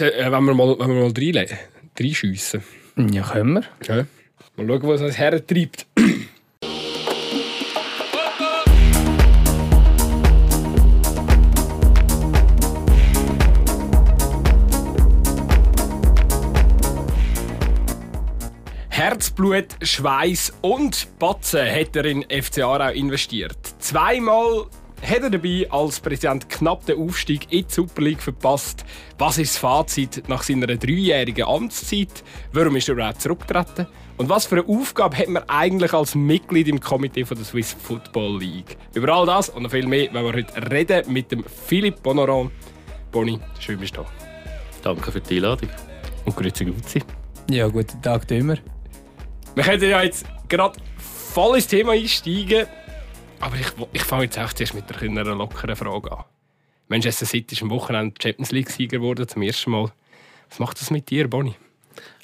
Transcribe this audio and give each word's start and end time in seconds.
äh, 0.00 0.30
wenn 0.30 0.44
wir 0.44 0.54
mal, 0.54 0.78
wenn 0.78 0.88
wir 0.88 1.02
mal 1.02 1.46
reinschiessen. 1.98 2.62
Ja, 2.96 3.22
können 3.22 3.54
wir. 3.54 3.64
Ja. 3.86 4.06
Mal 4.56 4.66
schauen, 4.66 4.88
was 4.88 5.00
es 5.00 5.18
hertreibt. 5.18 5.86
Herzblut, 18.88 19.76
Schweiß 19.80 20.52
und 20.60 21.18
Batzen 21.18 21.66
hat 21.66 21.96
er 21.96 22.04
in 22.04 22.22
FC 22.24 22.58
Aarau 22.58 22.90
investiert. 22.90 23.56
Zweimal 23.78 24.66
hat 25.02 25.22
er 25.22 25.30
dabei 25.30 25.66
als 25.70 26.00
Präsident 26.00 26.48
knapp 26.48 26.84
den 26.86 26.98
Aufstieg 26.98 27.52
in 27.52 27.66
die 27.66 27.72
Super 27.72 28.02
League 28.02 28.22
verpasst. 28.22 28.84
Was 29.18 29.38
ist 29.38 29.54
das 29.54 29.58
Fazit 29.58 30.28
nach 30.28 30.42
seiner 30.42 30.66
dreijährigen 30.66 31.46
Amtszeit? 31.46 32.22
Warum 32.52 32.76
ist 32.76 32.88
er 32.88 32.94
überhaupt 32.94 33.20
zurückgetreten? 33.22 33.86
Und 34.16 34.28
was 34.28 34.46
für 34.46 34.56
eine 34.56 34.68
Aufgabe 34.68 35.16
hat 35.16 35.28
man 35.28 35.42
eigentlich 35.48 35.92
als 35.94 36.14
Mitglied 36.14 36.68
im 36.68 36.78
Komitee 36.78 37.24
von 37.24 37.36
der 37.36 37.46
Swiss 37.46 37.74
Football 37.82 38.38
League? 38.38 38.76
Über 38.94 39.14
all 39.14 39.26
das 39.26 39.48
und 39.48 39.62
noch 39.62 39.70
viel 39.70 39.86
mehr 39.86 40.08
wenn 40.12 40.24
wir 40.24 40.32
heute 40.34 40.70
reden 40.70 41.12
mit 41.12 41.32
dem 41.32 41.44
Philipp 41.44 42.02
Bonoran. 42.02 42.50
Boni, 43.10 43.40
schön 43.58 43.78
bist 43.78 43.96
du 43.96 44.02
da. 44.02 44.06
Danke 44.82 45.10
für 45.10 45.20
die 45.20 45.36
Einladung. 45.36 45.70
Und 46.24 46.36
grüezi 46.36 46.64
Gutzi. 46.64 47.02
Ja, 47.50 47.66
guten 47.68 48.00
Tag, 48.02 48.30
immer. 48.30 48.56
Wir 49.54 49.64
können 49.64 49.82
ja 49.82 50.02
jetzt 50.02 50.26
gerade 50.48 50.78
voll 50.98 51.56
ins 51.56 51.66
Thema 51.66 51.92
einsteigen. 51.92 52.66
Aber 53.40 53.56
ich, 53.56 53.66
ich 53.92 54.04
fange 54.04 54.24
jetzt 54.24 54.38
auch 54.38 54.52
zuerst 54.52 54.74
mit 54.74 54.84
einer 55.02 55.34
lockeren 55.34 55.74
Frage 55.74 56.12
an. 56.12 56.24
Manchester 56.88 57.26
City 57.26 57.54
ist 57.54 57.62
am 57.62 57.70
Wochenende 57.70 58.14
Champions 58.20 58.52
League-Sieger 58.52 58.98
geworden, 58.98 59.26
zum 59.26 59.42
ersten 59.42 59.70
Mal. 59.70 59.92
Was 60.48 60.58
macht 60.58 60.80
das 60.80 60.90
mit 60.90 61.08
dir, 61.08 61.28
Bonnie? 61.28 61.54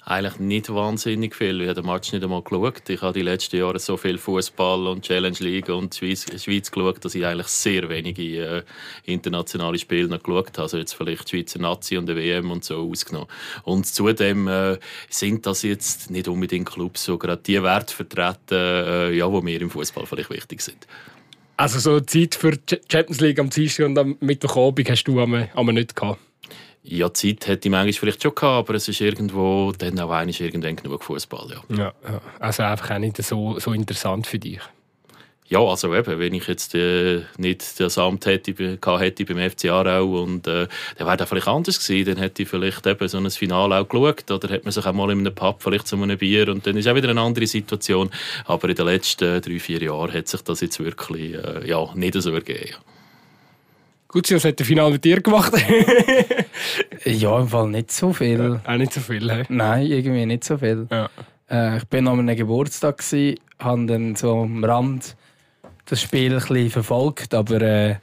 Eigentlich 0.09 0.39
nicht 0.39 0.73
wahnsinnig 0.73 1.35
viel. 1.35 1.61
Ich 1.63 1.69
habe 1.69 1.83
den 1.83 1.91
Match 1.91 2.13
nicht 2.13 2.23
einmal 2.23 2.41
geschaut. 2.41 2.89
Ich 2.89 3.03
habe 3.03 3.13
die 3.13 3.23
letzten 3.23 3.57
Jahre 3.57 3.81
so 3.81 3.97
viel 3.97 4.19
Fußball 4.19 4.87
und 4.87 5.05
Challenge 5.05 5.37
League 5.41 5.69
und 5.69 5.97
Schweiz, 5.97 6.25
Schweiz 6.41 6.71
geschaut, 6.71 7.05
dass 7.05 7.17
ich 7.17 7.27
eigentlich 7.27 7.49
sehr 7.49 7.89
wenige 7.89 8.23
äh, 8.23 8.63
internationale 9.03 9.77
Spiele 9.81 10.07
noch 10.07 10.23
geschaut 10.23 10.51
habe. 10.51 10.63
Also 10.63 10.79
jetzt 10.79 10.93
vielleicht 10.93 11.29
Schweizer 11.29 11.59
Nazi 11.59 11.97
und 11.97 12.07
der 12.07 12.15
WM 12.15 12.53
und 12.53 12.63
so 12.63 12.89
ausgenommen. 12.89 13.27
Und 13.65 13.85
zudem 13.89 14.47
äh, 14.47 14.79
sind 15.11 15.45
das 15.45 15.63
jetzt 15.63 16.09
nicht 16.09 16.29
unbedingt 16.29 16.71
Clubs, 16.71 17.03
so 17.03 17.19
gerade 17.19 17.43
die 17.43 17.61
Werte 17.61 17.93
vertreten, 17.93 18.55
äh, 18.55 19.11
ja, 19.11 19.29
die 19.29 19.43
mir 19.43 19.61
im 19.61 19.71
Fußball 19.71 20.07
vielleicht 20.07 20.31
wichtig 20.31 20.61
sind. 20.61 20.87
Also 21.57 21.81
so 21.81 21.99
Zeit 21.99 22.37
für 22.37 22.53
die 22.53 22.79
Champions 22.89 23.21
League 23.21 23.41
am 23.41 23.51
Dienstag 23.51 23.87
und 23.87 23.99
am 23.99 24.17
Mittwochabend 24.21 24.89
hast 24.89 25.03
du 25.03 25.21
aber 25.21 25.73
nicht 25.73 25.97
gehabt? 25.97 26.21
Ja, 26.89 27.13
Zeit 27.13 27.49
hätte 27.49 27.67
ich 27.67 27.73
manchmal 27.73 27.93
vielleicht 27.93 28.23
schon 28.23 28.35
gehabt, 28.35 28.69
aber 28.69 28.75
es 28.75 28.87
ist 28.87 29.01
irgendwo 29.01 29.73
dann 29.77 29.99
auch 29.99 30.11
eigentlich 30.11 30.41
irgendwann 30.41 30.77
genug 30.77 31.03
Fußball. 31.03 31.49
Ja. 31.51 31.77
Ja, 31.77 31.93
ja. 32.05 32.21
Also 32.39 32.63
einfach 32.63 32.93
auch 32.93 32.99
nicht 32.99 33.21
so, 33.23 33.59
so 33.59 33.73
interessant 33.73 34.27
für 34.27 34.39
dich. 34.39 34.61
Ja, 35.49 35.61
also 35.61 35.95
eben, 35.95 36.19
wenn 36.19 36.35
ich 36.35 36.49
jetzt 36.49 36.75
äh, 36.75 37.23
nicht 37.39 37.79
das 37.79 37.99
Amt 37.99 38.27
hätte, 38.27 38.53
hätte 38.53 39.25
beim 39.25 39.51
FC 39.51 39.67
Aarau 39.67 40.23
und 40.23 40.47
äh, 40.49 40.67
dann 40.97 41.07
wäre 41.07 41.17
das 41.17 41.29
vielleicht 41.29 41.47
anders 41.47 41.79
gewesen, 41.79 42.15
dann 42.15 42.23
hätte 42.23 42.43
ich 42.43 42.49
vielleicht 42.49 42.85
eben 42.85 43.09
so 43.09 43.19
ein 43.19 43.31
Finale 43.31 43.77
auch 43.79 43.89
geschaut 43.89 44.29
oder 44.31 44.49
hätte 44.49 44.65
man 44.65 44.73
sich 44.73 44.85
auch 44.85 44.93
mal 44.93 45.11
in 45.11 45.21
einem 45.21 45.35
Pub 45.35 45.63
vielleicht 45.63 45.87
zu 45.87 45.97
einem 45.97 46.19
Bier 46.19 46.49
und 46.49 46.67
dann 46.67 46.77
ist 46.77 46.89
auch 46.89 46.97
wieder 46.97 47.11
eine 47.11 47.21
andere 47.21 47.47
Situation. 47.47 48.11
Aber 48.45 48.69
in 48.69 48.75
den 48.75 48.87
letzten 48.87 49.41
drei, 49.41 49.61
vier 49.61 49.83
Jahren 49.83 50.13
hat 50.13 50.27
sich 50.27 50.43
das 50.43 50.61
jetzt 50.63 50.81
wirklich 50.81 51.35
äh, 51.35 51.69
ja, 51.69 51.95
nicht 51.95 52.21
so 52.21 52.33
ergeben. 52.33 52.75
Ja. 54.07 54.13
Gut, 54.13 54.31
was 54.33 54.45
hat 54.45 54.59
der 54.59 54.67
Finale 54.67 54.93
mit 54.93 55.05
dir 55.05 55.21
gemacht? 55.21 55.53
ja, 57.05 57.41
im 57.41 57.49
Fall 57.49 57.69
nicht 57.69 57.91
so 57.91 58.13
viel. 58.13 58.61
Auch 58.65 58.77
nicht 58.77 58.93
so 58.93 59.01
viel, 59.01 59.31
he? 59.31 59.43
Nein, 59.49 59.87
irgendwie 59.87 60.27
nicht 60.27 60.45
so 60.45 60.59
viel. 60.59 60.87
Ja. 60.91 61.11
Äh, 61.51 61.79
ich 61.79 61.85
bin 61.85 62.07
an 62.09 62.21
einem 62.21 62.37
Geburtstag, 62.37 63.03
habe 63.59 63.87
dann 63.87 64.17
so 64.17 64.43
am 64.43 64.65
Rand 64.65 65.17
das 65.87 66.03
Spiel 66.03 66.33
ein 66.33 66.41
bisschen 66.41 66.71
verfolgt, 66.71 67.35
aber 67.35 67.61
äh, 67.63 67.97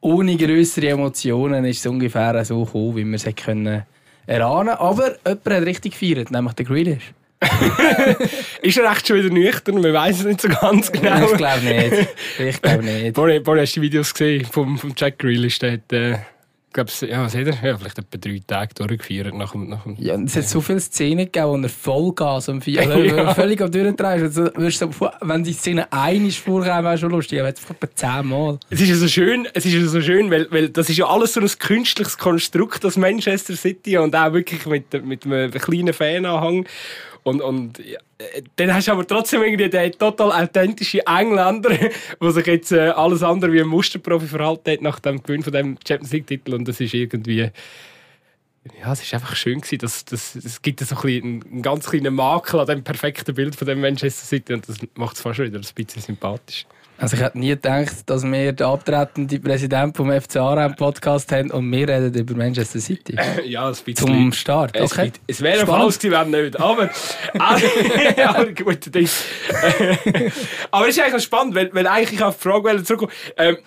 ohne 0.00 0.36
größere 0.36 0.88
Emotionen 0.88 1.64
ist 1.64 1.78
es 1.78 1.86
ungefähr 1.86 2.44
so 2.44 2.64
gekommen, 2.64 2.96
wie 2.96 3.04
wir 3.04 3.14
es 3.14 3.36
können 3.36 3.84
erahnen 4.26 4.74
Aber 4.74 5.16
jemand 5.26 5.46
hat 5.46 5.62
richtig 5.62 5.98
gefeiert, 5.98 6.30
nämlich 6.30 6.54
der 6.54 6.66
Grealish. 6.66 7.12
ist 8.62 8.78
er 8.78 8.92
echt 8.92 9.06
schon 9.06 9.16
wieder 9.16 9.30
nüchtern? 9.30 9.82
Wir 9.82 9.92
wissen 9.92 10.20
es 10.20 10.24
nicht 10.24 10.40
so 10.40 10.48
ganz 10.48 10.90
genau. 10.90 11.24
Ich 11.24 11.36
glaube 11.36 11.64
nicht. 11.64 12.08
Ich 12.38 12.62
glaube 12.62 12.84
nicht. 12.84 13.14
Bonnie, 13.14 13.40
Bonnie, 13.40 13.60
hast 13.62 13.76
du 13.76 13.80
die 13.80 13.86
Videos 13.86 14.12
gesehen 14.12 14.44
vom, 14.44 14.78
vom 14.78 14.92
Jack 14.96 15.18
Grealish? 15.18 15.58
Der 15.58 15.72
hat, 15.72 15.92
äh, 15.92 16.18
glaube, 16.74 16.90
ja, 17.08 17.24
was 17.24 17.34
hat 17.34 17.46
er? 17.46 17.66
Ja, 17.66 17.78
vielleicht 17.78 17.98
etwa 17.98 18.18
drei 18.18 18.40
Tage 18.46 18.74
durchgeführt 18.74 19.34
nach 19.34 19.52
dem, 19.52 19.68
nach 19.68 19.84
dem 19.84 19.96
Ja, 19.98 20.16
es 20.16 20.36
hat 20.36 20.48
so 20.48 20.60
viele 20.60 20.80
Szenen 20.80 21.26
gegeben, 21.26 21.46
wo 21.46 21.56
er 21.56 21.68
Vollgas 21.68 22.48
am 22.48 22.60
Vier, 22.60 22.80
also, 22.90 22.98
ja. 22.98 23.34
völlig 23.34 23.62
am 23.62 23.70
Durchdrehen 23.70 24.22
also, 24.22 24.50
Wenn 25.20 25.44
die 25.44 25.52
Szene 25.52 25.90
eine 25.90 26.30
vorkommt, 26.30 26.84
wäre 26.84 26.98
schon 26.98 27.10
lustig, 27.10 27.38
aber 27.38 27.48
jetzt 27.48 27.62
etwa 27.70 27.88
zehnmal. 27.94 28.58
Es 28.68 28.80
ist 28.80 28.88
ja 28.88 28.96
so 28.96 29.08
schön, 29.08 29.48
es 29.54 29.64
ist 29.64 29.72
ja 29.72 29.86
so 29.86 30.02
schön 30.02 30.30
weil, 30.30 30.48
weil 30.50 30.68
das 30.68 30.90
ist 30.90 30.98
ja 30.98 31.06
alles 31.06 31.32
so 31.32 31.40
ein 31.40 31.48
künstliches 31.58 32.18
Konstrukt, 32.18 32.84
das 32.84 32.96
Manchester 32.96 33.56
City 33.56 33.96
und 33.96 34.14
auch 34.14 34.32
wirklich 34.32 34.66
mit, 34.66 34.92
mit 35.04 35.24
einem 35.24 35.52
kleinen 35.52 35.94
Fananhang. 35.94 36.66
Und, 37.24 37.40
und 37.40 37.78
ja, 37.78 37.98
dann 38.56 38.74
hast 38.74 38.86
du 38.86 38.92
aber 38.92 39.06
trotzdem 39.06 39.42
irgendwie 39.42 39.70
den 39.70 39.92
total 39.92 40.30
authentischen 40.30 41.00
Engländer, 41.00 41.70
der 42.20 42.30
sich 42.30 42.46
jetzt 42.46 42.70
äh, 42.70 42.90
alles 42.90 43.22
andere 43.22 43.50
wie 43.52 43.60
ein 43.60 43.66
Musterprofi 43.66 44.26
verhalten 44.26 44.70
hat 44.70 44.82
nach 44.82 45.00
dem 45.00 45.22
Gewinn 45.22 45.42
von 45.42 45.52
dem 45.52 45.78
Champions 45.86 46.12
League-Titel. 46.12 46.54
Und 46.54 46.68
das 46.68 46.80
ist 46.80 46.92
irgendwie. 46.92 47.50
Ja, 48.80 48.92
es 48.92 49.02
ist 49.02 49.12
einfach 49.12 49.36
schön 49.36 49.60
gewesen, 49.60 49.78
dass, 49.78 50.04
dass 50.04 50.34
es 50.36 50.62
gibt 50.62 50.80
so 50.80 50.96
ein 50.96 51.22
einen 51.22 51.62
ganz 51.62 51.88
kleinen 51.88 52.14
Makel 52.14 52.60
an 52.60 52.66
dem 52.66 52.82
perfekten 52.82 53.34
Bild 53.34 53.56
von 53.56 53.66
dem 53.66 53.80
Manchester 53.80 54.24
City 54.24 54.54
und 54.54 54.66
das 54.66 54.78
macht 54.94 55.16
es 55.16 55.22
fast 55.22 55.38
wieder 55.38 55.58
ein 55.58 55.66
bisschen 55.74 56.02
sympathisch. 56.02 56.66
Also 56.96 57.16
ich 57.16 57.22
hätte 57.22 57.38
nie 57.38 57.48
gedacht, 57.48 58.08
dass 58.08 58.22
wir 58.24 58.52
den 58.52 58.66
abtretenden 58.66 59.42
Präsident 59.42 59.96
vom 59.96 60.10
FC 60.10 60.36
Aarau 60.36 60.68
Podcast 60.74 61.30
haben 61.32 61.50
und 61.50 61.70
wir 61.70 61.88
reden 61.88 62.14
über 62.14 62.34
Manchester 62.36 62.78
City. 62.78 63.16
ja, 63.44 63.66
ein 63.66 63.72
bisschen. 63.72 63.94
Zum 63.96 64.32
Start, 64.32 64.80
okay. 64.80 65.12
Es, 65.26 65.36
es 65.36 65.42
wäre 65.42 65.66
falsch 65.66 65.98
gewesen, 65.98 66.30
wenn 66.32 66.44
nicht. 66.44 66.60
Aber, 66.60 66.88
aber 68.24 68.52
gut, 68.52 68.94
das, 68.94 69.24
aber 70.70 70.88
es 70.88 70.96
ist 70.96 71.02
eigentlich 71.02 71.24
spannend, 71.24 71.54
weil, 71.54 71.74
weil 71.74 71.86
eigentlich 71.86 72.22
auf 72.22 72.36
die 72.36 72.42
Frage 72.42 72.82
zurückkommen. 72.84 73.12
Ähm, 73.36 73.58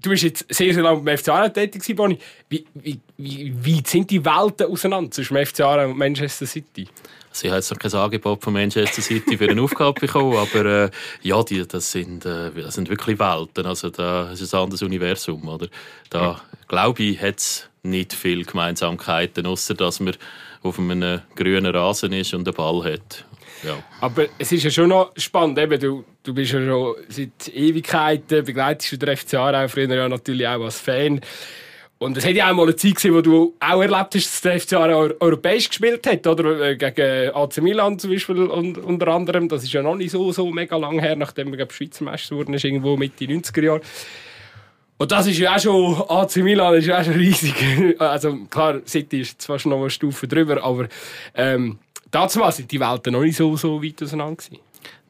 du 0.00 0.10
bist 0.10 0.22
jetzt 0.22 0.46
sehr, 0.48 0.72
sehr 0.72 0.82
lange 0.82 1.00
beim 1.02 1.16
FC 1.16 1.28
Aarau 1.28 1.48
tätig 1.48 1.94
Bonnie. 1.94 2.18
Wie, 2.48 2.64
wie, 2.74 2.98
wie, 3.18 3.54
wie 3.62 3.82
sind 3.86 4.10
die 4.10 4.24
Welten 4.24 4.66
auseinander 4.66 5.10
zwischen 5.10 5.34
dem 5.34 5.46
FC 5.46 5.60
Aarau 5.60 5.90
und 5.90 5.98
Manchester 5.98 6.46
City? 6.46 6.88
Also 7.32 7.46
ich 7.46 7.50
habe 7.50 7.60
jetzt 7.60 7.70
noch 7.70 7.78
kein 7.78 7.94
Angebot 7.94 8.44
von 8.44 8.52
Manchester 8.52 9.00
City 9.00 9.38
für 9.38 9.48
eine 9.48 9.62
Aufgabe 9.62 9.98
bekommen, 9.98 10.36
aber 10.36 10.66
äh, 10.66 10.90
ja, 11.22 11.42
die, 11.42 11.66
das, 11.66 11.90
sind, 11.90 12.26
äh, 12.26 12.50
das 12.50 12.74
sind 12.74 12.90
wirklich 12.90 13.18
Welten. 13.18 13.64
Also 13.64 13.88
da 13.88 14.30
ist 14.30 14.54
ein 14.54 14.60
anderes 14.60 14.82
Universum. 14.82 15.48
Oder? 15.48 15.68
Da, 16.10 16.42
glaube 16.68 17.02
ich, 17.02 17.22
hat 17.22 17.38
es 17.38 17.70
nicht 17.82 18.12
viele 18.12 18.44
Gemeinsamkeiten, 18.44 19.46
außer 19.46 19.72
dass 19.72 20.00
man 20.00 20.14
auf 20.62 20.78
einem 20.78 21.22
grünen 21.34 21.74
Rasen 21.74 22.12
ist 22.12 22.34
und 22.34 22.46
einen 22.46 22.54
Ball 22.54 22.84
hat. 22.84 23.24
Ja. 23.64 23.82
Aber 24.02 24.26
es 24.38 24.52
ist 24.52 24.64
ja 24.64 24.70
schon 24.70 24.90
noch 24.90 25.12
spannend, 25.16 25.58
eben, 25.58 25.80
du, 25.80 26.04
du 26.22 26.34
bist 26.34 26.52
ja 26.52 26.62
schon 26.62 26.96
seit 27.08 27.48
Ewigkeiten, 27.48 28.44
begleitest 28.44 28.92
du 28.92 28.98
den 28.98 29.16
FC 29.16 29.34
Aarau, 29.34 29.68
früher 29.68 29.88
ja 29.88 30.06
natürlich 30.06 30.46
auch 30.46 30.62
als 30.62 30.80
Fan. 30.80 31.20
Und 32.02 32.16
es 32.16 32.26
hat 32.26 32.34
ja 32.34 32.50
auch 32.50 32.54
mal 32.54 32.64
eine 32.64 32.74
Zeit 32.74 32.96
gegeben, 32.96 33.14
wo 33.14 33.20
du 33.20 33.54
auch 33.60 33.80
erlebt 33.80 34.14
hast, 34.16 34.26
dass 34.26 34.40
der 34.40 34.60
FC 34.60 34.72
europäisch 35.20 35.68
gespielt 35.68 36.04
hat, 36.06 36.26
oder? 36.26 36.70
Äh, 36.70 36.76
gegen 36.76 37.30
AC 37.32 37.62
Milan 37.62 37.96
zum 37.96 38.10
Beispiel 38.10 38.38
und, 38.42 38.76
unter 38.78 39.06
anderem. 39.08 39.48
Das 39.48 39.62
ist 39.62 39.72
ja 39.72 39.82
noch 39.82 39.94
nicht 39.94 40.10
so, 40.10 40.32
so 40.32 40.50
mega 40.50 40.76
lang 40.76 40.98
her, 40.98 41.14
nachdem 41.14 41.54
er 41.54 41.70
Schweizer 41.70 42.04
Meister 42.04 42.34
wurde, 42.34 42.54
ist 42.54 42.64
irgendwo 42.64 42.96
Mitte 42.96 43.24
90er 43.24 43.62
Jahre. 43.62 43.80
Und 44.98 45.12
das 45.12 45.28
ist 45.28 45.38
ja 45.38 45.54
auch 45.54 45.60
schon, 45.60 46.02
AC 46.08 46.36
Milan 46.38 46.74
ist 46.74 46.86
ja 46.86 47.00
auch 47.00 47.04
schon 47.04 47.14
riesig. 47.14 47.54
Also 48.00 48.36
klar, 48.50 48.80
City 48.84 49.20
ist 49.20 49.40
zwar 49.40 49.60
schon 49.60 49.70
noch 49.70 49.80
eine 49.80 49.90
Stufe 49.90 50.26
drüber, 50.26 50.62
aber 50.62 50.88
ähm, 51.36 51.78
dazu 52.10 52.40
sind 52.50 52.70
die 52.70 52.80
Welten 52.80 53.12
noch 53.12 53.22
nicht 53.22 53.36
so, 53.36 53.56
so 53.56 53.80
weit 53.80 54.02
auseinander 54.02 54.36
gewesen. 54.36 54.58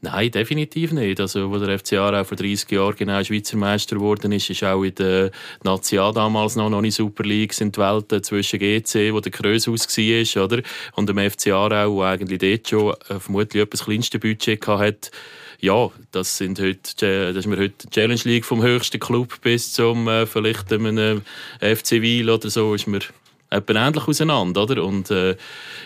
Nein, 0.04 0.32
definitiv 0.32 0.90
nicht. 0.90 1.20
Also, 1.20 1.48
wo 1.48 1.58
der 1.58 1.78
FC 1.78 1.92
Aarau 1.92 2.24
vor 2.24 2.36
30 2.36 2.68
Jahren 2.72 2.96
genau 2.96 3.22
Schweizer 3.22 3.56
Meister 3.56 3.94
geworden 3.94 4.32
ist, 4.32 4.50
ist 4.50 4.64
auch 4.64 4.82
in 4.82 4.96
der 4.96 5.30
Nazi 5.62 5.94
damals 5.94 6.56
noch, 6.56 6.68
noch 6.68 6.80
nicht 6.80 6.96
Super 6.96 7.22
League 7.22 7.54
sind 7.54 7.76
die 7.76 7.80
Welten 7.80 8.20
zwischen 8.20 8.58
GC, 8.58 9.12
wo 9.12 9.20
der 9.20 9.30
Krösus 9.30 9.86
war, 9.86 10.44
oder? 10.44 10.62
Und 10.96 11.08
dem 11.08 11.18
FC 11.18 11.52
Aarau, 11.52 12.00
der 12.00 12.08
eigentlich 12.08 12.40
dort 12.40 12.68
schon 12.68 12.94
äh, 13.16 13.20
vermutlich 13.20 13.62
etwas 13.62 13.84
kleinste 13.84 14.18
Budget 14.18 14.66
hatte. 14.66 15.12
Ja, 15.60 15.88
das 16.10 16.36
sind 16.36 16.58
heute, 16.58 17.32
das 17.32 17.36
ist 17.36 17.46
mir 17.46 17.58
heute 17.58 17.88
Challenge 17.88 18.22
League 18.24 18.44
vom 18.44 18.60
höchsten 18.60 18.98
Club 18.98 19.40
bis 19.40 19.72
zum 19.72 20.08
äh, 20.08 20.26
vielleicht 20.26 20.72
einem 20.72 21.22
FC 21.60 22.02
Wiel 22.02 22.28
oder 22.28 22.50
so, 22.50 22.74
ist 22.74 22.88
mir 22.88 23.02
etwa 23.52 23.86
ähnlich 23.86 24.08
auseinander, 24.08 24.62
oder? 24.62 24.84
Und 24.84 25.10
äh, 25.10 25.36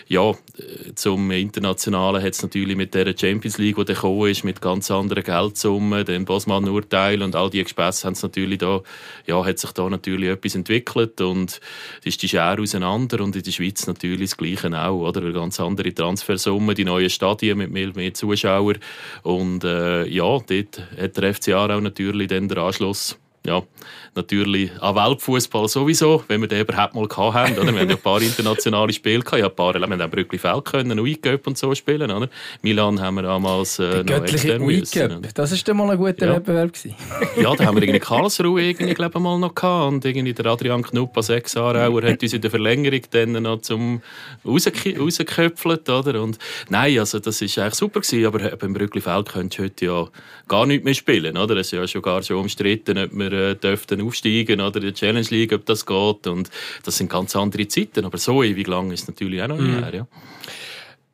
ja, 0.07 0.33
zum 0.95 1.31
Internationalen 1.31 2.23
hat 2.23 2.33
es 2.33 2.41
natürlich 2.41 2.77
mit 2.77 2.93
der 2.93 3.13
Champions 3.17 3.57
League, 3.57 3.75
die 3.75 3.85
da 3.85 3.93
gekommen 3.93 4.29
ist, 4.29 4.43
mit 4.43 4.61
ganz 4.61 4.89
anderen 4.89 5.23
Geldsummen, 5.23 6.05
den 6.05 6.25
Bosman-Urteil 6.25 7.21
und 7.21 7.35
all 7.35 7.49
die 7.49 7.63
Gespässe 7.63 8.07
haben 8.07 8.13
es 8.13 8.23
natürlich 8.23 8.59
da, 8.59 8.81
ja, 9.25 9.43
hat 9.43 9.59
sich 9.59 9.71
da 9.71 9.89
natürlich 9.89 10.29
etwas 10.29 10.55
entwickelt 10.55 11.19
und 11.21 11.59
es 11.99 12.05
ist 12.05 12.23
die 12.23 12.29
Schere 12.29 12.61
auseinander 12.61 13.21
und 13.21 13.35
in 13.35 13.43
der 13.43 13.51
Schweiz 13.51 13.85
natürlich 13.85 14.29
das 14.29 14.37
Gleiche 14.37 14.71
auch, 14.81 15.07
oder? 15.07 15.21
Weil 15.23 15.33
ganz 15.33 15.59
andere 15.59 15.93
Transfersummen, 15.93 16.75
die 16.75 16.85
neuen 16.85 17.09
Stadien 17.09 17.57
mit 17.57 17.71
mehr, 17.71 17.91
mehr 17.93 18.13
Zuschauern 18.13 18.77
und 19.23 19.63
äh, 19.63 20.05
ja, 20.05 20.23
dort 20.23 20.81
hat 20.99 21.17
der 21.17 21.33
FCA 21.33 21.65
auch 21.65 21.81
natürlich 21.81 22.27
dann 22.27 22.47
den 22.47 22.57
Anschluss 22.57 23.17
ja, 23.47 23.63
natürlich 24.17 24.71
an 24.81 24.95
Weltfußball 24.95 25.69
sowieso, 25.69 26.23
wenn 26.27 26.41
wir 26.41 26.47
den 26.47 26.61
überhaupt 26.61 26.93
mal 26.93 27.07
hatten. 27.07 27.57
Oder? 27.57 27.71
Wir 27.71 27.79
haben 27.79 27.89
ja 27.89 27.95
ein 27.95 28.01
paar 28.01 28.21
internationale 28.21 28.91
Spiele 28.91 29.21
gehabt. 29.21 29.39
Ja, 29.39 29.47
ein 29.47 29.55
paar, 29.55 29.73
wir 29.75 29.81
haben 29.81 30.01
auch 30.01 30.09
Brückli-Feld 30.09 30.65
können, 30.65 31.03
Week 31.03 31.25
und 31.45 31.57
so 31.57 31.73
spielen. 31.73 32.11
Oder? 32.11 32.27
Milan 32.61 32.99
haben 32.99 33.15
wir 33.15 33.21
damals 33.21 33.79
äh, 33.79 34.03
noch 34.03 34.23
extern 34.23 34.65
müssen. 34.65 35.27
Das 35.33 35.51
war 35.51 35.57
dann 35.63 35.77
mal 35.77 35.91
ein 35.91 35.97
guter 35.97 36.27
ja. 36.27 36.35
Wettbewerb. 36.35 36.73
Gewesen. 36.73 36.95
ja, 37.41 37.55
da 37.55 37.65
haben 37.65 37.75
wir 37.75 37.83
irgendwie 37.83 37.99
Karlsruhe 37.99 38.61
irgendwie, 38.61 38.93
glaube 38.93 39.19
mal 39.19 39.39
noch 39.39 39.55
gehabt. 39.55 39.93
Und 39.93 40.05
irgendwie 40.05 40.33
der 40.33 40.45
Adrian 40.47 40.83
Knuppa, 40.83 41.21
sechs 41.21 41.55
Aarauer, 41.55 42.03
hat 42.03 42.21
uns 42.21 42.33
in 42.33 42.41
der 42.41 42.51
Verlängerung 42.51 43.01
dann 43.11 43.31
noch 43.43 43.61
zum 43.61 44.01
rausgeköpfelt. 44.45 45.89
Oder? 45.89 46.21
Und 46.21 46.37
nein, 46.69 46.99
also 46.99 47.19
das 47.19 47.41
war 47.41 47.63
eigentlich 47.63 47.75
super 47.75 48.01
gewesen. 48.01 48.25
Aber 48.25 48.39
beim 48.57 48.73
Brückli-Feld 48.73 49.29
könntest 49.29 49.59
du 49.59 49.63
heute 49.63 49.85
ja 49.85 50.07
gar 50.47 50.65
nicht 50.65 50.83
mehr 50.83 50.93
spielen. 50.93 51.37
Oder? 51.37 51.55
Es 51.57 51.67
ist 51.67 51.73
ja 51.73 51.87
schon 51.87 52.01
gar 52.01 52.23
schon 52.23 52.37
umstritten, 52.37 52.97
ob 52.97 53.13
wir 53.13 53.31
äh, 53.31 53.55
dürften 53.55 54.01
aufsteigen 54.07 54.61
oder 54.61 54.79
die 54.79 54.93
Challenge 54.93 55.27
League, 55.29 55.53
ob 55.53 55.65
das 55.65 55.85
geht. 55.85 56.27
Und 56.27 56.49
das 56.83 56.97
sind 56.97 57.09
ganz 57.09 57.35
andere 57.35 57.67
Zeiten. 57.67 58.05
Aber 58.05 58.17
so 58.17 58.43
ewig 58.43 58.67
lang 58.67 58.91
ist 58.91 59.03
es 59.03 59.07
natürlich 59.07 59.41
auch 59.41 59.47
noch 59.47 59.59
mhm. 59.59 59.83
her. 59.83 59.93
Ja. 59.93 60.07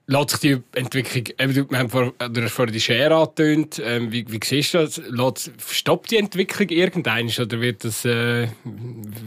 Lässt 0.05 0.31
sich 0.31 0.39
die 0.41 0.77
Entwicklung, 0.77 1.23
eben, 1.39 1.69
wir 1.71 1.79
haben 1.79 1.89
vor, 1.89 2.13
du 2.17 2.43
hast 2.43 2.51
vorhin 2.51 2.73
die 2.73 2.81
Schere 2.81 3.15
angetönt, 3.15 3.81
ähm, 3.83 4.11
wie, 4.11 4.25
wie 4.29 4.39
siehst 4.43 4.73
du 4.73 4.79
das? 4.79 5.01
Lässt, 5.09 5.51
stoppt 5.69 6.11
die 6.11 6.17
Entwicklung 6.17 6.67
irgendein 6.67 7.29
oder 7.29 7.61
wird 7.61 7.85
das, 7.85 8.03
äh, 8.03 8.49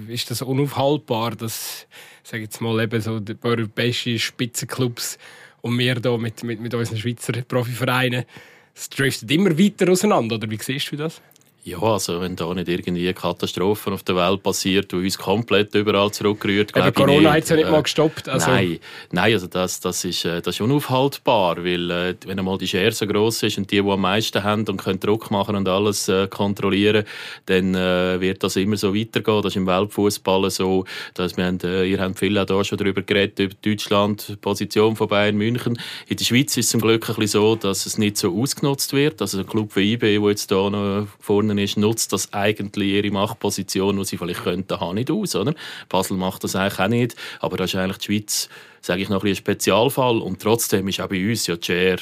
ist 0.08 0.30
das 0.30 0.42
unaufhaltbar, 0.42 1.34
dass, 1.34 1.86
sag 2.22 2.40
jetzt 2.40 2.60
mal, 2.60 2.78
eben 2.82 3.00
so 3.00 3.20
die 3.20 3.36
europäischen 3.42 4.18
Spitzenclubs 4.18 5.16
und 5.62 5.78
wir 5.78 5.94
hier 5.94 6.18
mit, 6.18 6.42
mit, 6.44 6.60
mit 6.60 6.74
unseren 6.74 6.98
Schweizer 6.98 7.32
Profivereinen, 7.40 8.26
es 8.74 8.90
driftet 8.90 9.30
immer 9.30 9.58
weiter 9.58 9.90
auseinander, 9.90 10.36
oder 10.36 10.50
wie 10.50 10.58
siehst 10.60 10.92
du 10.92 10.96
das? 10.96 11.22
Ja, 11.66 11.82
also 11.82 12.20
wenn 12.20 12.36
da 12.36 12.54
nicht 12.54 12.68
irgendwie 12.68 13.12
Katastrophen 13.12 13.92
auf 13.92 14.04
der 14.04 14.14
Welt 14.14 14.40
passiert, 14.44 14.92
die 14.92 14.96
uns 14.98 15.18
komplett 15.18 15.74
überall 15.74 16.12
zurückrührt, 16.12 16.72
Aber 16.76 16.92
Corona 16.92 17.32
hat 17.32 17.42
es 17.42 17.48
ja 17.48 17.56
nicht 17.56 17.68
mal 17.68 17.82
gestoppt. 17.82 18.28
Also. 18.28 18.52
Nein, 18.52 18.78
nein 19.10 19.32
also 19.32 19.48
das, 19.48 19.80
das, 19.80 20.04
ist, 20.04 20.24
äh, 20.24 20.40
das 20.40 20.54
ist 20.54 20.60
unaufhaltbar, 20.60 21.56
weil 21.64 21.90
äh, 21.90 22.14
wenn 22.24 22.38
einmal 22.38 22.56
die 22.56 22.68
Schere 22.68 22.92
so 22.92 23.04
groß 23.04 23.42
ist 23.42 23.58
und 23.58 23.68
die, 23.72 23.82
die 23.82 23.90
am 23.90 24.00
meisten 24.00 24.44
haben 24.44 24.64
und 24.68 24.76
können 24.76 25.00
Druck 25.00 25.32
machen 25.32 25.56
und 25.56 25.66
alles 25.66 26.08
äh, 26.08 26.28
kontrollieren, 26.28 27.04
dann 27.46 27.74
äh, 27.74 28.20
wird 28.20 28.44
das 28.44 28.54
immer 28.54 28.76
so 28.76 28.94
weitergehen. 28.94 29.42
Das 29.42 29.54
ist 29.54 29.56
im 29.56 29.66
Weltfußball 29.66 30.48
so, 30.52 30.84
dass 31.14 31.36
wir 31.36 31.46
haben, 31.46 31.58
äh, 31.64 31.84
ihr 31.84 31.98
habt 31.98 32.16
viel 32.16 32.38
auch 32.38 32.46
da 32.46 32.62
schon 32.62 32.78
darüber 32.78 33.02
geredet, 33.02 33.40
über 33.40 33.54
Deutschland, 33.60 34.28
die 34.28 34.36
Position 34.36 34.94
von 34.94 35.08
Bayern 35.08 35.36
München. 35.36 35.76
In 36.06 36.16
der 36.16 36.24
Schweiz 36.24 36.56
ist 36.56 36.66
es 36.66 36.70
zum 36.70 36.80
Glück 36.80 37.08
ein 37.08 37.16
bisschen 37.16 37.40
so, 37.40 37.56
dass 37.56 37.86
es 37.86 37.98
nicht 37.98 38.18
so 38.18 38.40
ausgenutzt 38.40 38.92
wird. 38.92 39.20
Also 39.20 39.40
ein 39.40 39.48
Club 39.48 39.74
wie 39.74 39.94
IB, 39.94 40.00
der 40.02 40.28
jetzt 40.28 40.52
da 40.52 40.70
noch 40.70 41.08
vorne 41.18 41.55
Basel 41.56 41.64
ist, 41.64 41.76
nutzt 41.76 42.12
das 42.12 42.32
eigentlich 42.32 42.92
ihre 42.92 43.10
Machtposition, 43.10 43.96
die 43.96 44.04
sie 44.04 44.16
vielleicht 44.16 44.44
könnten 44.44 44.80
haben, 44.80 44.94
nicht 44.94 45.10
aus. 45.10 45.34
Oder? 45.34 45.54
Basel 45.88 46.16
macht 46.16 46.44
das 46.44 46.56
eigentlich 46.56 46.78
auch 46.78 46.88
nicht, 46.88 47.16
aber 47.40 47.56
das 47.56 47.72
ist 47.72 47.76
eigentlich 47.76 47.98
die 47.98 48.04
Schweiz, 48.04 48.48
sage 48.80 49.02
ich 49.02 49.08
noch 49.08 49.24
ein, 49.24 49.30
ein 49.30 49.36
Spezialfall 49.36 50.18
und 50.18 50.40
trotzdem 50.40 50.86
ist 50.88 51.00
auch 51.00 51.08
bei 51.08 51.28
uns 51.28 51.46
ja 51.46 51.56
die 51.56 51.64
Share 51.64 51.98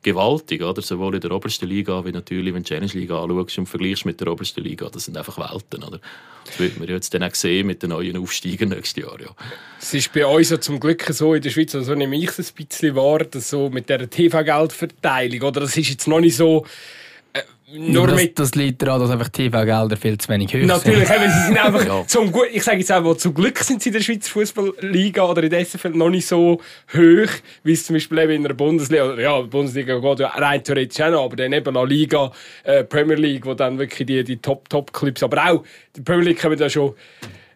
gewaltig, 0.00 0.62
oder? 0.62 0.80
sowohl 0.80 1.16
in 1.16 1.20
der 1.20 1.32
obersten 1.32 1.68
Liga 1.68 2.04
wie 2.04 2.12
natürlich, 2.12 2.54
wenn 2.54 2.62
du 2.62 2.68
die 2.68 2.74
Challenge 2.74 2.92
Liga 2.92 3.20
anschaust 3.20 3.58
und 3.58 3.66
vergleichst 3.66 4.06
mit 4.06 4.20
der 4.20 4.28
obersten 4.28 4.62
Liga, 4.62 4.88
das 4.88 5.06
sind 5.06 5.16
einfach 5.16 5.38
Welten. 5.38 5.82
Oder? 5.82 6.00
Das 6.44 6.58
wird 6.60 6.78
man 6.78 6.88
jetzt 6.88 7.12
dann 7.12 7.24
auch 7.24 7.34
sehen 7.34 7.66
mit 7.66 7.82
den 7.82 7.90
neuen 7.90 8.16
Aufsteigern 8.16 8.70
nächstes 8.70 9.02
Jahr. 9.02 9.20
Ja. 9.20 9.34
Es 9.80 9.92
ist 9.92 10.12
bei 10.12 10.24
uns 10.24 10.50
ja 10.50 10.60
zum 10.60 10.78
Glück 10.78 11.04
so 11.10 11.34
in 11.34 11.42
der 11.42 11.50
Schweiz, 11.50 11.74
also 11.74 11.94
nehme 11.94 12.16
ich 12.16 12.28
es 12.28 12.38
ein 12.38 12.66
bisschen 12.66 12.94
wahr, 12.94 13.18
dass 13.18 13.50
so 13.50 13.70
mit 13.70 13.88
der 13.88 14.08
TV-Geldverteilung, 14.08 15.42
oder 15.42 15.62
das 15.62 15.76
ist 15.76 15.90
jetzt 15.90 16.06
noch 16.06 16.20
nicht 16.20 16.36
so 16.36 16.64
nur 17.76 18.06
das, 18.06 18.16
mit 18.16 18.38
das 18.38 18.54
liegt 18.54 18.80
daran, 18.80 19.00
dass 19.00 19.10
einfach 19.10 19.28
TV-Gelder 19.28 19.96
viel 19.96 20.16
zu 20.16 20.28
wenig 20.30 20.48
hoch 20.48 20.60
Natürlich, 20.60 21.06
sind. 21.06 21.08
Natürlich, 21.08 21.32
sie 21.32 21.46
sind 21.48 21.58
einfach 21.58 21.86
ja. 21.86 22.06
zum, 22.06 22.32
ich 22.50 22.62
sage 22.62 22.78
jetzt 22.78 22.90
auch, 22.90 23.14
zum 23.16 23.34
Glück 23.34 23.58
sind 23.58 23.82
sie 23.82 23.90
in 23.90 23.92
der 23.92 24.00
Schweizer 24.00 24.30
Fußballliga 24.30 25.22
oder 25.22 25.42
in 25.42 25.50
der 25.50 25.64
SFL 25.64 25.90
noch 25.90 26.08
nicht 26.08 26.26
so 26.26 26.60
hoch, 26.94 27.30
wie 27.64 27.72
es 27.72 27.84
zum 27.84 27.94
Beispiel 27.94 28.18
eben 28.20 28.32
in 28.32 28.42
der 28.44 28.54
Bundesliga, 28.54 29.18
ja, 29.20 29.42
die 29.42 29.48
Bundesliga 29.48 29.98
geht 29.98 30.20
ja 30.20 30.28
rein 30.28 30.64
theoretisch 30.64 31.00
auch 31.00 31.10
noch, 31.10 31.24
aber 31.24 31.36
dann 31.36 31.52
eben 31.52 31.74
La 31.74 31.82
Liga, 31.82 32.32
äh, 32.64 32.84
Premier 32.84 33.16
League, 33.16 33.44
wo 33.44 33.52
dann 33.52 33.78
wirklich 33.78 34.06
die, 34.06 34.24
die 34.24 34.38
Top-Top-Clips, 34.38 35.22
aber 35.22 35.50
auch 35.50 35.64
die 35.94 36.00
Premier 36.00 36.28
League 36.28 36.40
kommen 36.40 36.56
da 36.56 36.70
schon 36.70 36.94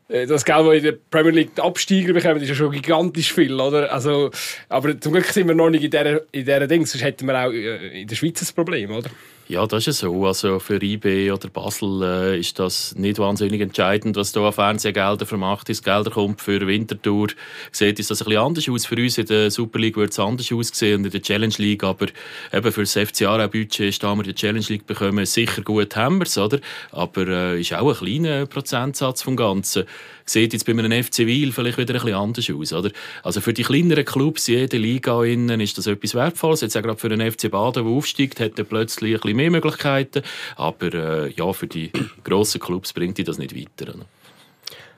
äh, 0.08 0.26
das 0.26 0.44
Geld, 0.44 0.66
das 0.66 0.74
in 0.74 0.82
der 0.82 0.98
Premier 1.10 1.32
League 1.32 1.54
die 1.54 1.62
Absteiger 1.62 2.12
bekommen, 2.12 2.42
ist 2.42 2.48
ja 2.50 2.54
schon 2.54 2.70
gigantisch 2.70 3.32
viel, 3.32 3.58
oder? 3.58 3.90
Also, 3.90 4.30
aber 4.68 5.00
zum 5.00 5.12
Glück 5.12 5.24
sind 5.26 5.48
wir 5.48 5.54
noch 5.54 5.70
nicht 5.70 5.84
in 5.84 5.90
dieser, 5.90 6.20
in 6.32 6.44
dieser 6.44 6.66
Ding, 6.66 6.84
sonst 6.84 7.02
hätten 7.02 7.26
wir 7.26 7.46
auch 7.46 7.50
äh, 7.50 8.02
in 8.02 8.08
der 8.08 8.14
Schweiz 8.14 8.42
ein 8.42 8.54
Problem, 8.54 8.90
oder? 8.90 9.08
Ja, 9.48 9.66
das 9.66 9.86
ist 9.86 9.98
so. 9.98 10.24
Also 10.24 10.58
für 10.60 10.82
IB 10.82 11.30
oder 11.32 11.48
Basel 11.48 12.02
äh, 12.02 12.38
ist 12.38 12.58
das 12.58 12.94
nicht 12.94 13.18
wahnsinnig 13.18 13.60
entscheidend, 13.60 14.16
was 14.16 14.32
da 14.32 14.46
an 14.46 14.52
Fernsehgeldern 14.52 15.26
Vermarktungsgelder 15.26 16.10
kommt. 16.10 16.40
Für 16.40 16.64
Winterthur 16.66 17.28
sieht 17.72 17.98
es 17.98 18.06
das 18.06 18.22
ein 18.22 18.26
bisschen 18.26 18.40
anders 18.40 18.68
aus. 18.68 18.86
Für 18.86 18.94
uns 18.94 19.18
in 19.18 19.26
der 19.26 19.50
Super 19.50 19.78
League 19.80 19.96
wird 19.96 20.12
es 20.12 20.18
anders 20.18 20.50
aussehen 20.52 21.00
und 21.00 21.06
in 21.06 21.10
der 21.10 21.22
Challenge 21.22 21.54
League. 21.58 21.82
Aber 21.82 22.06
eben 22.52 22.72
für 22.72 22.82
das 22.82 22.92
FC 22.92 23.22
Aarau-Budget 23.22 23.88
ist 23.88 24.02
da 24.02 24.14
wir 24.14 24.22
die 24.22 24.34
Challenge 24.34 24.64
League 24.68 24.86
bekommen, 24.86 25.26
sicher 25.26 25.62
gut 25.62 25.96
haben 25.96 26.18
wir 26.18 26.26
es, 26.26 26.38
oder? 26.38 26.60
Aber 26.92 27.26
äh, 27.26 27.60
ist 27.60 27.74
auch 27.74 27.88
ein 27.88 27.96
kleiner 27.96 28.46
Prozentsatz 28.46 29.22
vom 29.22 29.36
Ganzen 29.36 29.84
sieht 30.24 30.52
jetzt 30.52 30.66
bei 30.66 30.72
einem 30.72 31.02
FC 31.04 31.18
Wiel 31.20 31.52
vielleicht 31.52 31.78
wieder 31.78 31.94
ein 31.94 32.00
bisschen 32.00 32.16
anders 32.16 32.50
aus. 32.50 32.72
Oder? 32.72 32.90
Also 33.22 33.40
für 33.40 33.52
die 33.52 33.62
kleineren 33.62 34.04
Clubs, 34.04 34.46
jede 34.46 34.76
Liga 34.76 35.22
innen, 35.24 35.60
ist 35.60 35.78
das 35.78 35.86
etwas 35.86 36.14
Wertvolles. 36.14 36.60
Jetzt 36.60 36.76
auch 36.76 36.82
gerade 36.82 36.98
für 36.98 37.10
einen 37.10 37.30
FC 37.30 37.50
Baden, 37.50 37.84
der 37.84 37.92
aufsteigt, 37.92 38.40
hat 38.40 38.58
er 38.58 38.64
plötzlich 38.64 39.14
ein 39.14 39.20
bisschen 39.20 39.36
mehr 39.36 39.50
Möglichkeiten. 39.50 40.22
Aber 40.56 40.92
äh, 40.94 41.32
ja, 41.32 41.52
für 41.52 41.66
die 41.66 41.90
grossen 42.24 42.60
Clubs 42.60 42.92
bringt 42.92 43.18
die 43.18 43.24
das 43.24 43.38
nicht 43.38 43.56
weiter. 43.56 43.94
Oder? 43.94 44.06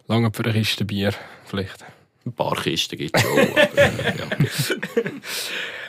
Lange 0.06 0.30
für 0.32 0.44
eine 0.44 0.52
Kiste 0.52 0.84
Bier 0.84 1.14
vielleicht. 1.46 1.84
Ein 2.26 2.32
paar 2.32 2.56
Kisten 2.56 2.96
gibt 2.96 3.16
es 3.16 3.22
schon. 3.22 3.38
aber, 3.38 3.78
äh, 3.78 4.18
ja. 4.18 4.28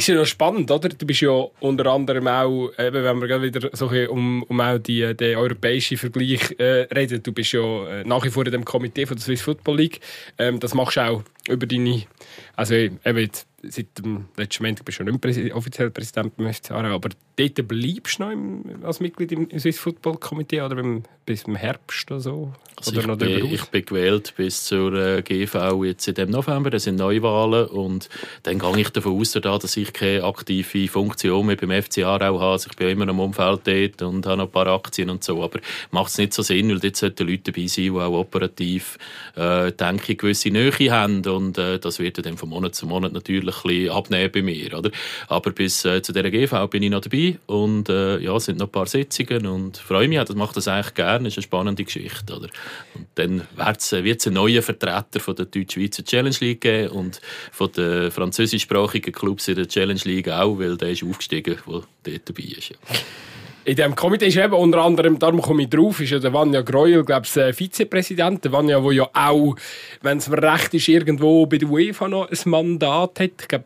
ist 0.00 0.08
ja 0.08 0.14
noch 0.14 0.26
spannend, 0.26 0.70
oder? 0.70 0.88
Du 0.88 1.06
bist 1.06 1.20
ja 1.20 1.30
unter 1.60 1.86
anderem 1.86 2.26
auch, 2.26 2.70
eben, 2.78 3.04
wenn 3.04 3.20
wir 3.20 3.42
wieder 3.42 3.70
so 3.72 3.90
um, 4.08 4.42
um 4.44 4.60
auch 4.60 4.78
die, 4.78 5.14
den 5.14 5.36
europäischen 5.36 5.98
Vergleich 5.98 6.54
äh, 6.58 6.86
reden, 6.94 7.22
du 7.22 7.32
bist 7.32 7.52
ja 7.52 7.60
äh, 7.86 8.04
nach 8.04 8.24
wie 8.24 8.30
vor 8.30 8.46
in 8.46 8.52
dem 8.52 8.64
Komitee 8.64 9.06
von 9.06 9.16
der 9.16 9.24
Swiss 9.24 9.42
Football 9.42 9.76
League. 9.76 10.00
Ähm, 10.38 10.58
das 10.58 10.74
machst 10.74 10.96
du 10.96 11.00
auch 11.02 11.22
über 11.48 11.66
deine, 11.66 12.04
also 12.56 12.74
eben, 12.74 13.30
seit 13.62 13.98
dem 13.98 14.26
letzten 14.36 14.64
Montag 14.64 14.84
bist 14.84 15.00
du 15.00 15.04
nicht 15.04 15.24
mehr 15.24 15.56
offiziell 15.56 15.90
Präsident 15.90 16.36
beim 16.36 16.52
FCA, 16.52 16.76
aber 16.76 17.10
dort 17.36 17.68
bleibst 17.68 18.18
du 18.18 18.22
noch 18.22 18.30
im, 18.30 18.64
als 18.82 19.00
Mitglied 19.00 19.32
im 19.32 19.58
Swiss 19.58 19.78
Football 19.78 20.16
Komitee 20.16 20.62
oder 20.62 20.76
beim, 20.76 21.02
bis 21.30 21.44
im 21.44 21.54
Herbst 21.54 22.10
oder 22.10 22.20
so? 22.20 22.52
Also 22.76 22.98
oder 22.98 23.26
ich, 23.26 23.42
bin, 23.42 23.54
ich 23.54 23.64
bin 23.66 23.84
gewählt 23.84 24.32
bis 24.36 24.64
zur 24.64 24.94
äh, 24.94 25.22
GV 25.22 25.84
jetzt 25.84 26.08
in 26.08 26.14
dem 26.14 26.30
November, 26.30 26.70
das 26.70 26.84
sind 26.84 26.96
Neuwahlen 26.96 27.66
und 27.66 28.08
dann 28.44 28.58
gehe 28.58 28.80
ich 28.80 28.88
davon 28.88 29.20
aus, 29.20 29.32
dass 29.32 29.76
ich 29.76 29.92
keine 29.92 30.24
aktive 30.24 30.88
Funktion 30.88 31.46
mehr 31.46 31.56
beim 31.56 31.82
FCA 31.82 32.16
auch 32.16 32.20
habe. 32.20 32.40
Also 32.40 32.68
ich 32.70 32.76
bin 32.76 32.88
immer 32.88 33.04
noch 33.04 33.12
im 33.12 33.20
Umfeld 33.20 33.60
dort 33.64 34.02
und 34.02 34.26
habe 34.26 34.38
noch 34.38 34.46
ein 34.46 34.50
paar 34.50 34.66
Aktien 34.68 35.10
und 35.10 35.22
so, 35.22 35.42
aber 35.42 35.60
macht 35.90 36.10
es 36.10 36.18
nicht 36.18 36.32
so 36.32 36.42
Sinn, 36.42 36.70
weil 36.70 36.80
dort 36.80 36.96
sollten 36.96 37.28
Leute 37.28 37.52
dabei 37.52 37.66
sein, 37.66 37.84
die 37.84 37.90
auch 37.90 38.18
operativ, 38.18 38.98
äh, 39.36 39.72
denke 39.72 40.12
ich, 40.12 40.18
gewisse 40.18 40.48
Nähe 40.48 40.90
haben 40.90 41.24
und 41.26 41.58
äh, 41.58 41.78
das 41.78 41.98
wird 41.98 42.24
dann 42.24 42.38
von 42.38 42.48
Monat 42.48 42.74
zu 42.74 42.86
Monat 42.86 43.12
natürlich 43.12 43.56
ein 43.56 43.68
bisschen 43.68 43.90
abnehmen 43.90 44.32
bei 44.32 44.42
mir. 44.42 44.78
Oder? 44.78 44.90
Aber 45.28 45.50
bis 45.50 45.84
äh, 45.84 46.00
zu 46.00 46.12
dieser 46.12 46.30
GV 46.30 46.66
bin 46.68 46.82
ich 46.82 46.90
noch 46.90 47.02
dabei 47.02 47.38
und 47.46 47.90
äh, 47.90 48.18
ja, 48.18 48.34
es 48.36 48.46
sind 48.46 48.58
noch 48.58 48.68
ein 48.68 48.72
paar 48.72 48.86
Sitzungen 48.86 49.46
und 49.46 49.76
freue 49.76 50.08
mich, 50.08 50.18
das 50.18 50.34
macht 50.34 50.56
das 50.56 50.66
eigentlich 50.66 50.94
gerne, 50.94 51.19
das 51.24 51.34
ist 51.34 51.38
eine 51.38 51.42
spannende 51.44 51.84
Geschichte. 51.84 52.34
Oder? 52.34 52.48
Und 52.94 53.06
dann 53.14 53.46
wird 53.56 54.20
es 54.20 54.26
einen 54.26 54.34
neuen 54.34 54.62
Vertreter 54.62 55.20
von 55.20 55.36
der 55.36 55.46
Deutsch-Schweizer 55.46 56.04
Challenge 56.04 56.36
League 56.40 56.60
geben 56.60 56.88
und 56.90 57.20
von 57.52 57.70
den 57.72 58.10
französischsprachigen 58.10 59.12
Clubs 59.12 59.48
in 59.48 59.56
der 59.56 59.68
Challenge 59.68 60.00
League 60.04 60.28
auch, 60.28 60.58
weil 60.58 60.76
der 60.76 60.90
ist 60.90 61.04
aufgestiegen, 61.04 61.56
der 61.66 61.82
dort 62.04 62.28
dabei 62.28 62.42
ist. 62.42 62.70
Ja. 62.70 62.76
in 63.64 63.76
diesem 63.76 63.94
Komitee 63.94 64.26
ist 64.26 64.36
eben 64.36 64.54
unter 64.54 64.82
anderem, 64.82 65.18
darum 65.18 65.40
komme 65.42 65.62
ich 65.62 65.70
drauf, 65.70 66.00
ist 66.00 66.10
ja 66.10 66.18
der 66.18 66.32
Vanja 66.32 66.62
Greuel, 66.62 67.04
glaube 67.04 67.26
ich, 67.26 67.56
Vizepräsident. 67.56 68.44
Der 68.44 68.52
Vanja, 68.52 68.80
der 68.80 68.92
ja 68.92 69.08
auch, 69.12 69.54
wenn 70.02 70.18
es 70.18 70.28
mir 70.28 70.42
recht 70.42 70.72
ist, 70.74 70.88
irgendwo 70.88 71.46
bei 71.46 71.58
der 71.58 71.68
UEFA 71.68 72.08
noch 72.08 72.28
ein 72.28 72.38
Mandat 72.50 73.20
hat. 73.20 73.30
Ich 73.40 73.48
glaube, 73.48 73.64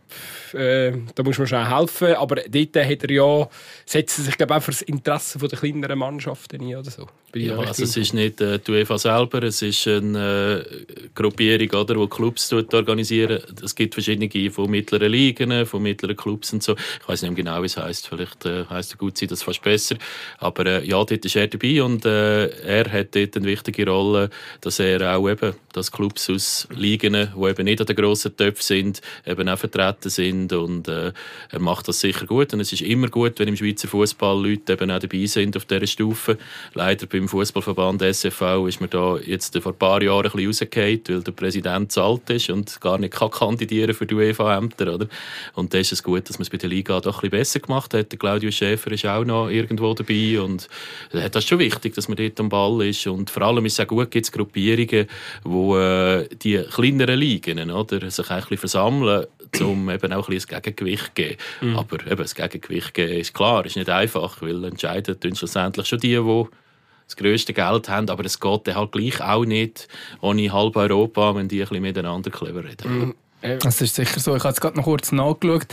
äh, 0.52 0.92
da 1.14 1.22
muss 1.22 1.38
man 1.38 1.46
schon 1.46 1.74
helfen. 1.74 2.14
Aber 2.14 2.36
dort 2.36 2.76
hat 2.76 3.04
er 3.04 3.10
ja, 3.10 3.48
setzt 3.86 4.18
er 4.18 4.24
sich 4.24 4.36
glaube 4.36 4.56
auch 4.56 4.62
für 4.62 4.72
das 4.72 4.82
Interesse 4.82 5.38
der 5.38 5.58
kleineren 5.58 5.98
Mannschaften 5.98 6.60
ein 6.60 6.76
oder 6.76 6.90
so. 6.90 7.06
Ja, 7.34 7.58
also 7.58 7.82
es 7.82 7.96
ist 7.96 8.14
nicht 8.14 8.40
äh, 8.40 8.58
die 8.60 8.70
UEFA 8.70 8.96
selber, 8.96 9.42
es 9.42 9.60
ist 9.60 9.88
eine 9.88 10.64
äh, 10.68 11.08
Gruppierung, 11.14 11.68
oder, 11.80 11.94
die 11.94 12.06
Clubs 12.08 12.52
organisieren. 12.52 13.40
Es 13.62 13.74
gibt 13.74 13.94
verschiedene 13.94 14.50
von 14.50 14.70
mittleren 14.70 15.10
Ligen, 15.10 15.66
von 15.66 15.82
mittleren 15.82 16.16
Clubs 16.16 16.52
und 16.52 16.62
so. 16.62 16.74
Ich 16.74 17.08
weiß 17.08 17.22
nicht 17.22 17.34
genau, 17.34 17.60
wie 17.62 17.66
es 17.66 17.76
heißt. 17.76 18.08
Vielleicht 18.08 18.46
äh, 18.46 18.64
heißt 18.66 18.92
es 18.92 18.98
gut 18.98 19.18
sein, 19.18 19.28
das 19.28 19.42
fast 19.42 19.62
besser. 19.62 19.96
Aber 20.38 20.66
äh, 20.66 20.86
ja, 20.86 20.96
dort 20.96 21.24
ist 21.24 21.36
er 21.36 21.48
dabei 21.48 21.82
und 21.82 22.04
äh, 22.04 22.46
er 22.46 22.92
hat 22.92 23.16
dort 23.16 23.36
eine 23.36 23.46
wichtige 23.46 23.88
Rolle, 23.88 24.30
dass 24.60 24.78
er 24.78 25.16
auch 25.16 25.28
eben, 25.28 25.54
dass 25.72 25.90
Clubs 25.90 26.30
aus 26.30 26.68
Ligen, 26.70 27.14
die 27.14 27.48
eben 27.48 27.64
nicht 27.64 27.80
an 27.80 27.86
den 27.86 27.96
grossen 27.96 28.36
Töpfen 28.36 28.62
sind, 28.62 29.00
eben 29.26 29.48
auch 29.48 29.58
vertreten 29.58 30.10
sind 30.10 30.52
und 30.52 30.88
äh, 30.88 31.12
er 31.50 31.60
macht 31.60 31.88
das 31.88 32.00
sicher 32.00 32.26
gut. 32.26 32.52
Und 32.54 32.60
es 32.60 32.72
ist 32.72 32.82
immer 32.82 33.08
gut, 33.08 33.38
wenn 33.38 33.48
im 33.48 33.56
Schweizer 33.56 33.88
Fußball 33.88 34.40
Leute 34.40 34.74
eben 34.74 34.90
auch 34.90 35.00
dabei 35.00 35.26
sind 35.26 35.56
auf 35.56 35.64
dieser 35.64 35.86
Stufe. 35.86 36.38
Leider 36.74 37.06
beim 37.06 37.23
Fußballverband 37.28 38.02
SFV 38.02 38.66
ist 38.66 38.80
mir 38.80 38.88
da 38.88 39.16
jetzt 39.18 39.56
vor 39.58 39.72
ein 39.72 39.78
paar 39.78 40.02
Jahren 40.02 40.26
ein 40.26 40.32
bisschen 40.32 40.46
rausgefallen, 40.46 41.00
weil 41.08 41.22
der 41.22 41.32
Präsident 41.32 41.92
zu 41.92 42.02
alt 42.02 42.28
ist 42.30 42.50
und 42.50 42.80
gar 42.80 42.98
nicht 42.98 43.14
kann 43.14 43.30
kandidieren 43.30 43.94
für 43.94 44.06
die 44.06 44.14
UEFA-Ämter. 44.14 44.94
Oder? 44.94 45.06
Und 45.54 45.74
da 45.74 45.78
ist 45.78 45.92
es 45.92 46.02
gut, 46.02 46.28
dass 46.28 46.38
man 46.38 46.42
es 46.42 46.50
bei 46.50 46.58
der 46.58 46.68
Liga 46.68 47.00
doch 47.00 47.16
ein 47.16 47.30
bisschen 47.30 47.30
besser 47.30 47.60
gemacht 47.60 47.94
hat. 47.94 48.12
Der 48.12 48.18
Claudio 48.18 48.50
Schäfer 48.50 48.92
ist 48.92 49.06
auch 49.06 49.24
noch 49.24 49.48
irgendwo 49.48 49.94
dabei 49.94 50.40
und 50.40 50.68
das 51.12 51.36
ist 51.36 51.48
schon 51.48 51.58
wichtig, 51.58 51.94
dass 51.94 52.08
man 52.08 52.16
dort 52.16 52.38
am 52.40 52.48
Ball 52.48 52.86
ist. 52.86 53.06
Und 53.06 53.30
vor 53.30 53.42
allem 53.42 53.64
ist 53.66 53.74
es 53.74 53.80
auch 53.80 53.88
gut, 53.88 54.10
gibt 54.10 54.26
es 54.26 54.32
Gruppierungen, 54.32 55.06
wo 55.42 55.78
äh, 55.78 56.28
die 56.42 56.58
kleineren 56.58 57.18
Ligen 57.18 57.70
oder, 57.70 58.10
sich 58.10 58.30
ein 58.30 58.40
bisschen 58.40 58.58
versammeln, 58.58 59.26
um 59.60 59.90
eben 59.90 60.12
auch 60.12 60.28
ein, 60.28 60.34
bisschen 60.34 60.56
ein 60.56 60.62
Gegengewicht 60.62 61.06
zu 61.06 61.12
geben. 61.14 61.36
Mhm. 61.60 61.76
Aber 61.76 62.06
eben, 62.06 62.16
das 62.16 62.34
Gegengewicht 62.34 62.94
geben 62.94 63.18
ist 63.18 63.34
klar, 63.34 63.64
ist 63.64 63.76
nicht 63.76 63.90
einfach, 63.90 64.40
weil 64.42 64.64
entscheiden 64.64 65.18
tun 65.18 65.34
schlussendlich 65.34 65.86
schon 65.86 66.00
die, 66.00 66.16
die 66.16 66.63
das 67.06 67.16
grösste 67.16 67.52
Geld 67.52 67.88
haben, 67.88 68.08
aber 68.08 68.24
es 68.24 68.40
geht 68.40 68.66
dann 68.66 68.76
halt 68.76 68.92
gleich 68.92 69.20
auch 69.20 69.44
nicht 69.44 69.88
ohne 70.20 70.52
halb 70.52 70.76
Europa, 70.76 71.34
wenn 71.34 71.48
die 71.48 71.60
ein 71.60 71.68
bisschen 71.68 71.82
miteinander 71.82 72.30
clever 72.30 72.64
reden. 72.64 73.14
Mm, 73.42 73.58
das 73.60 73.80
ist 73.80 73.94
sicher 73.94 74.20
so. 74.20 74.34
Ich 74.36 74.42
habe 74.42 74.54
es 74.54 74.60
gerade 74.60 74.76
noch 74.76 74.84
kurz 74.84 75.12
nachgeschaut. 75.12 75.66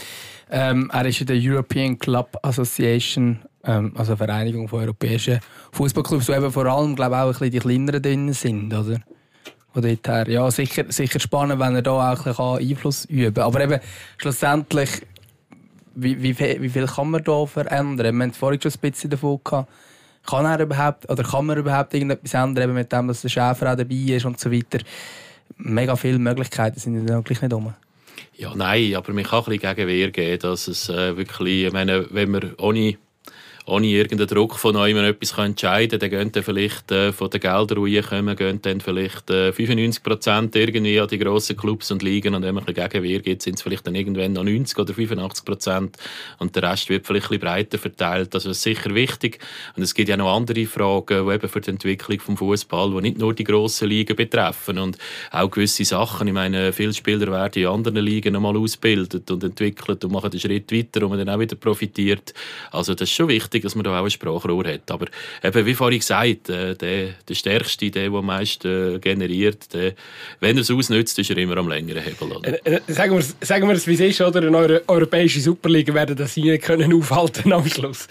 Ähm, 0.49 0.89
er 0.91 1.05
ist 1.05 1.21
in 1.21 1.27
der 1.27 1.37
European 1.37 1.97
Club 1.97 2.37
Association, 2.41 3.39
ähm, 3.63 3.93
also 3.95 4.17
Vereinigung 4.17 4.67
von 4.67 4.81
europäischen 4.81 5.39
Fußballclubs, 5.71 6.27
wo 6.27 6.33
eben 6.33 6.51
vor 6.51 6.65
allem, 6.65 6.95
glaube 6.95 7.15
ich, 7.15 7.21
auch 7.21 7.25
ein 7.27 7.31
bisschen 7.31 7.51
die 7.51 7.59
kleineren 7.59 8.01
drin 8.01 8.33
sind, 8.33 8.73
oder? 8.73 8.99
Von 9.73 9.81
dort 9.81 10.05
her. 10.05 10.29
Ja, 10.29 10.51
sicher, 10.51 10.83
sicher 10.89 11.21
spannend, 11.21 11.61
wenn 11.61 11.75
er 11.75 11.81
da 11.81 11.91
auch 12.11 12.17
ein 12.17 12.23
bisschen 12.23 12.69
Einfluss 12.69 13.05
üben 13.05 13.35
kann. 13.35 13.45
Aber 13.45 13.61
eben, 13.61 13.79
schlussendlich, 14.17 14.89
wie, 15.95 16.21
wie, 16.21 16.37
wie 16.37 16.69
viel 16.69 16.85
kann 16.85 17.11
man 17.11 17.23
da 17.23 17.45
verändern? 17.45 18.17
Wir 18.17 18.23
haben 18.23 18.33
vorhin 18.33 18.61
schon 18.61 18.73
ein 18.73 18.91
bisschen 18.91 19.09
davon 19.09 19.39
gehabt, 19.41 19.71
kann 20.25 20.45
er 20.45 20.59
überhaupt, 20.59 21.09
oder 21.09 21.23
kann 21.23 21.45
man 21.45 21.57
überhaupt 21.57 21.93
irgendetwas 21.93 22.33
ändern, 22.33 22.73
mit 22.73 22.91
dem, 22.91 23.07
dass 23.07 23.21
der 23.21 23.29
Schäfer 23.29 23.71
auch 23.71 23.77
dabei 23.77 23.95
ist 23.95 24.25
und 24.25 24.39
so 24.39 24.51
weiter. 24.51 24.79
Mega 25.57 25.95
viele 25.95 26.19
Möglichkeiten 26.19 26.79
sind 26.79 27.07
ja 27.07 27.19
gleich 27.21 27.41
nicht 27.41 27.53
um. 27.53 27.73
Ja, 28.35 28.53
nein, 28.55 28.95
aber 28.95 29.13
man 29.13 29.23
kann 29.23 29.39
ein 29.39 29.45
bisschen 29.45 29.75
Gegenwehr 29.75 30.11
geben, 30.11 30.39
dass 30.39 30.67
es 30.67 30.89
äh, 30.89 31.15
wirklich, 31.17 31.65
ich 31.65 31.73
meine, 31.73 32.07
wenn 32.11 32.31
man 32.31 32.55
ohne 32.57 32.97
ohne 33.71 33.87
irgendeinen 33.87 34.27
Druck 34.27 34.55
von 34.55 34.75
euch 34.75 34.93
etwas 34.93 35.37
entscheiden 35.37 35.97
kann, 35.97 36.11
dann 36.11 36.31
gehen 36.31 36.43
vielleicht 36.43 36.91
äh, 36.91 37.13
von 37.13 37.29
den 37.29 37.39
Geldern, 37.39 37.85
die 37.85 37.97
reinkommen, 37.97 38.35
gehen 38.35 38.61
dann 38.61 38.81
vielleicht 38.81 39.29
äh, 39.29 39.53
95 39.53 40.03
Prozent 40.03 40.55
irgendwie 40.57 40.99
an 40.99 41.07
die 41.07 41.17
grossen 41.17 41.55
Clubs 41.55 41.89
und 41.89 42.03
Ligen 42.03 42.35
und 42.35 42.43
wenn 42.43 42.53
man 42.53 42.65
ein 42.65 42.73
bisschen 42.73 42.89
Gegenwehr 42.89 43.19
gibt, 43.19 43.41
sind 43.41 43.55
es 43.55 43.61
vielleicht 43.61 43.87
dann 43.87 43.95
irgendwann 43.95 44.33
noch 44.33 44.43
90 44.43 44.77
oder 44.77 44.93
85 44.93 45.45
Prozent 45.45 45.97
und 46.39 46.53
der 46.53 46.63
Rest 46.63 46.89
wird 46.89 47.07
vielleicht 47.07 47.27
ein 47.27 47.39
bisschen 47.39 47.47
breiter 47.47 47.77
verteilt. 47.77 48.35
Also 48.35 48.49
das 48.49 48.57
ist 48.57 48.63
sicher 48.63 48.93
wichtig 48.93 49.39
und 49.77 49.83
es 49.83 49.93
gibt 49.93 50.09
ja 50.09 50.17
noch 50.17 50.35
andere 50.35 50.65
Fragen, 50.65 51.25
die 51.25 51.33
eben 51.33 51.47
für 51.47 51.61
die 51.61 51.69
Entwicklung 51.69 52.17
des 52.17 52.39
Fußball, 52.39 52.91
die 52.91 53.01
nicht 53.01 53.19
nur 53.19 53.33
die 53.33 53.45
grossen 53.45 53.87
Ligen 53.87 54.17
betreffen 54.17 54.79
und 54.79 54.97
auch 55.31 55.49
gewisse 55.49 55.85
Sachen. 55.85 56.27
Ich 56.27 56.33
meine, 56.33 56.73
viele 56.73 56.93
Spieler 56.93 57.31
werden 57.31 57.63
in 57.63 57.69
anderen 57.69 58.03
Ligen 58.03 58.33
nochmal 58.33 58.57
ausgebildet 58.57 59.31
und 59.31 59.45
entwickelt 59.45 60.03
und 60.03 60.11
machen 60.11 60.29
den 60.29 60.41
Schritt 60.41 60.73
weiter, 60.73 61.03
wo 61.03 61.07
man 61.07 61.19
dann 61.19 61.29
auch 61.29 61.39
wieder 61.39 61.55
profitiert. 61.55 62.33
Also 62.71 62.93
das 62.95 63.07
ist 63.09 63.15
schon 63.15 63.29
wichtig 63.29 63.60
wichtig, 63.61 63.63
dass 63.63 63.75
man 63.75 63.83
da 63.83 63.99
auch 63.99 64.03
ein 64.03 64.09
Sprachrohr 64.09 64.65
hat. 64.65 64.89
Aber 64.91 65.07
eben, 65.43 65.65
wie 65.65 65.73
vorhin 65.73 65.99
gesagt, 65.99 66.49
äh, 66.49 66.75
der, 66.75 67.09
der 67.27 67.35
Stärkste, 67.35 67.89
der, 67.89 68.09
der 68.09 68.19
am 68.19 68.25
meisten 68.25 68.95
äh, 68.95 68.99
generiert, 68.99 69.73
der, 69.73 69.93
wenn 70.39 70.57
er 70.57 70.61
es 70.61 70.71
ausnützt, 70.71 71.17
ist 71.19 71.29
er 71.29 71.37
immer 71.37 71.57
am 71.57 71.69
längeren 71.69 72.03
Hebel. 72.03 72.31
Oder? 72.31 72.65
Äh, 72.65 72.75
äh, 72.75 72.81
sagen 72.87 73.13
wir 73.13 73.19
es, 73.19 73.35
sagen 73.41 73.67
wir 73.67 73.75
es 73.75 73.87
wie 73.87 73.93
es 73.93 73.99
ist, 73.99 74.21
oder? 74.21 74.41
Eine 74.41 74.57
Euro 74.57 74.79
europäische 74.87 75.39
Superliga 75.39 75.93
werden 75.93 76.15
das 76.15 76.33
hier 76.33 76.57
können 76.57 76.93
aufhalten 76.97 77.53
am 77.53 77.67
Schluss. 77.67 78.07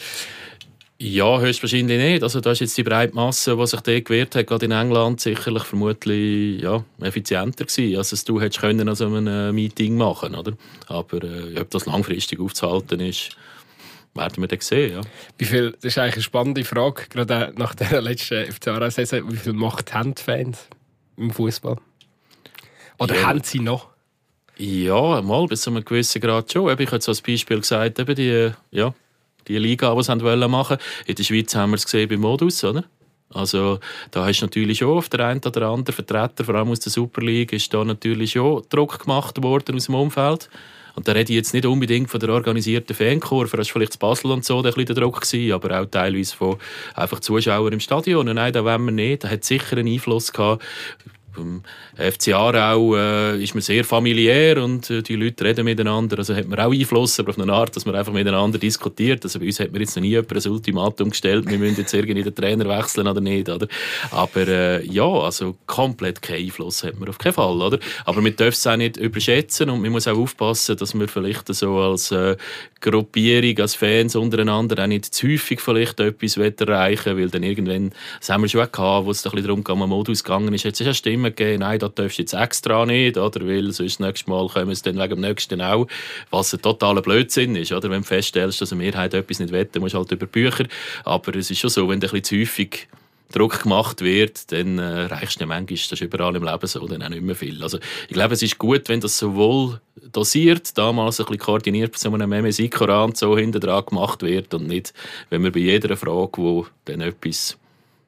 Ja, 1.03 1.41
höchstwahrscheinlich 1.41 1.99
nicht. 1.99 2.23
Also 2.23 2.43
da 2.43 2.51
ist 2.51 2.61
jetzt 2.61 2.77
die 2.77 2.83
breite 2.83 3.15
Masse, 3.15 3.57
die 3.57 3.67
sich 3.67 3.81
da 3.81 3.99
gewehrt 3.99 4.37
hat, 4.37 4.47
gerade 4.47 4.67
in 4.67 4.73
England, 4.73 5.19
sicherlich 5.19 5.63
vermutlich 5.63 6.61
ja, 6.61 6.85
effizienter 7.01 7.65
gewesen, 7.65 7.97
als 7.97 8.13
es 8.13 8.25
du 8.25 8.39
hättest 8.39 8.61
können 8.61 8.87
an 8.87 8.95
so 8.95 9.07
einem 9.07 9.55
Meeting 9.55 9.97
machen 9.97 10.35
oder? 10.35 10.53
Aber 10.89 11.25
äh, 11.25 11.59
ob 11.59 11.71
das 11.71 11.87
langfristig 11.87 12.39
aufzuhalten 12.39 13.01
ist, 13.01 13.31
werden 14.15 14.43
wir 14.43 14.49
dann 14.49 14.61
sehen. 14.61 14.93
Ja. 14.93 15.01
Wie 15.39 15.45
viel, 15.45 15.73
das 15.73 15.85
ist 15.85 15.99
eigentlich 15.99 16.15
eine 16.15 16.23
spannende 16.23 16.65
Frage, 16.65 17.05
gerade 17.09 17.53
nach 17.57 17.75
der 17.75 18.01
letzten 18.03 18.51
FCA-Saison. 18.51 19.31
Wie 19.31 19.37
viel 19.37 19.53
Macht 19.53 19.95
haben 19.95 20.15
die 20.15 20.23
Fans 20.23 20.69
im 21.17 21.31
Fußball? 21.31 21.77
Oder 22.99 23.15
ja. 23.15 23.27
haben 23.27 23.43
sie 23.43 23.61
noch? 23.61 23.89
Ja, 24.57 25.23
mal 25.23 25.47
bis 25.47 25.63
zu 25.63 25.71
einem 25.71 25.85
gewissen 25.85 26.21
Grad 26.21 26.53
schon. 26.53 26.67
Ich 26.79 26.91
habe 26.91 27.01
so 27.01 27.13
als 27.13 27.23
Beispiel 27.23 27.61
gesagt, 27.61 27.99
eben 27.99 28.15
die, 28.15 28.51
ja, 28.71 28.95
die 29.49 29.59
Liga, 29.59 29.95
die 29.95 30.03
sie 30.03 30.17
machen 30.17 30.23
wollten. 30.51 30.79
In 31.07 31.15
der 31.15 31.23
Schweiz 31.23 31.55
haben 31.55 31.71
wir 31.71 31.77
es 31.77 31.85
gesehen 31.85 32.09
beim 32.09 32.21
Modus, 32.21 32.63
oder? 32.63 32.85
Also 33.33 33.79
da 34.11 34.27
hast 34.27 34.41
du 34.41 34.47
natürlich 34.47 34.79
schon 34.79 34.99
auf 34.99 35.09
der 35.09 35.25
einen 35.27 35.41
oder 35.41 35.69
anderen 35.69 35.95
Vertreter, 35.95 36.45
vor 36.45 36.57
allem 36.57 36.71
aus 36.71 36.81
der 36.81 36.91
Super 36.91 37.23
League, 37.23 37.53
ist 37.53 37.73
da 37.73 37.85
natürlich 37.85 38.33
schon 38.33 38.65
Druck 38.69 38.99
gemacht 38.99 39.43
worden 39.43 39.77
aus 39.77 39.87
dem 39.87 39.95
Umfeld. 39.95 40.51
Und 40.95 41.09
da 41.09 41.13
rede 41.13 41.33
ich 41.33 41.37
jetzt 41.37 41.55
nicht 41.55 41.67
unbedingt 41.67 42.11
von 42.11 42.21
der 42.21 42.31
organisierten 42.31 42.95
Fankurve, 42.95 43.57
das 43.57 43.69
war 43.69 43.73
vielleicht 43.75 43.95
zu 43.95 43.99
Basel 43.99 44.31
und 44.31 44.45
so 44.45 44.63
der, 44.63 44.73
der 44.73 44.95
Druck, 44.95 45.21
gewesen, 45.21 45.53
aber 45.53 45.81
auch 45.81 45.87
teilweise 45.87 46.37
von 46.37 46.57
einfach 46.95 47.21
Zuschauern 47.21 47.73
im 47.73 47.81
Stadion. 47.81 48.29
Und 48.29 48.37
nein, 48.37 48.53
da 48.53 48.65
wollen 48.65 48.85
wir 48.87 48.93
nicht. 48.93 49.25
Da 49.25 49.29
hat 49.29 49.45
sicher 49.45 49.77
einen 49.77 49.93
Einfluss 49.93 50.33
gehabt 50.33 50.63
beim 51.35 51.63
FC 51.97 52.33
Aarau 52.35 52.97
äh, 52.97 53.43
ist 53.43 53.55
man 53.55 53.63
sehr 53.63 53.85
familiär 53.85 54.63
und 54.63 54.91
äh, 54.91 55.03
die 55.03 55.17
Leute 55.17 55.45
reden 55.45 55.65
miteinander. 55.65 56.19
Also 56.19 56.35
hat 56.35 56.49
man 56.49 56.59
auch 56.59 56.73
Einfluss, 56.73 57.19
aber 57.21 57.31
auf 57.31 57.39
eine 57.39 57.53
Art, 57.53 57.75
dass 57.77 57.87
man 57.87 57.95
einfach 57.95 58.13
miteinander 58.13 58.59
diskutiert. 58.59 59.25
Also 59.25 59.39
bei 59.39 59.47
uns 59.47 59.61
hat 59.61 59.73
man 59.73 59.81
jetzt 59.81 59.97
noch 59.97 60.03
nie 60.03 60.11
jemand 60.11 60.33
ein 60.33 60.53
Ultimatum 60.53 61.11
gestellt, 61.11 61.49
wir 61.49 61.59
müssen 61.59 61.81
jetzt 61.81 61.95
irgendwie 61.95 62.23
den 62.23 62.35
Trainer 62.35 62.69
wechseln 62.69 63.07
oder 63.07 63.21
nicht. 63.21 63.49
Oder? 63.49 63.69
Aber 64.11 64.47
äh, 64.47 64.85
ja, 64.87 65.07
also 65.07 65.57
komplett 65.67 66.23
keinen 66.23 66.45
Einfluss 66.45 66.85
hat 66.85 66.99
man 66.99 67.09
auf 67.09 67.19
keinen 67.19 67.35
Fall. 67.35 67.61
Oder? 67.61 67.79
Aber 68.05 68.21
man 68.21 68.35
darf 68.37 68.55
es 68.55 68.67
auch 68.67 68.77
nicht 68.77 68.97
überschätzen 68.97 69.71
und 69.71 69.83
man 69.83 69.93
muss 69.93 70.09
auch 70.09 70.19
aufpassen, 70.19 70.77
dass 70.77 70.95
man 70.95 71.09
vielleicht 71.09 71.53
so 71.55 71.79
als 71.79 72.11
äh, 72.13 72.37
Gruppierung, 72.81 73.59
als 73.59 73.75
Fans 73.75 74.17
untereinander 74.17 74.83
auch 74.83 74.87
nicht 74.87 75.07
zu 75.07 75.29
häufig 75.29 75.61
vielleicht 75.61 76.01
etwas 76.01 76.37
erreichen 76.37 77.17
will, 77.17 77.25
weil 77.25 77.31
dann 77.31 77.43
irgendwann, 77.43 77.93
das 78.19 78.31
haben 78.31 78.43
wir 78.43 78.49
schon 78.49 78.61
gehabt, 78.71 79.07
wo 79.07 79.11
es 79.11 79.25
ein 79.25 79.31
bisschen 79.31 79.47
darum 79.47 79.65
ging, 79.65 79.79
Modus 79.89 80.25
gegangen 80.25 80.53
ist, 80.55 80.65
jetzt 80.65 80.81
ist 80.81 80.87
ja 80.87 80.95
Stimmen 81.21 81.35
gegeben, 81.35 81.61
nein, 81.61 81.79
das 81.79 81.95
darfst 81.95 82.19
du 82.19 82.23
jetzt 82.23 82.33
extra 82.33 82.87
nicht, 82.87 83.17
oder, 83.17 83.47
weil 83.47 83.73
sonst 83.73 84.01
nächstes 84.01 84.27
Mal 84.27 84.49
kommen 84.49 84.71
es 84.71 84.83
dann 84.83 84.99
wegen 84.99 85.17
dem 85.17 85.21
nächsten 85.21 85.61
auch, 85.61 85.87
was 86.31 86.53
ein 86.53 86.63
totaler 86.63 87.03
Blödsinn 87.03 87.57
ist, 87.57 87.73
oder, 87.73 87.91
wenn 87.91 88.03
du 88.03 88.07
feststellst, 88.07 88.61
dass 88.61 88.73
eine 88.73 88.83
Mehrheit 88.83 89.15
etwas 89.15 89.39
nicht 89.39 89.53
will, 89.53 89.67
dann 89.67 89.83
musst 89.83 89.95
du 89.95 89.99
halt 89.99 90.13
über 90.13 90.27
Bücher, 90.27 90.67
aber 91.05 91.37
es 91.37 91.51
ist 91.51 91.59
schon 91.59 91.71
so, 91.71 91.89
wenn 91.89 92.01
du 92.01 92.07
ein 92.07 92.13
bisschen 92.13 92.25
zu 92.25 92.41
häufig 92.41 92.89
Druck 93.33 93.63
gemacht 93.63 94.01
wird, 94.01 94.51
dann 94.51 94.79
äh, 94.79 95.03
reichst 95.05 95.41
du 95.41 95.47
manchmal, 95.47 95.77
das 95.77 95.93
ist 95.93 96.01
überall 96.01 96.35
im 96.35 96.43
Leben 96.43 96.67
so, 96.67 96.85
dann 96.89 97.03
auch 97.03 97.09
nicht 97.09 97.23
mehr 97.23 97.37
viel. 97.37 97.63
Also 97.63 97.79
ich 98.09 98.15
glaube, 98.15 98.35
es 98.35 98.43
ist 98.43 98.59
gut, 98.59 98.89
wenn 98.89 98.99
das 98.99 99.19
sowohl 99.19 99.81
dosiert, 100.11 100.77
damals 100.77 101.21
ein 101.21 101.27
bisschen 101.27 101.39
koordiniert 101.39 101.97
von 101.97 102.11
so 102.11 102.25
einem 102.25 102.45
MSI-Koran 102.45 103.15
so 103.15 103.39
hinten 103.39 103.61
gemacht 103.61 104.23
wird 104.23 104.53
und 104.53 104.67
nicht, 104.67 104.93
wenn 105.29 105.43
man 105.43 105.53
bei 105.53 105.61
jeder 105.61 105.97
Frage, 105.97 106.39
wo 106.39 106.67
dann 106.87 107.03
etwas 107.03 107.57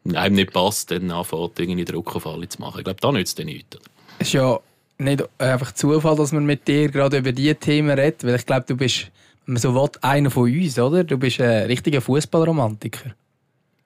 einem 0.04 0.34
nicht 0.34 0.52
passt, 0.52 0.90
dann 0.90 1.10
anfängt, 1.10 1.58
irgendwie 1.58 1.84
Druck 1.84 2.16
auf 2.16 2.26
alle 2.26 2.48
zu 2.48 2.60
machen. 2.60 2.78
Ich 2.78 2.84
glaube, 2.84 3.00
da 3.00 3.12
nützt 3.12 3.38
es 3.38 3.44
nichts. 3.44 3.78
Es 4.18 4.28
ist 4.28 4.34
ja 4.34 4.58
nicht 4.98 5.24
einfach 5.38 5.72
Zufall, 5.72 6.16
dass 6.16 6.32
man 6.32 6.44
mit 6.44 6.66
dir 6.66 6.88
gerade 6.88 7.18
über 7.18 7.32
diese 7.32 7.54
Themen 7.54 7.98
redet, 7.98 8.24
weil 8.24 8.36
ich 8.36 8.46
glaube, 8.46 8.64
du 8.66 8.76
bist, 8.76 9.10
wenn 9.46 9.54
man 9.54 9.62
so 9.62 9.74
will, 9.74 9.90
einer 10.00 10.30
von 10.30 10.44
uns, 10.44 10.78
oder? 10.78 11.04
Du 11.04 11.18
bist 11.18 11.40
ein 11.40 11.66
richtiger 11.66 12.00
Fußballromantiker. 12.00 13.14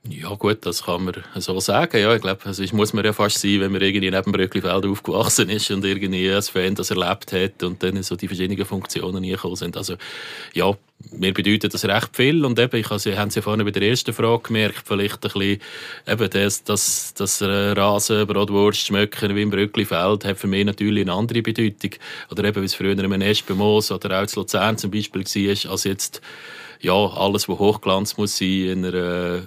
Ja 0.08 0.34
gut, 0.34 0.64
das 0.64 0.84
kann 0.84 1.04
man 1.04 1.14
so 1.34 1.58
sagen. 1.58 2.00
Ja, 2.00 2.14
ich 2.14 2.22
glaube, 2.22 2.40
also 2.44 2.62
muss 2.76 2.92
man 2.92 3.04
ja 3.04 3.12
fast 3.12 3.40
sein, 3.40 3.60
wenn 3.60 3.72
man 3.72 3.80
irgendwie 3.80 4.10
neben 4.10 4.32
Bröcklifeld 4.32 4.84
aufgewachsen 4.84 5.50
ist 5.50 5.70
und 5.70 5.84
irgendwie 5.84 6.30
als 6.30 6.48
Fan 6.48 6.74
das 6.74 6.90
erlebt 6.90 7.32
hat 7.32 7.62
und 7.62 7.82
dann 7.82 8.02
so 8.02 8.14
die 8.14 8.28
verschiedenen 8.28 8.64
Funktionen 8.64 9.16
reingekommen 9.16 9.56
sind. 9.56 9.76
Also 9.76 9.96
ja, 10.54 10.72
mir 11.10 11.32
bedeutet 11.32 11.74
das 11.74 11.84
recht 11.84 12.16
viel 12.16 12.44
und 12.44 12.58
eben, 12.58 12.76
ich 12.76 12.88
habe, 12.88 13.18
haben 13.18 13.30
Sie 13.30 13.42
vorhin 13.42 13.64
bei 13.64 13.70
der 13.70 13.82
ersten 13.82 14.12
Frage 14.12 14.44
gemerkt, 14.44 14.82
vielleicht 14.86 15.24
ein 15.24 15.32
bisschen, 15.32 15.60
eben 16.08 16.30
das, 16.30 16.64
das, 16.64 17.14
das 17.14 17.42
Rasen, 17.42 18.26
Bratwurst, 18.26 18.86
Schmöcken 18.86 19.36
wie 19.36 19.42
im 19.42 19.50
Brücklifeld 19.50 20.24
hat 20.24 20.38
für 20.38 20.46
mich 20.46 20.64
natürlich 20.64 21.02
eine 21.02 21.12
andere 21.12 21.42
Bedeutung. 21.42 21.90
Oder 22.30 22.44
eben, 22.44 22.62
wie 22.62 22.66
es 22.66 22.74
früher 22.74 22.98
im 22.98 23.12
Espenmoos 23.12 23.92
oder 23.92 24.18
auch 24.18 24.22
in 24.22 24.28
Luzern 24.34 24.78
zum 24.78 24.90
Beispiel 24.90 25.24
war, 25.24 25.70
als 25.70 25.84
jetzt, 25.84 26.22
ja, 26.80 26.94
alles, 26.94 27.48
was 27.48 27.58
Hochglanz 27.58 28.16
muss 28.16 28.38
sein 28.38 28.48
in 28.48 28.84
einer 28.86 29.42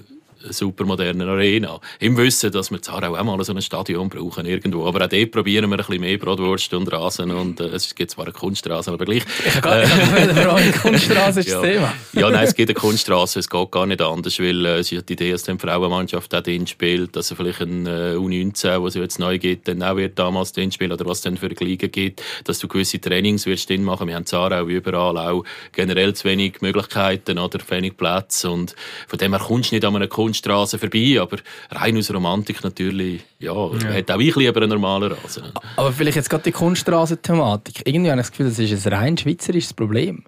supermodernen 0.50 1.28
Arena. 1.28 1.80
Im 2.00 2.18
Wissen, 2.18 2.52
dass 2.52 2.72
wir 2.72 2.82
zwar 2.82 3.04
auch 3.04 3.24
mal 3.24 3.44
so 3.44 3.54
ein 3.54 3.62
Stadion 3.62 4.10
brauchen 4.10 4.46
irgendwo. 4.46 4.86
Aber 4.86 5.06
auch 5.06 5.10
dort 5.10 5.32
probieren 5.32 5.70
wir 5.70 5.78
ein 5.78 5.86
bisschen 5.86 6.02
mehr 6.02 6.18
Bratwurst 6.18 6.74
und 6.74 6.92
Rasen. 6.92 7.32
Und 7.32 7.60
äh, 7.60 7.66
es 7.68 7.94
gibt 7.96 8.12
zwar 8.12 8.26
eine 8.26 8.34
Kunststraße, 8.34 8.92
aber 8.92 9.06
gleich. 9.06 9.24
Ich 9.46 9.56
habe 9.56 9.62
gar 9.62 10.60
nicht 10.60 10.76
äh, 10.76 10.80
Kunststraße 10.80 11.40
ist 11.42 11.50
ja. 11.50 11.62
das 11.62 11.70
Thema. 11.70 11.94
ja, 12.14 12.30
nein, 12.30 12.44
es 12.46 12.56
gibt 12.56 12.70
eine 12.70 12.80
Kunststraße. 12.80 13.40
Es 13.40 13.50
geht 13.50 13.72
gar 13.72 13.86
nicht 13.86 14.02
anders, 14.02 14.40
weil 14.40 14.66
äh, 14.66 14.80
es 14.80 14.92
ist 14.92 15.10
die 15.10 15.14
Idee, 15.14 15.32
dass 15.32 15.44
die 15.44 15.58
Frauenmannschaft 15.58 16.34
auch 16.34 16.42
drin 16.42 16.68
spielt, 16.68 17.16
dass 17.16 17.32
er 17.32 17.38
vielleicht 17.38 17.62
ein 17.62 17.86
äh, 17.86 18.16
U19, 18.16 18.84
was 18.84 18.96
es 18.96 19.02
jetzt 19.02 19.20
neu 19.20 19.38
gibt, 19.38 19.68
dann 19.68 19.84
auch 19.84 19.98
wird 19.98 20.18
damals 20.18 20.54
drin 20.54 20.72
spielen 20.72 20.92
oder 20.92 21.06
was 21.06 21.20
es 21.20 21.24
dann 21.24 21.38
für 21.38 21.48
Ligen 21.48 21.92
gibt, 21.92 22.24
dass 22.46 22.60
du 22.60 22.68
gewisse 22.68 23.00
Trainings 23.00 23.46
wirst 23.46 23.70
drin 23.70 23.84
machen. 23.84 24.08
Wir 24.08 24.16
haben 24.16 24.26
zwar 24.26 24.52
auch 24.52 24.68
überall 24.68 25.18
auch 25.18 25.44
generell 25.72 26.14
zu 26.14 26.26
wenig 26.26 26.62
Möglichkeiten 26.62 27.38
oder 27.38 27.60
wenig 27.70 27.98
Plätze 27.98 28.50
und 28.50 28.76
von 29.08 29.20
dem 29.20 29.34
her 29.34 29.42
kommst 29.46 29.72
du 29.72 29.76
nicht 29.76 29.86
an 29.86 29.96
einer 29.96 30.08
Kunst 30.08 30.29
Kunststraße 30.30 30.78
vorbei, 30.78 31.20
aber 31.20 31.38
rein 31.72 31.98
aus 31.98 32.14
Romantik 32.14 32.64
natürlich, 32.64 33.22
ja, 33.40 33.54
ja. 33.54 33.94
hat 33.94 34.12
auch 34.12 34.20
ich 34.20 34.36
lieber 34.36 34.62
einen 34.62 34.70
normalen 34.70 35.12
Rasen. 35.12 35.44
Aber 35.76 35.92
vielleicht 35.92 36.18
jetzt 36.18 36.30
gerade 36.30 36.44
die 36.44 36.52
Kunststraße-Thematik. 36.52 37.82
Irgendwie 37.86 38.12
habe 38.12 38.22
ich 38.22 38.28
das 38.28 38.32
Gefühl, 38.32 38.50
das 38.50 38.60
ist 38.60 38.88
ein 38.88 38.94
rein 38.94 39.18
schweizerisches 39.18 39.74
Problem. 39.74 40.24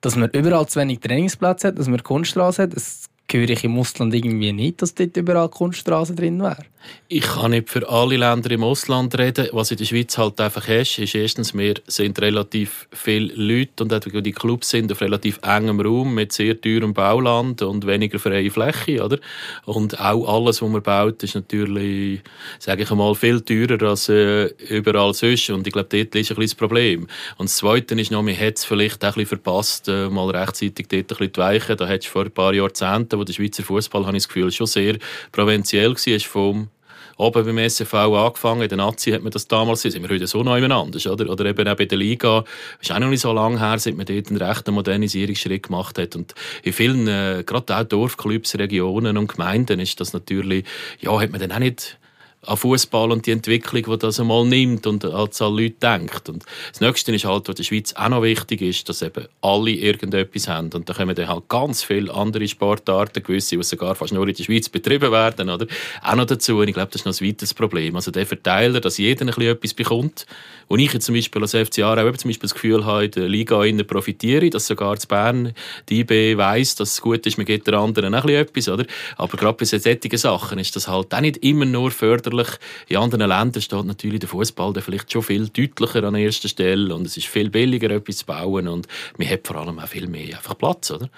Dass 0.00 0.16
man 0.16 0.30
überall 0.30 0.66
zu 0.66 0.80
wenig 0.80 1.00
Trainingsplätze 1.00 1.68
hat, 1.68 1.78
dass 1.78 1.86
man 1.86 2.02
Kunststraße 2.02 2.62
hat, 2.62 2.74
das 2.74 3.04
höre 3.32 3.50
ich 3.50 3.64
im 3.64 3.78
Ausland 3.78 4.14
irgendwie 4.14 4.52
nicht, 4.52 4.82
dass 4.82 4.94
dort 4.94 5.16
überall 5.16 5.48
Kunststraße 5.48 6.14
drin 6.14 6.42
wäre. 6.42 6.64
Ich 7.08 7.22
kann 7.22 7.50
nicht 7.50 7.68
für 7.68 7.88
alle 7.88 8.16
Länder 8.16 8.50
im 8.50 8.64
Ausland 8.64 9.16
reden. 9.18 9.48
Was 9.52 9.70
in 9.70 9.76
der 9.76 9.84
Schweiz 9.84 10.16
halt 10.16 10.40
einfach 10.40 10.66
hast, 10.66 10.98
ist 10.98 11.14
erstens, 11.14 11.54
wir 11.54 11.74
sind 11.86 12.20
relativ 12.20 12.88
viele 12.90 13.32
Leute 13.34 13.84
und 13.84 13.92
auch 13.92 14.00
die 14.00 14.32
Clubs 14.32 14.70
sind 14.70 14.90
auf 14.90 15.00
relativ 15.00 15.38
engem 15.42 15.80
Raum 15.80 16.14
mit 16.14 16.32
sehr 16.32 16.58
teurem 16.58 16.94
Bauland 16.94 17.60
und 17.62 17.86
weniger 17.86 18.18
freie 18.18 18.50
Fläche, 18.50 19.04
oder? 19.04 19.18
Und 19.66 20.00
auch 20.00 20.26
alles, 20.26 20.62
was 20.62 20.68
man 20.68 20.82
baut, 20.82 21.22
ist 21.22 21.34
natürlich, 21.34 22.20
sage 22.58 22.82
ich 22.82 22.90
einmal, 22.90 23.14
viel 23.14 23.42
teurer 23.42 23.90
als 23.90 24.08
äh, 24.08 24.46
überall 24.68 25.12
sonst. 25.12 25.50
Und 25.50 25.66
ich 25.66 25.72
glaube, 25.72 25.88
dort 25.90 26.14
ist 26.14 26.30
ein 26.30 26.36
bisschen 26.36 26.40
das 26.42 26.54
Problem. 26.54 27.06
Und 27.36 27.50
das 27.50 27.56
Zweite 27.56 27.94
ist 28.00 28.10
noch, 28.10 28.22
man 28.22 28.38
hat 28.38 28.56
es 28.56 28.64
vielleicht 28.64 29.04
auch 29.04 29.08
ein 29.08 29.14
bisschen 29.14 29.40
verpasst, 29.40 29.88
äh, 29.88 30.08
mal 30.08 30.30
rechtzeitig 30.30 30.88
dort 30.88 30.94
ein 30.94 31.06
bisschen 31.06 31.34
zu 31.34 31.40
weichen. 31.40 31.76
Da 31.76 31.86
hättest 31.86 32.08
du 32.08 32.12
vor 32.12 32.24
ein 32.24 32.30
paar 32.30 32.54
Jahrzehnten, 32.54 33.18
wo 33.22 33.24
der 33.24 33.32
Schweizer 33.32 33.62
Fußball, 33.62 34.04
habe 34.04 34.16
ich 34.16 34.24
das 34.24 34.28
Gefühl, 34.28 34.50
schon 34.50 34.66
sehr 34.66 34.98
provinziell 35.30 35.94
war 35.94 36.20
vom 36.20 36.68
oben 37.16 37.44
beim 37.44 37.58
SFV 37.58 37.94
angefangen. 37.94 38.62
In 38.62 38.68
der 38.68 38.78
Nazi 38.78 39.12
hat 39.12 39.22
man 39.22 39.30
das 39.30 39.46
damals, 39.46 39.82
sind 39.82 40.02
wir 40.02 40.10
heute 40.10 40.26
so 40.26 40.42
neu 40.42 40.64
anders, 40.64 41.06
oder? 41.06 41.30
Oder 41.30 41.46
eben 41.46 41.68
auch 41.68 41.76
bei 41.76 41.84
der 41.84 41.98
Liga. 41.98 42.44
Ist 42.80 42.90
auch 42.90 42.98
noch 42.98 43.08
nicht 43.08 43.20
so 43.20 43.32
lange 43.32 43.60
her, 43.60 43.78
seit 43.78 43.96
man 43.96 44.06
dort 44.06 44.28
einen 44.28 44.42
rechten 44.42 44.74
Modernisierungsschritt 44.74 45.64
gemacht 45.64 45.98
hat. 45.98 46.16
Und 46.16 46.34
in 46.62 46.72
vielen, 46.72 47.06
äh, 47.06 47.44
gerade 47.46 47.76
auch 47.76 47.84
Dorfclubs, 47.84 48.58
Regionen 48.58 49.16
und 49.16 49.28
Gemeinden 49.28 49.78
ist 49.80 50.00
das 50.00 50.12
natürlich, 50.12 50.64
ja, 51.00 51.18
hat 51.20 51.30
man 51.30 51.40
dann 51.40 51.52
auch 51.52 51.58
nicht 51.58 51.98
an 52.44 52.56
Fußball 52.56 53.12
und 53.12 53.26
die 53.26 53.30
Entwicklung, 53.30 53.84
die 53.84 53.98
das 53.98 54.18
einmal 54.18 54.44
nimmt 54.44 54.86
und 54.88 55.04
als 55.04 55.40
alle 55.40 55.62
Leute 55.62 55.76
denkt. 55.80 56.28
Und 56.28 56.44
das 56.72 56.80
Nächste 56.80 57.14
ist 57.14 57.24
halt, 57.24 57.48
was 57.48 57.54
der 57.54 57.62
Schweiz 57.62 57.92
auch 57.92 58.08
noch 58.08 58.22
wichtig 58.22 58.62
ist, 58.62 58.88
dass 58.88 59.02
eben 59.02 59.26
alle 59.40 59.70
irgendetwas 59.70 60.48
haben. 60.48 60.70
Und 60.74 60.88
da 60.88 60.94
kommen 60.94 61.14
dann 61.14 61.28
halt 61.28 61.48
ganz 61.48 61.84
viele 61.84 62.12
andere 62.12 62.48
Sportarten, 62.48 63.22
gewisse, 63.22 63.56
die 63.56 63.62
sogar 63.62 63.94
fast 63.94 64.12
nur 64.12 64.26
in 64.26 64.34
der 64.34 64.42
Schweiz 64.42 64.68
betrieben 64.68 65.12
werden, 65.12 65.50
oder? 65.50 65.66
Auch 66.02 66.16
noch 66.16 66.26
dazu. 66.26 66.58
Und 66.58 66.66
ich 66.66 66.74
glaube, 66.74 66.90
das 66.90 67.02
ist 67.02 67.06
noch 67.06 67.20
ein 67.20 67.28
weiteres 67.28 67.54
Problem. 67.54 67.94
Also 67.94 68.10
der 68.10 68.26
Verteiler, 68.26 68.80
dass 68.80 68.98
jeder 68.98 69.22
ein 69.22 69.26
bisschen 69.26 69.42
etwas 69.42 69.74
bekommt. 69.74 70.26
Und 70.68 70.78
ich 70.78 70.92
jetzt 70.92 71.06
zum 71.06 71.14
Beispiel 71.14 71.42
als 71.42 71.54
FCA 71.54 71.92
auch 71.92 72.16
zum 72.16 72.28
Beispiel 72.28 72.48
das 72.48 72.54
Gefühl 72.54 72.84
habe, 72.84 73.04
in 73.06 73.10
der 73.10 73.28
Liga 73.28 73.62
innen 73.64 73.86
profitiere, 73.86 74.50
dass 74.50 74.66
sogar 74.66 74.96
zu 74.98 75.08
Bern 75.08 75.52
die 75.88 76.00
IB 76.00 76.36
weiss, 76.36 76.74
dass 76.74 76.92
es 76.92 77.00
gut 77.00 77.26
ist, 77.26 77.36
man 77.36 77.46
gibt 77.46 77.66
der 77.66 77.74
anderen 77.74 78.14
auch 78.14 78.24
etwas, 78.24 78.68
oder? 78.68 78.84
Aber 79.16 79.36
gerade 79.36 79.56
bei 79.56 79.64
solchen 79.64 80.18
Sachen 80.18 80.58
ist 80.58 80.76
das 80.76 80.88
halt 80.88 81.14
auch 81.14 81.20
nicht 81.20 81.38
immer 81.38 81.64
nur 81.64 81.90
förderlich. 81.90 82.48
In 82.88 82.96
anderen 82.98 83.28
Ländern 83.28 83.62
steht 83.62 83.84
natürlich 83.84 84.20
der 84.20 84.28
Fußball 84.28 84.72
vielleicht 84.80 85.12
schon 85.12 85.22
viel 85.22 85.48
deutlicher 85.48 86.04
an 86.04 86.14
erster 86.14 86.48
Stelle 86.48 86.94
und 86.94 87.06
es 87.06 87.16
ist 87.16 87.26
viel 87.26 87.50
billiger, 87.50 87.90
etwas 87.90 88.18
zu 88.18 88.26
bauen 88.26 88.68
und 88.68 88.86
man 89.18 89.28
hat 89.28 89.46
vor 89.46 89.56
allem 89.56 89.78
auch 89.78 89.88
viel 89.88 90.08
mehr 90.08 90.36
einfach 90.36 90.56
Platz, 90.56 90.90
oder? 90.90 91.08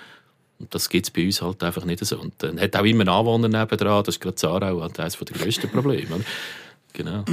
Und 0.58 0.74
das 0.74 0.88
gibt 0.88 1.06
es 1.06 1.10
bei 1.10 1.24
uns 1.24 1.42
halt 1.42 1.62
einfach 1.62 1.84
nicht 1.84 2.04
so. 2.04 2.18
Und 2.18 2.34
dann 2.38 2.60
hat 2.60 2.76
auch 2.76 2.84
immer 2.84 3.00
einen 3.00 3.08
Anwohner 3.08 3.48
nebendran, 3.48 4.04
das 4.04 4.16
ist 4.16 4.20
gerade 4.20 4.36
Zarau, 4.36 4.80
halt 4.80 4.98
eines 5.00 5.18
der 5.18 5.36
grössten 5.36 5.70
Probleme. 5.70 6.24
Genau. 6.92 7.24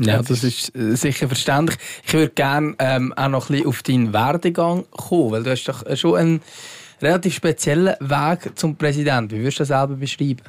Ja, 0.00 0.22
das 0.22 0.44
ist 0.44 0.74
äh, 0.76 0.96
sicher 0.96 1.26
verständlich. 1.26 1.78
Ich 2.06 2.12
würde 2.12 2.30
gerne 2.30 2.74
ähm, 2.78 3.12
auch 3.14 3.28
noch 3.28 3.50
ein 3.50 3.56
bisschen 3.56 3.66
auf 3.66 3.82
deinen 3.82 4.12
Werdegang 4.12 4.84
kommen, 4.90 5.32
weil 5.32 5.42
du 5.42 5.50
hast 5.50 5.64
doch 5.64 5.84
schon 5.96 6.16
einen 6.16 6.42
relativ 7.02 7.34
speziellen 7.34 7.94
Weg 8.00 8.56
zum 8.56 8.76
Präsidenten. 8.76 9.36
Wie 9.36 9.40
würdest 9.40 9.58
du 9.58 9.62
das 9.62 9.68
selber 9.68 9.94
beschreiben? 9.94 10.42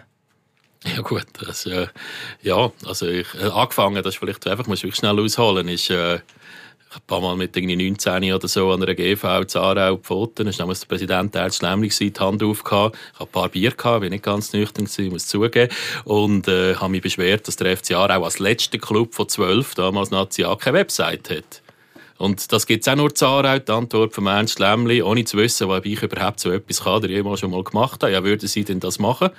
Ja 0.85 1.01
gut, 1.01 1.25
das, 1.45 1.65
äh, 1.65 1.87
ja, 2.41 2.71
also 2.85 3.05
ich, 3.07 3.27
äh, 3.35 3.49
angefangen, 3.49 3.95
das 3.95 4.13
ist 4.13 4.19
vielleicht 4.19 4.47
einfach, 4.47 4.65
muss 4.67 4.79
ich 4.79 4.83
wirklich 4.83 4.95
schnell 4.95 5.19
ausholen, 5.19 5.67
ist, 5.67 5.89
äh, 5.89 6.19
ein 6.91 7.01
paar 7.05 7.21
Mal 7.21 7.35
mit 7.35 7.55
irgendwie 7.55 7.75
19 7.75 8.33
oder 8.33 8.47
so 8.47 8.71
an 8.71 8.81
einer 8.81 8.95
GV 8.95 9.41
in 9.41 9.61
Aarau 9.61 9.97
gefoten. 9.97 10.45
Da 10.45 10.57
war 10.57 10.73
der 10.73 10.85
Präsident 10.87 11.35
Ernst 11.35 11.61
Lämmlich 11.61 11.95
die 11.97 12.11
Hand 12.17 12.41
aufgehauen. 12.41 12.91
Ich 12.93 13.19
hatte 13.19 13.29
ein 13.29 13.31
paar 13.31 13.49
Bier, 13.49 13.71
gehabt, 13.71 14.01
bin 14.01 14.09
nicht 14.09 14.23
ganz 14.23 14.53
nüchtern 14.53 14.85
gewesen, 14.85 15.11
muss 15.11 15.27
zugeben. 15.27 15.71
Und 16.05 16.47
äh, 16.47 16.75
habe 16.75 16.89
mich 16.89 17.03
beschwert, 17.03 17.47
dass 17.47 17.57
der 17.57 17.77
FC 17.77 17.91
Aarau 17.91 18.23
als 18.23 18.39
letzter 18.39 18.79
Club 18.79 19.13
von 19.13 19.29
zwölf, 19.29 19.75
damals 19.75 20.09
Nazi 20.09 20.43
A, 20.43 20.55
keine 20.55 20.79
Website 20.79 21.29
hat. 21.29 21.61
Und 22.17 22.51
das 22.51 22.65
gibt 22.65 22.85
es 22.85 22.91
auch 22.91 22.97
nur 22.97 23.13
zu 23.13 23.27
Aarau, 23.27 23.59
die 23.59 23.71
Antwort 23.71 24.13
von 24.15 24.25
Ernst 24.25 24.57
Lämmli, 24.57 25.03
ohne 25.03 25.23
zu 25.25 25.37
wissen, 25.37 25.69
ob 25.69 25.85
ich 25.85 26.01
überhaupt 26.01 26.39
so 26.39 26.51
etwas 26.51 26.83
kann 26.83 26.95
oder 26.95 27.07
jemals 27.07 27.41
schon 27.41 27.51
mal 27.51 27.63
gemacht 27.63 28.01
habe. 28.01 28.13
Ja, 28.13 28.23
würden 28.23 28.47
Sie 28.47 28.63
denn 28.63 28.79
das 28.79 28.97
machen? 28.97 29.29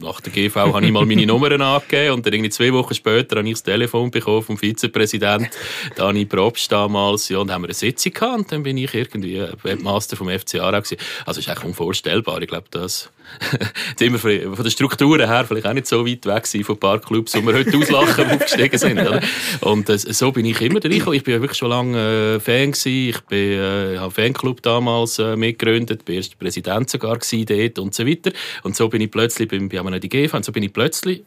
Nach 0.00 0.20
der 0.20 0.32
GV 0.32 0.54
habe 0.56 0.84
ich 0.84 0.92
mal 0.92 1.04
meine 1.04 1.26
Nummern 1.26 1.60
angegeben 1.60 2.14
und 2.14 2.26
dann 2.26 2.32
irgendwie 2.32 2.50
zwei 2.50 2.72
Wochen 2.72 2.94
später 2.94 3.36
habe 3.36 3.48
ich 3.48 3.54
das 3.54 3.62
Telefon 3.62 4.10
bekommen 4.10 4.42
vom 4.42 4.56
Vizepräsident 4.56 5.50
Dani 5.96 6.24
Probst 6.24 6.70
damals. 6.70 7.28
Ja, 7.28 7.38
und 7.38 7.50
haben 7.50 7.62
wir 7.62 7.68
eine 7.68 7.74
Sitzung 7.74 8.12
gehabt 8.12 8.38
und 8.38 8.52
dann 8.52 8.62
bin 8.62 8.76
ich 8.76 8.94
irgendwie 8.94 9.42
Webmaster 9.62 10.16
vom 10.16 10.28
FC 10.28 10.56
Aarau 10.56 10.80
gewesen. 10.80 10.98
Also 11.26 11.40
ist 11.40 11.48
eigentlich 11.48 11.64
unvorstellbar. 11.64 12.40
Ich 12.40 12.48
glaube, 12.48 12.66
das 12.70 13.10
sind 13.96 14.12
wir 14.12 14.54
von 14.54 14.64
der 14.64 14.70
Strukturen 14.70 15.26
her 15.26 15.44
vielleicht 15.46 15.66
auch 15.66 15.72
nicht 15.72 15.86
so 15.86 16.06
weit 16.06 16.26
weg 16.26 16.46
von 16.64 16.76
ein 16.76 16.80
paar 16.80 17.00
Clubs, 17.00 17.34
wo 17.34 17.46
wir 17.46 17.54
heute 17.54 17.76
auslachen 17.76 18.30
aufgestiegen 18.30 18.78
sind. 18.78 18.98
Oder? 18.98 19.20
Und 19.60 19.88
äh, 19.88 19.98
so 19.98 20.32
bin 20.32 20.46
ich 20.46 20.60
immer 20.60 20.82
reingekommen. 20.82 21.16
Ich 21.16 21.24
bin 21.24 21.40
wirklich 21.40 21.58
schon 21.58 21.70
lange 21.70 22.36
äh, 22.36 22.40
Fan 22.40 22.72
gewesen. 22.72 23.08
Ich 23.10 23.20
bin, 23.22 23.52
äh, 23.52 23.96
habe 23.96 24.02
einen 24.02 24.10
Fanclub 24.10 24.62
damals 24.62 25.18
äh, 25.18 25.36
mitgegründet, 25.36 26.04
bin 26.04 26.16
erst 26.16 26.38
Präsident 26.38 26.90
sogar 26.90 27.18
dort 27.18 27.78
und 27.78 27.94
so 27.94 28.06
weiter. 28.06 28.32
Und 28.62 28.76
so 28.76 28.88
bin 28.88 29.00
ich 29.00 29.10
plötzlich 29.10 29.48
beim, 29.48 29.68
bei 29.68 29.80
einem 29.80 30.00
DG 30.00 30.28
und 30.32 30.44
so 30.44 30.52
bin 30.52 30.62
ich 30.62 30.72
plötzlich 30.72 31.22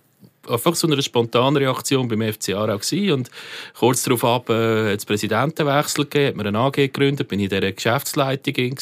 einfach 0.47 0.75
so 0.75 0.87
eine 0.87 1.01
spontane 1.01 1.59
Reaktion 1.59 2.07
beim 2.07 2.21
FC 2.21 2.49
Aarau 2.49 2.77
gewesen. 2.77 3.11
und 3.11 3.31
kurz 3.77 4.03
darauf 4.03 4.23
ab 4.23 4.49
äh, 4.49 4.91
hat 4.91 4.99
es 4.99 5.05
Präsidentenwechsel 5.05 6.05
gegeben, 6.05 6.27
hat 6.27 6.35
mir 6.35 6.45
eine 6.47 6.59
AG 6.59 6.73
gegründet, 6.73 7.27
bin 7.27 7.39
ich 7.39 7.45
in 7.45 7.49
dieser 7.49 7.71
Geschäftsleitung 7.71 8.77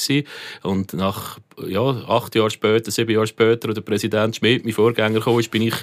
und 0.63 0.93
nach 0.93 1.37
ja, 1.67 1.81
acht 1.81 2.35
Jahren 2.35 2.49
später, 2.49 2.91
sieben 2.91 3.11
Jahre 3.11 3.27
später, 3.27 3.69
wo 3.69 3.73
der 3.73 3.81
Präsident 3.81 4.35
Schmidt, 4.35 4.65
mein 4.65 4.73
Vorgänger, 4.73 5.19
kam, 5.19 5.39
bin 5.51 5.61
ich 5.63 5.75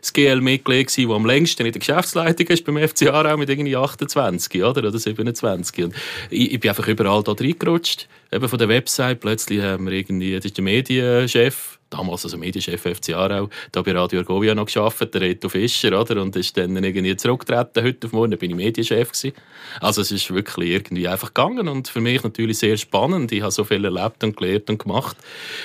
das 0.00 0.12
GL-Mitglied 0.12 0.86
gewesen, 0.86 1.08
das 1.08 1.16
am 1.16 1.26
längsten 1.26 1.66
in 1.66 1.72
der 1.72 1.78
Geschäftsleitung 1.78 2.46
ist 2.46 2.64
beim 2.64 2.78
FC 2.78 3.08
Aarau 3.08 3.36
mit 3.36 3.50
irgendwie 3.50 3.76
28 3.76 4.62
oder, 4.62 4.88
oder 4.88 4.98
27. 4.98 5.84
Und 5.84 5.94
ich, 6.30 6.52
ich 6.52 6.60
bin 6.60 6.70
einfach 6.70 6.88
überall 6.88 7.22
da 7.22 7.32
reingerutscht. 7.32 8.08
Eben 8.32 8.48
von 8.48 8.58
der 8.60 8.68
Website. 8.68 9.20
Plötzlich 9.20 9.60
haben 9.60 9.86
wir 9.86 9.92
irgendwie, 9.92 10.36
das 10.36 10.44
ist 10.44 10.56
der 10.56 10.62
Medienchef, 10.62 11.80
damals 11.90 12.24
also 12.24 12.38
Medienchef 12.38 12.80
FC 12.80 13.12
Aarau, 13.12 13.48
da 13.72 13.82
bei 13.82 13.90
Radio 13.90 14.20
Argovia 14.20 14.54
noch 14.54 14.66
gearbeitet, 14.66 15.14
der 15.14 15.20
Reto 15.22 15.48
Fischer, 15.48 16.00
oder? 16.00 16.22
Und 16.22 16.36
ist 16.36 16.56
dann 16.56 16.76
irgendwie 16.76 17.16
zurückgetreten 17.16 17.82
heute 17.82 18.06
auf 18.06 18.12
morgen, 18.12 18.38
bin 18.38 18.50
ich 18.50 18.56
Medienchef 18.56 19.10
gewesen. 19.10 19.32
Also 19.80 20.02
es 20.02 20.12
ist 20.12 20.32
wirklich 20.32 20.70
irgendwie 20.70 21.08
einfach 21.08 21.34
gegangen 21.34 21.66
und 21.66 21.88
für 21.88 22.00
mich 22.00 22.22
natürlich 22.22 22.58
sehr 22.58 22.76
spannend. 22.76 23.32
Ich 23.32 23.42
habe 23.42 23.50
so 23.50 23.64
viel 23.64 23.84
erlebt 23.84 24.22
und 24.22 24.36
gelernt 24.36 24.70
und 24.70 24.78
gemacht. 24.78 25.16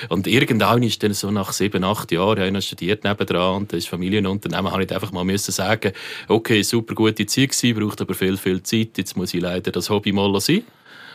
Und 0.08 0.26
irgendwann 0.26 0.82
ist 0.82 1.00
dann 1.04 1.14
so 1.14 1.30
nach 1.30 1.52
sieben, 1.52 1.84
acht 1.84 2.10
Jahren, 2.10 2.42
ich 2.42 2.48
habe 2.48 2.62
studiert 2.62 3.04
nebendran 3.04 3.58
und 3.58 3.72
das 3.72 3.78
ist 3.78 3.88
Familienunternehmen, 3.88 4.72
habe 4.72 4.82
ich 4.82 4.92
einfach 4.92 5.12
mal 5.12 5.24
müssen 5.24 5.52
sagen, 5.52 5.92
okay, 6.26 6.62
super 6.62 6.96
gute 6.96 7.26
Zeit 7.26 7.50
gewesen, 7.50 7.78
braucht 7.78 8.00
aber 8.00 8.14
viel, 8.14 8.36
viel 8.36 8.60
Zeit, 8.64 8.98
jetzt 8.98 9.16
muss 9.16 9.34
ich 9.34 9.40
leider 9.40 9.70
das 9.70 9.88
Hobby 9.88 10.10
mal 10.10 10.40
sein 10.40 10.64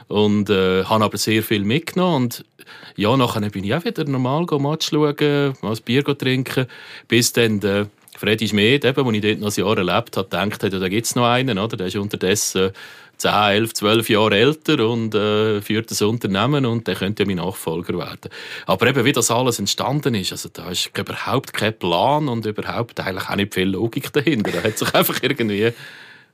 und 0.07 0.49
äh, 0.49 0.83
habe 0.83 1.03
aber 1.03 1.17
sehr 1.17 1.43
viel 1.43 1.63
mitgenommen 1.63 2.23
und 2.23 2.45
ja, 2.95 3.15
nachher 3.17 3.41
bin 3.49 3.63
ich 3.63 3.73
auch 3.73 3.83
wieder 3.85 4.03
normal 4.05 4.45
Match 4.59 4.89
schauen, 4.89 5.53
mal 5.61 5.71
ein 5.71 5.83
Bier 5.83 6.03
trinken, 6.03 6.67
bis 7.07 7.33
dann 7.33 7.59
der 7.59 7.87
Freddy 8.17 8.47
Schmid, 8.47 8.85
eben, 8.85 9.05
wo 9.05 9.11
ich 9.11 9.21
dort 9.21 9.39
noch 9.39 9.55
ein 9.55 9.63
Jahr 9.63 9.77
erlebt 9.77 10.17
habe, 10.17 10.27
gedacht 10.27 10.63
da 10.63 10.89
gibt 10.89 11.05
es 11.05 11.15
noch 11.15 11.25
einen, 11.25 11.57
oder? 11.57 11.77
der 11.77 11.87
ist 11.87 11.95
unterdessen 11.95 12.71
10, 13.21 13.31
11, 13.31 13.73
12 13.73 14.09
Jahre 14.09 14.35
älter 14.35 14.87
und 14.89 15.13
äh, 15.13 15.61
führt 15.61 15.91
das 15.91 16.01
Unternehmen 16.01 16.65
und 16.65 16.87
der 16.87 16.95
könnte 16.95 17.23
ja 17.23 17.27
mein 17.27 17.37
Nachfolger 17.37 17.97
werden. 17.97 18.31
Aber 18.65 18.87
eben, 18.87 19.05
wie 19.05 19.11
das 19.11 19.29
alles 19.29 19.59
entstanden 19.59 20.15
ist, 20.15 20.31
also 20.31 20.49
da 20.51 20.69
ist 20.71 20.89
überhaupt 20.97 21.53
kein 21.53 21.77
Plan 21.77 22.27
und 22.27 22.47
überhaupt 22.47 22.99
eigentlich 22.99 23.29
auch 23.29 23.35
nicht 23.35 23.53
viel 23.53 23.69
Logik 23.69 24.11
dahinter. 24.11 24.51
Da 24.51 24.63
hat 24.63 24.77
sich 24.77 24.93
einfach 24.95 25.21
irgendwie 25.21 25.71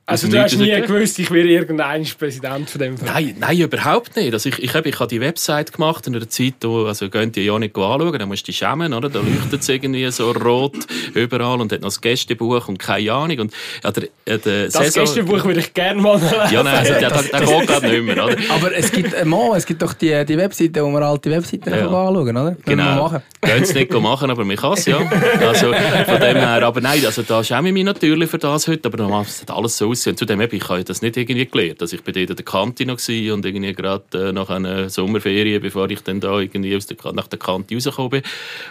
also 0.08 0.26
du 0.26 0.42
hast 0.42 0.56
nie 0.56 0.70
gewusst, 0.80 1.18
ich 1.18 1.30
werde 1.30 1.50
irgendein 1.50 2.02
Präsident 2.18 2.70
von 2.70 2.80
dem 2.80 2.96
Fall? 2.96 3.08
Nein, 3.12 3.36
nein, 3.38 3.58
überhaupt 3.58 4.16
nicht. 4.16 4.32
Also 4.32 4.48
ich, 4.48 4.58
ich, 4.58 4.74
habe, 4.74 4.88
ich 4.88 4.98
habe 4.98 5.08
die 5.08 5.20
Website 5.20 5.74
gemacht 5.74 6.06
in 6.06 6.16
einer 6.16 6.26
Zeit, 6.30 6.54
wo, 6.62 6.86
also 6.86 7.10
könnt 7.10 7.36
ihr 7.36 7.42
ja 7.42 7.58
nicht 7.58 7.76
anschauen, 7.76 8.18
dann 8.18 8.26
musst 8.26 8.44
du 8.44 8.46
dich 8.46 8.56
schämen, 8.56 8.94
oder? 8.94 9.10
Da 9.10 9.20
leuchtet 9.20 9.60
es 9.60 9.68
irgendwie 9.68 10.10
so 10.10 10.30
rot 10.30 10.78
überall 11.12 11.60
und 11.60 11.70
hat 11.72 11.82
noch 11.82 11.88
das 11.88 12.00
Gästebuch 12.00 12.68
und 12.68 12.78
keine 12.78 13.12
Ahnung. 13.12 13.38
Und, 13.38 13.52
ja, 13.84 13.90
der, 13.90 14.08
der 14.26 14.38
das 14.38 14.72
Saison, 14.72 15.04
Gästebuch 15.04 15.44
würde 15.44 15.60
ich 15.60 15.74
gerne 15.74 16.00
mal 16.00 16.18
lesen. 16.18 16.34
Ja, 16.52 16.62
nein, 16.62 16.84
der, 16.84 17.00
der, 17.00 17.10
der 17.10 17.40
geht 17.40 17.66
gerade 17.66 17.88
nicht 17.88 18.02
mehr, 18.02 18.24
oder? 18.24 18.36
Aber 18.48 18.74
es 18.74 18.90
gibt, 18.90 19.12
äh, 19.12 19.26
mal, 19.26 19.58
es 19.58 19.66
gibt 19.66 19.82
doch 19.82 19.92
die, 19.92 20.24
die 20.24 20.38
Webseite, 20.38 20.82
wo 20.82 20.88
man 20.88 21.02
alte 21.02 21.30
Webseiten 21.30 21.68
ja. 21.68 21.86
anschauen 21.86 22.16
oder? 22.16 22.54
Können 22.54 22.56
genau. 22.64 23.10
Können 23.42 23.62
es 23.62 23.74
nicht 23.74 23.92
machen, 23.92 24.30
aber 24.30 24.44
man 24.44 24.56
kann 24.56 24.72
es, 24.72 24.86
ja. 24.86 24.98
Also 25.40 25.66
von 25.66 26.20
dem 26.20 26.36
her, 26.36 26.62
aber 26.62 26.80
nein, 26.80 27.04
also 27.04 27.22
da 27.22 27.44
schäme 27.44 27.68
ich 27.68 27.74
mich 27.74 27.84
natürlich 27.84 28.30
für 28.30 28.38
das 28.38 28.66
heute, 28.68 28.88
aber 28.88 28.96
normal 28.96 29.24
hat 29.24 29.50
alles 29.50 29.76
so 29.76 29.92
aussehen. 29.98 30.16
Zudem, 30.16 30.40
ich 30.40 30.68
habe 30.68 30.84
das 30.84 31.02
nicht 31.02 31.16
irgendwie 31.16 31.46
gelernt. 31.46 31.82
Also 31.82 31.96
ich 31.96 32.02
bin 32.02 32.14
dort 32.14 32.30
in 32.30 32.36
der 32.36 32.44
Kante 32.44 32.86
noch 32.86 32.98
und 32.98 33.44
irgendwie 33.44 33.74
gerade 33.74 34.28
äh, 34.28 34.32
nach 34.32 34.50
einer 34.50 34.88
Sommerferien, 34.88 35.60
bevor 35.60 35.90
ich 35.90 36.00
dann 36.00 36.20
da 36.20 36.38
irgendwie 36.38 36.74
aus 36.76 36.86
der, 36.86 36.96
nach 37.12 37.26
der 37.26 37.38
Kante 37.38 37.74
rausgekommen 37.74 38.10
bin. 38.10 38.22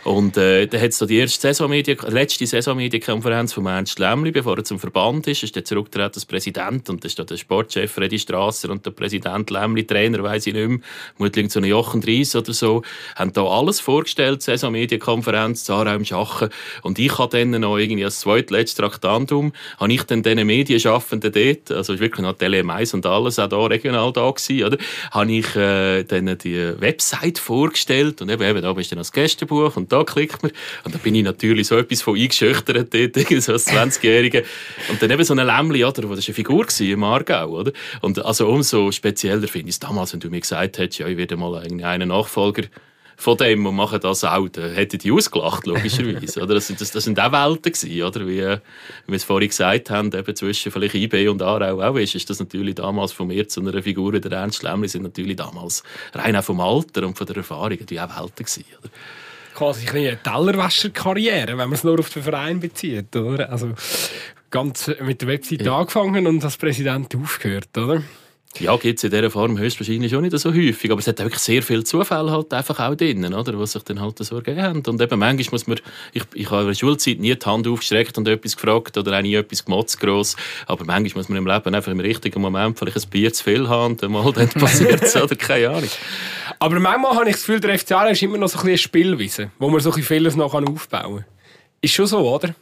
Und 0.04 0.38
äh, 0.38 0.68
dann 0.68 0.82
hat 0.82 0.90
es 0.90 1.00
die 1.00 1.18
erste 1.18 1.42
Saisonmedien, 1.42 1.98
letzte 2.08 2.48
Saisonmedienkonferenz 2.48 3.54
von 3.54 3.66
Ernst 3.66 4.00
Lämmli, 4.00 4.32
bevor 4.32 4.58
er 4.58 4.64
zum 4.64 4.80
Verband 4.80 5.28
ist, 5.28 5.44
ist 5.44 5.56
der 5.56 5.66
zurückgetreten 5.66 6.16
als 6.16 6.26
Präsident 6.26 6.90
und 6.90 7.04
da 7.04 7.08
ist 7.08 7.18
der 7.18 7.38
Sportchef 7.38 7.92
Freddy 7.92 8.20
Strasser 8.20 8.70
und 8.70 8.86
der 8.86 8.92
Präsident 8.92 9.50
Lämmli, 9.50 9.86
Trainer, 9.86 10.24
weiß 10.24 10.48
ich 10.48 10.54
nicht 10.54 10.68
mehr, 10.68 10.80
vermutlich 11.16 11.52
so 11.52 11.60
ein 11.60 11.66
Jochen 11.66 12.02
Dries 12.02 12.36
oder 12.36 12.54
so, 12.54 12.84
haben 13.16 13.34
da 13.34 13.44
alles 13.44 13.80
vorgestellt, 13.80 14.42
Saisonmedienkonferenz, 14.42 15.64
Zara 15.64 15.96
im 15.96 16.06
Schachen 16.06 16.50
und 16.84 17.00
ich 17.00 17.18
habe 17.18 17.38
dann 17.38 17.62
noch 17.62 17.78
irgendwie 17.78 18.06
als 18.06 18.20
zweitletztes 18.22 18.76
Traktandum, 18.76 19.54
habe 19.80 19.94
ich 19.94 20.04
dann 20.04 20.24
diesen 20.24 20.46
Medienschaffenden 20.46 21.07
dort 21.12 21.36
dort, 21.36 21.72
also 21.72 22.00
wirklich 22.00 22.22
noch 22.22 22.34
Tele 22.34 22.64
Mais 22.64 22.94
und 22.94 23.06
alles 23.06 23.40
auch 23.40 23.50
da 23.50 23.66
regional 23.66 24.12
da 24.12 24.30
gewesen, 24.30 24.66
oder? 24.66 24.78
Habe 25.12 25.32
ich 25.32 25.56
äh, 25.56 26.04
dann 26.04 26.38
die 26.38 26.80
Website 26.80 27.40
vorgestellt 27.40 28.22
und 28.22 28.30
eben, 28.30 28.44
eben 28.44 28.62
da 28.62 28.74
bist 28.74 28.92
du 28.92 28.96
dann 28.96 29.02
das 29.02 29.12
Gästebuch 29.12 29.76
und 29.76 29.92
da 29.92 30.04
klickt 30.04 30.44
man 30.44 30.52
und 30.84 30.94
da 30.94 31.00
bin 31.00 31.16
ich 31.16 31.24
natürlich 31.24 31.68
so 31.68 31.78
etwas 31.78 32.02
von 32.02 32.18
eingeschüchtert 32.18 32.94
dort, 32.94 33.16
so 33.44 33.54
als 33.54 33.68
20-Jähriger 33.68 34.44
und 34.90 35.02
dann 35.02 35.12
eben 35.12 35.24
so 35.24 35.34
ein 35.34 35.46
Lämmli, 35.46 35.84
oder, 35.84 36.02
das 36.02 36.10
war 36.10 36.16
eine 36.16 36.22
Figur 36.22 36.66
im 36.80 37.04
Aargau, 37.04 37.50
oder? 37.50 37.72
Und 38.02 38.24
also 38.24 38.48
umso 38.48 38.92
spezieller 38.92 39.48
finde 39.48 39.70
ich 39.70 39.76
es 39.76 39.80
damals, 39.80 40.14
wenn 40.14 40.20
du 40.20 40.30
mir 40.30 40.42
gesagt 40.42 40.78
hättest, 40.78 41.00
ja, 41.00 41.08
ich 41.08 41.18
werde 41.18 41.38
mal 41.38 41.56
einen 41.56 42.08
Nachfolger 42.10 42.64
von 43.20 43.36
dem 43.36 43.66
und 43.66 43.76
machen 43.76 44.00
das 44.00 44.24
auch, 44.24 44.48
dann 44.48 44.74
hätten 44.74 45.00
die 45.00 45.12
ausgelacht, 45.12 45.66
logischerweise. 45.66 46.40
oder? 46.44 46.54
Das, 46.54 46.68
sind, 46.68 46.80
das, 46.80 46.92
das 46.92 47.04
sind 47.04 47.20
auch 47.20 47.32
Welten 47.32 47.74
gewesen, 47.74 48.04
oder? 48.04 48.28
Wie, 48.28 48.38
wie 48.38 48.42
wir 49.08 49.16
es 49.16 49.24
vorhin 49.24 49.50
gesagt 49.50 49.90
haben, 49.90 50.14
eben 50.14 50.36
zwischen 50.36 50.72
vielleicht 50.72 50.94
IB 50.94 51.28
und 51.28 51.42
Aarau 51.42 51.82
auch 51.82 51.96
ist, 51.96 52.14
ist 52.14 52.30
das 52.30 52.40
natürlich 52.40 52.76
damals 52.76 53.12
von 53.12 53.28
mir 53.28 53.48
zu 53.48 53.62
einer 53.62 53.82
Figur 53.82 54.14
wie 54.14 54.22
der 54.22 54.34
Ernst 54.34 54.62
Lämmli 54.62 54.88
sind 54.88 55.02
natürlich 55.02 55.36
damals 55.36 55.84
rein 56.14 56.36
auch 56.36 56.44
vom 56.44 56.62
Alter 56.62 57.08
und 57.08 57.18
von 57.18 57.26
der 57.26 57.38
Erfahrung 57.38 57.84
die 57.86 58.00
auch 58.00 58.08
Welten 58.08 58.46
gewesen, 58.46 58.66
oder? 58.80 58.90
Quasi 59.56 59.90
eine 59.90 60.22
Tellerwäscher-Karriere, 60.22 61.48
wenn 61.48 61.58
man 61.58 61.74
es 61.74 61.84
nur 61.84 61.98
auf 61.98 62.12
den 62.12 62.22
Verein 62.22 62.60
bezieht, 62.60 63.16
oder? 63.16 63.52
Also 63.52 63.74
ganz 64.52 64.92
mit 65.02 65.22
der 65.22 65.28
Website 65.30 65.64
ja. 65.64 65.76
angefangen 65.76 66.28
und 66.28 66.44
als 66.44 66.58
Präsident 66.58 67.16
aufgehört, 67.16 67.76
oder? 67.76 68.04
Ja, 68.60 68.76
gibt 68.78 68.98
es 68.98 69.04
in 69.04 69.12
dieser 69.12 69.30
Form 69.30 69.58
höchstwahrscheinlich 69.58 70.12
schon 70.12 70.24
nicht 70.24 70.38
so 70.38 70.54
häufig, 70.54 70.92
aber 70.92 71.00
es 71.00 71.08
hat 71.08 71.20
wirklich 71.20 71.40
sehr 71.40 71.62
viele 71.62 71.84
Zufälle 71.84 72.32
halt 72.32 72.54
einfach 72.54 72.80
auch 72.80 72.96
drin, 72.96 73.34
oder, 73.34 73.60
was 73.60 73.74
sich 73.74 73.84
dann 73.84 74.02
halt 74.02 74.18
so 74.18 74.36
ergeben 74.36 74.62
haben. 74.62 74.84
Und 74.86 75.02
eben 75.02 75.20
manchmal 75.20 75.52
muss 75.52 75.68
man, 75.68 75.80
ich, 76.14 76.24
ich 76.34 76.50
habe 76.50 76.62
in 76.62 76.68
der 76.68 76.74
Schulzeit 76.76 77.20
nie 77.20 77.36
die 77.36 77.46
Hand 77.46 77.68
aufgestreckt 77.68 78.18
und 78.18 78.28
etwas 78.28 78.56
gefragt 78.56 78.98
oder 78.98 79.18
auch 79.18 79.22
nie 79.22 79.36
etwas 79.36 79.66
gemotzt 79.66 80.00
gross, 80.00 80.36
aber 80.66 80.86
manchmal 80.86 81.22
muss 81.22 81.30
man 81.30 81.38
im 81.38 81.48
Leben 81.48 81.76
einfach 81.76 81.92
im 81.92 82.00
richtigen 82.00 82.42
Moment 82.42 82.80
vielleicht 82.80 82.98
ein 82.98 83.10
Bier 83.10 83.32
zu 83.34 83.44
viel 83.44 83.68
haben 83.68 83.94
und 83.94 84.04
dann 84.04 84.12
mal 84.12 84.32
dann 84.32 84.50
passiert 84.50 85.04
es, 85.04 85.16
oder 85.16 85.36
keine 85.36 85.70
Ahnung. 85.70 85.90
Aber 86.60 86.80
manchmal 86.80 87.16
habe 87.16 87.30
ich 87.30 87.36
das 87.36 87.46
Gefühl, 87.46 87.60
der 87.60 87.78
FCA 87.78 88.08
ist 88.08 88.22
immer 88.24 88.38
noch 88.38 88.50
so 88.50 88.58
ein 88.60 88.66
bisschen 88.66 88.78
Spielwiese, 88.80 89.52
wo 89.60 89.70
man 89.70 89.80
so 89.80 89.92
ein 89.92 90.04
vieles 90.04 90.36
noch 90.36 90.54
aufbauen 90.54 90.86
kann. 90.90 91.26
Ist 91.82 91.94
schon 91.94 92.08
so, 92.08 92.20
oder? 92.20 92.56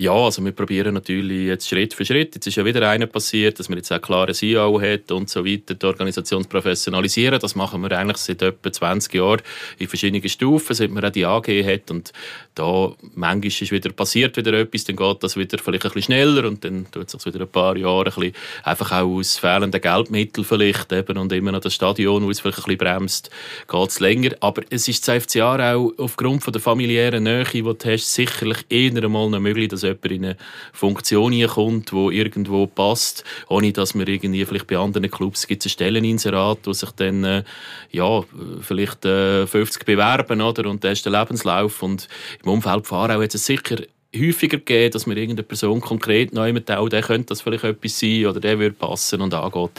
Ja, 0.00 0.12
also 0.12 0.44
wir 0.44 0.52
probieren 0.52 0.94
natürlich 0.94 1.48
jetzt 1.48 1.68
Schritt 1.68 1.92
für 1.92 2.04
Schritt. 2.04 2.36
Jetzt 2.36 2.46
ist 2.46 2.54
ja 2.54 2.64
wieder 2.64 2.88
einer 2.88 3.06
passiert, 3.06 3.58
dass 3.58 3.68
man 3.68 3.78
jetzt 3.78 3.90
auch 3.90 4.00
klare 4.00 4.32
CEO 4.32 4.80
hat 4.80 5.10
und 5.10 5.28
so 5.28 5.44
weiter, 5.44 5.74
die 5.74 5.86
Organisation 5.86 6.44
professionalisieren. 6.44 7.40
Das 7.40 7.56
machen 7.56 7.82
wir 7.82 7.90
eigentlich 7.98 8.18
seit 8.18 8.40
etwa 8.42 8.70
20 8.70 9.12
Jahren 9.14 9.42
in 9.76 9.88
verschiedenen 9.88 10.28
Stufen, 10.28 10.72
seit 10.72 10.92
man 10.92 11.04
auch 11.04 11.10
die 11.10 11.26
AG 11.26 11.48
hat. 11.64 11.90
Und 11.90 12.12
da 12.58 12.92
manchmal 13.14 13.46
ist 13.46 13.70
wieder 13.70 13.90
passiert 13.92 14.36
wieder 14.36 14.52
etwas, 14.54 14.84
dann 14.84 14.96
geht 14.96 15.22
das 15.22 15.36
wieder 15.36 15.58
vielleicht 15.58 15.84
ein 15.84 15.92
bisschen 15.92 16.14
schneller 16.14 16.48
und 16.48 16.64
dann 16.64 16.90
tut 16.90 17.06
es 17.06 17.12
sich 17.12 17.26
wieder 17.26 17.44
ein 17.44 17.50
paar 17.50 17.76
Jahre 17.76 18.06
ein 18.06 18.14
bisschen, 18.14 18.32
einfach 18.64 18.92
auch 18.92 19.18
aus 19.18 19.38
fehlenden 19.38 19.80
Geldmitteln 19.80 20.44
vielleicht 20.44 20.92
eben 20.92 21.18
und 21.18 21.32
immer 21.32 21.52
noch 21.52 21.60
das 21.60 21.74
Stadion, 21.74 22.24
wo 22.24 22.30
es 22.30 22.40
vielleicht 22.40 22.58
ein 22.58 22.64
bisschen 22.64 22.78
bremst, 22.78 23.30
geht 23.68 23.88
es 23.88 24.00
länger. 24.00 24.30
Aber 24.40 24.62
es 24.70 24.88
ist 24.88 25.06
das 25.06 25.22
FCA 25.24 25.74
auch 25.74 25.92
aufgrund 25.98 26.42
von 26.42 26.52
der 26.52 26.60
familiären 26.60 27.24
Nähe, 27.24 27.44
die 27.44 27.62
du 27.62 27.76
hast, 27.84 28.12
sicherlich 28.12 28.64
eher 28.68 29.02
einmal 29.02 29.30
noch 29.30 29.40
möglich, 29.40 29.68
dass 29.68 29.82
jemand 29.82 30.04
in 30.06 30.24
eine 30.24 30.36
Funktion 30.72 31.46
kommt, 31.46 31.92
die 31.92 32.16
irgendwo 32.16 32.66
passt, 32.66 33.24
ohne 33.48 33.72
dass 33.72 33.94
man 33.94 34.06
irgendwie 34.06 34.44
vielleicht 34.44 34.66
bei 34.66 34.78
anderen 34.78 35.10
Clubs 35.10 35.46
gibt 35.46 35.64
es 35.64 35.72
Stelleninserat, 35.72 36.58
wo 36.64 36.72
sich 36.72 36.90
dann 36.92 37.24
äh, 37.24 37.44
ja, 37.90 38.22
vielleicht 38.60 39.04
äh, 39.04 39.46
50 39.46 39.84
bewerben 39.84 40.40
oder? 40.40 40.68
und 40.68 40.82
das 40.82 40.94
ist 40.94 41.06
der 41.06 41.12
Lebenslauf 41.12 41.82
und 41.82 42.08
im 42.48 42.54
Umfeld 42.54 42.86
von 42.86 42.98
Aarau 42.98 43.22
hat 43.22 43.34
es 43.34 43.44
sicher 43.44 43.76
häufiger 44.16 44.56
gegeben, 44.56 44.90
dass 44.92 45.06
man 45.06 45.16
irgendeine 45.16 45.46
Person 45.46 45.80
konkret 45.80 46.32
neu 46.32 46.52
mit 46.52 46.68
der 46.68 46.78
könnte 47.02 47.26
das 47.26 47.42
vielleicht 47.42 47.64
etwas 47.64 47.98
sein 47.98 48.26
oder 48.26 48.40
der 48.40 48.58
würde 48.58 48.74
passen 48.74 49.20
und 49.20 49.34
angeht 49.34 49.70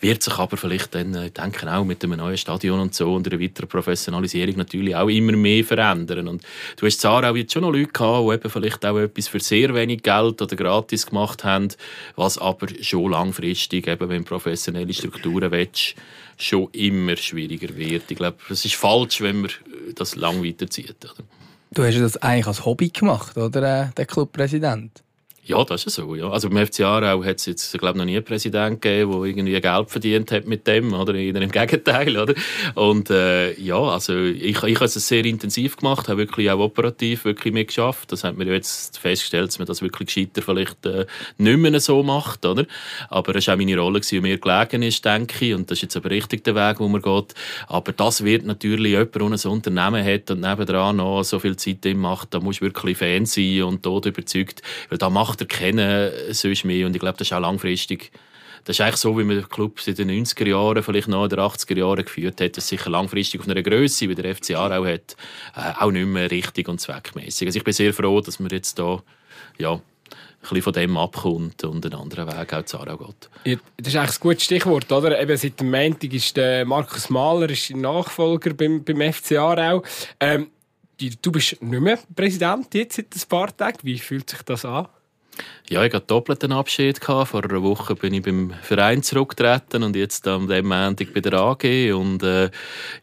wird 0.00 0.22
sich 0.22 0.34
aber 0.38 0.56
vielleicht 0.56 0.94
dann, 0.94 1.14
ich 1.14 1.20
äh, 1.20 1.30
denke 1.30 1.70
auch 1.70 1.84
mit 1.84 2.02
einem 2.02 2.18
neuen 2.18 2.38
Stadion 2.38 2.80
und 2.80 2.94
so 2.94 3.14
und 3.14 3.30
einer 3.30 3.40
weiteren 3.40 3.68
Professionalisierung 3.68 4.56
natürlich 4.56 4.96
auch 4.96 5.08
immer 5.08 5.32
mehr 5.32 5.62
verändern. 5.62 6.26
Und 6.26 6.42
du 6.76 6.86
hast 6.86 7.00
Zara 7.00 7.30
auch 7.30 7.36
jetzt 7.36 7.52
schon 7.52 7.62
noch 7.62 7.70
Leute 7.70 7.92
gehabt, 7.92 8.26
die 8.26 8.34
eben 8.34 8.50
vielleicht 8.50 8.86
auch 8.86 8.98
etwas 8.98 9.28
für 9.28 9.40
sehr 9.40 9.74
wenig 9.74 10.02
Geld 10.02 10.40
oder 10.40 10.56
gratis 10.56 11.06
gemacht 11.06 11.44
haben, 11.44 11.68
was 12.16 12.38
aber 12.38 12.68
schon 12.80 13.10
langfristig, 13.10 13.88
eben 13.88 14.08
wenn 14.08 14.24
professionelle 14.24 14.94
Strukturen 14.94 15.50
willst, 15.50 15.94
schon 16.38 16.68
immer 16.72 17.16
schwieriger 17.16 17.76
wird. 17.76 18.10
Ich 18.10 18.16
glaube, 18.16 18.38
es 18.48 18.64
ist 18.64 18.76
falsch, 18.76 19.20
wenn 19.20 19.42
man 19.42 19.50
das 19.96 20.16
lang 20.16 20.42
weiterzieht. 20.42 20.96
Oder? 21.04 21.24
Du 21.72 21.84
hast 21.84 21.96
das 22.00 22.16
eigentlich 22.16 22.48
als 22.48 22.64
Hobby 22.64 22.88
gemacht, 22.88 23.36
oder, 23.36 23.84
äh, 23.84 23.90
der 23.96 24.06
Clubpräsident? 24.06 25.04
Ja, 25.42 25.64
das 25.64 25.86
ist 25.86 25.94
so. 25.94 26.14
Ja. 26.14 26.30
Also 26.30 26.50
beim 26.50 26.66
FC 26.66 26.80
Aarau 26.80 27.24
hat 27.24 27.38
es 27.38 27.46
jetzt, 27.46 27.76
glaube 27.78 27.98
noch 27.98 28.04
nie 28.04 28.16
einen 28.16 28.24
Präsidenten 28.24 28.78
gegeben, 28.78 29.10
der 29.10 29.22
irgendwie 29.22 29.60
Geld 29.60 29.90
verdient 29.90 30.30
hat 30.32 30.46
mit 30.46 30.66
dem, 30.66 30.92
oder? 30.92 31.14
Eher 31.14 31.34
im 31.34 31.50
Gegenteil, 31.50 32.16
oder? 32.16 32.34
Und 32.74 33.08
äh, 33.08 33.58
ja, 33.58 33.78
also 33.78 34.16
ich, 34.18 34.62
ich 34.62 34.74
habe 34.76 34.84
es 34.84 34.94
sehr 34.94 35.24
intensiv 35.24 35.78
gemacht, 35.78 36.08
habe 36.08 36.18
wirklich 36.18 36.50
auch 36.50 36.60
operativ 36.60 37.24
wirklich 37.24 37.54
mitgeschafft. 37.54 38.12
Das 38.12 38.22
hat 38.22 38.36
mir 38.36 38.44
jetzt 38.44 38.98
festgestellt, 38.98 39.48
dass 39.48 39.58
man 39.58 39.66
das 39.66 39.80
wirklich 39.80 40.08
gescheiter 40.08 40.42
vielleicht 40.42 40.84
äh, 40.84 41.06
nicht 41.38 41.58
mehr 41.58 41.80
so 41.80 42.02
macht, 42.02 42.44
oder? 42.44 42.66
Aber 43.08 43.34
es 43.34 43.46
war 43.46 43.54
auch 43.54 43.58
meine 43.58 43.78
Rolle, 43.78 44.00
die 44.00 44.20
mir 44.20 44.38
gelegen 44.38 44.82
ist, 44.82 45.02
denke 45.04 45.46
ich. 45.46 45.54
Und 45.54 45.70
das 45.70 45.78
ist 45.78 45.82
jetzt 45.82 45.96
aber 45.96 46.10
richtig 46.10 46.44
der 46.44 46.54
Weg, 46.54 46.80
wo 46.80 46.88
man 46.88 47.00
geht. 47.00 47.34
Aber 47.66 47.92
das 47.92 48.24
wird 48.24 48.44
natürlich 48.44 48.92
jemand, 48.92 49.14
der 49.14 49.22
ein 49.22 49.52
Unternehmen 49.52 50.04
hat 50.04 50.30
und 50.30 50.40
nebendran 50.40 50.96
noch 50.96 51.22
so 51.22 51.38
viel 51.38 51.56
Zeit 51.56 51.86
macht, 51.96 52.34
da 52.34 52.40
muss 52.40 52.60
wirklich 52.60 52.98
Fan 52.98 53.24
sein 53.24 53.62
und 53.62 53.86
dort 53.86 54.04
überzeugt, 54.04 54.60
weil 54.90 54.98
da 54.98 55.08
macht 55.08 55.29
Charakter 55.30 55.44
kennen 55.46 56.10
sonst 56.32 56.64
mehr 56.64 56.86
und 56.86 56.94
ich 56.94 57.00
glaube, 57.00 57.18
das 57.18 57.28
ist 57.28 57.32
auch 57.32 57.40
langfristig 57.40 58.10
das 58.64 58.76
ist 58.76 58.80
eigentlich 58.82 58.96
so, 58.96 59.18
wie 59.18 59.24
man 59.24 59.36
den 59.36 59.48
Club 59.48 59.80
in 59.86 59.94
den 59.94 60.10
90er 60.10 60.46
Jahren, 60.46 60.82
vielleicht 60.82 61.08
noch 61.08 61.24
in 61.24 61.30
den 61.30 61.38
80er 61.38 61.78
Jahren 61.78 62.04
geführt 62.04 62.42
hat, 62.42 62.58
dass 62.58 62.68
sicher 62.68 62.90
langfristig 62.90 63.40
auf 63.40 63.48
einer 63.48 63.62
Größe, 63.62 64.08
wie 64.08 64.14
der 64.14 64.34
FC 64.34 64.54
Aarau 64.54 64.84
hat, 64.84 65.16
äh, 65.56 65.82
auch 65.82 65.90
nicht 65.90 66.06
mehr 66.06 66.30
richtig 66.30 66.68
und 66.68 66.78
zweckmäßig. 66.78 67.48
Also 67.48 67.58
ich 67.58 67.64
bin 67.64 67.72
sehr 67.72 67.94
froh, 67.94 68.20
dass 68.20 68.38
man 68.38 68.50
jetzt 68.50 68.78
da 68.78 69.02
ja, 69.58 69.72
ein 69.72 69.80
bisschen 70.40 70.60
von 70.62 70.72
dem 70.74 70.96
abkommt 70.98 71.64
und 71.64 71.86
einen 71.86 71.94
anderen 71.94 72.28
Weg 72.28 72.52
auch 72.52 72.64
zu 72.64 72.78
Aarau 72.78 72.98
geht. 72.98 73.60
Das 73.78 73.94
ist 73.94 73.96
eigentlich 73.96 74.16
ein 74.16 74.20
gutes 74.20 74.44
Stichwort, 74.44 74.92
oder? 74.92 75.18
Eben 75.18 75.36
seit 75.38 75.58
dem 75.58 75.70
Montag 75.70 76.12
ist 76.12 76.36
der 76.36 76.66
Markus 76.66 77.08
Mahler 77.08 77.48
ist 77.48 77.70
Nachfolger 77.70 78.52
beim, 78.52 78.84
beim 78.84 79.12
FC 79.12 79.38
Aarau. 79.38 79.82
Ähm, 80.20 80.50
du 80.98 81.32
bist 81.32 81.62
nicht 81.62 81.80
mehr 81.80 81.98
Präsident 82.14 82.74
jetzt 82.74 82.96
seit 82.96 83.06
ein 83.14 83.28
paar 83.28 83.56
Tagen. 83.56 83.78
Wie 83.82 83.98
fühlt 83.98 84.28
sich 84.28 84.42
das 84.42 84.66
an? 84.66 84.86
Ja, 85.72 85.84
ich 85.84 85.94
hatte 85.94 86.06
doppelten 86.08 86.50
Abschied. 86.50 86.98
Vor 86.98 87.44
einer 87.44 87.62
Woche 87.62 87.94
bin 87.94 88.12
ich 88.12 88.22
beim 88.22 88.52
Verein 88.60 89.04
zurückgetreten 89.04 89.84
und 89.84 89.94
jetzt 89.94 90.26
am 90.26 90.48
dem 90.48 90.66
Montag 90.66 91.14
bei 91.14 91.20
der 91.20 91.34
AG. 91.34 91.92
Und 91.92 92.24
äh, 92.24 92.50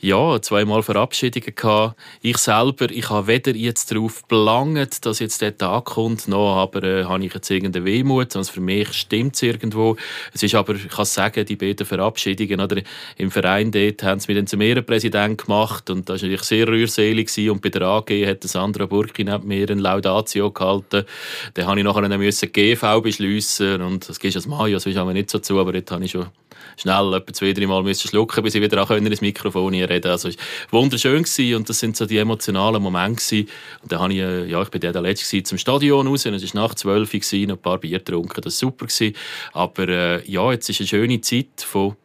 ja, 0.02 0.42
zweimal 0.42 0.84
Verabschiedungen 0.84 1.56
gehabt. 1.56 1.98
Ich 2.22 2.38
selber, 2.38 2.92
ich 2.92 3.10
habe 3.10 3.28
weder 3.28 3.56
jetzt 3.56 3.90
darauf 3.92 4.26
belangt, 4.26 5.06
dass 5.06 5.20
jetzt 5.20 5.42
der 5.42 5.58
Tag 5.58 5.86
kommt, 5.86 6.28
noch 6.28 6.58
aber 6.58 6.84
äh, 6.84 7.04
habe 7.06 7.24
ich 7.24 7.34
jetzt 7.34 7.50
irgendeine 7.50 7.86
Wehmut. 7.86 8.34
Sonst 8.34 8.50
für 8.50 8.60
mich 8.60 8.92
stimmt 8.92 9.36
es 9.36 9.44
irgendwo. 9.44 9.96
Es 10.34 10.44
ist 10.44 10.54
aber, 10.54 10.76
ich 10.76 10.90
kann 10.90 11.06
sagen, 11.06 11.46
die 11.46 11.56
beiden 11.56 11.86
Verabschiedungen 11.86 12.60
oder 12.60 12.82
im 13.16 13.32
Verein 13.32 13.72
dort 13.72 14.04
haben 14.04 14.20
sie 14.20 14.28
mich 14.28 14.40
dann 14.40 14.48
zum 14.48 14.60
Ehrenpräsident 14.60 15.42
gemacht 15.42 15.90
und 15.90 16.10
das 16.10 16.22
war 16.22 16.28
natürlich 16.28 16.44
sehr 16.44 16.68
rührselig. 16.68 17.28
Gewesen. 17.28 17.50
Und 17.52 17.62
bei 17.62 17.70
der 17.70 17.84
AG 17.84 18.10
hat 18.28 18.44
Sandra 18.44 18.86
Burki 18.88 19.24
neben 19.24 19.48
mir 19.48 19.70
ein 19.70 19.80
Laudatio 19.80 20.52
gehalten. 20.52 21.06
Dann 21.54 21.66
habe 21.66 21.80
ich 21.80 21.86
nachher 21.86 22.17
müssen 22.18 22.52
GV 22.52 23.02
beschliessen 23.02 23.82
und 23.82 24.08
das 24.08 24.20
gehst 24.20 24.36
als 24.36 24.48
Mario, 24.48 24.78
das 24.78 24.86
ist 24.86 24.98
aber 24.98 25.14
nicht 25.14 25.30
so 25.30 25.40
zu, 25.40 25.60
aber 25.60 25.74
jetzt 25.74 25.92
habe 25.92 26.06
ich 26.06 26.12
schon 26.12 26.28
schnell 26.76 27.14
etwa 27.14 27.34
zwei, 27.34 27.54
drei 27.54 27.68
Mal 27.68 27.84
müssen 27.84 28.08
schlucken, 28.08 28.44
bis 28.44 28.56
ich 28.56 28.62
wieder 28.62 28.82
auch 28.82 28.92
ins 28.92 29.22
Mikrofon 29.22 29.74
reden 29.74 30.12
Also 30.12 30.30
es 30.30 30.38
war 30.70 30.82
wunderschön 30.82 31.24
gewesen 31.24 31.56
und 31.56 31.70
das 31.70 31.80
sind 31.80 31.98
so 31.98 32.06
die 32.06 32.18
emotionalen 32.18 32.82
Momente 32.82 33.24
gewesen. 33.24 33.50
Und 33.82 33.92
dann 33.92 34.00
habe 34.00 34.14
ich, 34.14 34.20
äh, 34.20 34.46
ja, 34.46 34.62
ich 34.62 34.70
bin 34.70 34.82
der 34.82 35.02
letzte 35.02 35.44
zum 35.44 35.58
Stadion 35.58 36.08
raus 36.08 36.26
es 36.26 36.56
war 36.56 36.62
nach 36.62 36.76
zwölf 36.76 37.12
gewesen, 37.12 37.52
ein 37.52 37.58
paar 37.58 37.78
Bier 37.78 38.00
getrunken, 38.00 38.42
das 38.42 38.62
war 38.62 38.70
super 38.70 38.86
gewesen. 38.86 39.16
Aber 39.54 39.88
äh, 39.88 40.30
ja, 40.30 40.52
jetzt 40.52 40.70
ist 40.70 40.80
eine 40.82 40.88
schöne 40.88 41.22
Zeit 41.22 41.48
von 41.58 41.96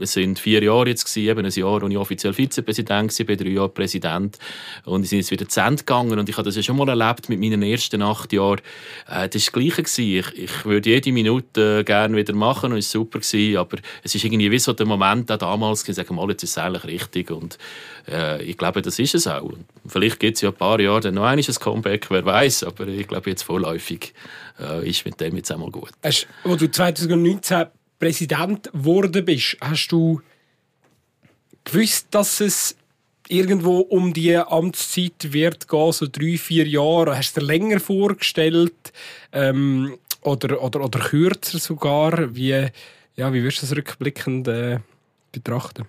es 0.00 0.12
sind 0.12 0.38
vier 0.38 0.62
Jahre 0.62 0.88
jetzt 0.88 1.04
gewesen, 1.04 1.28
eben 1.28 1.44
ein 1.44 1.52
Jahr, 1.52 1.82
wo 1.82 1.88
ich 1.88 1.96
offiziell 1.96 2.32
Vizepräsident 2.32 3.18
war, 3.18 3.36
drei 3.36 3.48
Jahre 3.48 3.68
Präsident 3.68 4.38
und 4.84 5.02
ich 5.02 5.10
sind 5.10 5.18
jetzt 5.18 5.30
wieder 5.30 5.48
zu 5.48 5.60
Ende 5.60 5.82
gegangen 5.82 6.18
und 6.18 6.28
ich 6.28 6.36
habe 6.36 6.44
das 6.44 6.56
ja 6.56 6.62
schon 6.62 6.76
mal 6.76 6.88
erlebt 6.88 7.28
mit 7.28 7.40
meinen 7.40 7.62
ersten 7.62 8.02
acht 8.02 8.32
Jahren. 8.32 8.60
Äh, 9.06 9.06
das 9.06 9.16
war 9.16 9.28
das 9.28 9.52
Gleiche 9.52 9.82
gewesen. 9.82 10.04
Ich, 10.04 10.38
ich 10.38 10.64
würde 10.64 10.90
jede 10.90 11.12
Minute 11.12 11.80
äh, 11.80 11.84
gerne 11.84 12.16
wieder 12.16 12.34
machen 12.34 12.72
und 12.72 12.78
es 12.78 12.94
war 12.94 13.02
super 13.02 13.18
gewesen, 13.20 13.56
aber 13.56 13.78
es 14.02 14.14
ist 14.14 14.24
irgendwie 14.24 14.50
wie 14.50 14.58
so 14.58 14.72
der 14.72 14.86
Moment 14.86 15.30
auch 15.30 15.38
damals 15.38 15.82
gewesen, 15.82 15.96
sagen 15.96 16.14
mal, 16.14 16.28
jetzt 16.30 16.42
ist 16.42 16.50
es 16.50 16.58
eigentlich 16.58 16.84
richtig 16.84 17.30
und 17.30 17.58
äh, 18.08 18.42
ich 18.42 18.56
glaube, 18.56 18.82
das 18.82 18.98
ist 18.98 19.14
es 19.14 19.26
auch. 19.26 19.42
Und 19.42 19.66
vielleicht 19.86 20.20
gibt 20.20 20.36
es 20.36 20.42
ja 20.42 20.50
ein 20.50 20.54
paar 20.54 20.80
Jahre 20.80 21.00
dann 21.00 21.14
noch 21.14 21.24
ein 21.24 21.42
Comeback, 21.42 22.10
wer 22.10 22.24
weiß, 22.24 22.64
aber 22.64 22.86
ich 22.88 23.06
glaube 23.06 23.30
jetzt 23.30 23.42
vorläufig 23.42 24.14
äh, 24.60 24.88
ist 24.88 25.04
mit 25.04 25.20
dem 25.20 25.36
jetzt 25.36 25.50
einmal 25.50 25.70
gut. 25.70 25.90
Hast, 26.02 26.26
wo 26.44 26.56
du 26.56 26.70
2019 26.70 27.66
Präsident 28.02 28.64
geworden 28.72 29.24
bist, 29.24 29.56
hast 29.60 29.92
du 29.92 30.20
gewusst, 31.62 32.08
dass 32.10 32.40
es 32.40 32.76
irgendwo 33.28 33.78
um 33.78 34.12
die 34.12 34.36
Amtszeit 34.36 35.32
wird 35.32 35.68
gehen, 35.68 35.92
so 35.92 36.08
drei, 36.10 36.36
vier 36.36 36.66
Jahre? 36.66 37.16
Hast 37.16 37.36
du 37.36 37.40
dir 37.40 37.46
länger 37.46 37.78
vorgestellt 37.78 38.92
ähm, 39.30 39.96
oder, 40.20 40.60
oder, 40.64 40.84
oder 40.84 40.98
kürzer 40.98 41.60
sogar? 41.60 42.34
Wie, 42.34 42.66
ja, 43.14 43.32
wie 43.32 43.44
wirst 43.44 43.58
du 43.58 43.66
das 43.66 43.76
rückblickend 43.76 44.48
äh, 44.48 44.80
betrachten? 45.30 45.86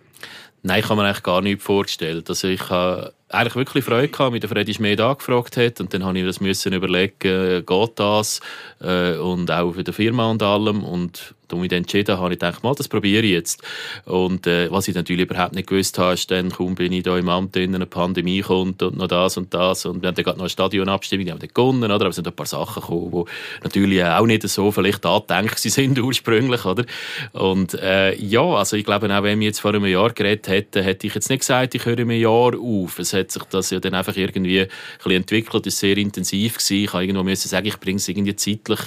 Nein, 0.62 0.82
ich 0.82 0.90
habe 0.90 1.02
mir 1.02 1.08
eigentlich 1.08 1.24
gar 1.24 1.42
nicht 1.42 1.64
vorgestellt. 1.64 2.30
Also 2.30 2.48
ich 2.48 2.70
habe 2.70 3.12
eigentlich 3.28 3.56
wirklich 3.56 3.84
Freude 3.84 4.10
gehabt, 4.10 4.36
wie 4.36 4.40
der 4.40 4.50
Freddy 4.50 4.76
Schmid 4.76 5.02
angefragt 5.02 5.58
hat 5.58 5.82
und 5.82 5.96
dann 5.96 6.06
habe 6.06 6.20
ich 6.20 6.26
das 6.26 6.40
müssen 6.40 6.74
überlegen, 6.74 7.66
geht 7.66 7.92
das 7.96 8.40
äh, 8.82 9.18
und 9.18 9.50
auch 9.50 9.72
für 9.74 9.84
die 9.84 9.92
Firma 9.92 10.30
und 10.30 10.44
allem 10.44 10.84
und 10.84 11.34
da 11.54 11.60
mich 11.62 11.72
entschieden 11.72 12.18
habe, 12.18 12.34
ich 12.34 12.40
gedacht, 12.40 12.64
mal, 12.64 12.76
das 12.76 12.88
probiere 12.88 13.24
ich 13.24 13.32
jetzt. 13.32 13.64
Und 14.06 14.48
äh, 14.48 14.72
was 14.72 14.88
ich 14.88 14.96
natürlich 14.96 15.30
überhaupt 15.30 15.56
nicht 15.56 15.68
gewusst 15.68 15.98
habe, 15.98 16.14
ist 16.14 16.30
dann, 16.32 16.52
kaum 16.52 16.76
bin 16.76 16.92
ich 16.92 17.04
da 17.04 17.18
im 17.18 17.30
Amt 17.30 17.56
in 17.56 17.76
eine 17.76 17.86
Pandemie 17.86 18.42
kommt 18.42 18.82
und 18.84 18.98
noch 18.98 19.08
das 19.08 19.38
und 19.38 19.54
das 19.54 19.86
und 19.86 20.02
wir 20.02 20.08
haben 20.08 20.16
dann 20.16 20.24
gerade 20.24 20.38
noch 20.38 20.44
eine 20.44 20.50
Stadionabstimmung, 20.50 21.26
die 21.26 21.32
haben 21.32 21.40
dann 21.40 21.50
gewonnen, 21.54 21.92
oder? 21.92 21.96
aber 21.96 22.10
es 22.10 22.16
sind 22.16 22.28
ein 22.28 22.34
paar 22.34 22.46
Sachen 22.46 22.82
gekommen, 22.82 23.12
die 23.12 23.64
natürlich 23.64 24.04
auch 24.04 24.26
nicht 24.26 24.48
so 24.48 24.72
vielleicht 24.72 25.06
angedenkt 25.06 25.60
sind 25.60 26.00
ursprünglich, 26.00 26.66
oder? 26.66 26.86
Und 27.34 27.74
äh, 27.76 28.16
ja, 28.16 28.44
also 28.44 28.76
ich 28.76 28.86
glaube, 28.86 29.14
auch 29.16 29.24
wenn 29.24 29.40
wir 29.40 29.48
jetzt 29.48 29.60
vor 29.60 29.74
einem 29.74 29.86
Jahr 29.86 30.12
geredet 30.12 30.48
hätten, 30.48 30.84
hätte 30.84 31.08
ich 31.08 31.16
jetzt 31.16 31.30
nicht 31.30 31.40
gesagt, 31.40 31.76
ich 31.76 31.86
höre 31.86 32.00
im 32.00 32.12
Jahr 32.12 32.54
auf. 32.58 33.00
Es 33.00 33.14
hat 33.14 33.32
sich 33.32 33.44
das 33.44 33.70
ja 33.70 33.80
dann 33.80 33.94
einfach 33.94 34.16
irgendwie 34.16 34.62
ein 34.62 34.68
bisschen 34.98 35.12
entwickelt, 35.12 35.66
war 35.66 35.72
sehr 35.72 35.98
intensiv 35.98 36.58
gewesen. 36.58 36.84
Ich 36.84 36.94
habe 36.94 37.06
irgendwo 37.06 37.36
sagen, 37.36 37.68
ich 37.68 37.80
bringe 37.80 37.98
es 37.98 38.08
irgendwie 38.08 38.36
zeitlich 38.36 38.80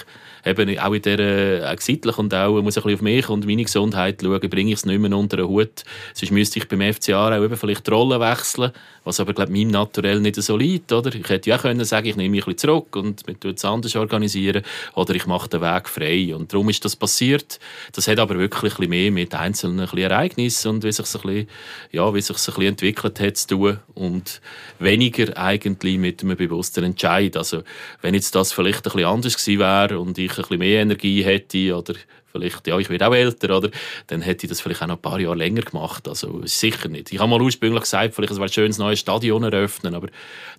eben 0.46 0.78
auch 0.78 0.94
in 0.94 1.02
der 1.02 1.72
auch 1.72 1.76
zeitlich 1.76 2.18
und 2.18 2.32
auch 2.32 2.62
muss 2.62 2.76
bisschen 2.76 2.94
auf 2.94 3.02
mich 3.02 3.28
und 3.28 3.46
meine 3.46 3.64
Gesundheit 3.64 4.22
schauen, 4.22 4.48
bringe 4.48 4.70
ich 4.70 4.78
es 4.78 4.86
nicht 4.86 5.00
mehr 5.00 5.16
unter 5.16 5.36
den 5.36 5.48
Hut. 5.48 5.82
Sonst 6.14 6.30
müsste 6.30 6.60
ich 6.60 6.68
beim 6.68 6.80
FCA 6.92 7.36
auch 7.36 7.44
eben 7.44 7.56
vielleicht 7.56 7.86
die 7.86 7.90
Rolle 7.90 8.20
wechseln, 8.20 8.70
was 9.04 9.18
aber 9.18 9.34
glaube 9.34 9.52
meinem 9.52 9.70
Naturell 9.70 10.20
nicht 10.20 10.36
so 10.36 10.56
liegt, 10.56 10.92
oder? 10.92 11.12
Ich 11.14 11.28
hätte 11.28 11.50
ja 11.50 11.56
auch 11.56 11.62
können 11.62 11.84
sagen, 11.84 12.06
ich 12.06 12.16
nehme 12.16 12.30
mich 12.30 12.46
ein 12.46 12.54
bisschen 12.54 12.70
zurück 12.70 12.94
und 12.94 13.26
wir 13.26 13.52
es 13.52 13.64
anders 13.64 13.96
organisieren 13.96 14.62
oder 14.94 15.14
ich 15.14 15.26
mache 15.26 15.48
den 15.48 15.60
Weg 15.60 15.88
frei 15.88 16.34
und 16.34 16.52
darum 16.52 16.68
ist 16.68 16.84
das 16.84 16.94
passiert. 16.94 17.58
Das 17.92 18.06
hat 18.06 18.20
aber 18.20 18.38
wirklich 18.38 18.78
ein 18.78 18.88
mehr 18.88 19.10
mit 19.10 19.34
einzelnen 19.34 19.88
ein 19.88 19.98
Ereignissen 19.98 20.68
und 20.68 20.84
wie 20.84 20.92
sich 20.92 21.24
ein 21.24 21.48
ja, 21.90 22.14
wie 22.14 22.20
sich 22.20 22.36
ein 22.36 22.44
bisschen 22.44 22.62
entwickelt 22.62 23.18
hat 23.18 23.36
zu 23.36 23.48
tun 23.48 23.78
und 23.94 24.40
weniger 24.78 25.36
eigentlich 25.36 25.98
mit 25.98 26.22
einem 26.22 26.36
bewussten 26.36 26.84
Entscheid. 26.84 27.36
Also 27.36 27.62
wenn 28.02 28.14
jetzt 28.14 28.34
das 28.34 28.52
vielleicht 28.52 28.86
ein 28.86 28.92
bisschen 28.92 29.04
anders 29.04 29.36
gewesen 29.36 29.58
wäre 29.58 29.98
und 29.98 30.18
ich 30.18 30.35
ein 30.42 30.42
bisschen 30.42 30.58
mehr 30.58 30.82
Energie 30.82 31.24
hätte 31.24 31.76
oder 31.76 31.94
vielleicht, 32.32 32.66
ja, 32.66 32.78
ich 32.78 32.90
werde 32.90 33.08
auch 33.08 33.14
älter, 33.14 33.56
oder? 33.56 33.70
Dann 34.08 34.22
hätte 34.22 34.46
ich 34.46 34.50
das 34.50 34.60
vielleicht 34.60 34.82
auch 34.82 34.86
noch 34.86 34.96
ein 34.96 35.02
paar 35.02 35.20
Jahre 35.20 35.36
länger 35.36 35.62
gemacht. 35.62 36.08
Also 36.08 36.42
sicher 36.44 36.88
nicht. 36.88 37.12
Ich 37.12 37.18
habe 37.18 37.30
mal 37.30 37.40
ursprünglich 37.40 37.82
gesagt, 37.82 38.14
vielleicht 38.14 38.32
es 38.32 38.38
wäre 38.38 38.48
schön, 38.48 38.70
ein 38.70 38.78
neues 38.78 39.00
Stadion 39.00 39.42
eröffnen, 39.42 39.94
aber 39.94 40.08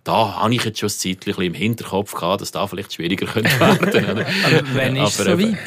da 0.03 0.41
habe 0.41 0.55
ich 0.55 0.63
jetzt 0.63 0.79
schon 0.79 0.89
ein 0.89 1.19
Zeitchen 1.19 1.43
im 1.43 1.53
Hinterkopf 1.53 2.13
gehabt, 2.13 2.41
dass 2.41 2.51
da 2.51 2.67
vielleicht 2.67 2.93
schwieriger 2.93 3.25
könnte 3.33 3.59
werden. 3.59 4.25
aber 4.45 4.75
wenn 4.75 4.95
ist 4.95 5.19
es 5.19 5.25
so 5.25 5.39
weit? 5.39 5.57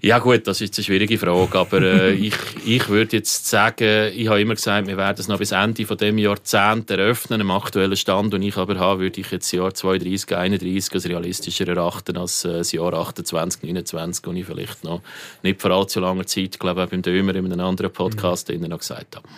Ja 0.00 0.18
gut, 0.18 0.46
das 0.46 0.60
ist 0.60 0.76
eine 0.78 0.84
schwierige 0.84 1.18
Frage, 1.18 1.58
aber 1.58 1.82
äh, 1.82 2.12
ich, 2.12 2.34
ich 2.64 2.88
würde 2.88 3.16
jetzt 3.16 3.48
sagen, 3.48 4.12
ich 4.14 4.28
habe 4.28 4.40
immer 4.40 4.54
gesagt, 4.54 4.86
wir 4.86 4.96
werden 4.96 5.16
es 5.18 5.28
noch 5.28 5.38
bis 5.38 5.52
Ende 5.52 5.84
von 5.84 5.96
dem 5.96 6.18
Jahrzehnt 6.18 6.90
eröffnen, 6.90 7.40
im 7.40 7.50
aktuellen 7.50 7.96
Stand, 7.96 8.32
den 8.32 8.42
ich 8.42 8.56
aber 8.56 8.78
habe, 8.78 9.02
würde 9.02 9.20
ich 9.20 9.30
jetzt 9.30 9.46
das 9.46 9.52
Jahr 9.52 9.74
32, 9.74 10.36
31 10.36 10.94
als 10.94 11.08
realistischer 11.08 11.68
erachten 11.68 12.16
als 12.16 12.44
äh, 12.44 12.58
das 12.58 12.72
Jahr 12.72 12.94
28, 12.94 13.62
29, 13.62 14.26
wo 14.26 14.32
ich 14.32 14.46
vielleicht 14.46 14.84
noch 14.84 15.02
nicht 15.42 15.60
vor 15.60 15.70
allzu 15.72 16.00
langer 16.00 16.26
Zeit, 16.26 16.58
glaube 16.58 16.84
ich, 16.84 16.90
beim 16.90 17.02
Dömer 17.02 17.34
in 17.34 17.52
einem 17.52 17.60
anderen 17.60 17.92
Podcast 17.92 18.48
mhm. 18.48 18.62
noch 18.62 18.78
gesagt 18.78 19.16
habe. 19.16 19.28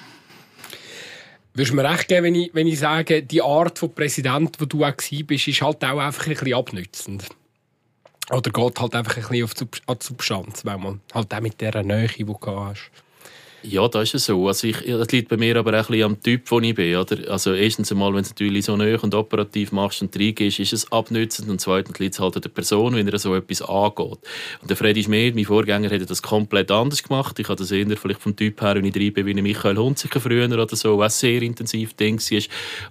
Würdest 1.57 1.71
du 1.71 1.77
mir 1.77 1.89
recht 1.89 2.09
geben, 2.09 2.25
wenn 2.25 2.35
ich, 2.35 2.51
wenn 2.53 2.67
ich 2.67 2.81
sage, 2.81 3.23
die 3.23 3.41
Art 3.41 3.79
von 3.79 3.95
Präsident, 3.95 4.61
die 4.61 4.69
du 4.69 4.85
auch 4.85 4.93
bist, 5.25 5.47
ist 5.49 5.63
halt 5.63 5.85
auch 5.85 5.99
einfach 5.99 6.27
ein 6.27 6.35
bisschen 6.35 6.55
abnützend? 6.55 7.27
Oder 8.31 8.51
geht 8.51 8.81
halt 8.81 8.95
einfach 8.95 9.17
ein 9.17 9.23
bisschen 9.29 9.45
auf 9.45 9.55
die 9.55 10.07
Substanz, 10.07 10.65
weil 10.65 10.79
man 10.79 11.01
halt 11.13 11.35
auch 11.35 11.41
mit 11.41 11.61
dieser 11.61 11.83
Nähe, 11.83 12.09
die 12.09 12.25
du 12.25 12.37
hast. 12.47 12.91
Ja, 13.67 13.89
das 13.89 14.13
ist 14.13 14.27
so. 14.27 14.47
Also 14.47 14.67
ich, 14.67 14.85
das 14.85 15.11
liegt 15.11 15.31
bei 15.31 15.39
mir 15.39 15.57
aber 15.57 15.81
auch 15.81 15.89
ein 15.89 16.03
am 16.03 16.21
Typ, 16.23 16.51
wo 16.51 16.61
ich 16.61 16.75
bin. 16.75 16.97
Oder? 16.97 17.31
Also 17.31 17.55
erstens 17.55 17.91
einmal, 17.91 18.11
wenn 18.11 18.19
du 18.19 18.25
es 18.25 18.31
natürlich 18.31 18.67
so 18.67 18.77
neu 18.77 18.99
und 19.01 19.15
operativ 19.15 19.73
machst 19.73 20.03
und 20.03 20.15
reingehst, 20.15 20.61
ist 20.61 20.75
es 20.75 20.93
abnützend. 20.93 21.49
Und 21.49 21.63
zweitens 21.63 21.99
liegt 21.99 22.13
es 22.13 22.21
halt 22.21 22.37
an 22.37 22.43
der 22.43 22.51
Person, 22.51 22.95
wenn 22.95 23.09
er 23.09 23.19
so 23.19 23.35
etwas 23.35 23.63
angeht. 23.63 24.19
Und 24.61 24.69
der 24.69 24.77
Freddy 24.77 25.03
Schmidt, 25.03 25.35
mein 25.35 25.47
Vorgänger, 25.47 25.89
hat 25.89 26.11
das 26.11 26.21
komplett 26.21 26.71
anders 26.71 27.03
gemacht. 27.03 27.39
Ich 27.39 27.49
habe 27.49 27.57
das 27.57 27.71
eher 27.71 27.87
vielleicht 27.97 28.21
vom 28.21 28.37
Typ 28.37 28.61
her, 28.61 28.75
wenn 28.75 28.85
ich 28.85 28.95
rein 28.95 29.15
bin, 29.15 29.27
wie 29.27 29.41
Michael 29.41 29.79
Hunziker 29.79 30.21
früher 30.21 30.45
oder 30.47 30.77
so, 30.77 30.99
was 30.99 31.19
sehr 31.19 31.41
intensiv 31.41 31.95
Ding 31.95 32.21
war. 32.21 32.43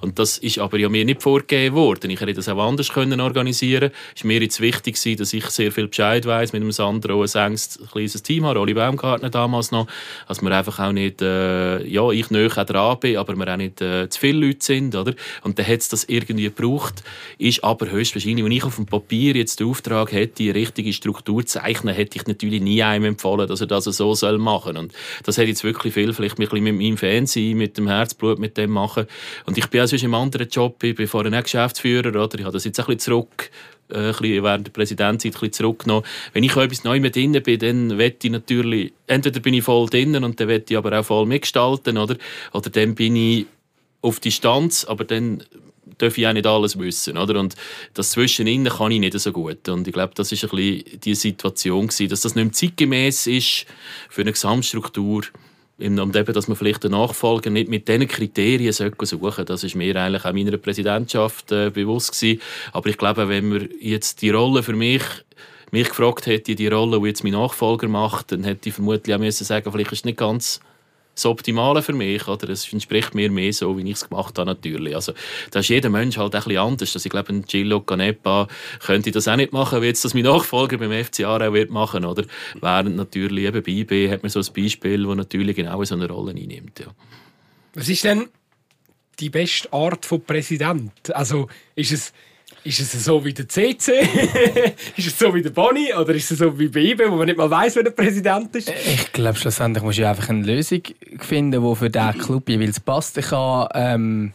Und 0.01 0.17
das 0.17 0.39
ist 0.39 0.57
aber 0.57 0.79
ja 0.79 0.89
mir 0.89 1.05
nicht 1.05 1.21
vorgegeben 1.21 1.75
worden. 1.75 2.09
Ich 2.09 2.19
hätte 2.19 2.33
das 2.33 2.49
auch 2.49 2.57
anders 2.57 2.91
können 2.91 3.21
organisieren. 3.21 3.91
Es 4.15 4.23
war 4.23 4.27
mir 4.27 4.41
jetzt 4.41 4.59
wichtig, 4.59 4.95
dass 5.17 5.33
ich 5.33 5.45
sehr 5.51 5.71
viel 5.71 5.87
Bescheid 5.87 6.25
weiß 6.25 6.51
mit 6.51 6.63
dem 6.63 6.71
Sandro, 6.71 7.21
ein 7.21 7.29
enges, 7.35 7.79
kleines 7.91 8.23
Team 8.23 8.45
habe, 8.45 8.59
Oli 8.59 8.73
Baumgartner 8.73 9.29
damals 9.29 9.71
noch, 9.71 9.85
als 10.25 10.41
wir 10.41 10.62
einfach 10.63 10.79
auch 10.79 10.91
nicht, 10.91 11.21
äh, 11.21 11.85
ja, 11.85 12.09
ich 12.11 12.29
näher 12.31 12.49
dran 12.49 12.99
bin, 12.99 13.17
aber 13.17 13.35
wir 13.35 13.53
auch 13.53 13.57
nicht 13.57 13.81
äh, 13.81 14.09
zu 14.09 14.19
viele 14.19 14.47
Leute 14.47 14.63
sind, 14.65 14.95
oder? 14.95 15.13
Und 15.43 15.59
dann 15.59 15.67
hat 15.67 15.79
es 15.79 15.89
das 15.89 16.03
irgendwie 16.05 16.45
gebraucht, 16.45 17.03
ist 17.37 17.63
aber 17.63 17.89
höchstwahrscheinlich, 17.89 18.43
wenn 18.43 18.51
ich 18.51 18.63
auf 18.63 18.77
dem 18.77 18.85
Papier 18.85 19.35
jetzt 19.35 19.59
den 19.59 19.67
Auftrag 19.67 20.11
hätte, 20.11 20.35
die 20.35 20.49
richtige 20.49 20.93
Struktur 20.93 21.45
zu 21.45 21.59
zeichnen, 21.59 21.93
hätte 21.93 22.17
ich 22.17 22.27
natürlich 22.27 22.61
nie 22.61 22.81
einem 22.81 23.05
empfohlen, 23.05 23.47
dass 23.47 23.61
er 23.61 23.67
das 23.67 23.85
so 23.85 24.13
soll 24.13 24.37
machen. 24.37 24.77
Und 24.77 24.93
das 25.23 25.37
hätte 25.37 25.49
jetzt 25.49 25.63
wirklich 25.63 25.93
viel, 25.93 26.13
vielleicht 26.13 26.39
mit 26.39 26.51
meinem 26.51 26.97
Fernsehen, 26.97 27.57
mit 27.57 27.77
dem 27.77 27.87
Herzblut, 27.87 28.39
mit 28.39 28.57
dem 28.57 28.71
machen. 28.71 29.05
Und 29.45 29.57
ich 29.57 29.67
bin 29.67 29.81
auch 29.81 29.87
sonst 29.87 30.03
im 30.03 30.13
anderen 30.13 30.47
Job, 30.49 30.81
ich 30.83 30.95
bin 30.95 31.07
vorher 31.07 31.43
Geschäftsführer, 31.43 32.09
oder? 32.09 32.39
Ich 32.39 32.43
habe 32.43 32.53
das 32.53 32.63
jetzt 32.63 32.79
ein 32.79 32.85
bisschen 32.85 32.99
zurück 32.99 33.51
äh, 33.93 34.43
während 34.43 34.67
der 34.67 34.71
Präsidentschaft 34.71 35.41
ein 35.43 35.51
zurückgenommen. 35.51 36.05
Wenn 36.33 36.43
ich 36.43 36.55
etwas 36.55 36.83
neu 36.83 36.99
mit 36.99 37.15
drin 37.15 37.33
bin, 37.43 37.59
dann 37.59 37.97
wette 37.97 38.27
ich 38.27 38.31
natürlich, 38.31 38.93
entweder 39.07 39.39
bin 39.39 39.53
ich 39.53 39.63
voll 39.63 39.87
drinnen 39.87 40.23
und 40.23 40.39
dann 40.39 40.47
wette 40.47 40.73
ich 40.73 40.77
aber 40.77 40.99
auch 40.99 41.05
voll 41.05 41.25
mitgestalten, 41.25 41.97
oder? 41.97 42.17
Oder 42.53 42.69
dann 42.69 42.95
bin 42.95 43.15
ich 43.15 43.45
auf 44.01 44.19
Distanz, 44.19 44.85
aber 44.85 45.05
dann 45.05 45.43
darf 45.97 46.17
ich 46.17 46.27
auch 46.27 46.33
nicht 46.33 46.47
alles 46.47 46.77
wissen, 46.77 47.17
oder? 47.17 47.39
Und 47.39 47.55
das 47.93 48.11
Zwischeninnen 48.11 48.71
kann 48.71 48.91
ich 48.91 48.99
nicht 48.99 49.17
so 49.19 49.31
gut. 49.31 49.69
Und 49.69 49.87
ich 49.87 49.93
glaube, 49.93 50.13
das 50.15 50.31
ist 50.31 50.43
ein 50.43 50.83
die 51.03 51.15
Situation 51.15 51.87
gewesen, 51.87 52.09
dass 52.09 52.21
das 52.21 52.35
nicht 52.35 52.43
mehr 52.45 52.53
zeitgemäß 52.53 53.27
ist 53.27 53.65
für 54.09 54.21
eine 54.21 54.31
Gesamtstruktur 54.31 55.23
und 55.79 56.15
eben, 56.15 56.33
dass 56.33 56.47
man 56.47 56.55
vielleicht 56.55 56.83
den 56.83 56.91
Nachfolger 56.91 57.49
nicht 57.49 57.67
mit 57.67 57.87
diesen 57.87 58.07
Kriterien 58.07 58.71
suchen 58.71 59.05
sollte. 59.05 59.45
Das 59.45 59.63
ist 59.63 59.75
mir 59.75 59.95
eigentlich 59.95 60.23
auch 60.23 60.33
meiner 60.33 60.57
Präsidentschaft 60.57 61.51
äh, 61.51 61.71
bewusst 61.71 62.13
gewesen. 62.13 62.41
Aber 62.71 62.89
ich 62.89 62.97
glaube, 62.97 63.27
wenn 63.27 63.49
man 63.49 63.69
jetzt 63.79 64.21
die 64.21 64.29
Rolle 64.29 64.61
für 64.61 64.73
mich 64.73 65.03
mich 65.71 65.89
gefragt 65.89 66.27
hätte, 66.27 66.53
die 66.53 66.67
Rolle, 66.67 66.99
die 66.99 67.07
jetzt 67.07 67.23
mein 67.23 67.33
Nachfolger 67.33 67.87
macht, 67.87 68.31
dann 68.31 68.43
hätte 68.43 68.69
ich 68.69 68.75
vermutlich 68.75 69.15
auch 69.15 69.19
müssen 69.19 69.43
sagen, 69.43 69.71
vielleicht 69.71 69.91
ist 69.91 69.99
es 69.99 70.05
nicht 70.05 70.19
ganz 70.19 70.59
das 71.15 71.25
Optimale 71.25 71.81
für 71.81 71.93
mich. 71.93 72.27
Oder? 72.27 72.49
Es 72.49 72.71
entspricht 72.71 73.13
mir 73.15 73.31
mehr 73.31 73.53
so, 73.53 73.77
wie 73.77 73.83
ich 73.83 73.95
es 73.95 74.09
gemacht 74.09 74.37
habe, 74.37 74.49
natürlich. 74.49 74.95
Also, 74.95 75.13
da 75.51 75.59
ist 75.59 75.69
jeder 75.69 75.89
Mensch 75.89 76.17
halt 76.17 76.35
ein 76.35 76.43
bisschen 76.43 76.57
anders. 76.57 76.95
Also, 76.95 77.05
ich 77.05 77.11
glaube, 77.11 77.33
ein 77.33 77.43
Gillo 77.43 77.81
Canepa 77.81 78.47
könnte 78.79 79.11
das 79.11 79.27
auch 79.27 79.35
nicht 79.35 79.53
machen, 79.53 79.81
wie 79.81 79.87
jetzt 79.87 80.03
das 80.05 80.13
mein 80.13 80.23
Nachfolger 80.23 80.77
beim 80.77 80.91
FC 80.91 81.21
Aarau 81.21 81.53
wird 81.53 81.69
machen. 81.69 82.05
Oder? 82.05 82.25
Während 82.59 82.95
natürlich 82.95 83.45
eben 83.45 83.63
bei 83.63 83.71
IB 83.71 84.11
hat 84.11 84.23
man 84.23 84.29
so 84.29 84.39
ein 84.39 84.53
Beispiel, 84.55 85.03
das 85.03 85.15
natürlich 85.15 85.55
genau 85.55 85.83
so 85.83 85.95
eine 85.95 86.07
Rolle 86.07 86.31
einnimmt. 86.31 86.79
Ja. 86.79 86.87
Was 87.75 87.89
ist 87.89 88.03
denn 88.03 88.27
die 89.19 89.29
beste 89.29 89.71
Art 89.71 90.05
von 90.05 90.21
Präsident? 90.21 91.13
Also, 91.13 91.47
ist 91.75 91.91
es 91.91 92.13
ist 92.63 92.79
es 92.79 93.05
so 93.05 93.23
wie 93.23 93.33
der 93.33 93.47
CC? 93.47 93.91
ist 94.97 95.07
es 95.07 95.19
so 95.19 95.33
wie 95.33 95.41
der 95.41 95.49
Boni? 95.49 95.93
Oder 95.93 96.13
ist 96.13 96.31
es 96.31 96.37
so 96.37 96.57
wie 96.57 96.67
bei 96.67 96.79
IBE, 96.79 97.11
wo 97.11 97.15
man 97.15 97.25
nicht 97.25 97.37
mal 97.37 97.49
weiß, 97.49 97.75
wer 97.75 97.83
der 97.83 97.91
Präsident 97.91 98.55
ist? 98.55 98.69
Ich 98.69 99.11
glaube, 99.11 99.37
schlussendlich 99.37 99.83
muss 99.83 99.97
du 99.97 100.07
einfach 100.07 100.29
eine 100.29 100.45
Lösung 100.45 100.81
finden, 101.19 101.63
die 101.63 101.75
für 101.75 101.89
diesen 101.89 102.17
Club 102.19 102.47
jeweils 102.49 102.79
passt. 102.79 103.17
Ich 103.17 103.31
habe 103.31 103.69
ähm, 103.73 104.33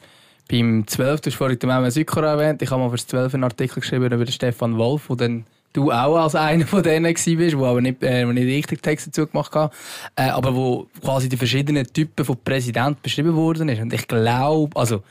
beim 0.51 0.87
12. 0.87 1.21
Du 1.21 1.31
hast 1.31 1.37
vorhin 1.37 1.59
den 1.59 1.69
Mama 1.69 1.91
Sykora 1.91 2.33
erwähnt. 2.33 2.63
Ich 2.63 2.71
habe 2.71 2.83
mal 2.83 2.91
für 2.91 2.97
das 2.97 3.07
12. 3.07 3.35
einen 3.35 3.45
Artikel 3.45 3.81
geschrieben 3.81 4.07
über 4.07 4.25
den 4.25 4.33
Stefan 4.33 4.77
Wolf, 4.77 5.09
wo 5.09 5.15
dann 5.15 5.45
du 5.73 5.91
auch 5.93 6.17
als 6.17 6.35
einer 6.35 6.67
von 6.67 6.83
denen 6.83 7.05
warst, 7.07 7.59
wo 7.59 7.65
aber 7.65 7.81
nicht, 7.81 8.03
äh, 8.03 8.25
nicht 8.25 8.47
richtig 8.47 8.83
Text 8.83 9.07
dazu 9.07 9.27
gemacht 9.27 9.55
hat, 9.55 9.73
äh, 10.17 10.29
aber 10.29 10.55
wo 10.55 10.87
quasi 11.03 11.29
die 11.29 11.37
verschiedenen 11.37 11.87
Typen 11.87 12.25
von 12.25 12.37
Präsident 12.43 13.03
beschrieben 13.03 13.35
worden 13.37 13.69
ist. 13.69 13.81
Und 13.81 13.93
ich 13.93 14.09
glaube, 14.09 14.79
also 14.79 15.03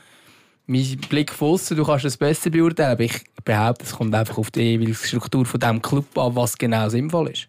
mein 0.68 0.98
Blick 1.08 1.32
von 1.32 1.58
du 1.70 1.82
kannst 1.82 2.04
das 2.04 2.16
besser 2.16 2.50
beurteilen, 2.50 2.92
aber 2.92 3.04
ich 3.04 3.24
behaupte, 3.44 3.84
es 3.84 3.92
kommt 3.92 4.14
einfach 4.14 4.36
auf 4.36 4.50
die 4.50 4.94
Struktur 4.94 5.46
von 5.46 5.58
diesem 5.58 5.80
Club 5.80 6.16
an, 6.16 6.36
was 6.36 6.56
genau 6.56 6.88
sinnvoll 6.90 7.30
ist. 7.30 7.48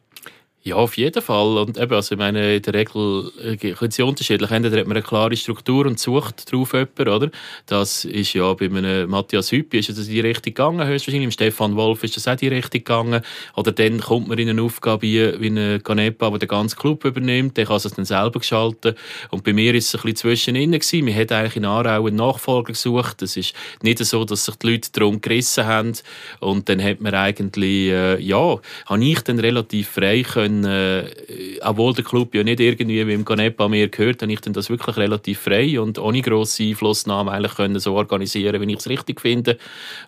Ja, 0.70 0.76
auf 0.76 0.98
jeden 0.98 1.24
Fall. 1.24 1.58
Und 1.58 1.80
eben, 1.80 1.94
also 1.96 2.14
ich 2.14 2.20
meine, 2.20 2.58
in 2.58 2.62
der 2.62 2.76
Regel 2.76 3.32
äh, 3.44 3.76
sind 3.90 4.02
unterschiedlich. 4.02 4.52
Entweder 4.52 4.78
hat 4.78 4.86
man 4.86 4.98
eine 4.98 5.04
klare 5.04 5.36
Struktur 5.36 5.88
und 5.88 6.00
sucht 6.00 6.54
darauf 6.54 6.74
jemanden, 6.74 7.08
oder? 7.08 7.32
Das 7.66 8.06
ist 8.06 8.34
ja 8.34 8.54
bei 8.54 8.66
einem 8.66 9.10
Matthias 9.10 9.52
Hüppi 9.52 9.80
ist 9.80 9.90
das 9.90 9.98
in 9.98 10.14
die 10.14 10.20
Richtung 10.20 10.54
gegangen, 10.54 10.88
höchstwahrscheinlich. 10.88 11.26
Im 11.26 11.32
Stefan 11.32 11.76
Wolf 11.76 12.04
ist 12.04 12.18
das 12.18 12.28
auch 12.28 12.34
in 12.34 12.38
die 12.38 12.48
Richtung 12.50 12.82
gegangen. 12.82 13.22
Oder 13.56 13.72
dann 13.72 14.00
kommt 14.00 14.28
man 14.28 14.38
in 14.38 14.48
eine 14.48 14.62
Aufgabe 14.62 15.02
wie, 15.02 15.42
wie 15.42 15.48
eine 15.48 15.80
Canepa, 15.80 16.30
die 16.30 16.38
den 16.38 16.48
ganzen 16.48 16.78
Club 16.78 17.04
übernimmt. 17.04 17.58
Der 17.58 17.66
kann 17.66 17.78
es 17.78 17.84
dann 17.84 18.06
selber 18.06 18.38
gestalten. 18.38 18.94
Und 19.32 19.44
bei 19.44 19.54
mir 19.54 19.74
ist 19.74 19.88
es 19.88 19.96
ein 19.96 20.02
bisschen 20.04 20.18
zwischendrin 20.18 20.74
gewesen. 20.74 21.08
Wir 21.08 21.16
haben 21.16 21.30
eigentlich 21.32 21.56
in 21.56 21.66
Aarau 21.66 22.06
einen 22.06 22.18
Nachfolger 22.18 22.74
gesucht. 22.74 23.24
Es 23.24 23.36
ist 23.36 23.56
nicht 23.82 23.98
so, 24.06 24.24
dass 24.24 24.46
sich 24.46 24.56
die 24.58 24.74
Leute 24.74 24.92
darum 24.92 25.20
gerissen 25.20 25.66
haben. 25.66 25.94
Und 26.42 26.70
dann 26.70 26.84
hat 26.84 27.02
man 27.02 27.16
eigentlich, 27.16 27.90
äh, 27.90 28.22
ja, 28.22 28.60
habe 28.86 29.04
ich 29.04 29.22
dann 29.22 29.40
relativ 29.40 29.90
frei 29.90 30.22
können 30.22 30.59
dann, 30.64 30.72
äh, 30.72 31.10
obwohl 31.62 31.94
der 31.94 32.04
Club 32.04 32.36
ja 32.36 32.44
nicht 32.44 32.60
irgendwie 32.60 33.06
wie 33.06 33.14
im 33.14 33.26
Ganepa 33.26 33.68
mehr 33.68 33.88
gehört, 33.88 34.22
habe 34.22 34.32
ich 34.32 34.42
dann 34.42 34.54
das 34.54 34.70
wirklich 34.70 34.98
relativ 34.98 35.40
frei 35.40 35.80
und 35.80 36.00
ohne 36.00 36.22
grosse 36.22 36.64
Einflussnahme 36.64 37.32
eigentlich 37.32 37.56
können 37.56 37.80
so 37.80 37.96
organisieren, 37.96 38.62
wie 38.62 38.72
ich 38.72 38.80
es 38.80 38.90
richtig 38.90 39.22
finde. 39.22 39.58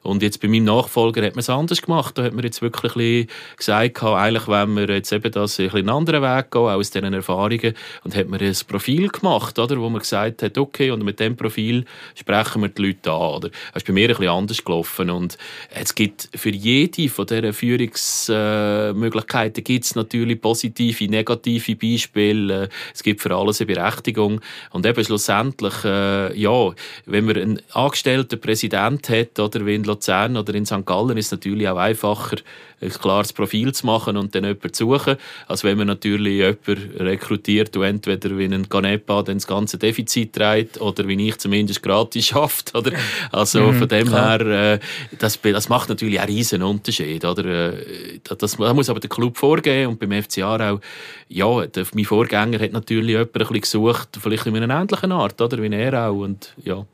Und 0.03 0.21
jetzt 0.21 0.41
bei 0.41 0.47
meinem 0.47 0.65
Nachfolger 0.65 1.25
hat 1.25 1.35
man 1.35 1.41
es 1.41 1.49
anders 1.49 1.81
gemacht. 1.81 2.17
Da 2.17 2.23
hat 2.23 2.33
man 2.33 2.43
jetzt 2.43 2.61
wirklich 2.61 3.27
gesagt, 3.57 4.03
eigentlich 4.03 4.47
wenn 4.47 4.75
wir 4.75 4.89
jetzt 4.89 5.11
eben 5.11 5.31
das 5.31 5.59
ein 5.59 5.81
einen 5.81 5.89
anderen 5.89 6.21
Weg 6.21 6.51
gehen, 6.51 6.61
auch 6.61 6.69
aus 6.69 6.91
diesen 6.91 7.13
Erfahrungen, 7.13 7.73
und 8.03 8.15
hat 8.15 8.27
man 8.27 8.39
ein 8.39 8.55
Profil 8.67 9.07
gemacht, 9.09 9.57
oder, 9.59 9.77
wo 9.79 9.89
man 9.89 9.99
gesagt 9.99 10.43
hat, 10.43 10.57
okay, 10.57 10.91
und 10.91 11.03
mit 11.03 11.19
dem 11.19 11.35
Profil 11.35 11.83
sprechen 12.15 12.61
wir 12.61 12.69
die 12.69 12.87
Leute 12.87 13.11
an. 13.11 13.35
Oder? 13.35 13.49
Das 13.73 13.83
ist 13.83 13.87
bei 13.87 13.93
mir 13.93 14.07
ein 14.09 14.15
bisschen 14.15 14.29
anders 14.29 14.63
gelaufen. 14.63 15.09
Und 15.09 15.37
es 15.73 15.95
gibt 15.95 16.29
für 16.35 16.51
jede 16.51 17.09
von 17.09 17.25
diesen 17.25 17.53
Führungsmöglichkeiten 17.53 19.63
gibt 19.63 19.85
es 19.85 19.95
natürlich 19.95 20.30
natürlich 20.31 20.41
positive, 20.41 21.07
negative 21.07 21.75
Beispiele. 21.75 22.69
Es 22.93 23.03
gibt 23.03 23.21
für 23.21 23.35
alles 23.35 23.61
eine 23.61 23.73
Berechtigung. 23.73 24.41
Und 24.71 24.85
eben 24.85 25.03
schlussendlich, 25.03 25.83
äh, 25.83 26.37
ja, 26.37 26.71
wenn 27.05 27.25
man 27.25 27.37
einen 27.37 27.61
angestellten 27.73 28.39
Präsident 28.39 29.09
hat, 29.09 29.39
oder 29.39 29.65
wie 29.65 29.75
in 29.75 29.83
Luzern 29.83 30.37
oder 30.37 30.53
in 30.53 30.65
St. 30.65 30.85
Gallen, 30.85 31.17
ist 31.17 31.27
es 31.27 31.31
natürlich 31.31 31.67
auch 31.67 31.77
einfacher, 31.77 32.37
ein 32.81 32.89
klares 32.89 33.31
Profil 33.31 33.73
zu 33.73 33.85
machen 33.85 34.17
und 34.17 34.33
dann 34.33 34.43
jemanden 34.43 34.73
zu 34.73 34.85
suchen, 34.85 35.17
als 35.47 35.63
wenn 35.63 35.77
man 35.77 35.87
natürlich 35.87 36.33
jemanden 36.33 36.97
rekrutiert, 36.97 37.75
der 37.75 37.83
entweder 37.83 38.37
wie 38.37 38.45
ein 38.45 38.67
Canepa 38.67 39.21
dann 39.21 39.37
das 39.37 39.45
ganze 39.45 39.77
Defizit 39.77 40.33
trägt 40.33 40.81
oder 40.81 41.07
wie 41.07 41.27
ich 41.27 41.37
zumindest 41.37 41.83
gratis 41.83 42.25
schafft. 42.27 42.75
Oder? 42.75 42.93
Also 43.31 43.61
mhm, 43.61 43.79
von 43.79 43.87
dem 43.87 44.07
klar. 44.07 44.39
her, 44.39 44.73
äh, 44.73 44.79
das, 45.19 45.39
das 45.41 45.69
macht 45.69 45.89
natürlich 45.89 46.19
einen 46.19 46.33
riesen 46.33 46.63
Unterschied. 46.63 47.23
Oder? 47.23 47.73
Äh, 47.73 48.19
das, 48.23 48.37
das 48.37 48.57
muss 48.57 48.89
aber 48.89 48.99
der 48.99 49.09
Club 49.09 49.37
vorgeben 49.37 49.91
und 49.91 49.99
beim 49.99 50.11
FC 50.21 50.39
Aarau, 50.39 50.79
ja, 51.27 51.65
der, 51.67 51.85
mein 51.93 52.05
Vorgänger 52.05 52.59
hat 52.59 52.71
natürlich 52.71 53.11
jemanden 53.11 53.31
ein 53.33 53.39
bisschen 53.39 53.61
gesucht, 53.61 54.09
vielleicht 54.19 54.45
in 54.45 54.55
einer 54.55 54.81
ähnlichen 54.81 55.11
Art, 55.11 55.41
oder? 55.41 55.61
wie 55.61 55.73
er 55.73 56.07
auch. 56.07 56.17
Und, 56.17 56.53
ja 56.63 56.85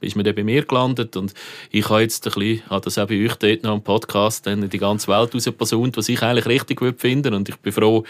ist 0.00 0.16
man 0.16 0.24
dann 0.24 0.34
bei 0.34 0.44
mir 0.44 0.64
gelandet 0.64 1.16
und 1.16 1.34
ich 1.70 1.88
habe 1.88 2.02
jetzt 2.02 2.26
ein 2.26 2.32
bisschen, 2.32 2.70
habe 2.70 2.84
das 2.84 2.98
auch 2.98 3.06
bei 3.06 3.24
euch 3.24 3.34
dort 3.36 3.62
noch 3.62 3.74
im 3.74 3.82
Podcast 3.82 4.46
dann 4.46 4.68
die 4.68 4.78
ganze 4.78 5.08
Welt 5.08 5.34
rausgeposaunt, 5.34 5.96
was 5.96 6.08
ich 6.08 6.22
eigentlich 6.22 6.46
richtig 6.46 6.78
gut 6.78 7.00
finde 7.00 7.34
und 7.34 7.48
ich 7.48 7.56
bin 7.56 7.72
froh, 7.72 8.04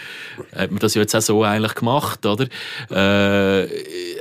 hat 0.55 0.71
man 0.71 0.79
das 0.79 0.93
ja 0.93 1.01
jetzt 1.01 1.15
auch 1.15 1.21
so 1.21 1.43
eigentlich 1.43 1.75
gemacht, 1.75 2.25
oder? 2.25 2.45
Äh, 2.89 3.67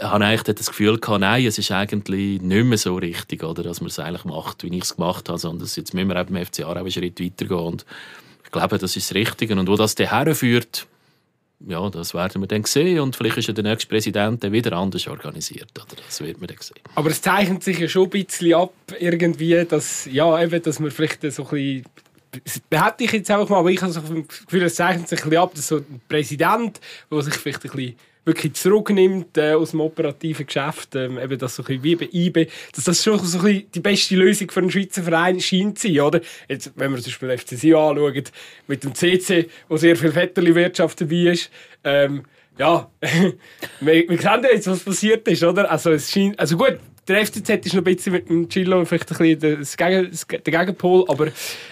habe 0.02 0.24
eigentlich 0.24 0.56
das 0.56 0.68
Gefühl 0.68 0.98
gehabt, 0.98 1.20
nein, 1.20 1.46
es 1.46 1.58
ist 1.58 1.70
eigentlich 1.70 2.40
nicht 2.40 2.64
mehr 2.64 2.78
so 2.78 2.96
richtig, 2.96 3.44
oder, 3.44 3.62
dass 3.62 3.80
man 3.80 3.88
es 3.88 3.98
eigentlich 3.98 4.24
macht, 4.24 4.62
wie 4.64 4.76
ich 4.76 4.84
es 4.84 4.96
gemacht 4.96 5.28
habe, 5.28 5.38
sondern 5.38 5.68
jetzt 5.74 5.94
müssen 5.94 6.08
wir 6.08 6.16
eben 6.16 6.36
im 6.36 6.46
FCA 6.46 6.66
auch 6.66 6.76
einen 6.76 6.90
Schritt 6.90 7.20
weitergehen 7.20 7.58
und 7.58 7.82
ich 7.82 8.23
glaube, 8.54 8.78
das 8.78 8.96
ist 8.96 9.10
das 9.10 9.14
Richtige 9.14 9.54
und 9.54 9.68
wo 9.68 9.76
das 9.76 9.94
daher 9.94 10.34
führt, 10.34 10.86
ja, 11.66 11.88
das 11.88 12.14
werden 12.14 12.42
wir 12.42 12.48
dann 12.48 12.64
sehen 12.64 13.00
und 13.00 13.16
vielleicht 13.16 13.38
ist 13.38 13.48
ja 13.48 13.54
der 13.54 13.64
nächste 13.64 13.88
Präsident 13.88 14.42
dann 14.42 14.52
wieder 14.52 14.72
anders 14.72 15.06
organisiert. 15.06 15.70
Oder? 15.76 16.02
Das 16.06 16.20
wird 16.20 16.38
man 16.40 16.48
dann 16.48 16.58
sehen. 16.60 16.80
Aber 16.94 17.10
es 17.10 17.22
zeichnet 17.22 17.62
sich 17.62 17.78
ja 17.78 17.88
schon 17.88 18.04
ein 18.04 18.10
bisschen 18.10 18.54
ab, 18.54 18.72
irgendwie, 18.98 19.64
dass, 19.64 20.06
ja, 20.10 20.42
eben, 20.42 20.62
dass 20.62 20.78
man 20.80 20.90
vielleicht 20.90 21.22
so 21.32 21.44
ein 21.44 21.48
bisschen 21.48 21.84
behaupte 22.70 23.04
ich 23.04 23.12
jetzt 23.12 23.30
einfach 23.30 23.48
mal, 23.48 23.58
aber 23.58 23.70
ich 23.70 23.80
habe 23.82 23.92
so 23.92 24.00
das 24.00 24.10
Gefühl, 24.44 24.62
es 24.62 24.74
zeichnet 24.74 25.08
sich 25.08 25.20
ein 25.20 25.30
bisschen 25.30 25.42
ab, 25.42 25.54
dass 25.54 25.68
so 25.68 25.76
ein 25.76 26.00
Präsident, 26.08 26.80
der 27.10 27.22
sich 27.22 27.34
vielleicht 27.34 27.64
ein 27.64 27.70
bisschen 27.70 27.96
wirklich 28.24 28.54
zurücknimmt 28.54 29.36
äh, 29.36 29.52
aus 29.52 29.72
dem 29.72 29.80
operativen 29.80 30.46
Geschäft, 30.46 30.94
ähm, 30.96 31.18
eben 31.18 31.38
das 31.38 31.56
so 31.56 31.64
ein 31.64 31.82
wie 31.82 31.96
bei 31.96 32.08
IB, 32.10 32.48
dass 32.74 32.84
das 32.84 33.02
schon 33.02 33.18
so 33.18 33.38
ein 33.40 33.64
die 33.74 33.80
beste 33.80 34.16
Lösung 34.16 34.50
für 34.50 34.60
einen 34.60 34.70
Schweizer 34.70 35.02
Verein 35.02 35.40
scheint 35.40 35.78
zu 35.78 35.88
sein, 35.88 36.00
oder? 36.00 36.20
Jetzt, 36.48 36.72
wenn 36.76 36.90
wir 36.92 36.98
zum 36.98 37.10
Beispiel 37.10 37.28
den 37.28 37.38
FC 37.38 37.48
Sion 37.58 37.98
anschauen, 37.98 38.24
mit 38.66 38.84
dem 38.84 38.94
CC, 38.94 39.48
wo 39.68 39.76
sehr 39.76 39.96
viel 39.96 40.14
Vetterli-Wirtschaft 40.14 41.00
dabei 41.00 41.32
ist, 41.32 41.50
ähm, 41.84 42.24
ja, 42.58 42.90
wir, 43.80 44.08
wir 44.08 44.18
sehen 44.18 44.42
ja 44.42 44.50
jetzt, 44.52 44.68
was 44.68 44.80
passiert 44.80 45.26
ist, 45.28 45.42
oder? 45.42 45.70
Also, 45.70 45.90
es 45.90 46.10
scheint, 46.10 46.38
also 46.38 46.56
gut, 46.56 46.78
der 47.08 47.26
FCZ 47.26 47.66
ist 47.66 47.74
noch 47.74 47.80
ein 47.80 47.84
bisschen 47.84 48.12
mit 48.12 48.28
dem 48.28 48.48
Chilo 48.48 48.84
vielleicht 48.84 49.10
ein 49.20 49.38
bisschen 49.38 50.42
der 50.44 50.58
Gegenpol, 50.58 51.04
aber 51.08 51.28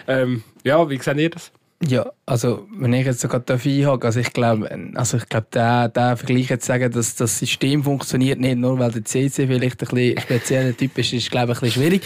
ähm, 0.06 0.42
ja, 0.64 0.88
wie 0.88 0.98
seht 0.98 1.18
ihr 1.18 1.30
das? 1.30 1.52
Ja, 1.84 2.12
also 2.26 2.68
wenn 2.72 2.92
ich 2.92 3.04
jetzt 3.04 3.20
so 3.20 3.28
gerade 3.28 3.54
einhake, 3.54 4.06
also 4.06 4.20
ich 4.20 4.32
glaube, 4.32 4.70
also 4.94 5.16
ich 5.16 5.28
glaube, 5.28 5.48
der, 5.52 5.88
der 5.88 6.16
Vergleich 6.16 6.48
jetzt 6.48 6.64
sagen, 6.64 6.92
dass 6.92 7.16
das 7.16 7.38
System 7.38 7.82
funktioniert 7.82 8.38
nicht 8.38 8.56
nur, 8.56 8.78
weil 8.78 8.92
der 8.92 9.04
CC 9.04 9.48
vielleicht 9.48 9.82
ein 9.82 9.88
bisschen 9.88 10.20
spezieller 10.20 10.76
Typ 10.76 10.96
ist, 10.98 11.12
ist 11.12 11.30
glaube 11.30 11.52
ich 11.52 11.58
ein 11.58 11.60
bisschen 11.62 11.82
schwierig. 11.82 12.02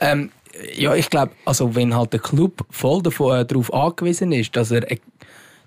Ähm, 0.00 0.30
ja, 0.74 0.94
ich 0.96 1.08
glaube, 1.10 1.32
also 1.44 1.76
wenn 1.76 1.94
halt 1.94 2.12
der 2.12 2.20
Club 2.20 2.66
voll 2.70 3.02
davon, 3.02 3.38
äh, 3.38 3.46
darauf 3.46 3.72
angewiesen 3.72 4.32
ist, 4.32 4.56
dass 4.56 4.72
er 4.72 4.90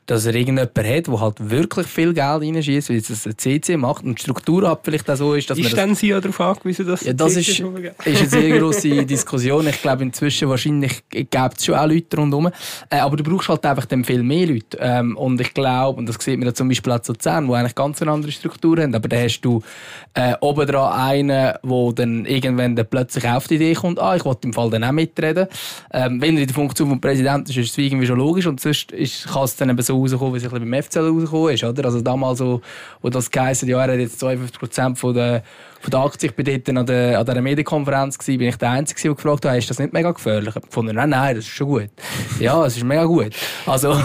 dass 0.05 0.25
er 0.25 0.35
irgendjemand 0.35 0.69
hat, 0.77 1.07
der 1.07 1.19
halt 1.19 1.49
wirklich 1.49 1.87
viel 1.87 2.13
Geld 2.13 2.41
reinschießt, 2.41 2.89
wie 2.89 2.97
es 2.97 3.25
ein 3.25 3.37
CC 3.37 3.77
macht 3.77 4.03
und 4.03 4.19
die 4.19 4.23
Struktur 4.23 4.69
hat 4.69 4.81
vielleicht 4.83 5.09
auch 5.09 5.15
so 5.15 5.33
ist, 5.33 5.49
dass 5.49 5.57
ist 5.57 5.75
man... 5.75 5.91
Ist 5.91 5.99
Sie 5.99 6.07
ja 6.09 6.19
darauf 6.19 6.39
angewiesen, 6.41 6.87
dass 6.87 7.03
ja, 7.03 7.13
das 7.13 7.35
ist, 7.35 7.47
ist 7.47 7.61
eine 7.61 8.27
sehr 8.27 8.59
grosse 8.59 9.05
Diskussion. 9.05 9.67
Ich 9.67 9.81
glaube, 9.81 10.03
inzwischen 10.03 10.49
wahrscheinlich 10.49 11.03
gibt 11.09 11.57
es 11.57 11.65
schon 11.65 11.75
auch 11.75 11.87
Leute 11.87 12.17
rundherum. 12.17 12.49
Äh, 12.89 12.97
aber 12.97 13.17
du 13.17 13.23
brauchst 13.23 13.49
halt 13.49 13.65
einfach 13.65 13.85
dann 13.85 14.03
viel 14.03 14.23
mehr 14.23 14.47
Leute. 14.47 14.77
Ähm, 14.79 15.15
und 15.17 15.39
ich 15.39 15.53
glaube, 15.53 15.99
und 15.99 16.07
das 16.07 16.17
sieht 16.19 16.37
man 16.37 16.47
ja 16.47 16.53
zum 16.53 16.67
Beispiel 16.67 16.91
auch 16.91 16.99
zu 16.99 17.13
Luzern, 17.13 17.47
die 17.47 17.53
eigentlich 17.53 17.75
ganz 17.75 18.01
eine 18.01 18.11
andere 18.11 18.31
Struktur 18.31 18.77
haben, 18.77 18.93
aber 18.93 19.07
da 19.07 19.17
hast 19.17 19.41
du 19.41 19.61
äh, 20.13 20.33
oben 20.41 20.67
dran 20.67 20.93
einen, 20.93 21.27
der 21.27 21.59
dann 21.95 22.25
irgendwann 22.25 22.75
dann 22.75 22.87
plötzlich 22.87 23.27
auf 23.27 23.47
die 23.47 23.55
Idee 23.55 23.73
kommt, 23.73 23.99
ah, 23.99 24.15
ich 24.15 24.25
wollte 24.25 24.47
im 24.47 24.53
Fall 24.53 24.69
dann 24.69 24.83
auch 24.83 24.91
mitreden. 24.91 25.47
Ähm, 25.91 26.21
wenn 26.21 26.35
er 26.35 26.41
in 26.41 26.47
der 26.47 26.55
Funktion 26.55 26.89
des 26.89 27.01
Präsidenten 27.01 27.49
ist, 27.49 27.57
ist 27.57 27.71
es 27.71 27.77
irgendwie 27.77 28.05
schon 28.05 28.17
logisch 28.17 28.47
und 28.47 28.59
sonst 28.59 28.89
kann 28.89 29.43
es 29.43 29.55
dann 29.55 29.69
eben 29.69 29.81
so 29.81 29.92
so 29.93 29.99
rausgekommen, 29.99 30.33
wie 30.33 30.45
es 30.45 30.51
beim 30.51 30.83
FCL 30.83 31.09
rausgekommen 31.09 31.53
ist. 31.53 31.63
Oder? 31.63 31.85
Also 31.85 32.01
damals, 32.01 32.39
so, 32.39 32.61
wo 33.01 33.09
das 33.09 33.29
geheißen 33.29 33.67
ja, 33.67 33.83
er 33.85 33.93
hat 33.93 33.99
jetzt 33.99 34.19
52 34.19 34.99
von 34.99 35.13
der, 35.13 35.43
von 35.81 35.91
der 35.91 35.99
Aktie, 35.99 36.29
ich 36.29 36.35
bin 36.35 36.45
dort 36.45 36.77
an 36.77 36.85
der, 36.85 37.19
an 37.19 37.25
der 37.25 37.41
Medienkonferenz 37.41 38.17
gewesen, 38.17 38.37
bin 38.39 38.49
ich 38.49 38.57
der 38.57 38.71
Einzige, 38.71 39.01
der 39.01 39.15
gefragt 39.15 39.45
hat, 39.45 39.57
ist 39.57 39.69
das 39.69 39.79
nicht 39.79 39.93
mega 39.93 40.11
gefährlich? 40.11 40.55
Ich 40.55 40.73
fand, 40.73 40.93
nein, 40.93 41.09
nein, 41.09 41.35
das 41.35 41.45
ist 41.45 41.51
schon 41.51 41.67
gut. 41.67 41.89
ja, 42.39 42.65
es 42.65 42.77
ist 42.77 42.83
mega 42.83 43.05
gut. 43.05 43.33
Also, 43.65 43.95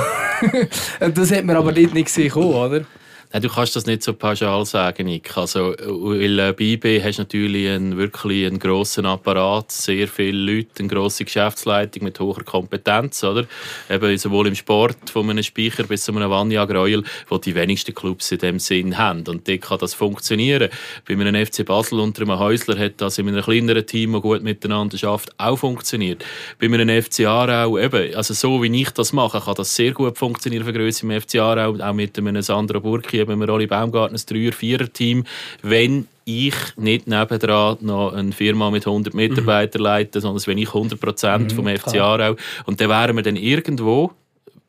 das 1.14 1.32
hat 1.32 1.44
man 1.44 1.56
aber 1.56 1.72
dort 1.72 1.94
nicht 1.94 2.06
gesehen, 2.06 2.32
oder? 2.32 2.82
Nein, 3.30 3.42
du 3.42 3.50
kannst 3.50 3.76
das 3.76 3.84
nicht 3.84 4.02
so 4.02 4.14
pauschal 4.14 4.64
sagen, 4.64 5.04
Nick. 5.04 5.36
Also, 5.36 5.74
weil 5.78 6.38
äh, 6.38 6.54
bei 6.54 6.64
IB 6.64 7.02
hast 7.02 7.18
du 7.18 7.22
natürlich 7.22 7.68
einen, 7.68 7.98
wirklich 7.98 8.46
einen 8.46 8.58
grossen 8.58 9.04
Apparat, 9.04 9.70
sehr 9.70 10.08
viele 10.08 10.54
Leute, 10.54 10.78
eine 10.78 10.88
grosse 10.88 11.26
Geschäftsleitung 11.26 12.04
mit 12.04 12.18
hoher 12.20 12.42
Kompetenz, 12.42 13.22
oder? 13.22 13.46
Eben 13.90 14.16
sowohl 14.16 14.46
im 14.46 14.54
Sport, 14.54 15.10
von 15.12 15.28
einem 15.28 15.42
Speicher 15.42 15.82
bis 15.84 16.04
zu 16.04 16.12
einem 16.12 16.30
Vanja 16.30 16.64
Greuel, 16.64 17.04
wo 17.28 17.36
die 17.36 17.54
wenigsten 17.54 17.94
Clubs 17.94 18.32
in 18.32 18.38
dem 18.38 18.58
Sinn 18.58 18.96
haben. 18.96 19.24
Und 19.28 19.46
dort 19.46 19.60
kann 19.60 19.78
das 19.78 19.92
funktionieren. 19.92 20.70
Bei 21.06 21.12
einem 21.12 21.46
FC 21.46 21.66
Basel 21.66 22.00
unter 22.00 22.22
einem 22.22 22.38
Häusler 22.38 22.78
hat 22.78 22.94
das 22.96 23.18
in 23.18 23.28
einem 23.28 23.42
kleineren 23.42 23.84
Team, 23.84 24.14
das 24.14 24.22
gut 24.22 24.42
miteinander 24.42 24.96
schafft, 24.96 25.38
auch 25.38 25.56
funktioniert. 25.56 26.24
Bei 26.58 26.64
einem 26.64 27.02
FC 27.02 27.26
Aarau, 27.26 27.76
eben, 27.76 28.14
also 28.14 28.32
so 28.32 28.62
wie 28.62 28.80
ich 28.80 28.90
das 28.92 29.12
mache, 29.12 29.38
kann 29.38 29.54
das 29.54 29.76
sehr 29.76 29.92
gut 29.92 30.16
funktionieren 30.16 30.64
für 30.64 30.72
Größe 30.72 31.04
im 31.04 31.20
FC 31.20 31.36
Aarau, 31.36 31.76
auch 31.78 31.92
mit 31.92 32.16
einem 32.16 32.40
Sandro 32.40 32.80
Burki, 32.80 33.17
eben 33.18 33.38
mit 33.38 33.48
Rolli 33.48 33.66
Baumgartner, 33.66 34.18
ein 34.18 34.36
3er-4er-Team, 34.36 35.24
wenn 35.62 36.06
ich 36.24 36.54
nicht 36.76 37.06
nebendran 37.06 37.78
noch 37.80 38.12
eine 38.12 38.32
Firma 38.32 38.70
mit 38.70 38.86
100 38.86 39.14
Mitarbeitern 39.14 39.80
mhm. 39.80 39.84
leite, 39.84 40.20
sondern 40.20 40.46
wenn 40.46 40.58
ich 40.58 40.68
100 40.68 41.00
Prozent 41.00 41.52
mhm, 41.52 41.56
vom 41.56 41.66
FC 41.66 41.96
Aarau 41.96 42.36
und 42.66 42.80
dann 42.80 42.90
wären 42.90 43.16
wir 43.16 43.22
dann 43.22 43.36
irgendwo 43.36 44.12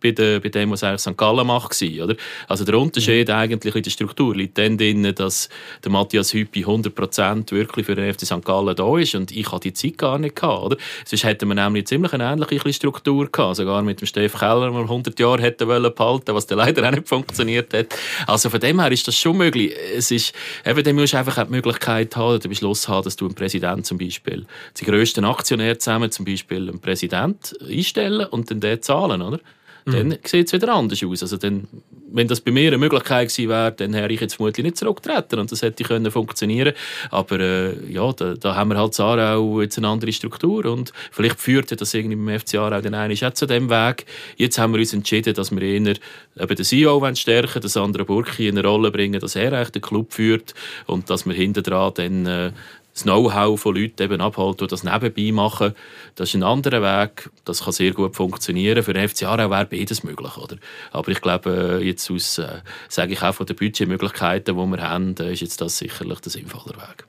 bei, 0.01 0.11
de, 0.11 0.39
bei 0.39 0.49
dem, 0.49 0.71
was 0.71 0.83
eigentlich 0.83 1.01
St. 1.01 1.17
Gallen 1.17 1.47
macht. 1.47 1.81
Oder? 1.81 2.15
Also 2.47 2.65
der 2.65 2.77
Unterschied 2.77 3.27
mhm. 3.27 3.33
eigentlich 3.33 3.75
in 3.75 3.83
der 3.83 3.91
Struktur 3.91 4.35
liegt 4.35 4.57
dann 4.57 4.77
drin, 4.77 5.13
dass 5.15 5.49
der 5.83 5.91
Matthias 5.91 6.33
Hüppi 6.33 6.65
100% 6.65 7.51
wirklich 7.51 7.85
für 7.85 7.95
den 7.95 8.13
FC 8.13 8.25
St. 8.25 8.45
Gallen 8.45 8.75
da 8.75 8.97
ist 8.97 9.15
und 9.15 9.31
ich 9.31 9.51
hatte 9.51 9.69
die 9.69 9.73
Zeit 9.73 9.97
gar 9.97 10.17
nicht 10.17 10.35
gehabt. 10.35 10.63
Oder? 10.63 10.77
Sonst 11.05 11.23
hätten 11.23 11.47
wir 11.47 11.55
nämlich 11.55 11.87
ziemlich 11.87 12.13
eine 12.13 12.25
ähnliche 12.25 12.73
Struktur 12.73 13.29
gehabt. 13.31 13.57
Sogar 13.57 13.81
mit 13.81 14.01
dem 14.01 14.07
Steff 14.07 14.37
Keller, 14.37 14.71
der 14.71 14.81
100 14.81 15.19
Jahre 15.19 15.41
hätte 15.41 15.67
wollen 15.67 15.93
behalten, 15.93 16.33
was 16.33 16.47
dann 16.47 16.59
leider 16.59 16.87
auch 16.87 16.91
nicht 16.91 17.07
funktioniert 17.07 17.73
hat. 17.73 17.87
Also 18.27 18.49
von 18.49 18.59
dem 18.59 18.79
her 18.79 18.91
ist 18.91 19.07
das 19.07 19.15
schon 19.15 19.37
möglich. 19.37 19.73
Es 19.95 20.11
ist, 20.11 20.33
eben, 20.65 20.83
dann 20.83 20.95
musst 20.95 21.13
du 21.13 21.17
einfach 21.17 21.43
die 21.45 21.51
Möglichkeit 21.51 22.15
haben, 22.15 22.39
den 22.39 22.49
Beschluss 22.49 22.87
haben, 22.87 23.03
dass 23.03 23.15
du 23.15 23.25
einen 23.25 23.35
Präsident 23.35 23.85
zum 23.85 23.97
Beispiel, 23.97 24.45
die 24.79 24.85
grössten 24.85 25.25
Aktionär 25.25 25.77
zusammen 25.79 26.11
zum 26.11 26.25
Beispiel 26.25 26.69
einen 26.69 26.79
Präsident 26.79 27.55
einstellen 27.67 28.25
und 28.27 28.49
dann 28.49 28.59
den 28.59 28.81
zahlen, 28.81 29.21
oder? 29.21 29.39
Dann 29.85 30.09
mhm. 30.09 30.17
sieht 30.23 30.47
es 30.47 30.53
wieder 30.53 30.73
anders 30.73 31.03
aus. 31.03 31.21
Also 31.21 31.37
dann, 31.37 31.67
wenn 32.11 32.27
das 32.27 32.41
bei 32.41 32.51
mir 32.51 32.67
eine 32.67 32.77
Möglichkeit 32.77 33.29
gewesen 33.29 33.49
wäre, 33.49 33.71
dann 33.71 33.93
hätte 33.93 34.13
ich 34.13 34.21
jetzt 34.21 34.35
vermutlich 34.35 34.63
nicht 34.63 34.77
zurücktreten 34.77 35.39
und 35.39 35.51
das 35.51 35.61
hätte 35.61 35.83
können 35.83 36.11
funktionieren 36.11 36.73
Aber 37.11 37.39
äh, 37.39 37.91
ja, 37.91 38.11
da, 38.13 38.33
da, 38.33 38.55
haben 38.55 38.69
wir 38.71 38.77
halt 38.77 38.93
Zara 38.93 39.35
auch 39.35 39.61
jetzt 39.61 39.77
eine 39.77 39.87
andere 39.87 40.11
Struktur 40.11 40.65
und 40.65 40.91
vielleicht 41.11 41.39
führt 41.39 41.79
das 41.79 41.93
irgendwie 41.93 42.15
beim 42.15 42.39
FC 42.39 42.55
Aarau 42.55 42.81
dann 42.81 42.93
eigentlich 42.93 43.25
auch 43.25 43.33
zu 43.33 43.45
dem 43.45 43.69
Weg. 43.69 44.05
Jetzt 44.37 44.57
haben 44.57 44.73
wir 44.73 44.79
uns 44.79 44.93
entschieden, 44.93 45.33
dass 45.33 45.51
wir 45.51 45.61
eher 45.61 45.95
eben 46.39 46.55
den 46.55 46.65
CEO 46.65 47.15
stärken 47.15 47.53
wollen, 47.53 47.61
das 47.61 47.77
andere 47.77 48.05
Burki 48.05 48.47
in 48.47 48.57
eine 48.57 48.67
Rolle 48.67 48.91
bringen, 48.91 49.19
dass 49.19 49.35
er 49.35 49.53
eigentlich 49.53 49.69
den 49.69 49.81
Club 49.81 50.13
führt 50.13 50.53
und 50.87 51.09
dass 51.09 51.25
wir 51.25 51.33
hinten 51.33 51.63
dran 51.63 51.93
dann 51.95 52.25
äh, 52.25 52.51
das 52.93 53.03
Know-how 53.03 53.59
von 53.59 53.75
Leuten 53.75 54.01
eben 54.01 54.21
abhalten, 54.21 54.67
die 54.67 54.67
das 54.67 54.83
nebenbei 54.83 55.31
machen. 55.31 55.73
Das 56.15 56.29
ist 56.29 56.35
ein 56.35 56.43
anderer 56.43 56.81
Weg. 56.81 57.29
Das 57.45 57.63
kann 57.63 57.73
sehr 57.73 57.91
gut 57.91 58.15
funktionieren. 58.15 58.83
Für 58.83 58.93
den 58.93 59.07
FC 59.07 59.23
Aarau 59.23 59.49
wäre 59.49 59.65
beides 59.65 60.03
möglich. 60.03 60.37
Oder? 60.37 60.57
Aber 60.91 61.09
ich 61.09 61.21
glaube, 61.21 61.81
jetzt 61.83 62.09
aus, 62.11 62.37
äh, 62.39 62.61
sage 62.87 63.13
ich 63.13 63.21
auch 63.21 63.33
von 63.33 63.45
den 63.45 63.55
Budgetmöglichkeiten, 63.55 64.57
die 64.57 64.77
wir 64.77 64.81
haben, 64.81 65.15
äh, 65.19 65.33
ist 65.33 65.41
jetzt 65.41 65.61
das 65.61 65.77
sicherlich 65.77 66.19
der 66.19 66.31
sinnvolle 66.31 66.75
Weg. 66.75 67.05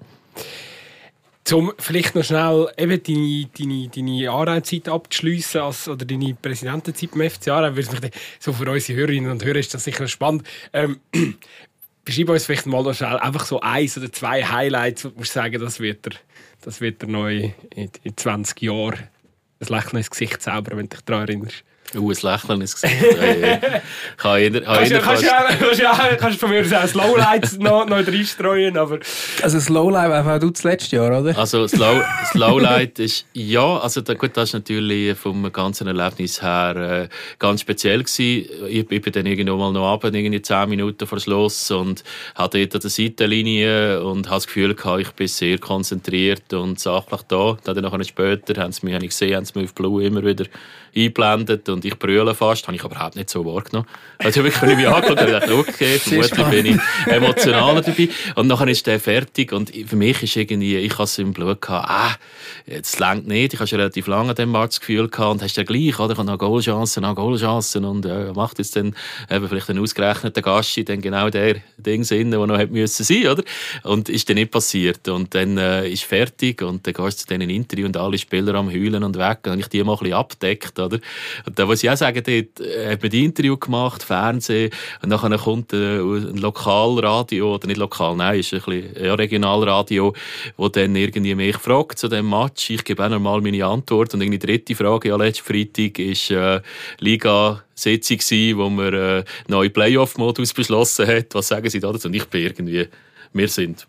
Um 1.52 1.72
vielleicht 1.78 2.14
noch 2.14 2.22
schnell 2.22 2.68
eben 2.76 3.02
deine, 3.02 3.48
deine, 3.58 3.88
deine 3.88 4.30
Aarau-Zeit 4.30 4.88
abzuschliessen, 4.88 5.62
oder 5.62 6.04
deine 6.04 6.34
Präsidentenzeit 6.34 7.10
beim 7.10 7.28
FC 7.28 7.48
Aarau, 7.48 7.72
so 8.38 8.52
für 8.52 8.70
unsere 8.70 8.98
Hörerinnen 8.98 9.32
und 9.32 9.44
Hörer 9.44 9.58
ist 9.58 9.74
das 9.74 9.82
sicher 9.82 10.06
spannend. 10.06 10.44
Ähm, 10.72 11.00
beschreib 12.10 12.28
uns 12.30 12.44
vielleicht 12.44 12.66
mal 12.66 12.82
noch 12.82 12.94
schnell 12.94 13.18
einfach 13.18 13.44
so 13.44 13.60
eins 13.60 13.96
oder 13.96 14.12
zwei 14.12 14.44
Highlights, 14.44 15.04
wo 15.04 15.10
du 15.10 15.24
sagen, 15.24 15.60
das 15.60 15.78
wird 15.78 16.06
er, 16.06 16.12
das 16.62 16.80
wird 16.80 17.02
er 17.02 17.08
neu 17.08 17.52
in, 17.74 17.90
in 18.02 18.16
20 18.16 18.60
Jahren 18.62 19.08
ein 19.60 19.66
Lächeln 19.68 19.98
ins 19.98 20.10
Gesicht 20.10 20.42
zaubern, 20.42 20.78
wenn 20.78 20.88
du 20.88 20.96
dich 20.96 21.04
daran 21.04 21.28
erinnerst. 21.28 21.64
Uh, 21.96 22.10
ein 22.10 22.16
Lächeln 22.22 22.60
ins 22.60 22.80
Gesicht. 22.80 22.94
kann 24.16 24.40
jeder, 24.40 24.60
kann 24.60 24.76
kannst, 24.76 25.02
kannst, 25.02 25.58
kannst, 25.58 25.80
ja, 25.80 26.16
kannst 26.18 26.38
von 26.38 26.50
mir 26.50 26.60
aus 26.60 26.72
auch 26.72 26.86
Slowlights 26.86 27.58
noch, 27.58 27.86
noch 27.86 27.96
reinstreuen, 27.96 28.76
aber... 28.76 29.00
Also 29.42 29.58
Slowlight 29.58 30.24
war 30.24 30.38
du 30.38 30.50
das 30.50 30.62
letzte 30.62 30.96
Jahr, 30.96 31.20
oder? 31.20 31.36
Also 31.36 31.66
Slow, 31.66 32.02
Slowlight 32.26 32.98
ist... 33.00 33.26
Ja, 33.32 33.78
also 33.78 34.02
da, 34.02 34.14
gut, 34.14 34.36
das 34.36 34.52
war 34.52 34.60
natürlich 34.60 35.18
vom 35.18 35.50
ganzen 35.52 35.88
Erlebnis 35.88 36.40
her 36.42 36.76
äh, 36.76 37.08
ganz 37.38 37.62
speziell 37.62 38.04
gewesen. 38.04 38.48
Ich, 38.68 38.90
ich 38.90 39.02
bin 39.02 39.12
dann 39.12 39.26
irgendwo 39.26 39.56
mal 39.56 39.72
noch 39.72 39.86
abends, 39.86 40.16
irgendwie 40.16 40.42
10 40.42 40.68
Minuten 40.68 41.06
vor 41.06 41.18
Schluss 41.18 41.70
und 41.72 42.04
hatte 42.36 42.58
dort 42.58 42.76
an 42.76 42.80
der 42.82 42.90
Seitenlinie 42.90 44.04
und 44.04 44.26
hatte 44.26 44.36
das 44.36 44.46
Gefühl 44.46 44.74
gehabt, 44.74 45.00
ich 45.00 45.10
bin 45.10 45.28
sehr 45.28 45.58
konzentriert 45.58 46.52
und 46.52 46.78
sachlich 46.78 47.22
da. 47.22 47.56
Dann 47.64 47.76
nachher 47.82 48.04
später 48.04 48.62
haben 48.62 48.72
sie 48.72 48.86
mich, 48.86 48.94
habe 48.94 49.04
ich 49.04 49.10
gesehen, 49.10 49.36
haben 49.36 49.44
sie 49.44 49.58
mich 49.58 49.68
auf 49.68 49.74
Blue 49.74 50.04
immer 50.04 50.24
wieder 50.24 50.44
eingeblendet 50.94 51.68
und 51.68 51.84
ich 51.84 51.98
brülle 51.98 52.34
fast, 52.34 52.66
habe 52.66 52.76
ich 52.76 52.84
überhaupt 52.84 53.16
nicht 53.16 53.30
so 53.30 53.44
wahrgenommen. 53.44 53.88
Also 54.18 54.42
wirklich, 54.42 54.62
wenn 54.62 54.70
ich 54.70 54.76
mich 54.76 54.88
angeschaut 54.88 55.20
habe, 55.20 55.30
dachte 55.30 55.56
okay, 55.56 55.98
vermutlich 55.98 56.46
bin 56.46 56.66
ich 56.66 57.12
emotionaler 57.12 57.80
dabei. 57.80 58.08
Und 58.34 58.48
dann 58.48 58.68
ist 58.68 58.86
der 58.86 59.00
fertig 59.00 59.52
und 59.52 59.70
für 59.70 59.96
mich 59.96 60.22
ist 60.22 60.36
irgendwie, 60.36 60.76
ich 60.76 60.92
habe 60.94 61.04
es 61.04 61.18
im 61.18 61.32
Blut 61.32 61.60
gehabt, 61.60 61.88
ah, 61.88 62.16
jetzt 62.66 62.98
längt 62.98 63.26
nicht, 63.26 63.54
ich 63.54 63.60
habe 63.60 63.68
schon 63.68 63.80
relativ 63.80 64.06
lange 64.06 64.34
dem 64.34 64.52
Match 64.52 64.70
das 64.70 64.80
Gefühl 64.80 65.08
gehabt 65.08 65.32
und 65.32 65.42
hast 65.42 65.56
ja 65.56 65.62
gleich, 65.62 65.98
oder, 65.98 66.12
ich 66.12 66.18
habe 66.18 66.26
noch 66.26 66.38
Goalchancen, 66.38 67.02
noch 67.02 67.14
Goalchancen 67.14 67.84
und 67.84 68.06
äh, 68.06 68.32
macht 68.32 68.58
jetzt 68.58 68.76
dann 68.76 68.94
eben 69.30 69.48
vielleicht 69.48 69.70
einen 69.70 69.80
ausgerechneten 69.80 70.42
Gaschi 70.42 70.84
dann 70.84 71.00
genau 71.00 71.30
der 71.30 71.56
Ding 71.78 72.04
Sinn, 72.04 72.30
der 72.30 72.46
noch 72.46 72.58
hätte 72.58 72.72
müssen 72.72 73.04
sein, 73.04 73.26
oder? 73.26 73.42
Und 73.84 74.08
ist 74.08 74.28
dann 74.28 74.36
nicht 74.36 74.50
passiert 74.50 75.08
und 75.08 75.34
dann 75.34 75.58
äh, 75.58 75.88
ist 75.88 76.04
fertig 76.04 76.62
und 76.62 76.86
dann 76.86 76.94
gehst 76.94 77.20
du 77.20 77.26
zu 77.26 77.38
diesen 77.38 77.50
Interview 77.50 77.86
und 77.86 77.96
alle 77.96 78.18
Spieler 78.18 78.54
am 78.54 78.70
heulen 78.70 79.04
und 79.04 79.16
weg 79.16 79.40
und 79.46 79.58
ich 79.60 79.68
die 79.68 79.82
mal 79.82 79.92
ein 79.92 79.98
bisschen 79.98 80.14
abdeckt, 80.14 80.78
oder? 80.80 80.98
Und 81.46 81.58
da 81.58 81.66
muss 81.66 81.82
ich 81.82 81.90
auch 81.90 81.96
sagen, 81.96 82.22
dort 82.24 82.66
äh, 82.66 82.92
hat 82.92 83.02
man 83.02 83.10
die 83.10 83.24
Interview 83.24 83.56
gemacht, 83.56 84.02
Fernsehen, 84.02 84.70
und 85.02 85.10
dann 85.10 85.38
kommt 85.38 85.72
äh, 85.72 85.98
ein 85.98 86.36
Lokalradio, 86.36 87.54
oder 87.54 87.66
nicht 87.66 87.78
lokal, 87.78 88.16
nein, 88.16 88.40
ist 88.40 88.52
ein 88.52 88.60
bisschen 88.60 89.04
ja, 89.04 89.14
Regionalradio, 89.14 90.14
wo 90.56 90.68
dann 90.68 90.96
irgendwie 90.96 91.34
mich 91.34 91.56
fragt 91.56 91.98
zu 91.98 92.08
dem 92.08 92.28
Match. 92.28 92.70
Ich 92.70 92.84
gebe 92.84 93.04
auch 93.04 93.08
normal 93.08 93.40
meine 93.40 93.64
Antwort. 93.64 94.14
Und 94.14 94.20
die 94.20 94.38
dritte 94.38 94.74
Frage, 94.74 95.08
ja, 95.08 95.16
letzten 95.16 95.44
Freitag 95.44 95.98
ist 95.98 96.30
äh, 96.30 96.60
Liga 96.98 97.62
Sitzung 97.74 98.18
wo 98.58 98.68
man 98.68 98.92
äh, 98.92 99.24
neue 99.48 99.70
Playoff-Modus 99.70 100.52
beschlossen 100.52 101.06
hat. 101.06 101.34
Was 101.34 101.48
sagen 101.48 101.68
Sie 101.70 101.80
dazu? 101.80 102.08
Und 102.08 102.14
ich 102.14 102.26
bin 102.26 102.42
irgendwie, 102.42 102.88
wir 103.32 103.48
sind 103.48 103.86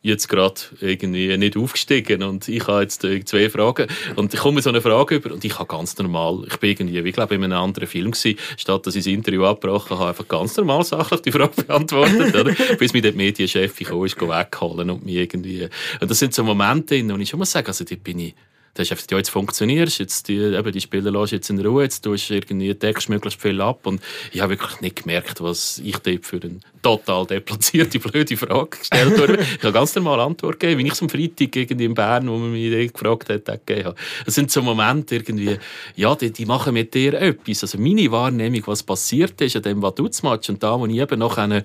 jetzt 0.00 0.28
gerade 0.28 0.60
irgendwie 0.80 1.36
nicht 1.36 1.56
aufgestiegen. 1.56 2.22
Und 2.22 2.48
ich 2.48 2.66
habe 2.66 2.82
jetzt 2.82 3.04
äh, 3.04 3.24
zwei 3.24 3.50
Fragen. 3.50 3.88
Und 4.16 4.32
ich 4.32 4.40
komme 4.40 4.62
so 4.62 4.70
eine 4.70 4.80
Frage 4.80 5.16
über 5.16 5.32
und 5.32 5.44
ich 5.44 5.58
habe 5.58 5.66
ganz 5.66 5.96
normal, 5.98 6.44
ich 6.46 6.56
bin 6.58 6.70
irgendwie, 6.70 6.98
ich 6.98 7.14
glaube 7.14 7.34
in 7.34 7.44
einem 7.44 7.58
anderen 7.58 7.88
Film 7.88 8.12
gewesen, 8.12 8.38
statt 8.56 8.86
dass 8.86 8.94
ich 8.94 9.04
das 9.04 9.12
Interview 9.12 9.44
abgebrochen 9.44 9.98
habe, 9.98 10.10
einfach 10.10 10.28
ganz 10.28 10.56
normal 10.56 10.84
sachlich 10.84 11.22
die 11.22 11.32
Frage 11.32 11.62
beantwortet, 11.62 12.34
oder? 12.34 12.54
bis 12.78 12.92
mir 12.92 13.02
der 13.02 13.12
Medienchef 13.12 13.76
gekommen 13.76 14.06
ist, 14.06 14.20
wegholen 14.20 14.90
und 14.90 15.04
mich 15.04 15.16
irgendwie, 15.16 15.68
und 16.00 16.10
das 16.10 16.18
sind 16.18 16.32
so 16.32 16.44
Momente, 16.44 16.98
und 17.00 17.20
ich 17.20 17.28
schon 17.28 17.38
mal 17.38 17.46
sagen, 17.46 17.66
also 17.66 17.84
dort 17.84 18.04
bin 18.04 18.20
ich 18.20 18.34
da 18.78 18.82
hast 18.82 18.92
einfach, 18.92 19.06
ja, 19.10 19.16
jetzt 19.16 19.30
funktionierst, 19.30 19.98
jetzt 19.98 20.28
die, 20.28 20.36
eben 20.36 20.72
die 20.72 20.80
Spieler 20.80 21.10
lässt 21.10 21.32
jetzt 21.32 21.50
in 21.50 21.58
Ruhe, 21.58 21.82
jetzt 21.82 22.02
tust 22.02 22.30
du 22.30 22.34
irgendwie, 22.34 22.72
deckst 22.72 23.08
möglichst 23.08 23.42
viel 23.42 23.60
ab 23.60 23.84
und 23.86 24.00
ich 24.32 24.40
habe 24.40 24.50
wirklich 24.50 24.80
nicht 24.80 25.02
gemerkt, 25.02 25.40
was 25.40 25.80
ich 25.84 25.98
dort 25.98 26.24
für 26.24 26.40
eine 26.40 26.60
total 26.80 27.26
deplatzierte, 27.26 27.98
blöde 27.98 28.36
Frage 28.36 28.78
gestellt 28.78 29.20
habe. 29.20 29.38
ich 29.42 29.62
habe 29.64 29.72
ganz 29.72 29.96
normal 29.96 30.20
Antwort 30.20 30.60
gegeben, 30.60 30.78
wie 30.78 30.86
ich 30.86 30.92
es 30.92 31.02
am 31.02 31.08
Freitag 31.08 31.56
irgendwie 31.56 31.86
in 31.86 31.94
Bern, 31.94 32.28
wo 32.28 32.36
man 32.36 32.52
mich 32.52 32.92
gefragt 32.92 33.28
hat, 33.30 33.46
gegeben 33.66 33.86
habe. 33.86 33.96
Das 34.24 34.36
sind 34.36 34.52
so 34.52 34.62
Momente 34.62 35.16
irgendwie, 35.16 35.58
ja, 35.96 36.14
die, 36.14 36.30
die 36.30 36.46
machen 36.46 36.74
mit 36.74 36.94
dir 36.94 37.14
etwas. 37.14 37.64
Also 37.64 37.78
meine 37.78 38.08
Wahrnehmung, 38.12 38.62
was 38.66 38.84
passiert 38.84 39.40
ist 39.40 39.56
an 39.56 39.62
dem 39.62 39.82
Vaduz-Match 39.82 40.50
und 40.50 40.62
da, 40.62 40.78
wo 40.78 40.86
ich 40.86 40.98
eben 40.98 41.18
noch 41.18 41.36
eine 41.36 41.64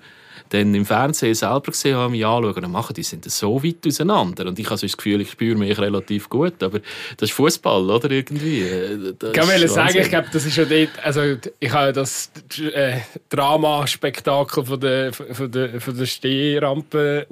dann 0.49 0.73
im 0.75 0.85
Fernsehen 0.85 1.33
selber 1.35 1.71
gesehen 1.71 1.95
habe, 1.95 2.11
mich 2.11 2.25
anschauen 2.25 2.65
und 2.65 2.71
machen, 2.71 2.93
die 2.93 3.03
sind 3.03 3.29
so 3.29 3.63
weit 3.63 3.85
auseinander. 3.87 4.45
Und 4.47 4.59
ich 4.59 4.65
habe 4.65 4.77
so 4.77 4.85
das 4.85 4.97
Gefühl, 4.97 5.21
ich 5.21 5.31
spüre 5.31 5.57
mich 5.57 5.77
relativ 5.77 6.29
gut, 6.29 6.61
aber 6.61 6.79
das 7.17 7.29
ist 7.29 7.35
Fußball, 7.35 7.89
oder? 7.89 8.11
Irgendwie. 8.11 8.61
Äh, 8.61 9.13
das 9.17 9.29
ich 9.29 9.35
kann 9.35 9.67
sagen, 9.67 9.97
ich 9.97 10.09
glaube, 10.09 10.27
das 10.31 10.45
ist 10.45 10.55
ja 10.55 10.65
dort, 10.65 10.89
also 11.03 11.21
ich 11.59 11.71
habe 11.71 11.93
das 11.93 12.31
äh, 12.73 12.97
Drama-Spektakel 13.29 14.65
von 14.65 14.79
der, 14.79 15.13
von 15.13 15.51
der, 15.51 15.81
von 15.81 15.97
der 15.97 16.05
Stehrampe 16.05 17.27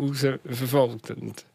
verfolgt. 0.45 1.12
Und 1.12 1.45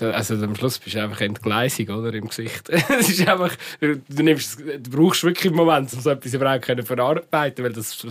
also 0.00 0.34
am 0.34 0.54
Schluss 0.54 0.78
bist 0.78 0.96
du 0.96 1.02
einfach 1.02 1.20
entgleisig 1.20 1.90
oder, 1.90 2.12
im 2.14 2.28
Gesicht. 2.28 2.68
es 2.70 3.08
ist 3.08 3.26
einfach, 3.26 3.56
du, 3.80 4.00
nimmst, 4.22 4.60
du 4.60 4.90
brauchst 4.90 5.24
wirklich 5.24 5.46
einen 5.46 5.56
Moment, 5.56 5.92
um 5.92 6.00
so 6.00 6.10
etwas 6.10 6.34
überhaupt 6.34 6.64
zu 6.64 6.82
verarbeiten 6.82 7.64
weil 7.64 7.72
das, 7.72 8.06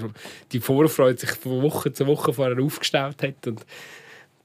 die 0.51 0.59
Vorfreude 0.59 1.19
sich 1.19 1.31
von 1.31 1.61
Woche 1.61 1.93
zu 1.93 2.07
Woche 2.07 2.33
vorher 2.33 2.61
aufgestellt 2.61 3.21
hat 3.23 3.47
und 3.47 3.65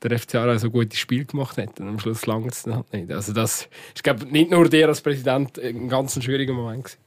der 0.02 0.18
FC 0.18 0.34
Aarau 0.34 0.58
so 0.58 0.70
gutes 0.70 0.98
Spiel 0.98 1.24
gemacht 1.24 1.56
hat 1.56 1.80
und 1.80 1.88
am 1.88 1.98
Schluss 1.98 2.26
langt 2.26 2.52
es 2.52 2.66
halt 2.66 2.92
nicht. 2.92 3.10
Also 3.10 3.32
das 3.32 3.68
ist 3.94 4.04
glaube 4.04 4.26
nicht 4.26 4.50
nur 4.50 4.68
der 4.68 4.88
als 4.88 5.00
Präsident 5.00 5.58
ein 5.58 5.88
ganz 5.88 6.22
schwieriger 6.22 6.52
Moment 6.52 6.84
gewesen. 6.84 6.98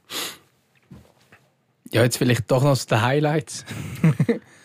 Ja, 1.90 2.02
jetzt 2.02 2.18
vielleicht 2.18 2.50
doch 2.50 2.62
noch 2.62 2.76
zu 2.76 2.86
den 2.88 3.02
Highlights. 3.02 3.64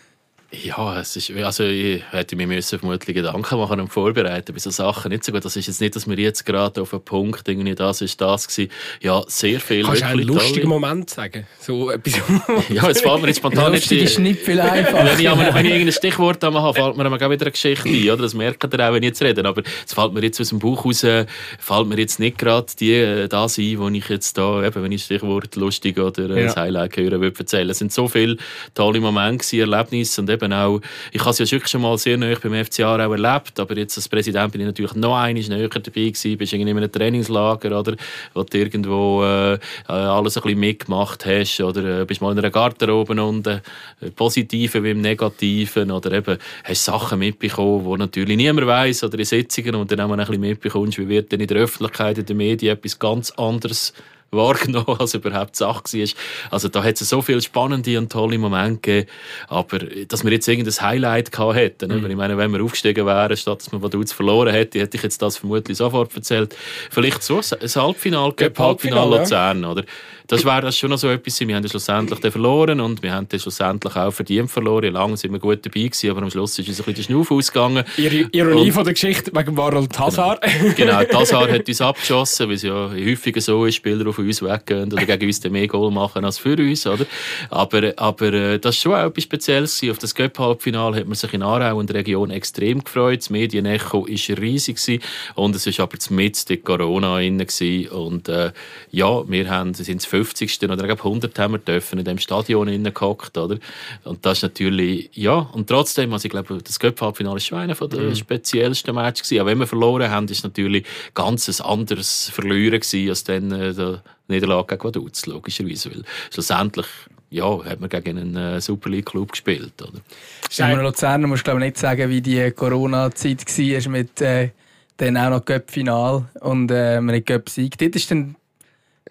Ja, 0.62 1.00
es 1.00 1.16
ist, 1.16 1.32
also 1.32 1.64
ich 1.64 2.04
hätte 2.12 2.36
mir 2.36 2.46
müssen 2.46 2.78
vermutlich 2.78 3.16
Gedanken 3.16 3.58
machen 3.58 3.80
und 3.80 3.88
vorbereiten 3.88 4.54
bei 4.54 4.60
so 4.60 4.70
Sachen 4.70 5.10
nicht 5.10 5.24
so 5.24 5.32
gut. 5.32 5.44
Das 5.44 5.56
ist 5.56 5.66
jetzt 5.66 5.82
nicht, 5.82 5.96
dass 5.96 6.08
wir 6.08 6.18
jetzt 6.18 6.46
gerade 6.46 6.80
auf 6.82 6.94
einen 6.94 7.04
Punkt 7.04 7.48
irgendwie 7.48 7.74
das 7.74 8.02
ist 8.02 8.22
das 8.22 8.48
gewesen. 8.48 8.72
Ja, 9.02 9.24
sehr 9.28 9.60
viel. 9.60 9.84
Kannst 9.84 10.04
du 10.04 10.06
einen 10.06 10.24
lustigen 10.24 10.70
Moment 10.70 11.10
sagen? 11.10 11.48
So 11.60 11.90
etwas. 11.90 12.22
ja, 12.70 12.88
es 12.88 13.02
fällt 13.02 13.22
mir 13.22 13.28
jetzt 13.30 13.38
spontan 13.38 13.72
nicht. 13.72 13.90
Lustig 13.90 14.04
ist 14.04 14.20
nicht 14.20 14.42
viel 14.42 14.60
einfacher. 14.60 15.06
wenn, 15.06 15.20
ich, 15.20 15.54
wenn 15.56 15.66
ich 15.66 15.72
irgendein 15.72 15.92
Stichwort 15.92 16.44
habe, 16.44 16.74
fällt 16.74 16.98
mir 16.98 17.12
wieder 17.12 17.28
eine 17.28 17.52
Geschichte 17.52 17.90
ein, 17.90 18.10
oder? 18.12 18.22
Das 18.22 18.36
merkt 18.36 18.64
ihr 18.64 18.88
auch, 18.88 18.94
wenn 18.94 19.02
ich 19.04 19.10
jetzt 19.10 19.24
rede. 19.24 19.44
Aber 19.44 19.64
es 19.86 19.94
fällt 19.94 20.14
mir 20.14 20.22
jetzt 20.22 20.40
aus 20.40 20.50
dem 20.50 20.60
Buch 20.60 20.86
raus, 20.86 21.00
fällt 21.02 21.88
mir 21.88 21.98
jetzt 21.98 22.20
nicht 22.20 22.38
gerade 22.38 22.68
die 22.80 22.94
äh, 22.94 23.28
das 23.28 23.58
ein, 23.58 23.80
wo 23.80 23.90
ich 23.90 24.08
jetzt 24.08 24.38
da, 24.38 24.64
eben, 24.64 24.84
wenn 24.84 24.92
ich 24.92 25.04
Stichwort 25.04 25.56
lustig 25.56 25.98
oder 25.98 26.28
ja. 26.28 26.46
das 26.46 26.56
Highlight 26.56 26.96
hören 26.96 27.22
würde 27.22 27.40
erzählen. 27.40 27.72
Es 27.72 27.80
sind 27.80 27.92
so 27.92 28.08
viele 28.08 28.38
tolle 28.76 29.00
Momente, 29.00 29.58
Erlebnisse 29.58 30.22
und 30.22 30.30
eben 30.30 30.43
auch, 30.52 30.82
ich 31.12 31.22
habe 31.22 31.30
es 31.30 31.40
ja 31.40 31.46
wirklich 31.50 31.70
schon 31.70 31.82
mal 31.82 31.98
sehr 31.98 32.18
nahe 32.18 32.36
beim 32.36 32.66
FC 32.66 32.82
Aarau 32.82 33.14
erlebt, 33.14 33.60
aber 33.60 33.78
jetzt 33.78 33.98
als 33.98 34.10
Präsident 34.10 34.52
bin 34.52 34.62
ich 34.62 34.68
natürlich 34.68 34.94
noch 34.96 35.16
einmal 35.16 35.34
näher 35.34 35.70
dabei 35.70 35.92
gewesen, 35.92 36.38
bist 36.38 36.54
in 36.54 36.68
einem 36.68 36.92
Trainingslager, 36.92 37.80
oder, 37.80 37.96
wo 38.34 38.44
du 38.44 38.58
irgendwo 38.58 39.24
äh, 39.24 39.58
alles 39.88 40.38
ein 40.38 40.44
bisschen 40.44 40.60
mitgemacht 40.60 41.26
hast, 41.26 41.62
oder 41.62 42.02
äh, 42.02 42.06
bist 42.06 42.22
mal 42.22 42.32
in 42.32 42.40
einer 42.40 42.50
Garderobe 42.50 43.22
unten, 43.22 43.62
äh, 44.02 44.10
Positiven 44.10 44.84
wie 44.84 44.92
im 44.92 45.02
Negativen, 45.02 45.92
oder 45.92 46.12
eben 46.12 46.38
hast 46.64 46.86
Sachen 46.86 47.20
mitbekommen, 47.20 47.86
die 47.86 47.98
natürlich 47.98 48.38
niemand 48.38 48.68
weiß 48.68 49.04
oder 49.04 49.20
in 49.20 49.26
Sitzungen 49.26 49.76
und 49.76 49.92
dann 49.92 50.02
auch 50.02 50.08
mal 50.08 50.20
ein 50.20 50.26
bisschen 50.26 50.42
mitbekommst, 50.42 50.98
wie 50.98 51.08
wird 51.08 51.32
denn 51.32 51.40
in 51.40 51.48
der 51.48 51.58
Öffentlichkeit, 51.58 52.18
in 52.18 52.26
den 52.26 52.38
Medien 52.38 52.74
etwas 52.76 53.00
ganz 53.00 53.32
anderes 53.32 53.94
wahrgenommen, 54.34 54.96
als 55.00 55.14
überhaupt 55.14 55.56
Sache 55.56 55.84
war. 55.84 56.08
Also 56.52 56.68
da 56.68 56.84
hat 56.84 57.00
es 57.00 57.10
so 57.10 57.22
viele 57.22 57.42
spannende 57.42 57.98
und 57.98 58.12
tolle 58.12 58.38
Momente 58.38 58.80
gegeben, 58.82 59.10
aber 59.48 59.80
dass 60.08 60.24
wir 60.24 60.32
jetzt 60.32 60.48
irgendein 60.48 60.74
Highlight 60.82 61.32
gehabt 61.32 61.56
hätten, 61.56 61.98
mhm. 61.98 62.10
ich 62.10 62.16
meine, 62.16 62.38
wenn 62.38 62.52
wir 62.52 62.64
aufgestiegen 62.64 63.06
wären, 63.06 63.38
statt 63.38 63.60
dass 63.60 63.72
man 63.72 63.82
Vaduz 63.82 64.12
verloren 64.12 64.54
hätte, 64.54 64.80
hätte 64.80 64.98
ich 64.98 65.04
jetzt 65.04 65.22
das 65.22 65.38
vermutlich 65.38 65.78
sofort 65.78 66.16
erzählt. 66.16 66.56
Vielleicht 66.90 67.24
so 67.24 67.38
ein 67.38 67.70
Halbfinale, 67.76 68.34
Halbfinale 68.58 69.18
Luzern, 69.18 69.64
ja. 69.64 69.72
oder? 69.72 69.84
Das 70.28 70.46
wäre 70.46 70.62
das 70.62 70.78
schon 70.78 70.90
noch 70.90 70.98
so 70.98 71.10
etwas. 71.10 71.40
Wir 71.40 71.56
haben 71.56 71.68
schlussendlich 71.68 72.20
verloren 72.32 72.80
und 72.80 73.04
wir 73.04 73.14
haben 73.14 73.28
schlussendlich 73.36 73.96
auch 73.96 74.12
verdient 74.12 74.50
verloren. 74.50 74.94
Lange 74.94 75.18
sind 75.18 75.32
wir 75.32 75.40
gut 75.40 75.66
dabei 75.66 75.82
gewesen, 75.82 76.10
aber 76.10 76.22
am 76.22 76.30
Schluss 76.30 76.58
ist 76.60 76.68
uns 76.68 76.80
ein 76.80 76.86
bisschen 76.86 76.96
der 76.96 77.04
Schnuff 77.04 77.32
ausgegangen. 77.32 77.84
Ironie 77.98 78.68
und, 78.68 78.72
von 78.72 78.84
der 78.84 78.94
Geschichte 78.94 79.32
wegen 79.34 79.58
Warol 79.58 79.88
Tassar. 79.88 80.40
Genau, 80.42 80.74
genau 80.76 81.04
Tassar 81.12 81.52
hat 81.52 81.68
uns 81.68 81.82
abgeschossen, 81.82 82.48
weil 82.48 82.56
es 82.56 82.64
ja 82.64 82.90
häufiger 82.90 83.42
so 83.42 83.66
ist, 83.66 83.76
Spieler 83.76 84.08
auf 84.08 84.18
uns 84.18 84.42
weggehen 84.42 84.92
oder 84.94 85.06
gegen 85.06 85.26
uns 85.26 85.44
mehr 85.44 85.68
Goal 85.68 85.92
machen 85.92 86.24
als 86.24 86.38
für 86.38 86.58
uns, 86.58 86.88
oder? 86.88 87.06
Aber, 87.50 87.94
aber 87.98 88.34
äh, 88.34 88.60
das 88.60 88.76
war 88.86 88.94
schon 88.94 88.94
auch 88.94 89.10
etwas 89.10 89.24
Spezielles 89.24 89.80
gewesen. 89.80 89.92
Auf 89.92 90.00
das 90.00 90.16
Göpp-Halbfinale 90.16 90.98
hat 90.98 91.08
man 91.08 91.16
sich 91.16 91.34
in 91.34 91.44
Aarau 91.44 91.78
und 91.78 91.90
der 91.90 91.98
Region 91.98 92.32
extrem 92.32 92.84
gefreut. 92.84 93.20
Das 93.20 93.30
Medienecho 93.30 94.08
war 94.08 94.38
riesig 94.38 94.78
gewesen. 94.78 95.02
und 95.36 95.56
es 95.56 95.66
war 95.66 95.84
aber 95.84 95.98
mitten 96.10 96.54
in 96.54 96.64
Corona 96.64 97.18
drin 97.18 97.88
und 97.90 98.30
äh, 98.30 98.52
ja, 98.92 99.30
wir 99.30 99.50
haben, 99.50 99.74
sind 99.74 100.02
50. 100.14 100.70
oder 100.70 100.84
100 100.84 101.40
haben 101.40 101.54
wir 101.54 101.58
dürfen 101.58 101.98
in 101.98 102.06
dem 102.06 102.20
Stadion 102.20 102.68
gehockt, 102.84 103.36
oder? 103.36 103.58
Und 104.04 104.24
das 104.24 104.38
ist 104.38 104.44
natürlich, 104.44 105.10
ja, 105.14 105.34
und 105.34 105.68
trotzdem, 105.68 106.14
also 106.14 106.26
ich 106.26 106.32
glaube, 106.32 106.60
das 106.64 106.80
Göpfhalbfinale 106.80 107.40
war 107.50 107.60
einer 107.60 107.74
der 107.74 108.00
mhm. 108.00 108.16
speziellsten 108.16 108.94
Matches 108.94 109.28
gewesen. 109.28 109.42
Auch 109.42 109.48
wenn 109.48 109.58
wir 109.58 109.66
verloren 109.66 110.12
haben, 110.12 110.28
ist 110.28 110.44
natürlich 110.44 110.86
ganz 111.16 111.48
ein 111.48 111.66
anderes 111.66 112.30
Verlieren 112.30 112.80
gewesen, 112.80 113.10
als 113.10 113.24
dann 113.24 113.52
äh, 113.52 113.74
der 113.74 114.04
Niederlage 114.28 114.78
gegen 114.78 114.84
Vaduz, 114.84 115.26
logischerweise, 115.26 115.90
weil 115.90 116.04
schlussendlich 116.32 116.86
ja, 117.32 117.66
hat 117.66 117.80
man 117.80 117.90
gegen 117.90 118.20
einen 118.20 118.36
äh, 118.36 118.62
Super 118.62 118.92
League 118.92 119.08
Club 119.08 119.32
gespielt, 119.32 119.82
oder? 119.82 120.00
Simon 120.48 120.82
Luzerner 120.82 121.26
musst 121.26 121.44
glaube 121.44 121.60
nicht 121.60 121.80
sagen, 121.80 122.08
wie 122.12 122.22
die 122.22 122.52
Corona-Zeit 122.52 123.48
war 123.48 123.92
mit 123.92 124.22
äh, 124.22 124.52
dann 124.98 125.18
auch 125.18 125.32
noch 125.32 125.46
Göpp-Final 125.46 126.26
und 126.42 126.70
äh, 126.70 127.02
man 127.02 127.16
hat 127.16 127.26
Göpp-Sieg. 127.26 127.80
Dort 127.80 127.96
ist 127.96 128.12
dann 128.12 128.36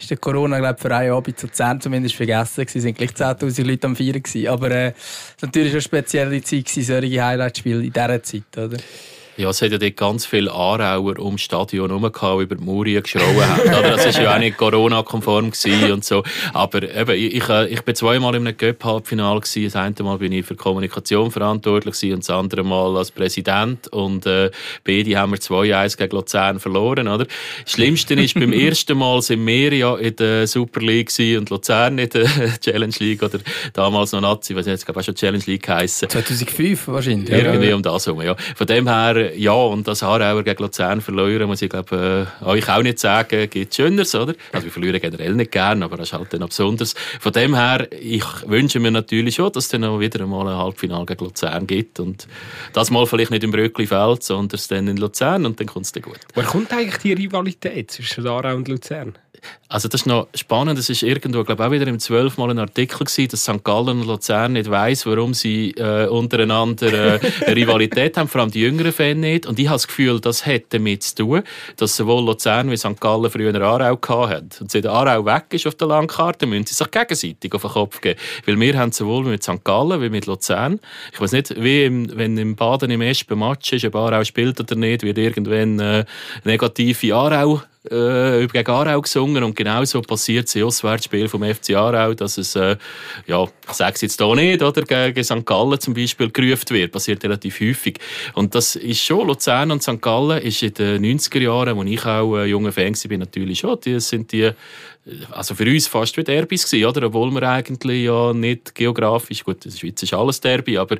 ist 0.02 0.10
der 0.10 0.18
Corona 0.18 0.58
glaub, 0.58 0.80
für 0.80 0.94
einen 0.94 1.12
Abend 1.12 1.38
zu 1.38 1.48
Zern 1.48 1.80
zumindest 1.80 2.14
vergessen 2.14 2.66
Es 2.66 2.84
waren 2.84 2.94
gleich 2.94 3.10
10'000 3.10 3.64
Leute 3.64 3.86
am 3.86 3.96
Feiern. 3.96 4.22
Aber 4.48 4.70
äh, 4.70 4.88
es 4.88 5.42
war 5.42 5.48
natürlich 5.48 5.72
eine 5.72 5.80
spezielle 5.80 6.42
Zeit, 6.42 6.68
solche 6.68 7.24
Highlight-Spiele 7.24 7.84
in 7.84 7.92
dieser 7.92 8.22
Zeit. 8.22 8.58
Oder? 8.58 8.78
Ja, 9.36 9.48
es 9.48 9.62
hat 9.62 9.72
ja 9.72 9.78
dort 9.78 9.96
ganz 9.96 10.26
viele 10.26 10.52
Anrauer 10.52 11.18
um 11.18 11.34
das 11.34 11.42
Stadion 11.42 11.88
herum 11.88 12.12
gehabt, 12.12 12.42
über 12.42 12.54
die 12.54 12.64
Mauern 12.64 13.02
geschrauen 13.02 13.48
haben. 13.48 13.62
Das 13.64 14.14
war 14.14 14.22
ja 14.22 14.34
auch 14.34 14.38
nicht 14.38 14.58
Corona-konform 14.58 15.52
und 15.90 16.04
so. 16.04 16.22
Aber 16.52 16.82
eben, 16.82 17.16
ich, 17.16 17.36
ich, 17.36 17.48
ich 17.48 17.82
bin 17.82 17.94
zweimal 17.94 18.34
in 18.34 18.46
einem 18.46 18.56
Cup-Halbfinale 18.56 19.40
gewesen. 19.40 19.64
Das 19.64 19.76
eine 19.76 19.94
Mal 20.00 20.18
bin 20.18 20.32
ich 20.32 20.44
für 20.44 20.54
Kommunikation 20.54 21.30
verantwortlich 21.30 21.94
gewesen 21.94 22.14
und 22.14 22.20
das 22.20 22.30
andere 22.30 22.62
Mal 22.62 22.96
als 22.96 23.10
Präsident. 23.10 23.88
Und, 23.88 24.26
äh, 24.26 24.50
beide 24.84 25.16
haben 25.16 25.32
wir 25.32 25.38
2-1 25.38 25.96
gegen 25.96 26.14
Luzern 26.14 26.60
verloren, 26.60 27.08
oder? 27.08 27.24
Das 27.64 27.72
Schlimmste 27.72 28.14
ist, 28.14 28.34
beim 28.34 28.52
ersten 28.52 28.98
Mal 28.98 29.22
sind 29.22 29.46
wir 29.46 29.72
ja 29.72 29.96
in 29.96 30.14
der 30.16 30.46
Super 30.46 30.80
League 30.80 31.10
und 31.38 31.48
Luzern 31.48 31.98
in 31.98 32.08
der 32.10 32.26
Challenge 32.60 32.94
League 32.98 33.22
oder 33.22 33.38
damals 33.72 34.12
noch 34.12 34.20
Nazi, 34.20 34.54
was 34.54 34.66
jetzt, 34.66 34.84
glaube 34.84 35.00
ich, 35.00 35.04
auch 35.04 35.06
schon 35.06 35.14
Challenge 35.14 35.44
League 35.46 35.62
geheissen. 35.62 36.10
2005 36.10 36.88
wahrscheinlich. 36.88 37.30
Irgendwie 37.30 37.68
ja. 37.68 37.74
um 37.74 37.82
das 37.82 38.06
herum, 38.06 38.22
ja. 38.22 38.36
Von 38.56 38.66
dem 38.66 38.88
her, 38.88 39.21
ja, 39.36 39.52
und 39.52 39.86
das 39.88 40.02
Aarauer 40.02 40.42
gegen 40.42 40.62
Luzern 40.62 41.00
verlieren, 41.00 41.46
muss 41.46 41.62
ich 41.62 41.70
glaube 41.70 42.28
äh, 42.42 42.44
euch 42.44 42.68
auch 42.68 42.82
nicht 42.82 42.98
sagen, 42.98 43.48
gibt 43.48 43.74
Schöneres, 43.74 44.14
oder? 44.14 44.34
Also 44.52 44.66
wir 44.66 44.72
verlieren 44.72 45.00
generell 45.00 45.34
nicht 45.34 45.52
gern, 45.52 45.82
aber 45.82 45.96
das 45.96 46.08
ist 46.08 46.12
halt 46.12 46.32
dann 46.32 46.46
besonders. 46.46 46.94
Von 47.20 47.32
dem 47.32 47.54
her, 47.54 47.88
ich 47.90 48.24
wünsche 48.46 48.80
mir 48.80 48.90
natürlich 48.90 49.36
schon, 49.36 49.52
dass 49.52 49.64
es 49.64 49.70
dann 49.70 49.84
auch 49.84 50.00
wieder 50.00 50.20
einmal 50.20 50.48
ein 50.48 50.56
Halbfinale 50.56 51.06
gegen 51.06 51.24
Luzern 51.24 51.66
gibt 51.66 52.00
und 52.00 52.26
das 52.72 52.90
mal 52.90 53.06
vielleicht 53.06 53.30
nicht 53.30 53.44
im 53.44 53.50
Bröckli-Feld, 53.50 54.22
sondern 54.22 54.60
dann 54.68 54.88
in 54.88 54.96
Luzern 54.96 55.46
und 55.46 55.58
dann 55.60 55.66
kommt 55.66 55.86
es 55.86 55.92
dann 55.92 56.02
gut. 56.02 56.20
Woher 56.34 56.48
kommt 56.48 56.72
eigentlich 56.72 56.98
die 56.98 57.12
Rivalität 57.12 57.90
zwischen 57.90 58.26
Aarau 58.26 58.56
und 58.56 58.68
Luzern? 58.68 59.14
Also 59.68 59.88
das 59.88 60.02
ist 60.02 60.06
noch 60.06 60.28
spannend. 60.34 60.78
Es 60.78 60.90
ist 60.90 61.02
irgendwo, 61.02 61.44
glaube 61.44 61.62
ich, 61.62 61.68
auch 61.68 61.72
wieder 61.72 61.86
im 61.86 61.98
12 61.98 62.36
Mal 62.36 62.50
ein 62.50 62.58
Artikel 62.58 62.98
gewesen, 62.98 63.28
dass 63.28 63.42
St. 63.42 63.64
Gallen 63.64 64.00
und 64.00 64.06
Luzern 64.06 64.52
nicht 64.52 64.70
weiss, 64.70 65.06
warum 65.06 65.32
sie 65.32 65.70
äh, 65.72 66.06
untereinander 66.08 66.92
äh, 67.14 67.20
eine 67.46 67.56
Rivalität 67.56 68.18
haben, 68.18 68.28
vor 68.28 68.42
allem 68.42 68.50
die 68.50 68.60
jüngeren 68.60 68.92
Fans 68.92 69.18
nicht. 69.18 69.46
Und 69.46 69.58
ich 69.58 69.66
habe 69.66 69.76
das 69.76 69.86
Gefühl, 69.86 70.20
das 70.20 70.44
hat 70.44 70.64
damit 70.70 71.02
zu 71.04 71.14
tun, 71.14 71.42
dass 71.76 71.96
sowohl 71.96 72.22
Luzern 72.24 72.70
wie 72.70 72.76
St. 72.76 73.00
Gallen 73.00 73.30
früher 73.30 73.54
Aarau 73.62 74.28
hatten. 74.28 74.50
Und 74.60 74.70
seit 74.70 74.86
Aarau 74.86 75.24
weg 75.24 75.44
ist 75.50 75.66
auf 75.66 75.74
der 75.76 75.88
Landkarte, 75.88 76.46
müssen 76.46 76.66
sie 76.66 76.74
sich 76.74 76.90
gegenseitig 76.90 77.54
auf 77.54 77.62
den 77.62 77.70
Kopf 77.70 78.00
geben. 78.02 78.20
Weil 78.44 78.60
wir 78.60 78.78
haben 78.78 78.92
sowohl 78.92 79.24
mit 79.24 79.42
St. 79.42 79.64
Gallen 79.64 80.02
wie 80.02 80.10
mit 80.10 80.26
Luzern, 80.26 80.80
ich 81.12 81.20
weiß 81.20 81.32
nicht, 81.32 81.54
wie 81.62 81.84
im, 81.84 82.14
wenn 82.16 82.36
im 82.36 82.56
Baden 82.56 82.90
im 82.90 83.00
ersten 83.00 83.38
Match 83.38 83.72
ist, 83.72 83.86
ob 83.86 83.96
Aarau 83.96 84.22
spielt 84.22 84.60
oder 84.60 84.74
nicht, 84.74 85.02
wird 85.02 85.16
irgendwann 85.16 85.80
äh, 85.80 86.04
negative 86.44 87.14
Aarau 87.14 87.62
äh, 87.90 88.46
gegen 88.46 88.70
Aarau 88.70 89.00
gesungen 89.00 89.42
und 89.42 89.56
genau 89.56 89.84
so 89.84 90.00
passiert 90.02 90.46
es 90.46 90.54
im 90.54 90.66
Auswärtsspiel 90.66 91.28
vom 91.28 91.42
FC 91.42 91.74
Aarau, 91.74 92.14
dass 92.14 92.38
es, 92.38 92.54
äh, 92.54 92.76
ja, 93.26 93.44
ich 93.44 94.02
jetzt 94.02 94.20
hier 94.20 94.34
nicht, 94.34 94.62
oder, 94.62 94.82
gegen 94.82 95.24
St. 95.24 95.44
Gallen 95.44 95.80
zum 95.80 95.94
Beispiel 95.94 96.30
gerufen 96.30 96.70
wird. 96.70 96.92
Passiert 96.92 97.24
relativ 97.24 97.60
häufig. 97.60 97.98
Und 98.34 98.54
das 98.54 98.76
ist 98.76 99.02
schon, 99.02 99.26
Luzern 99.26 99.70
und 99.70 99.82
St. 99.82 100.00
Gallen 100.00 100.42
ist 100.42 100.62
in 100.62 100.74
den 100.74 101.04
90er 101.04 101.40
Jahren, 101.40 101.76
wo 101.76 101.82
ich 101.82 102.04
auch 102.04 102.36
äh, 102.36 102.46
junger 102.46 102.72
Fan 102.72 102.94
war, 102.94 103.18
natürlich 103.18 103.58
schon, 103.60 103.78
die 103.80 103.98
sind 104.00 104.30
die 104.32 104.50
also 105.32 105.56
für 105.56 105.64
uns 105.64 105.88
fast 105.88 106.16
wie 106.16 106.22
Derbys 106.22 106.64
gewesen, 106.64 106.86
oder? 106.86 107.06
Obwohl 107.06 107.30
wir 107.32 107.42
eigentlich 107.42 108.04
ja 108.04 108.32
nicht 108.32 108.72
geografisch, 108.72 109.42
gut, 109.42 109.64
in 109.64 109.72
der 109.72 109.78
Schweiz 109.78 110.00
ist 110.00 110.14
alles 110.14 110.40
Derby, 110.40 110.78
aber 110.78 110.96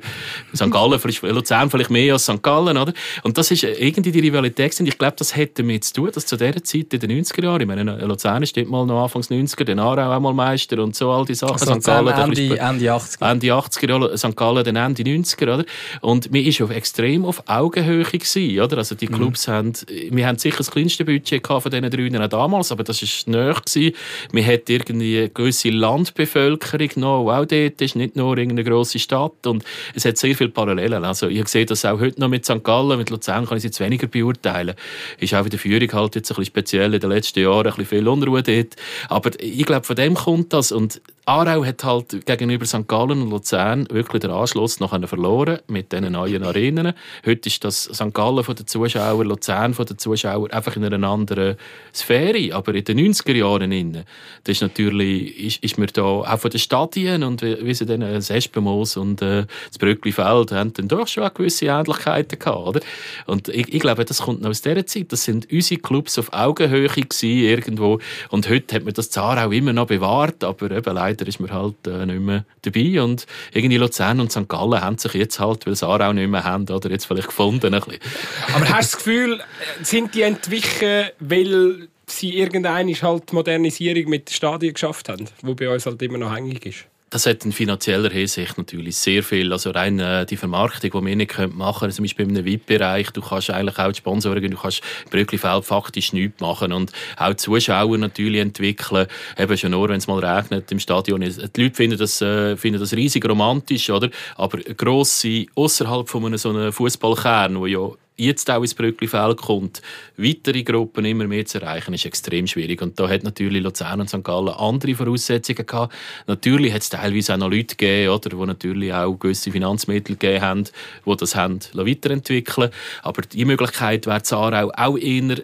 St. 0.53 0.69
Gallen, 0.69 0.99
vielleicht, 0.99 1.21
Luzern 1.21 1.69
vielleicht 1.69 1.89
mehr 1.89 2.13
als 2.13 2.23
St. 2.23 2.43
Gallen, 2.43 2.77
oder? 2.77 2.91
Und 3.23 3.37
das 3.37 3.49
ist 3.51 3.63
irgendwie 3.63 4.11
die 4.11 4.19
Rivalität 4.19 4.77
und 4.81 4.87
ich 4.87 4.97
glaube, 4.97 5.15
das 5.17 5.35
hätte 5.37 5.63
damit 5.63 5.85
zu 5.85 5.93
tun, 5.93 6.09
dass 6.13 6.25
zu 6.25 6.35
dieser 6.35 6.61
Zeit 6.63 6.93
in 6.93 6.99
den 6.99 7.23
90er 7.23 7.43
Jahren, 7.43 7.61
ich 7.61 7.67
meine, 7.67 8.05
Luzern 8.05 8.45
steht 8.45 8.69
mal 8.69 8.85
noch 8.85 9.03
Anfangs 9.03 9.29
90er, 9.29 9.63
den 9.63 9.79
Aarau 9.79 10.11
auch 10.13 10.19
mal 10.19 10.33
Meister 10.33 10.83
und 10.83 10.95
so 10.95 11.09
all 11.09 11.23
die 11.23 11.35
Sachen. 11.35 11.53
Also 11.53 11.75
St. 11.75 11.85
Gallen, 11.85 12.07
Ende, 12.07 12.59
Ende 12.59 12.93
80er. 12.93 13.31
Ende 13.31 13.47
80er, 13.47 14.17
St. 14.17 14.35
Gallen 14.35 14.65
dann 14.65 14.75
Ende 14.75 15.03
90er, 15.03 15.43
oder? 15.43 15.65
Und 16.01 16.29
mir 16.29 16.43
ist 16.45 16.61
auf 16.61 16.71
extrem 16.71 17.23
auf 17.23 17.43
Augenhöhe 17.47 18.03
gewesen, 18.03 18.59
oder? 18.59 18.79
Also 18.79 18.95
die 18.95 19.07
mhm. 19.07 19.13
Clubs 19.13 19.47
mhm. 19.47 19.51
haben, 19.51 19.73
wir 19.87 20.27
haben 20.27 20.37
sicher 20.37 20.57
das 20.57 20.71
kleinste 20.71 21.05
Budget 21.05 21.47
von 21.47 21.61
diesen 21.71 21.89
drei 21.89 22.27
damals, 22.27 22.71
aber 22.73 22.83
das 22.83 23.01
ist 23.01 23.27
näher 23.29 23.53
gewesen 23.53 23.92
man 24.31 24.45
hat 24.45 24.69
irgendwie 24.69 25.19
eine 25.19 25.29
gewisse 25.29 25.69
Landbevölkerung 25.69 26.89
noch, 26.95 27.31
auch 27.31 27.45
dort 27.45 27.81
ist 27.81 27.95
nicht 27.95 28.15
nur 28.15 28.37
eine 28.37 28.63
grosse 28.63 28.99
Stadt 28.99 29.45
und 29.47 29.63
es 29.93 30.05
hat 30.05 30.17
sehr 30.17 30.35
viele 30.35 30.49
Parallelen. 30.49 31.03
Also 31.03 31.27
ich 31.27 31.47
sehe 31.47 31.65
das 31.65 31.85
auch 31.85 31.99
heute 31.99 32.19
noch 32.19 32.29
mit 32.29 32.45
St. 32.45 32.63
Gallen, 32.63 32.97
mit 32.97 33.09
Luzern 33.09 33.45
kann 33.45 33.57
ich 33.57 33.61
es 33.61 33.65
jetzt 33.65 33.79
weniger 33.79 34.07
beurteilen. 34.07 34.75
Ist 35.19 35.33
auch 35.33 35.43
in 35.43 35.49
der 35.49 35.59
Führung 35.59 35.91
halt 35.93 36.15
jetzt 36.15 36.31
ein 36.31 36.35
bisschen 36.35 36.45
speziell 36.45 36.93
in 36.93 36.99
den 36.99 37.09
letzten 37.09 37.39
Jahren, 37.39 37.67
ein 37.67 37.75
bisschen 37.75 37.85
viel 37.85 38.07
Unruhe 38.07 38.43
dort. 38.43 38.75
Aber 39.09 39.31
ich 39.39 39.65
glaube, 39.65 39.85
von 39.85 39.95
dem 39.95 40.15
kommt 40.15 40.53
das 40.53 40.71
und 40.71 41.01
Aarau 41.25 41.63
hat 41.63 41.85
halt 41.85 42.25
gegenüber 42.25 42.65
St. 42.65 42.85
Gallen 42.85 43.21
und 43.21 43.29
Luzern 43.29 43.87
wirklich 43.89 44.19
den 44.21 44.31
Anschluss 44.31 44.81
noch 44.81 44.89
verloren 45.07 45.59
mit 45.67 45.93
diesen 45.93 46.11
neuen 46.11 46.43
Arenen. 46.43 46.91
Heute 47.25 47.47
ist 47.47 47.63
das 47.63 47.83
St. 47.83 48.13
Gallen 48.13 48.43
von 48.43 48.55
den 48.55 48.67
Zuschauern, 48.67 49.27
Luzern 49.27 49.73
von 49.73 49.85
den 49.85 49.97
Zuschauern 49.97 50.51
einfach 50.51 50.75
in 50.75 50.83
einer 50.83 51.07
anderen 51.07 51.55
Sphäre. 51.93 52.53
Aber 52.53 52.75
in 52.75 52.83
den 52.83 52.99
90er 52.99 53.35
Jahren 53.35 53.71
innen, 53.71 54.03
das 54.43 54.57
ist 54.57 54.61
natürlich, 54.63 55.39
ist, 55.39 55.63
ist 55.63 55.77
mir 55.77 55.85
da 55.85 56.01
auch 56.01 56.39
von 56.39 56.51
den 56.51 56.59
Stadien 56.59 57.23
und 57.23 57.41
wie, 57.41 57.57
wie 57.65 57.73
sie 57.73 57.85
dann 57.85 58.01
das 58.01 58.29
Espenmoos 58.29 58.97
und 58.97 59.21
äh, 59.21 59.45
das 59.69 59.77
Brücklifeld 59.77 60.51
haben 60.51 60.73
dann 60.73 60.89
doch 60.89 61.07
schon 61.07 61.29
gewisse 61.33 61.67
Ähnlichkeiten 61.67 62.37
gehabt, 62.37 62.67
oder? 62.67 62.81
Und 63.27 63.47
ich, 63.47 63.73
ich 63.73 63.79
glaube, 63.79 64.03
das 64.03 64.23
kommt 64.23 64.41
noch 64.41 64.49
aus 64.49 64.61
dieser 64.61 64.85
Zeit. 64.85 65.13
Das 65.13 65.23
sind 65.23 65.49
unsere 65.49 65.79
Clubs 65.79 66.19
auf 66.19 66.33
Augenhöhe 66.33 66.89
gewesen, 66.89 67.29
irgendwo. 67.29 67.99
Und 68.29 68.49
heute 68.49 68.75
hat 68.75 68.83
man 68.83 68.93
das 68.93 69.09
Zar 69.09 69.45
auch 69.45 69.51
immer 69.51 69.71
noch 69.71 69.87
bewahrt, 69.87 70.43
aber 70.43 70.69
eben 70.69 70.97
ist 71.21 71.39
man 71.39 71.51
halt 71.51 71.75
äh, 71.87 72.05
nicht 72.05 72.19
mehr 72.19 72.45
dabei. 72.61 73.01
Und 73.01 73.25
irgendwie 73.53 73.77
Luzern 73.77 74.19
und 74.19 74.31
St. 74.31 74.47
Gallen 74.47 74.81
haben 74.81 74.97
sich 74.97 75.13
jetzt 75.13 75.39
halt, 75.39 75.65
weil 75.65 75.75
sie 75.75 75.87
auch 75.87 76.13
nicht 76.13 76.29
mehr 76.29 76.43
haben, 76.43 76.67
oder 76.69 76.89
jetzt 76.89 77.05
vielleicht 77.05 77.27
gefunden. 77.27 77.73
Aber 77.73 77.85
hast 77.85 78.93
du 78.93 78.97
das 78.97 78.97
Gefühl, 78.97 79.41
sind 79.81 80.15
die 80.15 80.23
entwichen, 80.23 81.05
weil 81.19 81.87
sie 82.07 82.37
irgendeine 82.37 82.93
halt 82.93 83.33
Modernisierung 83.33 84.09
mit 84.09 84.29
Stadien 84.29 84.73
geschafft 84.73 85.09
haben, 85.09 85.27
wo 85.41 85.55
bei 85.55 85.69
uns 85.69 85.85
halt 85.85 86.01
immer 86.01 86.17
noch 86.17 86.33
hängig 86.33 86.65
ist? 86.65 86.85
Das 87.13 87.27
hat 87.27 87.45
in 87.45 87.51
finanzieller 87.51 88.09
Hinsicht 88.09 88.57
natürlich 88.57 88.97
sehr 88.97 89.21
viel. 89.21 89.53
Also 89.53 89.69
rein 89.69 89.99
äh, 89.99 90.25
die 90.25 90.35
Vermarktung, 90.35 90.89
die 90.89 91.05
wir 91.05 91.15
nicht 91.15 91.37
machen 91.53 91.81
können, 91.81 91.91
zum 91.91 92.05
Beispiel 92.05 92.27
im 92.27 92.43
VIP-Bereich, 92.43 93.11
du 93.11 93.21
kannst 93.21 93.51
eigentlich 93.51 93.77
auch 93.77 93.91
die 93.91 93.99
Sponsoren, 93.99 94.41
du 94.49 94.57
kannst 94.57 94.81
Brücklifeld 95.11 95.63
faktisch 95.63 96.11
nichts 96.13 96.41
machen 96.41 96.73
und 96.73 96.91
auch 97.17 97.35
Zuschauer 97.35 97.99
natürlich 97.99 98.41
entwickeln. 98.41 99.05
Eben 99.37 99.57
schon 99.59 99.69
nur, 99.69 99.89
wenn 99.89 99.97
es 99.97 100.07
mal 100.07 100.25
regnet 100.25 100.71
im 100.71 100.79
Stadion. 100.79 101.21
Die 101.21 101.61
Leute 101.61 101.75
finden 101.75 101.99
das, 101.99 102.19
äh, 102.23 102.57
finden 102.57 102.79
das 102.79 102.93
riesig 102.93 103.23
romantisch, 103.29 103.91
oder? 103.91 104.09
Aber 104.35 104.57
grosse, 104.57 105.45
außerhalb 105.53 106.09
von 106.09 106.25
einem 106.25 106.39
so 106.39 106.49
einem 106.49 106.73
Fußballkern, 106.73 107.59
wo 107.59 107.67
ja 107.67 107.91
jetzt 108.15 108.49
auch 108.49 108.61
ins 108.61 108.73
Brücklifeld 108.73 109.37
kommt, 109.37 109.81
weitere 110.17 110.63
Gruppen 110.63 111.05
immer 111.05 111.27
mehr 111.27 111.45
zu 111.45 111.61
erreichen, 111.61 111.93
ist 111.93 112.05
extrem 112.05 112.47
schwierig. 112.47 112.81
Und 112.81 112.99
da 112.99 113.09
hat 113.09 113.23
natürlich 113.23 113.63
Luzern 113.63 114.01
und 114.01 114.09
St. 114.09 114.23
Gallen 114.23 114.49
andere 114.49 114.95
Voraussetzungen 114.95 115.65
gehabt. 115.65 115.93
Natürlich 116.27 116.73
hat 116.73 116.81
es 116.81 116.89
teilweise 116.89 117.33
auch 117.33 117.37
noch 117.37 117.49
Leute 117.49 117.75
gegeben, 117.75 118.09
oder, 118.09 118.29
die 118.29 118.45
natürlich 118.45 118.93
auch 118.93 119.15
gewisse 119.15 119.51
Finanzmittel 119.51 120.15
gegeben 120.15 120.43
haben, 120.43 120.63
die 121.05 121.15
das 121.15 121.35
haben 121.35 121.59
weiterentwickeln 121.73 122.69
Aber 123.01 123.21
die 123.23 123.45
Möglichkeit 123.45 124.05
wäre 124.05 124.23
Zarau 124.23 124.71
auch 124.75 124.97
eher 124.97 125.37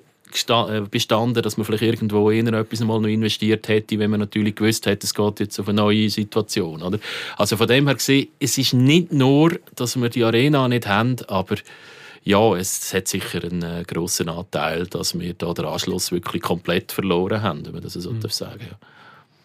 äh, 0.48 0.82
bestanden, 0.82 1.42
dass 1.42 1.58
man 1.58 1.66
vielleicht 1.66 1.84
irgendwo 1.84 2.30
eher 2.30 2.54
etwas 2.54 2.82
mal 2.82 3.00
noch 3.00 3.10
investiert 3.10 3.68
hätte, 3.68 3.98
wenn 3.98 4.12
man 4.12 4.20
natürlich 4.20 4.56
gewusst 4.56 4.86
hätte, 4.86 5.08
es 5.08 5.14
geht 5.14 5.40
jetzt 5.40 5.60
auf 5.60 5.68
eine 5.68 5.82
neue 5.82 6.10
Situation. 6.10 6.84
Oder? 6.84 7.00
Also 7.36 7.58
von 7.58 7.68
dem 7.68 7.88
her 7.88 7.96
gesehen, 7.96 8.28
es 8.40 8.58
ist 8.60 8.74
nicht 8.74 9.12
nur, 9.12 9.60
dass 9.76 10.00
wir 10.00 10.10
die 10.10 10.24
Arena 10.24 10.68
nicht 10.68 10.88
haben, 10.88 11.16
aber 11.28 11.56
ja, 12.30 12.56
es 12.56 12.94
hat 12.94 13.08
sicher 13.08 13.44
einen 13.44 13.64
äh, 13.64 13.84
grossen 13.84 14.30
Anteil, 14.30 14.86
dass 14.86 15.20
wir 15.20 15.34
da 15.34 15.52
den 15.52 15.66
Anschluss 15.66 16.12
wirklich 16.12 16.44
komplett 16.44 16.92
verloren 16.92 17.42
haben, 17.42 17.66
wenn 17.66 17.74
man 17.74 17.82
das 17.82 17.94
so 17.94 18.12
mhm. 18.12 18.22
sagen 18.30 18.60
ja. 18.62 18.78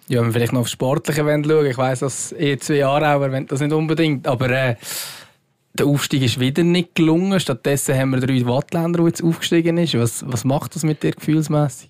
Ja, 0.06 0.20
wenn 0.20 0.26
wir 0.26 0.32
vielleicht 0.34 0.52
noch 0.52 0.60
auf 0.60 0.68
Sportliche 0.68 1.22
schauen, 1.22 1.66
ich 1.66 1.78
weiss, 1.78 2.00
dass 2.00 2.32
eh 2.32 2.58
zwei 2.58 2.74
Jahre 2.74 3.16
auch 3.16 3.22
erwähnt 3.22 3.50
das 3.50 3.60
nicht 3.60 3.72
unbedingt, 3.72 4.26
aber 4.26 4.50
äh, 4.50 4.76
der 5.72 5.86
Aufstieg 5.86 6.22
ist 6.22 6.38
wieder 6.38 6.62
nicht 6.62 6.94
gelungen. 6.94 7.40
Stattdessen 7.40 7.96
haben 7.96 8.10
wir 8.10 8.20
drei 8.20 8.44
Wattländer, 8.44 9.00
die 9.00 9.06
jetzt 9.06 9.24
aufgestiegen 9.24 9.78
ist. 9.78 9.98
Was, 9.98 10.22
was 10.26 10.44
macht 10.44 10.74
das 10.74 10.84
mit 10.84 11.02
dir 11.02 11.12
gefühlsmässig? 11.12 11.88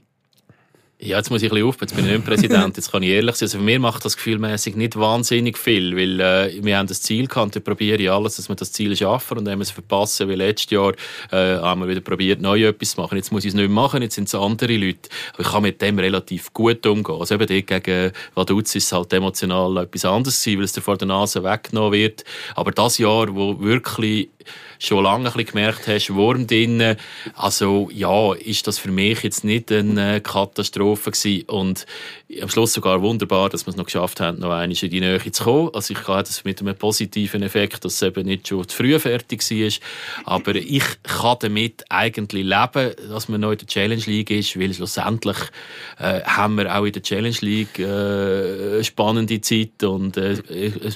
Ja, 1.04 1.18
jetzt 1.18 1.28
muss 1.28 1.42
ich 1.42 1.50
ein 1.50 1.54
bisschen 1.54 1.68
aufpassen. 1.68 1.88
Jetzt 1.88 1.96
bin 1.96 2.06
ich 2.06 2.12
nicht 2.12 2.24
Präsident. 2.24 2.76
Jetzt 2.78 2.90
kann 2.90 3.02
ich 3.02 3.10
ehrlich 3.10 3.36
sein. 3.36 3.44
Also 3.44 3.58
für 3.58 3.64
mich 3.64 3.78
macht 3.78 4.06
das 4.06 4.16
gefühlmäßig 4.16 4.74
nicht 4.74 4.96
wahnsinnig 4.96 5.58
viel, 5.58 5.94
weil 5.94 6.18
äh, 6.18 6.64
wir 6.64 6.78
haben 6.78 6.86
das 6.86 7.02
Ziel 7.02 7.26
gehabt 7.26 7.54
und 7.54 7.62
probiere 7.62 8.00
ich 8.00 8.10
alles, 8.10 8.36
dass 8.36 8.48
wir 8.48 8.56
das 8.56 8.72
Ziel 8.72 8.96
schaffen 8.96 9.36
und 9.36 9.44
dann 9.44 9.52
haben 9.52 9.58
wir 9.58 9.64
es 9.64 9.70
verpassen, 9.70 10.30
weil 10.30 10.36
letztes 10.36 10.70
Jahr 10.70 10.94
äh, 11.30 11.58
haben 11.58 11.82
wir 11.82 11.88
wieder 11.88 12.00
probiert, 12.00 12.40
neu 12.40 12.64
etwas 12.64 12.92
zu 12.92 13.02
machen. 13.02 13.16
Jetzt 13.16 13.32
muss 13.32 13.44
ich 13.44 13.50
es 13.50 13.54
nicht 13.54 13.68
machen, 13.68 14.00
jetzt 14.00 14.14
sind 14.14 14.28
es 14.28 14.34
andere 14.34 14.78
Leute. 14.78 15.10
Aber 15.34 15.42
ich 15.42 15.50
kann 15.50 15.62
mit 15.62 15.82
dem 15.82 15.98
relativ 15.98 16.50
gut 16.54 16.86
umgehen. 16.86 17.16
Also 17.20 17.34
eben 17.34 17.46
dort 17.46 17.84
gegen 17.84 18.12
Vaduz 18.34 18.74
ist 18.74 18.84
es 18.84 18.92
halt 18.92 19.12
emotional 19.12 19.76
etwas 19.76 20.06
anderes 20.06 20.42
gewesen, 20.42 20.58
weil 20.58 20.64
es 20.64 20.72
dir 20.72 20.80
vor 20.80 20.96
der 20.96 21.08
Nase 21.08 21.44
weggenommen 21.44 21.92
wird. 21.92 22.24
Aber 22.54 22.70
das 22.70 22.96
Jahr, 22.96 23.34
wo 23.34 23.60
wirklich 23.60 24.30
schon 24.86 25.04
lange 25.04 25.34
ein 25.34 25.44
gemerkt 25.44 25.86
hast, 25.88 26.14
Wurm 26.14 26.46
drin. 26.46 26.96
Also 27.34 27.88
ja, 27.92 28.34
ist 28.34 28.66
das 28.66 28.78
für 28.78 28.90
mich 28.90 29.22
jetzt 29.22 29.44
nicht 29.44 29.70
eine 29.72 30.20
Katastrophe 30.20 31.10
gewesen. 31.10 31.48
Und 31.48 31.86
am 32.40 32.48
Schluss 32.48 32.72
sogar 32.72 33.02
wunderbar, 33.02 33.50
dass 33.50 33.66
wir 33.66 33.70
es 33.70 33.76
noch 33.76 33.84
geschafft 33.84 34.20
haben, 34.20 34.38
noch 34.38 34.50
einmal 34.50 34.70
in 34.70 34.90
die 34.90 35.00
Nähe 35.00 35.30
zu 35.30 35.44
kommen. 35.44 35.70
Also 35.74 35.92
ich 35.92 36.04
gehe 36.04 36.22
das 36.22 36.44
mit 36.44 36.60
einem 36.60 36.74
positiven 36.74 37.42
Effekt, 37.42 37.84
dass 37.84 37.94
es 37.94 38.02
eben 38.02 38.26
nicht 38.26 38.48
schon 38.48 38.66
zu 38.66 38.76
früh 38.76 38.98
fertig 38.98 39.42
war. 39.42 39.72
Aber 40.24 40.54
ich 40.54 40.84
kann 41.02 41.36
damit 41.40 41.84
eigentlich 41.90 42.44
leben, 42.44 42.92
dass 43.08 43.28
man 43.28 43.40
noch 43.42 43.52
in 43.52 43.58
der 43.58 43.66
Challenge 43.66 44.02
League 44.06 44.30
ist, 44.30 44.58
weil 44.58 44.72
schlussendlich 44.72 45.36
äh, 45.98 46.22
haben 46.22 46.56
wir 46.56 46.74
auch 46.74 46.84
in 46.84 46.92
der 46.92 47.02
Challenge 47.02 47.36
League 47.40 47.78
äh, 47.78 48.82
spannende 48.82 49.40
Zeit 49.40 49.82
und 49.82 50.16
äh, 50.16 50.36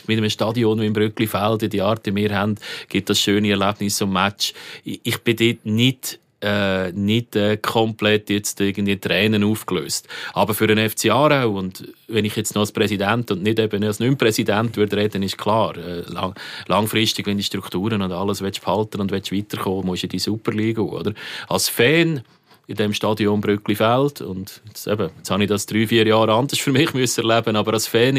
mit 0.06 0.18
einem 0.18 0.30
Stadion 0.30 0.80
wie 0.80 0.86
im 0.86 0.92
Brücklifeld, 0.92 1.72
die 1.72 1.82
Art, 1.82 2.06
die 2.06 2.14
wir 2.14 2.34
haben, 2.34 2.56
gibt 2.88 3.10
das 3.10 3.20
schöne 3.20 3.50
Erlebnisse 3.50 4.04
und 4.04 4.12
Match. 4.12 4.54
Ich 4.84 5.18
bin 5.18 5.36
dort 5.36 5.66
nicht 5.66 6.20
äh, 6.40 6.92
nicht 6.92 7.34
äh, 7.36 7.56
komplett 7.56 8.30
jetzt 8.30 8.60
irgendwie 8.60 8.96
Tränen 8.96 9.44
aufgelöst. 9.44 10.08
Aber 10.34 10.54
für 10.54 10.66
den 10.66 10.88
FC 10.88 11.10
Aarau 11.10 11.50
und 11.50 11.92
wenn 12.06 12.24
ich 12.24 12.36
jetzt 12.36 12.54
noch 12.54 12.62
als 12.62 12.72
Präsident 12.72 13.30
und 13.30 13.42
nicht 13.42 13.58
eben 13.58 13.82
als 13.82 14.00
nicht 14.00 14.18
Präsident 14.18 14.76
würde 14.76 14.96
reden, 14.96 15.22
ist 15.22 15.38
klar, 15.38 15.76
äh, 15.76 16.02
lang, 16.02 16.34
langfristig, 16.66 17.26
wenn 17.26 17.36
die 17.36 17.42
Strukturen 17.42 18.02
und 18.02 18.12
alles 18.12 18.40
willst 18.40 18.64
behalten 18.64 19.00
und 19.00 19.10
willst 19.10 19.32
weiterkommen, 19.32 19.86
musst 19.86 20.02
du 20.02 20.06
in 20.06 20.10
die 20.10 20.18
Superliga, 20.18 20.82
oder? 20.82 21.12
Als 21.48 21.68
Fan 21.68 22.22
in 22.68 22.76
dem 22.76 22.92
Stadion 22.92 23.40
Brücklifeld 23.40 24.20
und 24.20 24.60
jetzt, 24.68 24.86
eben, 24.86 25.10
jetzt 25.16 25.30
habe 25.30 25.42
ich 25.42 25.48
das 25.48 25.66
drei, 25.66 25.86
vier 25.86 26.06
Jahre 26.06 26.34
anders 26.34 26.58
für 26.58 26.70
mich 26.70 26.92
müssen 26.94 27.28
erleben, 27.28 27.56
aber 27.56 27.72
als 27.72 27.86
Fan 27.86 28.16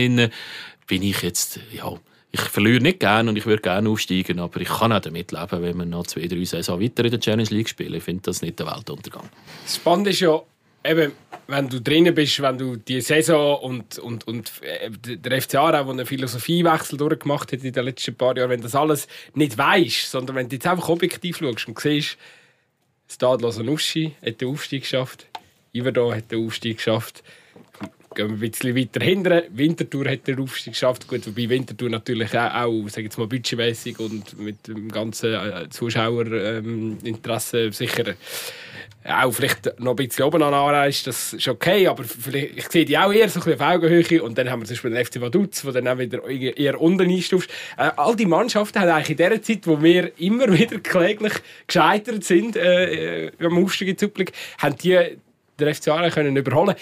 bin 0.88 1.04
ich 1.04 1.22
jetzt, 1.22 1.60
ja, 1.72 1.94
ich 2.32 2.42
verliere 2.42 2.82
nicht 2.82 3.00
gerne 3.00 3.30
und 3.30 3.38
ich 3.38 3.46
würde 3.46 3.62
gerne 3.62 3.90
aufsteigen, 3.90 4.40
aber 4.40 4.62
ich 4.62 4.68
kann 4.68 4.92
auch 4.92 5.00
damit 5.00 5.32
leben, 5.32 5.62
wenn 5.64 5.78
wir 5.78 5.86
noch 5.86 6.06
zwei, 6.06 6.28
drei 6.28 6.44
Saison 6.44 6.80
weiter 6.80 7.04
in 7.04 7.12
der 7.12 7.20
Challenge 7.20 7.50
League 7.50 7.70
spielen. 7.70 7.96
Ich 7.96 8.04
finde 8.04 8.24
das 8.24 8.42
nicht 8.42 8.60
der 8.60 8.68
Weltuntergang. 8.68 9.28
Das 9.64 9.78
Spannende 9.78 10.12
ist 10.12 10.20
ja, 10.20 10.40
eben, 10.86 11.12
wenn 11.48 11.70
du 11.70 11.82
drinnen 11.82 12.14
bist, 12.14 12.40
wenn 12.42 12.58
du 12.58 12.76
die 12.76 13.02
Saison 13.02 13.60
und, 13.60 13.98
und, 14.00 14.28
und 14.28 14.52
äh, 14.62 14.92
der 14.92 15.42
FC 15.42 15.56
Aarau, 15.56 15.84
der 15.84 15.92
einen 15.92 16.06
Philosophiewechsel 16.06 16.98
durchgemacht 16.98 17.52
hat 17.52 17.64
in 17.64 17.74
den 17.74 17.86
letzten 17.86 18.16
paar 18.16 18.38
Jahren, 18.38 18.52
wenn 18.52 18.62
das 18.62 18.76
alles 18.76 19.08
nicht 19.34 19.58
weißt, 19.58 20.12
sondern 20.12 20.36
wenn 20.36 20.50
du 20.50 20.56
jetzt 20.56 20.68
einfach 20.68 20.90
objektiv 20.90 21.38
schaust 21.38 21.68
und 21.68 21.80
siehst, 21.80 22.18
Stadler 23.12 23.52
Sanussi 23.52 24.16
hat 24.24 24.40
den 24.40 24.50
Aufstieg 24.50 24.84
geschafft, 24.84 25.26
Iverdon 25.74 26.16
hat 26.16 26.32
den 26.32 26.46
Aufstieg 26.46 26.78
geschafft, 26.78 27.24
gehen 28.16 28.28
wir 28.30 28.48
ein 28.48 28.52
bisschen 28.52 28.76
weiter 28.76 29.04
hinten. 29.04 29.44
Winterthur 29.52 30.10
hat 30.10 30.28
den 30.28 30.40
Aufstieg 30.40 30.74
geschafft. 30.74 31.08
Gut, 31.08 31.26
wobei 31.28 31.50
Winterthur 31.50 31.90
natürlich 31.90 32.38
auch, 32.38 32.54
auch 32.54 32.90
sagen 32.90 33.10
wir 33.10 33.20
mal, 33.20 33.28
budgetmäßig 33.28 34.00
und 34.00 34.40
mit 34.40 34.68
dem 34.68 34.90
ganzen 34.90 35.34
äh, 35.34 35.70
Zuschauerinteresse 35.70 37.60
ähm, 37.60 37.72
sicher 37.72 38.16
auch 39.06 39.32
vielleicht 39.32 39.80
noch 39.80 39.92
ein 39.92 39.96
bisschen 39.96 40.26
oben 40.26 40.44
an 40.44 40.90
ist 40.90 41.08
das 41.08 41.34
ist 41.34 41.48
okay, 41.48 41.88
aber 41.88 42.04
vielleicht, 42.04 42.58
ich 42.58 42.68
sehe 42.68 42.86
die 42.86 42.98
auch 42.98 43.12
eher 43.12 43.30
so 43.30 43.40
ein 43.40 43.46
bisschen 43.46 43.62
auf 43.62 43.76
Augenhöhe 43.76 44.22
und 44.22 44.38
dann 44.38 44.50
haben 44.50 44.62
wir 44.62 44.66
zum 44.66 44.76
Beispiel 44.76 44.92
den 44.92 45.06
FC 45.06 45.22
Vaduz, 45.22 45.62
der 45.62 45.72
dann 45.72 45.88
auch 45.88 45.98
wieder 45.98 46.24
eher 46.28 46.80
unten 46.80 47.10
einstuft. 47.10 47.50
Äh, 47.78 47.92
all 47.96 48.16
die 48.16 48.26
Mannschaften 48.26 48.80
haben 48.80 48.90
eigentlich 48.90 49.12
in 49.12 49.18
der 49.18 49.42
Zeit, 49.42 49.66
wo 49.66 49.82
wir 49.82 50.12
immer 50.20 50.52
wieder 50.58 50.80
kläglich 50.80 51.34
gescheitert 51.66 52.24
sind 52.24 52.56
äh, 52.56 53.28
äh 53.28 53.32
am 53.42 53.64
Aufstieg 53.64 53.88
in 53.88 53.98
Zublick, 53.98 54.34
haben 54.58 54.76
die 54.78 55.18
den 55.60 55.74
FC 55.74 55.90
Aarau 55.90 56.10
können 56.10 56.36
überholen 56.36 56.76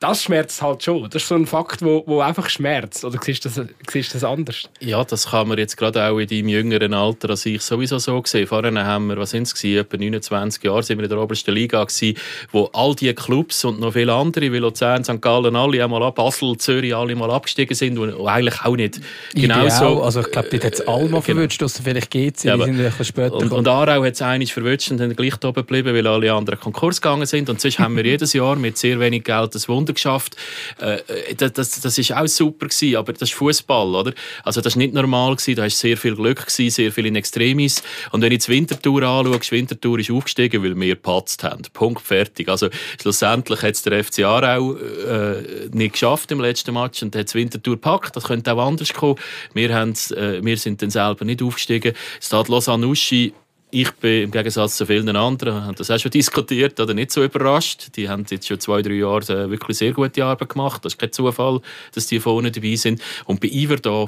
das 0.00 0.22
schmerzt 0.22 0.62
halt 0.62 0.84
schon. 0.84 1.10
Das 1.10 1.22
ist 1.22 1.28
so 1.28 1.34
ein 1.34 1.46
Fakt, 1.46 1.82
wo, 1.82 2.04
wo 2.06 2.20
einfach 2.20 2.48
schmerzt. 2.48 3.04
Oder 3.04 3.18
siehst 3.20 3.44
du 3.44 3.48
das, 3.48 3.66
siehst 3.90 4.14
das 4.14 4.22
anders? 4.22 4.68
Ja, 4.78 5.02
das 5.02 5.30
kann 5.30 5.48
man 5.48 5.58
jetzt 5.58 5.76
gerade 5.76 6.04
auch 6.04 6.18
in 6.18 6.28
deinem 6.28 6.48
jüngeren 6.48 6.94
Alter 6.94 7.30
als 7.30 7.44
ich 7.46 7.62
sowieso 7.62 7.98
so 7.98 8.22
sehen. 8.24 8.46
Vorher 8.46 8.72
haben 8.84 9.08
wir, 9.08 9.16
was 9.16 9.30
sind 9.30 9.48
es 9.52 9.64
etwa 9.64 9.96
29 9.96 10.62
Jahre 10.62 10.84
sind 10.84 10.98
wir 10.98 11.04
in 11.04 11.10
der 11.10 11.18
obersten 11.18 11.52
Liga 11.52 11.82
gewesen, 11.82 12.16
wo 12.52 12.70
all 12.72 12.94
die 12.94 13.12
Clubs 13.12 13.64
und 13.64 13.80
noch 13.80 13.94
viele 13.94 14.12
andere, 14.12 14.52
wie 14.52 14.58
Luzern, 14.58 15.02
St. 15.02 15.20
Gallen, 15.20 15.56
alle 15.56 15.82
einmal 15.82 16.04
ab, 16.04 16.14
Basel, 16.14 16.56
Zürich, 16.58 16.94
alle 16.94 17.16
mal 17.16 17.30
abgestiegen 17.32 17.74
sind 17.74 17.98
und 17.98 18.24
eigentlich 18.24 18.62
auch 18.62 18.76
nicht 18.76 19.00
genau 19.34 19.68
so. 19.68 20.02
Also 20.02 20.20
ich 20.20 20.30
glaube, 20.30 20.48
dort 20.48 20.64
hat 20.64 20.74
es 20.74 20.86
Alma 20.86 21.06
genau. 21.06 21.20
verwünscht, 21.22 21.60
dass 21.60 21.80
vielleicht 21.80 22.10
geht 22.12 22.44
ja, 22.44 22.56
sind 22.56 22.80
ein 22.80 22.92
später 23.04 23.34
Und, 23.34 23.50
und 23.50 23.66
Aarau 23.66 24.04
hat 24.04 24.14
es 24.14 24.22
eigentlich 24.22 24.54
verwünscht 24.54 24.92
und 24.92 24.98
dann 24.98 25.16
gleich 25.16 25.34
oben 25.42 25.54
geblieben, 25.54 25.92
weil 25.92 26.06
alle 26.06 26.32
anderen 26.32 26.60
Konkurs 26.60 27.00
gegangen 27.00 27.26
sind 27.26 27.50
und 27.50 27.60
sonst 27.60 27.80
haben 27.80 27.96
wir 27.96 28.04
jedes 28.06 28.32
Jahr 28.32 28.54
mit 28.54 28.78
sehr 28.78 29.00
wenig 29.00 29.24
Geld 29.24 29.56
das 29.56 29.68
Wunder 29.68 29.87
Wunder 29.88 29.94
geschafft. 29.94 30.36
Äh, 30.78 31.34
das, 31.36 31.52
das, 31.52 31.80
das 31.80 31.98
ist 31.98 32.12
auch 32.12 32.26
super 32.26 32.66
gewesen, 32.66 32.96
aber 32.96 33.12
das 33.12 33.30
ist 33.30 33.34
Fußball, 33.34 33.94
oder? 33.94 34.12
Also 34.44 34.60
das 34.60 34.74
ist 34.74 34.76
nicht 34.76 34.94
normal 34.94 35.36
gewesen, 35.36 35.56
da 35.56 35.64
ist 35.64 35.78
sehr 35.78 35.96
viel 35.96 36.14
Glück 36.14 36.46
gewesen, 36.46 36.70
sehr 36.70 36.92
viel 36.92 37.06
in 37.06 37.16
Extremis. 37.16 37.82
Und 38.12 38.22
wenn 38.22 38.32
ich 38.32 38.44
die 38.44 38.52
Wintertour 38.52 39.02
anschaue, 39.02 39.38
die 39.38 39.50
Wintertour 39.50 39.98
ist 39.98 40.10
aufgestiegen, 40.10 40.62
weil 40.62 40.78
wir 40.78 40.94
gepatzt 40.94 41.42
haben. 41.44 41.62
Punkt, 41.72 42.02
fertig. 42.02 42.48
Also 42.48 42.68
schlussendlich 43.00 43.62
hat 43.62 43.74
es 43.74 43.82
der 43.82 44.04
FC 44.04 44.24
Aarau 44.24 44.76
äh, 44.76 45.68
nicht 45.72 45.92
geschafft 45.92 46.30
im 46.30 46.40
letzten 46.40 46.74
Match 46.74 47.02
und 47.02 47.16
hat 47.16 47.32
die 47.32 47.38
Wintertour 47.38 47.74
gepackt. 47.74 48.16
Das 48.16 48.24
könnte 48.24 48.52
auch 48.52 48.66
anders 48.66 48.92
kommen. 48.92 49.16
Wir, 49.54 49.70
äh, 49.70 50.44
wir 50.44 50.56
sind 50.56 50.82
dann 50.82 50.90
selber 50.90 51.24
nicht 51.24 51.42
aufgestiegen. 51.42 51.94
Stade 52.20 52.50
Lausanne 52.50 52.86
Uschi 52.86 53.32
ich 53.70 53.92
bin 53.92 54.24
im 54.24 54.30
Gegensatz 54.30 54.76
zu 54.76 54.86
vielen 54.86 55.14
anderen, 55.14 55.64
haben 55.64 55.74
das 55.74 55.90
auch 55.90 55.98
schon 55.98 56.10
diskutiert, 56.10 56.80
oder 56.80 56.94
nicht 56.94 57.10
so 57.10 57.22
überrascht. 57.22 57.96
Die 57.96 58.08
haben 58.08 58.24
jetzt 58.28 58.46
schon 58.48 58.60
zwei, 58.60 58.82
drei 58.82 58.94
Jahre 58.94 59.22
äh, 59.32 59.50
wirklich 59.50 59.76
sehr 59.76 59.92
gute 59.92 60.24
Arbeit 60.24 60.48
gemacht. 60.48 60.84
Das 60.84 60.94
ist 60.94 60.98
kein 60.98 61.12
Zufall, 61.12 61.60
dass 61.94 62.06
die 62.06 62.20
vorne 62.20 62.50
dabei 62.50 62.76
sind. 62.76 63.02
Und 63.26 63.40
bei 63.40 63.48
Iver 63.48 63.76
da 63.76 64.06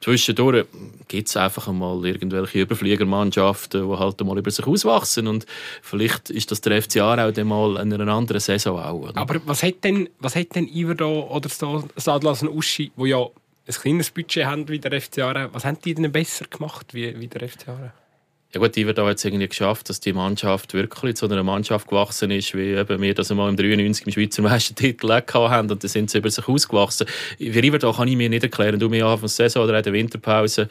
zwischendurch 0.00 0.66
gibt 1.08 1.28
es 1.28 1.36
einfach 1.36 1.68
einmal 1.68 2.04
irgendwelche 2.04 2.62
Überfliegermannschaften, 2.62 3.88
die 3.88 3.96
halt 3.96 4.20
mal 4.24 4.38
über 4.38 4.50
sich 4.50 4.66
auswachsen 4.66 5.28
und 5.28 5.46
vielleicht 5.80 6.30
ist 6.30 6.50
das 6.50 6.60
der 6.60 6.82
FC 6.82 6.96
Aarau 6.96 7.30
dann 7.30 7.46
mal 7.46 7.76
in 7.76 7.92
einer 7.92 8.12
anderen 8.12 8.40
Saison 8.40 8.78
auch. 8.80 9.10
Oder? 9.10 9.16
Aber 9.16 9.40
was 9.46 9.62
hat 9.62 9.84
denn, 9.84 10.08
was 10.18 10.34
hat 10.34 10.54
denn 10.56 10.66
Iver 10.66 10.94
da 10.94 11.04
oder 11.04 11.48
Sadlas 11.96 12.42
und 12.42 12.48
Uschi, 12.48 12.90
wo 12.96 13.06
ja 13.06 13.18
ein 13.20 13.74
kleines 13.74 14.10
Budget 14.10 14.44
haben 14.44 14.68
wie 14.68 14.80
der 14.80 15.00
FC 15.00 15.18
was 15.52 15.64
haben 15.64 15.78
die 15.84 15.94
denn 15.94 16.10
besser 16.10 16.46
gemacht 16.46 16.92
wie, 16.94 17.18
wie 17.20 17.28
der 17.28 17.48
FC? 17.48 17.66
Ja 18.54 18.60
gut, 18.60 18.76
die 18.76 18.86
wird 18.86 18.98
da 18.98 19.08
jetzt 19.08 19.24
irgendwie 19.24 19.48
geschafft, 19.48 19.88
dass 19.88 20.00
die 20.00 20.12
Mannschaft 20.12 20.74
wirklich 20.74 21.16
zu 21.16 21.24
einer 21.24 21.42
Mannschaft 21.42 21.88
gewachsen 21.88 22.30
ist, 22.30 22.54
wie 22.54 22.72
eben 22.74 23.00
wir 23.00 23.14
das 23.14 23.30
einmal 23.30 23.48
im 23.48 23.56
93 23.56 24.06
im 24.06 24.12
Schweizer 24.12 24.42
Meistertitel 24.42 25.10
haben 25.10 25.70
und 25.70 25.82
dann 25.82 25.88
sind 25.88 26.10
sie 26.10 26.18
über 26.18 26.28
sich 26.28 26.46
ausgewachsen. 26.46 27.06
Für 27.38 27.64
Iverda 27.64 27.90
kann 27.92 28.08
ich 28.08 28.16
mir 28.16 28.28
nicht 28.28 28.42
erklären, 28.42 28.78
du 28.78 28.90
mir 28.90 29.06
Anfang 29.06 29.22
der 29.22 29.28
Saison 29.30 29.64
oder 29.64 29.78
in 29.78 29.84
der 29.84 29.92
Winterpause, 29.94 30.68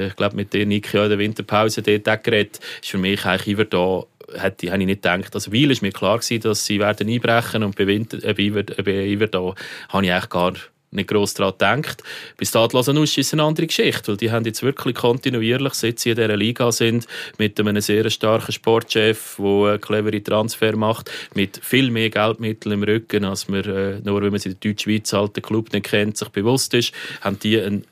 ich 0.00 0.16
glaube 0.16 0.34
mit 0.34 0.52
dir, 0.52 0.66
Niki, 0.66 0.96
in 0.96 1.10
der 1.10 1.18
Winterpause 1.18 1.82
dort 1.82 2.08
auch 2.08 2.20
geredet, 2.20 2.58
ist 2.82 2.90
für 2.90 2.98
mich 2.98 3.24
eigentlich 3.24 3.46
Iverda 3.46 4.04
hätte, 4.34 4.66
ich 4.66 4.72
nicht 4.72 5.02
gedacht. 5.02 5.32
Also 5.32 5.52
weil 5.52 5.70
ist 5.70 5.82
mir 5.82 5.92
klar 5.92 6.18
gewesen, 6.18 6.40
dass 6.40 6.66
sie 6.66 6.80
werden 6.80 7.08
einbrechen 7.08 7.62
und 7.62 7.76
bei, 7.76 7.86
Winter, 7.86 8.18
äh, 8.24 8.32
bei 8.32 9.06
Iverda 9.06 9.54
habe 9.90 10.04
ich 10.04 10.12
eigentlich 10.12 10.28
gar 10.28 10.54
nicht 10.92 11.08
gross 11.08 11.34
daran 11.34 11.82
gedacht. 11.82 12.02
Bei 12.38 12.44
Stade 12.44 12.76
Lausanne 12.76 13.02
ist 13.02 13.32
eine 13.32 13.42
andere 13.42 13.66
Geschichte, 13.66 14.08
weil 14.08 14.16
die 14.16 14.30
haben 14.30 14.44
jetzt 14.44 14.62
wirklich 14.62 14.94
kontinuierlich, 14.96 15.74
seit 15.74 15.98
sie 15.98 16.10
in 16.10 16.16
dieser 16.16 16.36
Liga 16.36 16.70
sind, 16.72 17.06
mit 17.38 17.58
einem 17.58 17.80
sehr 17.80 18.08
starken 18.10 18.52
Sportchef, 18.52 19.36
der 19.38 19.46
eine 19.46 19.78
clevere 19.78 20.22
Transfer 20.22 20.76
macht, 20.76 21.10
mit 21.34 21.60
viel 21.62 21.90
mehr 21.90 22.10
Geldmitteln 22.10 22.74
im 22.74 22.82
Rücken, 22.82 23.24
als 23.24 23.48
man, 23.48 23.64
äh, 23.64 24.00
nur 24.04 24.22
wenn 24.22 24.30
man 24.32 24.40
in 24.40 24.56
der 24.60 24.72
Deutschschweiz 24.72 25.10
den 25.10 25.42
Club 25.42 25.72
nicht 25.72 25.86
kennt, 25.86 26.16
sich 26.16 26.28
bewusst 26.28 26.74
ist, 26.74 26.92
haben 27.20 27.38
die 27.38 27.60
ein 27.60 27.84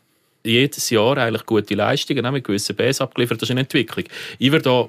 jedes 0.44 0.88
Jahr 0.90 1.18
eigentlich 1.18 1.44
gute 1.44 1.74
Leistungen, 1.74 2.24
auch 2.24 2.32
mit 2.32 2.44
gewissen 2.44 2.74
Bs 2.74 3.00
abgeliefert. 3.00 3.42
Das 3.42 3.48
ist 3.48 3.50
eine 3.50 3.60
Entwicklung. 3.60 4.06
Ich 4.38 4.50
würde 4.50 4.88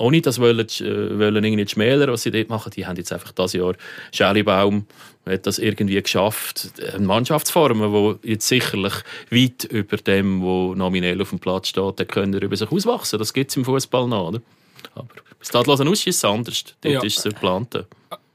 ohne 0.00 0.20
das 0.20 0.40
wollen, 0.40 0.66
äh, 0.66 1.18
wollen 1.18 1.44
irgendwie 1.44 1.68
schmälern, 1.68 2.10
was 2.10 2.22
sie 2.22 2.30
dort 2.30 2.48
machen. 2.48 2.72
Die 2.74 2.86
haben 2.86 2.96
jetzt 2.96 3.12
einfach 3.12 3.32
das 3.32 3.52
Jahr 3.52 3.74
Schälibaum 4.12 4.86
hat 5.26 5.46
das 5.46 5.58
irgendwie 5.58 6.00
geschafft, 6.02 6.70
eine 6.94 7.06
Mannschaftsformen, 7.06 8.18
die 8.22 8.30
jetzt 8.30 8.48
sicherlich 8.48 8.94
weit 9.30 9.64
über 9.64 9.96
dem, 9.98 10.42
wo 10.42 10.74
nominell 10.74 11.20
auf 11.20 11.30
dem 11.30 11.38
Platz 11.38 11.68
steht, 11.68 12.08
können 12.08 12.40
über 12.40 12.56
sich 12.56 12.70
auswachsen. 12.70 13.18
Das 13.18 13.32
gibt 13.32 13.50
es 13.50 13.56
im 13.56 13.64
Fußball 13.64 14.08
noch, 14.08 14.28
oder? 14.28 14.40
Aber 14.94 15.08
bei 15.14 15.44
Stadlosen 15.44 15.92
ist 15.92 16.06
es 16.06 16.24
anders. 16.24 16.64
Dort 16.80 16.94
ja. 16.94 17.02
ist 17.02 17.18
es 17.18 17.24
geplant. 17.24 17.84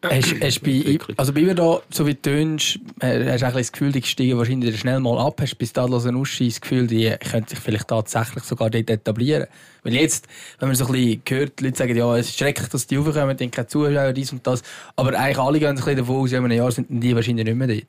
Hast, 0.10 0.36
hast 0.42 0.64
bei, 0.64 0.98
also 1.18 1.34
bei 1.34 1.42
da, 1.54 1.82
so 1.90 2.06
wie 2.06 2.14
du 2.14 2.22
tönst, 2.22 2.80
äh, 3.00 3.32
hast 3.32 3.42
du 3.42 3.52
das 3.52 3.72
Gefühl, 3.72 3.92
die 3.92 4.04
steigen 4.04 4.38
wahrscheinlich 4.38 4.80
schnell 4.80 5.00
mal 5.00 5.20
ab. 5.20 5.40
Hast 5.42 5.54
du 5.54 5.58
bis 5.58 5.70
Stadlos 5.70 6.06
Uschi 6.06 6.48
das 6.48 6.62
Gefühl, 6.62 6.88
die 6.88 7.14
könnte 7.20 7.52
sich 7.52 7.60
vielleicht 7.60 7.88
tatsächlich 7.88 8.44
sogar 8.44 8.70
dort 8.70 8.90
etablieren. 8.90 9.48
Weil 9.84 9.94
jetzt, 9.94 10.28
wenn 10.60 10.70
man 10.70 10.76
so 10.76 10.86
ein 10.88 10.92
bisschen 10.92 11.22
hört, 11.30 11.60
die 11.60 11.66
Leute 11.66 11.78
sagen, 11.78 11.96
ja, 11.96 12.18
es 12.18 12.30
ist 12.30 12.38
schrecklich, 12.40 12.70
dass 12.70 12.88
die 12.88 12.96
raufkommen, 12.96 13.38
denken 13.38 13.56
keine 13.56 13.68
Zuschauer, 13.68 14.14
dies 14.14 14.32
und 14.32 14.46
das. 14.46 14.64
Aber 14.96 15.18
eigentlich 15.18 15.38
alle 15.38 15.60
gehen 15.60 15.70
ein 15.70 15.76
bisschen 15.76 15.98
davon 15.98 16.16
aus, 16.16 16.32
in 16.32 16.44
einem 16.44 16.52
Jahr 16.52 16.72
sind 16.72 16.88
die 16.90 17.16
wahrscheinlich 17.16 17.46
nicht 17.46 17.56
mehr 17.56 17.68
dort. 17.68 17.86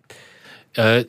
Äh, 0.77 1.05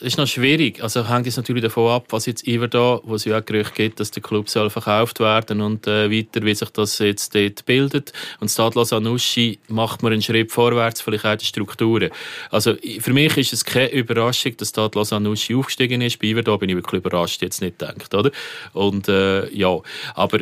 ist 0.00 0.18
noch 0.18 0.26
schwierig. 0.26 0.82
Also 0.82 1.08
hängt 1.08 1.26
es 1.26 1.36
natürlich 1.36 1.62
davon 1.62 1.90
ab, 1.90 2.06
was 2.10 2.26
jetzt 2.26 2.46
über 2.46 2.68
da, 2.68 3.00
wo 3.02 3.14
es 3.14 3.24
ja 3.24 3.38
auch 3.38 3.44
Gerüchte 3.44 3.74
gibt, 3.74 4.00
dass 4.00 4.10
der 4.10 4.22
Club 4.22 4.48
soll 4.48 4.70
verkauft 4.70 5.20
werden 5.20 5.60
und 5.60 5.86
äh, 5.86 6.10
weiter, 6.10 6.44
wie 6.44 6.54
sich 6.54 6.70
das 6.70 6.98
jetzt 6.98 7.34
dort 7.34 7.64
bildet. 7.66 8.12
Und 8.40 8.48
Stadlos 8.48 8.92
Anuschi 8.92 9.58
macht 9.68 10.02
man 10.02 10.12
einen 10.12 10.22
Schritt 10.22 10.52
vorwärts, 10.52 11.00
vielleicht 11.00 11.24
auch 11.24 11.36
die 11.36 11.44
Strukturen. 11.44 12.10
Also 12.50 12.74
für 13.00 13.12
mich 13.12 13.36
ist 13.36 13.52
es 13.52 13.64
keine 13.64 13.90
Überraschung, 13.90 14.56
dass 14.56 14.70
Stadlos 14.70 15.12
Anuschi 15.12 15.54
aufgestiegen 15.54 16.00
ist. 16.00 16.18
Bei 16.18 16.28
Iverda 16.28 16.56
bin 16.56 16.70
ich 16.70 16.76
wirklich 16.76 17.00
überrascht, 17.00 17.42
jetzt 17.42 17.60
nicht 17.60 17.78
gedacht, 17.78 18.14
oder? 18.14 18.30
Und 18.72 19.08
äh, 19.08 19.48
ja, 19.52 19.78
aber 20.14 20.40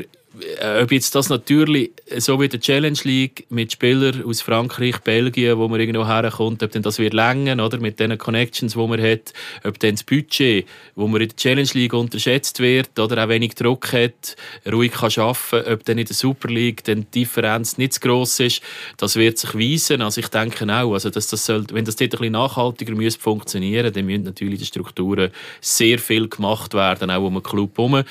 ob 0.82 0.92
jetzt 0.92 1.14
das 1.14 1.28
natürlich 1.28 1.92
so 2.18 2.40
wie 2.40 2.48
der 2.48 2.60
Challenge 2.60 2.98
League 3.04 3.46
mit 3.48 3.72
Spielern 3.72 4.22
aus 4.24 4.42
Frankreich, 4.42 4.98
Belgien, 4.98 5.56
wo 5.58 5.68
man 5.68 5.80
irgendwo 5.80 6.06
herkommt, 6.06 6.62
ob 6.62 6.70
denn 6.70 6.82
das 6.82 6.98
wird 6.98 7.14
länger 7.14 7.64
oder 7.64 7.78
mit 7.78 7.98
den 7.98 8.16
Connections, 8.18 8.76
wo 8.76 8.86
man 8.86 9.00
hat, 9.00 9.32
ob 9.64 9.78
dann 9.78 9.92
das 9.92 10.04
Budget, 10.04 10.66
wo 10.94 11.06
man 11.08 11.22
in 11.22 11.28
der 11.28 11.36
Challenge 11.36 11.70
League 11.72 11.94
unterschätzt 11.94 12.60
wird 12.60 12.98
oder 12.98 13.24
auch 13.24 13.28
wenig 13.28 13.54
Druck 13.54 13.92
hat, 13.92 14.36
ruhig 14.70 14.92
kann 14.92 15.10
arbeiten, 15.16 15.72
ob 15.72 15.84
dann 15.84 15.98
in 15.98 16.06
der 16.06 16.16
Super 16.16 16.48
League 16.48 16.84
dann 16.84 17.06
die 17.14 17.20
Differenz 17.20 17.78
nicht 17.78 17.94
zu 17.94 18.00
gross 18.00 18.38
ist, 18.40 18.62
das 18.98 19.16
wird 19.16 19.38
sich 19.38 19.54
weisen. 19.54 20.02
Also 20.02 20.20
ich 20.20 20.28
denke 20.28 20.64
auch, 20.64 20.92
also 20.92 21.10
dass 21.10 21.28
das 21.28 21.46
soll, 21.46 21.64
wenn 21.72 21.84
das 21.84 21.96
dort 21.96 22.12
ein 22.12 22.18
bisschen 22.18 22.32
nachhaltiger 22.32 22.94
müsste 22.94 23.20
funktionieren, 23.20 23.92
dann 23.92 24.04
müssen 24.04 24.24
natürlich 24.24 24.58
die 24.58 24.66
Strukturen 24.66 25.30
sehr 25.60 25.98
viel 25.98 26.28
gemacht 26.28 26.74
werden, 26.74 27.10
auch 27.10 27.22
um 27.22 27.34
den 27.34 27.42
Club 27.42 27.76
herum 27.76 28.02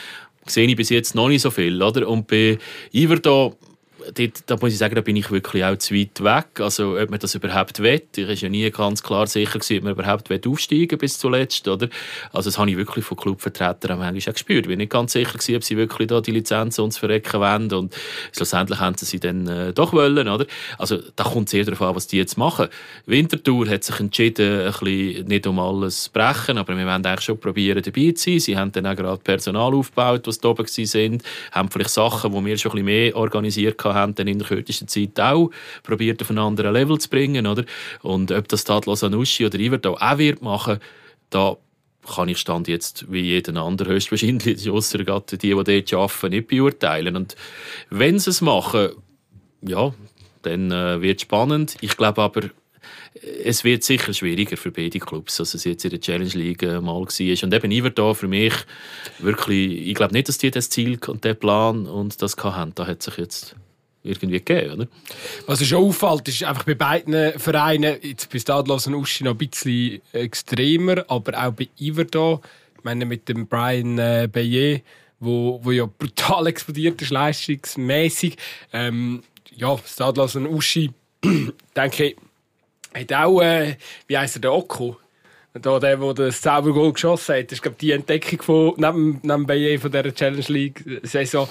sehe 0.45 0.67
ich 0.67 0.75
bis 0.75 0.89
jetzt 0.89 1.15
noch 1.15 1.27
nicht 1.27 1.41
so 1.41 1.51
viel. 1.51 1.81
Oder? 1.81 2.07
Und 2.07 2.27
bei 2.27 2.57
Iverda 2.93 3.51
dort, 4.13 4.43
da 4.45 4.57
muss 4.57 4.71
ich 4.71 4.77
sagen, 4.77 4.95
da 4.95 5.01
bin 5.01 5.15
ich 5.15 5.31
wirklich 5.31 5.63
auch 5.63 5.77
zu 5.77 5.95
weit 5.95 6.23
weg. 6.23 6.59
Also, 6.59 6.97
ob 6.97 7.09
man 7.09 7.19
das 7.19 7.35
überhaupt 7.35 7.79
will. 7.79 8.01
Ich 8.15 8.27
war 8.27 8.33
ja 8.33 8.49
nie 8.49 8.69
ganz 8.71 9.03
klar 9.03 9.27
sicher, 9.27 9.59
gewesen, 9.59 9.77
ob 9.77 9.83
man 9.83 9.93
überhaupt 9.93 10.29
will 10.29 10.41
aufsteigen 10.47 10.97
bis 10.97 11.17
zuletzt. 11.17 11.67
Oder? 11.67 11.89
Also, 12.33 12.49
das 12.49 12.57
habe 12.57 12.69
ich 12.69 12.77
wirklich 12.77 13.05
von 13.05 13.17
Clubvertretern 13.17 13.97
manchmal 13.99 14.31
auch 14.31 14.33
gespürt. 14.33 14.65
Ich 14.65 14.69
bin 14.69 14.77
nicht 14.77 14.91
ganz 14.91 15.13
sicher, 15.13 15.33
gewesen, 15.33 15.55
ob 15.55 15.63
sie 15.63 15.77
wirklich 15.77 16.07
da 16.07 16.21
die 16.21 16.31
Lizenz 16.31 16.79
uns 16.79 16.97
verrecken 16.97 17.39
wollen. 17.39 17.71
Und 17.73 17.95
schlussendlich 18.31 18.79
haben 18.79 18.97
sie 18.97 19.05
sie 19.05 19.19
dann 19.19 19.47
äh, 19.47 19.73
doch 19.73 19.93
wollen. 19.93 20.27
Oder? 20.27 20.45
Also, 20.77 20.99
da 21.15 21.23
kommt 21.23 21.49
sehr 21.49 21.63
darauf 21.63 21.81
an, 21.81 21.95
was 21.95 22.07
die 22.07 22.17
jetzt 22.17 22.37
machen. 22.37 22.67
Winterthur 23.05 23.67
hat 23.69 23.83
sich 23.83 23.99
entschieden, 23.99 24.61
ein 24.61 24.71
bisschen 24.71 25.27
nicht 25.27 25.47
um 25.47 25.59
alles 25.59 26.03
zu 26.03 26.11
brechen, 26.11 26.57
aber 26.57 26.77
wir 26.77 26.85
wollen 26.85 27.05
eigentlich 27.05 27.21
schon 27.21 27.39
probieren, 27.39 27.81
dabei 27.81 28.11
zu 28.11 28.31
sein. 28.31 28.39
Sie 28.39 28.57
haben 28.57 28.71
dann 28.71 28.85
auch 28.87 28.95
gerade 28.95 29.21
Personal 29.23 29.73
aufgebaut, 29.73 30.27
was 30.27 30.39
da 30.39 30.49
oben 30.49 30.65
waren, 30.65 31.17
haben 31.51 31.69
vielleicht 31.71 31.89
Sachen, 31.89 32.31
die 32.31 32.45
wir 32.45 32.57
schon 32.57 32.71
ein 32.71 32.75
bisschen 32.75 32.85
mehr 32.85 33.15
organisiert 33.15 33.83
haben, 33.83 33.94
haben, 33.95 34.13
dann 34.13 34.27
in 34.27 34.37
der 34.37 34.47
kürzesten 34.47 34.87
Zeit 34.87 35.19
auch 35.19 35.49
probiert, 35.81 36.21
auf 36.21 36.29
einen 36.29 36.39
anderen 36.39 36.73
Level 36.73 36.99
zu 36.99 37.09
bringen. 37.09 37.47
Oder? 37.47 37.65
Und 38.03 38.31
ob 38.31 38.47
das 38.47 38.63
Tatlos 38.63 39.03
Anuschi 39.03 39.45
oder 39.45 39.59
Iver 39.59 39.79
da 39.79 39.89
auch 39.89 40.17
wird 40.19 40.43
machen, 40.43 40.79
da 41.31 41.57
kann 42.05 42.29
ich 42.29 42.37
Stand 42.37 42.67
jetzt 42.67 43.11
wie 43.11 43.21
jeden 43.21 43.57
anderen 43.57 43.93
höchstwahrscheinlich, 43.93 44.69
ausser 44.69 44.99
die, 44.99 45.37
die 45.37 45.49
dort 45.51 45.93
arbeiten, 45.93 46.29
nicht 46.29 46.47
beurteilen. 46.47 47.15
Und 47.15 47.35
wenn 47.89 48.19
sie 48.19 48.29
es 48.29 48.41
machen, 48.41 48.89
ja, 49.61 49.93
dann 50.43 50.71
äh, 50.71 51.01
wird 51.01 51.17
es 51.17 51.23
spannend. 51.23 51.77
Ich 51.81 51.97
glaube 51.97 52.21
aber, 52.21 52.41
es 53.43 53.63
wird 53.63 53.83
sicher 53.83 54.13
schwieriger 54.13 54.57
für 54.57 54.71
beide 54.71 54.99
Clubs, 54.99 55.39
als 55.39 55.53
es 55.53 55.63
jetzt 55.63 55.85
in 55.85 55.91
der 55.91 56.01
Challenge 56.01 56.31
League 56.33 56.63
äh, 56.63 56.81
mal 56.81 56.95
war. 56.95 57.43
Und 57.43 57.53
eben 57.53 57.71
Iver 57.71 58.15
für 58.15 58.27
mich 58.27 58.53
wirklich, 59.19 59.87
ich 59.87 59.95
glaube 59.95 60.13
nicht, 60.13 60.27
dass 60.27 60.37
die 60.37 60.51
das 60.51 60.69
Ziel 60.69 60.99
und 61.07 61.23
den 61.23 61.37
Plan 61.37 61.87
und 61.87 62.21
das 62.21 62.37
haben. 62.37 62.73
Da 62.75 62.85
hat 62.85 63.01
sich 63.01 63.17
jetzt 63.17 63.55
irgendwie 64.05 64.39
gegeben, 64.39 64.73
oder? 64.73 64.87
Was 65.47 65.65
schon 65.65 65.83
auffällt, 65.83 66.27
ist 66.27 66.43
einfach 66.43 66.63
bei 66.63 66.75
beiden 66.75 67.37
Vereinen, 67.39 67.97
jetzt 68.01 68.31
bei 68.31 68.39
Stadlos 68.39 68.87
und 68.87 68.95
Uschi 68.95 69.23
noch 69.23 69.31
ein 69.31 69.37
bisschen 69.37 70.01
extremer, 70.13 71.03
aber 71.07 71.45
auch 71.45 71.53
bei 71.53 71.67
Iverdo, 71.79 72.41
ich 72.77 72.83
meine 72.83 73.05
mit 73.05 73.27
dem 73.27 73.47
Brian 73.47 73.97
äh, 73.97 74.29
Bayet, 74.31 74.83
wo, 75.19 75.59
wo 75.63 75.71
ja 75.71 75.85
brutal 75.85 76.47
explodiert 76.47 77.01
ist, 77.01 77.09
leistungsmäßig. 77.09 78.37
Ähm, 78.73 79.23
ja, 79.55 79.77
Stadlos 79.85 80.35
und 80.35 80.47
Uschi, 80.47 80.91
denke 81.75 82.05
ich, 82.05 82.15
hat 82.93 83.13
auch, 83.13 83.41
äh, 83.41 83.75
wie 84.07 84.17
heisst 84.17 84.37
er, 84.37 84.41
der 84.41 84.53
Oko? 84.53 84.97
Da, 85.53 85.79
der, 85.79 85.95
der 85.95 86.13
das 86.13 86.41
Zaubergoal 86.41 86.91
geschossen 86.91 87.35
hat, 87.35 87.45
das 87.45 87.59
ist 87.59 87.61
glaube 87.61 87.77
die 87.79 87.91
Entdeckung 87.91 88.41
von, 88.41 88.73
neben, 88.75 89.19
neben 89.23 89.45
Bayet 89.45 89.81
von 89.81 89.91
dieser 89.91 90.13
Challenge 90.13 90.45
League-Saison 90.47 91.47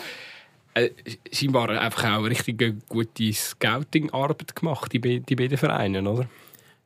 äh, 0.74 0.90
scheinbar 1.32 1.68
einfach 1.70 2.18
auch 2.18 2.24
richtig 2.24 2.88
gute 2.88 3.32
Scouting-Arbeit 3.32 4.56
gemacht, 4.56 4.92
die, 4.92 5.20
die 5.20 5.36
beiden 5.36 5.58
Vereine, 5.58 6.02
oder? 6.02 6.28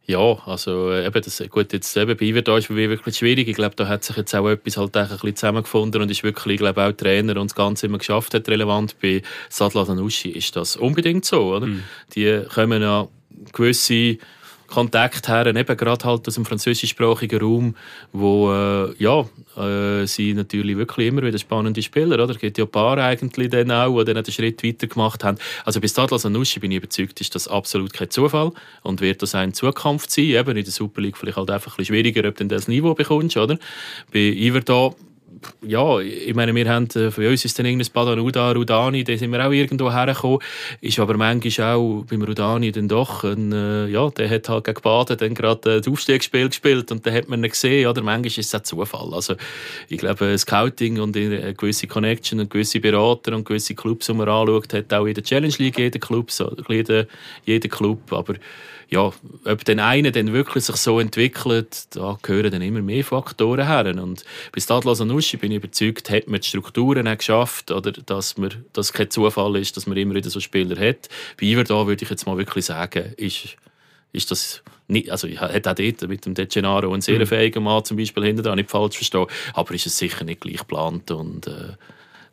Ja, 0.08 0.38
also 0.46 0.90
äh, 0.90 1.06
eben 1.06 1.22
das, 1.22 1.42
gut, 1.50 1.70
jetzt 1.74 1.94
eben 1.94 2.16
bei 2.16 2.24
Iver 2.24 2.40
da 2.40 2.56
ist 2.56 2.74
wirklich 2.74 3.16
schwierig. 3.16 3.46
Ich 3.46 3.56
glaube, 3.56 3.76
da 3.76 3.88
hat 3.88 4.04
sich 4.04 4.16
jetzt 4.16 4.34
auch 4.34 4.48
etwas 4.48 4.78
halt 4.78 4.96
ein 4.96 5.06
bisschen 5.06 5.36
zusammengefunden 5.36 6.00
und 6.00 6.10
ist 6.10 6.22
wirklich, 6.22 6.54
ich 6.54 6.60
glaube, 6.60 6.82
auch 6.82 6.92
Trainer 6.92 7.38
und 7.38 7.50
das 7.50 7.54
Ganze 7.54 7.86
immer 7.86 7.98
geschafft 7.98 8.32
hat, 8.32 8.48
relevant. 8.48 8.96
Bei 9.02 9.20
Sadla 9.50 9.84
Danuschi 9.84 10.30
ist 10.30 10.56
das 10.56 10.76
unbedingt 10.76 11.26
so, 11.26 11.54
oder? 11.56 11.66
Mhm. 11.66 11.82
Die 12.14 12.42
kommen 12.54 12.80
ja 12.80 13.06
gewisse 13.52 14.16
Kontakt 14.66 15.28
her, 15.28 15.46
eben 15.46 15.76
gerade 15.76 16.04
halt 16.04 16.26
aus 16.26 16.34
dem 16.34 16.46
französischsprachigen 16.46 17.40
Raum, 17.40 17.76
wo 18.12 18.50
äh, 18.50 18.94
ja, 18.98 19.26
äh, 19.58 20.06
sie 20.06 20.34
natürlich 20.34 20.76
wirklich 20.76 21.08
immer 21.08 21.22
wieder 21.22 21.38
spannende 21.38 21.82
Spieler, 21.82 22.14
oder? 22.22 22.30
Es 22.30 22.38
gibt 22.38 22.58
ja 22.58 22.64
ein 22.64 22.70
paar 22.70 22.98
eigentlich 22.98 23.50
dann 23.50 23.70
auch, 23.70 23.98
die 23.98 24.12
dann 24.12 24.24
den 24.24 24.32
Schritt 24.32 24.62
weiter 24.64 24.86
gemacht 24.86 25.24
haben. 25.24 25.38
Also 25.64 25.80
bis 25.80 25.92
Stadler 25.92 26.18
Sanussi 26.18 26.60
bin 26.60 26.70
ich 26.70 26.78
überzeugt, 26.78 27.20
ist 27.20 27.34
das 27.34 27.48
absolut 27.48 27.92
kein 27.92 28.10
Zufall 28.10 28.52
und 28.82 29.00
wird 29.00 29.22
das 29.22 29.34
auch 29.34 29.42
in 29.42 29.54
Zukunft 29.54 30.10
sein. 30.10 30.24
Eben 30.24 30.56
in 30.56 30.64
der 30.64 30.72
Super 30.72 31.00
League 31.00 31.16
vielleicht 31.16 31.36
halt 31.36 31.50
einfach 31.50 31.72
ein 31.72 31.76
bisschen 31.76 31.94
schwieriger, 31.94 32.28
ob 32.28 32.36
du 32.36 32.44
das 32.46 32.68
Niveau 32.68 32.94
bekommst, 32.94 33.36
oder? 33.36 33.58
Bei 34.12 34.18
Iver 34.18 34.60
da 34.60 34.90
ja, 35.62 36.00
ich 36.00 36.34
meine, 36.34 36.54
wir 36.54 36.68
haben, 36.68 36.88
äh, 36.94 37.10
für 37.10 37.28
uns 37.28 37.44
ist 37.44 37.58
dann 37.58 37.66
irgendein 37.66 37.92
Badanuda, 37.92 38.52
Rudani, 38.52 39.04
da 39.04 39.16
sind 39.16 39.30
wir 39.32 39.46
auch 39.46 39.52
irgendwo 39.52 39.92
hergekommen, 39.92 40.40
ist 40.80 40.98
aber 40.98 41.16
manchmal 41.16 41.74
auch 41.74 42.04
beim 42.08 42.22
Rudani 42.22 42.72
dann 42.72 42.88
doch, 42.88 43.24
ein, 43.24 43.52
äh, 43.52 43.86
ja, 43.88 44.08
der 44.10 44.30
hat 44.30 44.48
halt 44.48 44.64
gegen 44.64 44.80
Baden 44.82 45.16
dann 45.16 45.34
gerade 45.34 45.76
äh, 45.76 45.80
das 45.80 45.88
Aufstiegsspiel 45.88 46.48
gespielt 46.48 46.90
und 46.90 47.06
da 47.06 47.12
hat 47.12 47.28
man 47.28 47.42
ihn 47.42 47.50
gesehen, 47.50 47.88
oder? 47.88 48.02
Manchmal 48.02 48.26
ist 48.26 48.38
es 48.38 48.54
auch 48.54 48.62
Zufall. 48.62 49.14
Also, 49.14 49.34
ich 49.88 49.98
glaube, 49.98 50.36
Scouting 50.36 51.00
und 51.00 51.16
eine 51.16 51.54
gewisse 51.54 51.86
Connection 51.86 52.40
und 52.40 52.50
gewisse 52.50 52.80
Berater 52.80 53.34
und 53.34 53.44
gewisse 53.44 53.74
Clubs, 53.74 54.06
die 54.06 54.14
man 54.14 54.28
anschaut, 54.28 54.72
hat 54.72 54.92
auch 54.92 55.06
in 55.06 55.14
der 55.14 55.24
Challenge 55.24 55.54
League 55.58 55.78
jeder 55.78 55.98
Club, 55.98 56.30
so, 56.30 56.54
jeder 56.68 57.68
Club, 57.68 58.12
aber 58.12 58.34
ja, 58.90 59.12
ob 59.44 59.64
den 59.64 59.80
einen 59.80 60.12
dann 60.12 60.32
wirklich 60.32 60.64
sich 60.64 60.76
so 60.76 60.98
entwickelt, 60.98 61.94
da 61.94 62.18
gehören 62.22 62.50
dann 62.50 62.62
immer 62.62 62.80
mehr 62.80 63.04
Faktoren 63.04 63.66
her. 63.66 63.86
Und 64.02 64.24
bei 64.52 64.60
Stadler 64.60 64.94
Sanussi 64.94 65.36
bin 65.36 65.52
ich 65.52 65.58
überzeugt, 65.58 66.08
hat 66.08 66.26
man 66.26 66.40
die 66.40 66.48
Strukturen 66.48 67.06
auch 67.06 67.18
geschafft, 67.18 67.70
oder 67.70 67.92
dass 67.92 68.38
man, 68.38 68.64
dass 68.72 68.92
kein 68.92 69.10
Zufall 69.10 69.56
ist, 69.56 69.76
dass 69.76 69.86
man 69.86 69.98
immer 69.98 70.14
wieder 70.14 70.30
so 70.30 70.40
Spieler 70.40 70.76
hat. 70.76 71.08
Bei 71.38 71.46
Iver 71.46 71.64
da 71.64 71.86
würde 71.86 72.02
ich 72.02 72.10
jetzt 72.10 72.26
mal 72.26 72.38
wirklich 72.38 72.64
sagen, 72.64 73.12
ist 73.16 73.56
ist 74.12 74.30
das 74.30 74.62
nicht, 74.86 75.10
also 75.10 75.26
ich 75.26 75.40
hätte 75.40 75.70
auch 75.70 75.74
dort 75.74 76.08
mit 76.08 76.24
dem 76.24 76.34
De 76.34 76.46
Gennaro 76.46 76.92
einen 76.92 77.02
sehr 77.02 77.18
mhm. 77.18 77.26
fähigen 77.26 77.62
Mann 77.62 77.84
zum 77.84 77.96
Beispiel 77.96 78.24
hinter 78.24 78.42
da 78.42 78.56
nicht 78.56 78.70
falsch 78.70 78.96
verstehen, 78.96 79.26
aber 79.52 79.74
ist 79.74 79.86
es 79.86 79.98
sicher 79.98 80.24
nicht 80.24 80.40
gleich 80.40 80.58
geplant 80.58 81.10
und 81.10 81.46
äh, 81.46 81.74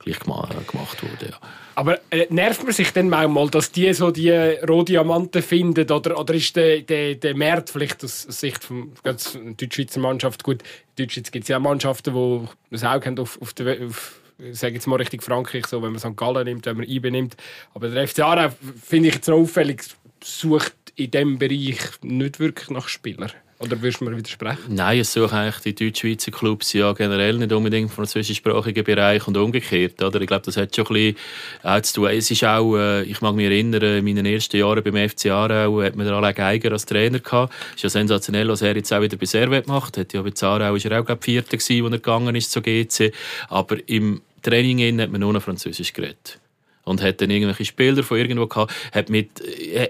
gleich 0.05 0.19
gemacht 0.19 1.03
wurde. 1.03 1.31
Ja. 1.31 1.39
Aber 1.75 1.99
äh, 2.09 2.27
nervt 2.29 2.63
man 2.63 2.71
sich 2.71 2.91
dann 2.91 3.09
manchmal, 3.09 3.49
dass 3.49 3.71
die 3.71 3.91
so 3.93 4.11
die 4.11 4.31
Rohdiamanten 4.31 5.41
finden? 5.41 5.91
Oder, 5.91 6.17
oder 6.17 6.33
ist 6.33 6.55
der, 6.55 6.81
der, 6.81 7.15
der 7.15 7.35
Markt 7.35 7.69
vielleicht 7.69 8.03
aus 8.03 8.21
Sicht 8.21 8.67
der 9.03 9.15
Deutschschweizer 9.57 9.99
Mannschaft 9.99 10.43
gut? 10.43 10.61
In 10.61 11.03
Deutschschweiz 11.03 11.31
gibt 11.31 11.43
es 11.43 11.49
ja 11.49 11.59
Mannschaften, 11.59 12.13
die 12.13 12.75
ein 12.77 12.85
Auge 12.85 13.05
haben 13.05 13.19
auf, 13.19 13.41
auf, 13.41 13.53
der, 13.53 13.85
auf 13.87 14.21
sage 14.51 14.75
jetzt 14.75 14.87
mal 14.87 14.97
richtig 14.97 15.23
Frankreich, 15.23 15.65
so, 15.67 15.81
wenn 15.81 15.91
man 15.91 15.99
St. 15.99 16.15
Gallen 16.15 16.45
nimmt, 16.45 16.65
wenn 16.65 16.77
man 16.77 16.87
IB 16.87 17.11
nimmt. 17.11 17.35
Aber 17.73 17.89
der 17.89 18.07
FC 18.07 18.21
finde 18.81 19.09
ich 19.09 19.15
jetzt 19.15 19.27
noch 19.27 19.37
auffällig, 19.37 19.83
sucht 20.23 20.75
in 20.95 21.11
diesem 21.11 21.37
Bereich 21.37 21.79
nicht 22.01 22.39
wirklich 22.39 22.69
nach 22.69 22.87
Spielern. 22.87 23.31
Oder 23.57 23.81
würdest 23.81 24.01
du 24.01 24.05
mir 24.05 24.17
widersprechen? 24.17 24.75
Nein, 24.75 24.99
es 24.99 25.13
suchen 25.13 25.33
eigentlich 25.33 25.63
die 25.63 25.75
Deutsch-Schweizer 25.75 26.31
Clubs 26.31 26.73
ja 26.73 26.91
generell 26.91 27.37
nicht 27.37 27.53
unbedingt 27.53 27.89
im 27.89 27.95
französischsprachigen 27.95 28.83
Bereich 28.83 29.25
und 29.27 29.37
umgekehrt. 29.37 30.03
Oder? 30.03 30.19
Ich 30.19 30.27
glaube, 30.27 30.43
das 30.45 30.57
hat 30.57 30.75
schon 30.75 30.85
ein 30.87 30.93
bisschen 30.93 31.15
auch 31.63 31.81
zu 31.81 31.93
tun. 31.93 32.09
Es 32.09 32.29
ist 32.29 32.43
auch, 32.43 32.75
äh, 32.75 33.03
ich 33.03 33.21
mag 33.21 33.33
mich 33.33 33.45
erinnern, 33.45 33.81
in 33.81 34.03
meinen 34.03 34.25
ersten 34.25 34.57
Jahren 34.57 34.83
beim 34.83 35.09
FC 35.09 35.27
Aarau 35.27 35.81
hat 35.81 35.95
man 35.95 36.05
Alain 36.05 36.35
Geiger 36.35 36.73
als 36.73 36.85
Trainer 36.85 37.19
gehabt. 37.19 37.53
Ist 37.75 37.83
ja 37.83 37.89
sensationell, 37.89 38.49
was 38.49 38.61
er 38.61 38.75
jetzt 38.75 38.91
auch 38.91 39.01
wieder 39.01 39.15
bei 39.15 39.25
Servet 39.25 39.67
macht. 39.67 39.97
Hat 39.97 40.11
ja 40.11 40.21
bei 40.21 40.33
Aarau 40.41 40.75
ist 40.75 40.85
er 40.85 40.99
auch, 40.99 41.05
glaube 41.05 41.23
Vierter 41.23 41.53
als 41.53 41.69
er 41.69 41.89
gegangen 41.89 42.35
ist 42.35 42.51
zur 42.51 42.61
GC. 42.61 43.13
Aber 43.47 43.77
im 43.87 44.21
Training 44.41 44.99
hat 44.99 45.11
man 45.11 45.21
nur 45.21 45.31
noch 45.31 45.41
Französisch 45.41 45.93
geredet 45.93 46.39
und 46.85 47.01
hat 47.01 47.19
dann 47.21 47.29
irgendwelche 47.29 47.65
Spieler 47.65 48.03
von 48.03 48.17
irgendwo 48.17 48.47
gehabt, 48.47 48.73
hat, 48.93 49.09
mit, 49.09 49.29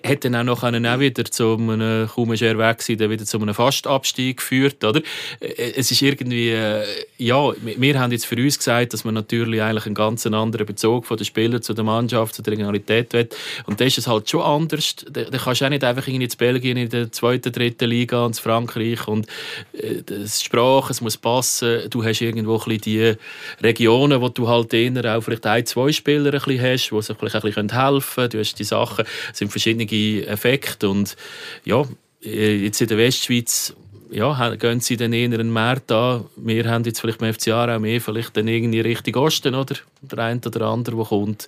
hat 0.05 0.25
dann 0.25 0.35
auch 0.35 0.43
noch 0.43 0.63
einen 0.63 0.85
auch 0.87 0.99
wieder 0.99 1.25
zu 1.25 1.55
einem, 1.55 2.07
kaum 2.07 2.33
ist 2.33 2.41
er 2.41 2.57
weg 2.57 2.79
gewesen, 2.79 3.09
wieder 3.09 3.25
zu 3.25 3.39
einem 3.39 3.53
Fastabstieg 3.53 4.37
geführt, 4.37 4.83
oder? 4.83 5.01
Es 5.39 5.91
ist 5.91 6.01
irgendwie, 6.01 6.49
äh, 6.49 6.83
ja, 7.17 7.51
wir 7.61 7.99
haben 7.99 8.11
jetzt 8.11 8.25
für 8.25 8.35
uns 8.35 8.57
gesagt, 8.57 8.93
dass 8.93 9.03
man 9.03 9.13
natürlich 9.13 9.61
eigentlich 9.61 9.85
einen 9.85 9.95
ganz 9.95 10.25
anderen 10.25 10.65
Bezug 10.65 11.05
von 11.05 11.17
den 11.17 11.25
Spielern 11.25 11.61
zu 11.61 11.73
der 11.73 11.83
Mannschaft, 11.83 12.35
zu 12.35 12.41
der 12.41 12.53
Regionalität 12.53 13.13
hat 13.13 13.35
und 13.65 13.79
das 13.79 13.87
ist 13.87 13.99
es 13.99 14.07
halt 14.07 14.29
schon 14.29 14.41
anders. 14.41 14.95
Da, 15.09 15.23
kannst 15.37 15.61
du 15.61 15.65
auch 15.65 15.69
nicht 15.69 15.83
einfach 15.83 16.07
in 16.07 16.25
Belgien 16.37 16.77
in 16.77 16.89
der 16.89 17.11
zweiten, 17.11 17.51
dritten 17.51 17.89
Liga 17.89 18.25
und 18.25 18.39
Frankreich 18.39 19.07
und 19.07 19.27
äh, 19.73 20.01
das 20.05 20.43
Sprache, 20.43 20.91
es 20.91 21.01
muss 21.01 21.17
passen, 21.17 21.89
du 21.89 22.03
hast 22.03 22.21
irgendwo 22.21 22.53
ein 22.53 22.77
bisschen 22.77 22.81
die 22.81 23.13
Regionen, 23.61 24.21
wo 24.21 24.29
du 24.29 24.47
halt 24.47 24.73
eher 24.73 25.17
auch 25.17 25.21
vielleicht 25.21 25.45
ein, 25.45 25.65
zwei 25.65 25.91
Spieler 25.91 26.33
ein 26.33 26.39
bisschen 26.39 26.61
hast, 26.61 26.84
hast, 26.91 27.07
die 27.07 27.13
sich 27.13 27.17
vielleicht 27.17 27.35
ein 27.35 27.41
bisschen 27.41 27.69
helfen 27.69 28.15
können. 28.15 28.29
Du 28.29 28.39
hast 28.39 28.55
die 28.55 28.63
Sachen, 28.63 29.05
es 29.31 29.37
sind 29.37 29.51
verschiedene 29.51 29.85
Effekte 30.27 30.89
und 30.89 31.15
ja, 31.63 31.83
jetzt 32.21 32.81
in 32.81 32.87
der 32.87 32.97
Westschweiz 32.97 33.75
ja, 34.11 34.55
gehen 34.55 34.79
sie 34.79 34.97
dann 34.97 35.13
eher 35.13 35.25
einen 35.25 35.49
Markt 35.49 35.91
an. 35.91 36.25
Wir 36.35 36.69
haben 36.69 36.83
jetzt 36.83 36.99
vielleicht 36.99 37.19
beim 37.19 37.33
FCA 37.33 37.75
auch 37.75 37.79
mehr, 37.79 37.99
vielleicht 37.99 38.37
dann 38.37 38.47
irgendwie 38.47 38.79
Richtung 38.79 39.15
Osten, 39.15 39.55
oder? 39.55 39.75
Der 40.01 40.19
eine 40.19 40.39
oder 40.45 40.67
andere, 40.67 40.95
der 40.95 41.05
kommt. 41.05 41.47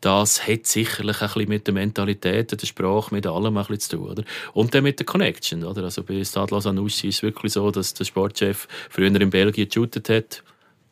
Das 0.00 0.46
hat 0.46 0.66
sicherlich 0.66 1.20
ein 1.20 1.28
bisschen 1.28 1.48
mit 1.48 1.66
der 1.66 1.74
Mentalität, 1.74 2.60
der 2.60 2.66
Sprache, 2.66 3.14
mit 3.14 3.26
allem 3.26 3.56
ein 3.56 3.66
bisschen 3.66 3.80
zu 3.80 3.96
tun, 3.96 4.10
oder? 4.10 4.24
Und 4.54 4.74
dann 4.74 4.84
mit 4.84 4.98
der 4.98 5.06
Connection, 5.06 5.64
oder? 5.64 5.84
Also 5.84 6.02
bei 6.02 6.22
Stadler 6.24 6.60
Sanussi 6.60 7.08
ist 7.08 7.16
es 7.16 7.22
wirklich 7.22 7.52
so, 7.52 7.70
dass 7.70 7.94
der 7.94 8.04
Sportchef 8.04 8.68
früher 8.88 9.20
in 9.20 9.30
Belgien 9.30 9.68
geshootet 9.68 10.08
hat 10.08 10.42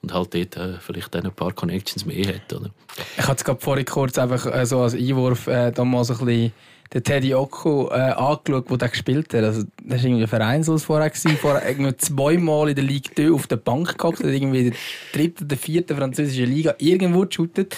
und 0.05 0.15
halt 0.15 0.35
dort 0.35 0.57
äh, 0.57 0.79
vielleicht 0.81 1.17
ein 1.17 1.33
paar 1.33 1.53
Connections 1.53 2.05
mehr 2.05 2.27
hat. 2.27 2.53
Oder? 2.53 2.71
Ich 3.17 3.23
hatte 3.23 3.39
es 3.39 3.45
gerade 3.45 3.61
vorhin 3.61 3.85
kurz 3.85 4.19
einfach 4.19 4.47
äh, 4.47 4.67
so 4.67 4.81
als 4.81 4.95
Einwurf 4.95 5.47
äh, 5.47 5.73
damals 5.73 6.11
ein 6.11 6.19
bisschen 6.19 6.53
den 6.93 7.03
Teddy 7.03 7.35
Occo 7.35 7.91
äh, 7.91 7.95
angeschaut, 7.95 8.81
der 8.81 8.89
gespielt 8.89 9.33
hat. 9.35 9.43
Also, 9.43 9.65
das 9.83 10.03
war 10.03 10.11
irgendwie 10.11 10.27
Vereinslos 10.27 10.85
vorher. 10.85 11.09
Gewesen. 11.09 11.37
vorher 11.37 11.69
irgendwie 11.69 11.97
zweimal 11.97 12.69
in 12.69 12.75
der 12.75 12.85
Ligue 12.85 13.13
2 13.15 13.33
auf 13.33 13.47
der 13.47 13.57
Bank 13.57 13.99
gehabt, 13.99 14.19
hat 14.19 14.27
irgendwie 14.27 14.67
in 14.67 14.71
der 14.71 14.79
dritten 15.13 15.45
oder 15.45 15.57
vierten 15.57 15.97
französischen 15.97 16.47
Liga 16.47 16.75
irgendwo 16.79 17.25
geshootet. 17.25 17.77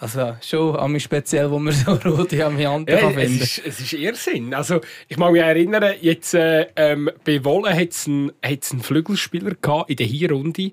Also 0.00 0.34
schon 0.40 0.76
an 0.76 0.92
mich 0.92 1.02
speziell, 1.02 1.50
wo 1.50 1.58
man 1.58 1.74
so 1.74 1.92
rote 2.04 2.44
Amianten 2.44 2.94
ja, 2.94 3.10
finden 3.10 3.36
es 3.36 3.58
ist, 3.58 3.66
es 3.66 3.80
ist 3.80 3.92
Irrsinn. 3.92 4.54
Also, 4.54 4.80
ich 5.08 5.18
mag 5.18 5.30
mich 5.30 5.42
erinnern, 5.42 5.94
jetzt, 6.00 6.32
äh, 6.34 6.68
ähm, 6.74 7.10
bei 7.24 7.44
Wolle 7.44 7.74
hat 7.74 7.90
es 7.90 8.06
einen, 8.06 8.32
einen 8.40 8.82
Flügelspieler 8.82 9.52
in 9.88 9.96
der 9.96 10.06
Hinrunde, 10.06 10.72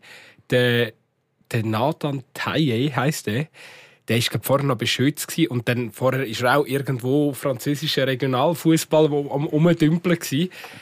der, 0.50 0.94
der 1.52 1.64
Nathan 1.64 2.24
Taye 2.34 2.92
heisst 2.96 3.28
der. 3.28 3.48
Der 4.08 4.18
war 4.18 4.40
vorher 4.42 4.66
noch 4.66 4.78
beschützt 4.78 5.38
und 5.50 5.68
dann 5.68 5.92
vorher 5.92 6.26
ist 6.26 6.42
er 6.42 6.58
auch 6.58 6.66
irgendwo 6.66 7.34
französischer 7.34 8.08
Regionalfußball 8.08 9.06
am 9.08 9.48
Umdümpeln 9.48 10.18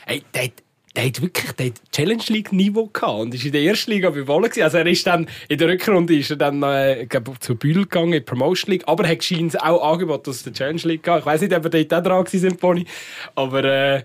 Hey, 0.05 0.23
der, 0.33 0.51
der 0.95 1.05
hat 1.05 1.21
wirklich 1.21 1.51
der 1.53 1.65
hat 1.67 1.91
Challenge 1.91 2.23
League 2.27 2.53
Niveau 2.53 2.85
gehabt 2.87 3.19
und 3.19 3.33
ist 3.33 3.45
in 3.45 3.51
der 3.51 3.63
ersten 3.63 3.91
Liga 3.91 4.11
bewohnt 4.11 4.57
Also 4.59 4.77
er 4.77 4.85
ist 4.85 5.05
dann 5.07 5.27
in 5.49 5.57
der 5.57 5.69
Rückrunde 5.69 6.15
ist 6.15 6.29
er 6.29 6.37
dann 6.37 6.61
äh, 6.63 7.05
glaub, 7.09 7.41
zu 7.41 7.55
Bühl 7.55 7.83
gegangen 7.83 8.13
in 8.13 8.19
die 8.19 8.25
Promotion 8.25 8.71
League, 8.71 8.87
aber 8.87 9.05
er 9.05 9.11
hat 9.11 9.23
scheint 9.23 9.59
auch 9.61 9.91
angeboten, 9.91 10.23
dass 10.25 10.37
es 10.37 10.43
der 10.43 10.53
Challenge 10.53 10.81
League 10.83 11.03
geht. 11.03 11.19
Ich 11.19 11.25
weiß 11.25 11.41
nicht, 11.41 11.53
ob 11.53 11.65
er 11.65 11.83
dort 11.83 11.93
auch 11.93 12.23
dran 12.23 12.43
war, 12.43 12.57
Pony, 12.57 12.85
aber 13.33 13.63
äh, 13.63 14.03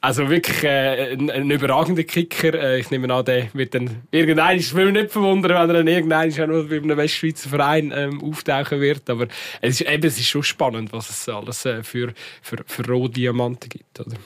also 0.00 0.30
wirklich 0.30 0.64
äh, 0.64 1.12
ein, 1.12 1.30
ein, 1.30 1.50
überragender 1.50 2.04
Kicker. 2.04 2.54
Äh, 2.54 2.80
ich 2.80 2.90
nehme 2.90 3.12
an, 3.12 3.24
der 3.24 3.52
wird 3.52 3.74
dann 3.74 4.02
irgendein, 4.10 4.58
ich 4.58 4.74
will 4.74 4.86
mich 4.86 5.02
nicht 5.02 5.12
verwundern, 5.12 5.52
wenn 5.52 5.70
er 5.70 5.74
dann 5.74 5.86
irgendein 5.86 6.32
schon 6.32 6.50
nur 6.50 6.68
bei 6.68 6.76
einem 6.76 6.96
Westschweizer 6.96 7.50
Verein 7.50 7.92
ähm, 7.94 8.22
auftauchen 8.22 8.80
wird. 8.80 9.08
Aber 9.10 9.26
es 9.60 9.80
ist, 9.80 9.88
eben, 9.88 10.06
es 10.06 10.18
ist 10.18 10.28
schon 10.28 10.42
spannend, 10.42 10.92
was 10.92 11.10
es 11.10 11.28
alles 11.28 11.66
äh, 11.66 11.82
für, 11.82 12.14
für, 12.40 12.58
für 12.66 12.86
Rohdiamanten 12.86 13.68
gibt. 13.68 14.00
Oder? 14.00 14.16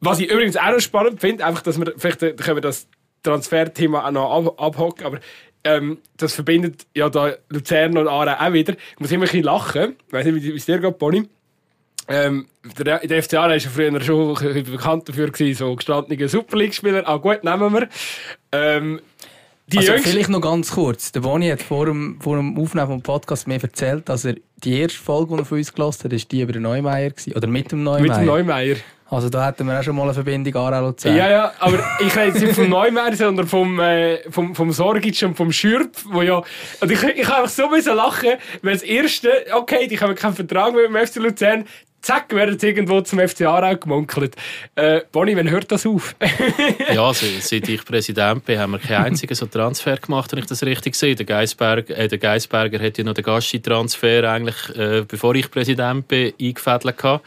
Was 0.00 0.20
ich 0.20 0.30
übrigens 0.30 0.56
auch 0.56 0.72
noch 0.72 0.80
spannend 0.80 1.20
finde, 1.20 1.46
einfach, 1.46 1.62
dass 1.62 1.78
wir, 1.78 1.94
vielleicht 1.96 2.22
äh, 2.22 2.32
können 2.34 2.58
wir 2.58 2.62
das 2.62 2.86
Transferthema 3.22 4.06
auch 4.06 4.10
noch 4.10 4.46
ab, 4.46 4.62
abhocken, 4.62 5.06
aber 5.06 5.20
ähm, 5.64 5.98
das 6.16 6.34
verbindet 6.34 6.86
ja 6.94 7.08
da 7.08 7.34
Luzern 7.48 7.96
und 7.98 8.06
Aarau 8.06 8.46
auch 8.46 8.52
wieder. 8.52 8.74
Ich 8.74 9.00
muss 9.00 9.10
immer 9.10 9.24
ein 9.24 9.28
bisschen 9.28 9.42
lachen. 9.42 9.96
Ich 10.06 10.12
weiß 10.12 10.26
nicht, 10.26 10.44
wie 10.44 10.54
es 10.54 10.66
dir 10.66 10.78
geht, 10.78 10.98
Bonnie. 10.98 11.28
Ähm, 12.08 12.46
der, 12.78 13.00
der 13.00 13.22
FCA 13.22 13.42
war 13.42 13.54
ja 13.54 13.70
früher 13.70 14.00
schon 14.00 14.34
bekannt 14.64 15.08
dafür, 15.08 15.30
gewesen, 15.30 15.58
so 15.58 15.76
gestandene 15.76 16.28
Super 16.28 16.56
League-Spieler. 16.56 17.06
Ah 17.06 17.16
gut, 17.16 17.44
nehmen 17.44 17.72
wir. 17.72 17.88
Ähm, 18.52 19.00
die 19.66 19.78
also 19.78 19.92
vielleicht 19.98 20.30
noch 20.30 20.40
ganz 20.40 20.72
kurz. 20.72 21.12
Der 21.12 21.20
Boni 21.20 21.50
hat 21.50 21.60
vor 21.60 21.84
dem, 21.84 22.18
vor 22.22 22.36
dem 22.36 22.58
Aufnehmen 22.58 22.96
des 22.96 23.02
Podcasts 23.02 23.46
mir 23.46 23.62
erzählt, 23.62 24.08
dass 24.08 24.24
er 24.24 24.36
die 24.64 24.80
erste 24.80 24.98
Folge, 24.98 25.34
die 25.34 25.42
er 25.42 25.44
von 25.44 25.58
uns 25.58 25.74
gelassen 25.74 26.04
hat, 26.04 26.12
ist 26.14 26.32
die 26.32 26.40
über 26.40 26.52
den 26.52 26.62
Neumeier 26.62 27.10
war. 27.10 27.36
Oder 27.36 27.46
mit 27.48 27.70
dem 27.70 27.82
Neumeier. 27.82 28.02
Mit 28.02 28.16
dem 28.16 28.24
Neumeier. 28.24 28.76
Also 29.10 29.30
da 29.30 29.46
hätten 29.46 29.66
wir 29.66 29.78
auch 29.78 29.82
schon 29.82 29.96
mal 29.96 30.02
eine 30.04 30.14
Verbindung 30.14 30.54
Aarau 30.54 30.88
Luzern. 30.88 31.16
Ja, 31.16 31.30
ja, 31.30 31.52
aber 31.58 31.78
ich 32.00 32.14
rede 32.14 32.26
jetzt 32.28 32.40
nicht 32.40 32.54
vom 32.54 32.68
Neumeier, 32.68 33.14
sondern 33.14 33.46
vom, 33.46 33.80
äh, 33.80 34.18
vom, 34.30 34.54
vom 34.54 34.70
Sorgic 34.70 35.22
und 35.22 35.34
vom 35.34 35.50
Schürp, 35.50 35.96
wo 36.10 36.20
ja... 36.20 36.42
Und 36.80 36.90
ich, 36.90 37.02
ich 37.02 37.26
habe 37.26 37.42
einfach 37.42 37.48
so 37.48 37.68
müssen 37.70 37.94
lachen, 37.94 38.34
weil 38.62 38.74
das 38.74 38.82
erste, 38.82 39.30
okay, 39.52 39.86
die 39.86 39.98
haben 39.98 40.14
keinen 40.14 40.34
Vertrag 40.34 40.74
mit 40.74 40.84
dem 40.84 40.96
FC 40.96 41.16
Luzern, 41.16 41.64
zack, 42.02 42.32
werden 42.34 42.58
sie 42.58 42.68
irgendwo 42.68 43.00
zum 43.00 43.18
FC 43.18 43.42
Aarau 43.42 43.76
gemunkelt. 43.76 44.36
Äh, 44.74 45.02
Bonnie, 45.12 45.36
wann 45.36 45.50
hört 45.50 45.70
das 45.70 45.86
auf? 45.86 46.14
ja, 46.94 47.12
seit 47.40 47.68
ich 47.68 47.84
Präsident 47.84 48.44
bin, 48.44 48.58
haben 48.58 48.72
wir 48.72 48.78
keinen 48.78 49.06
einzigen 49.06 49.34
so 49.34 49.46
Transfer 49.46 49.96
gemacht, 49.96 50.32
wenn 50.32 50.38
ich 50.38 50.46
das 50.46 50.62
richtig 50.62 50.94
sehe. 50.94 51.14
Der, 51.14 51.26
Geisberg, 51.26 51.90
äh, 51.90 52.08
der 52.08 52.18
Geisberger 52.18 52.78
hat 52.84 52.98
ja 52.98 53.04
noch 53.04 53.14
den 53.14 53.24
Gaschi-Transfer 53.24 54.24
eigentlich, 54.24 54.76
äh, 54.76 55.04
bevor 55.06 55.34
ich 55.34 55.50
Präsident 55.50 56.08
bin, 56.08 56.32
eingefädelt 56.40 56.96
gehabt. 56.96 57.24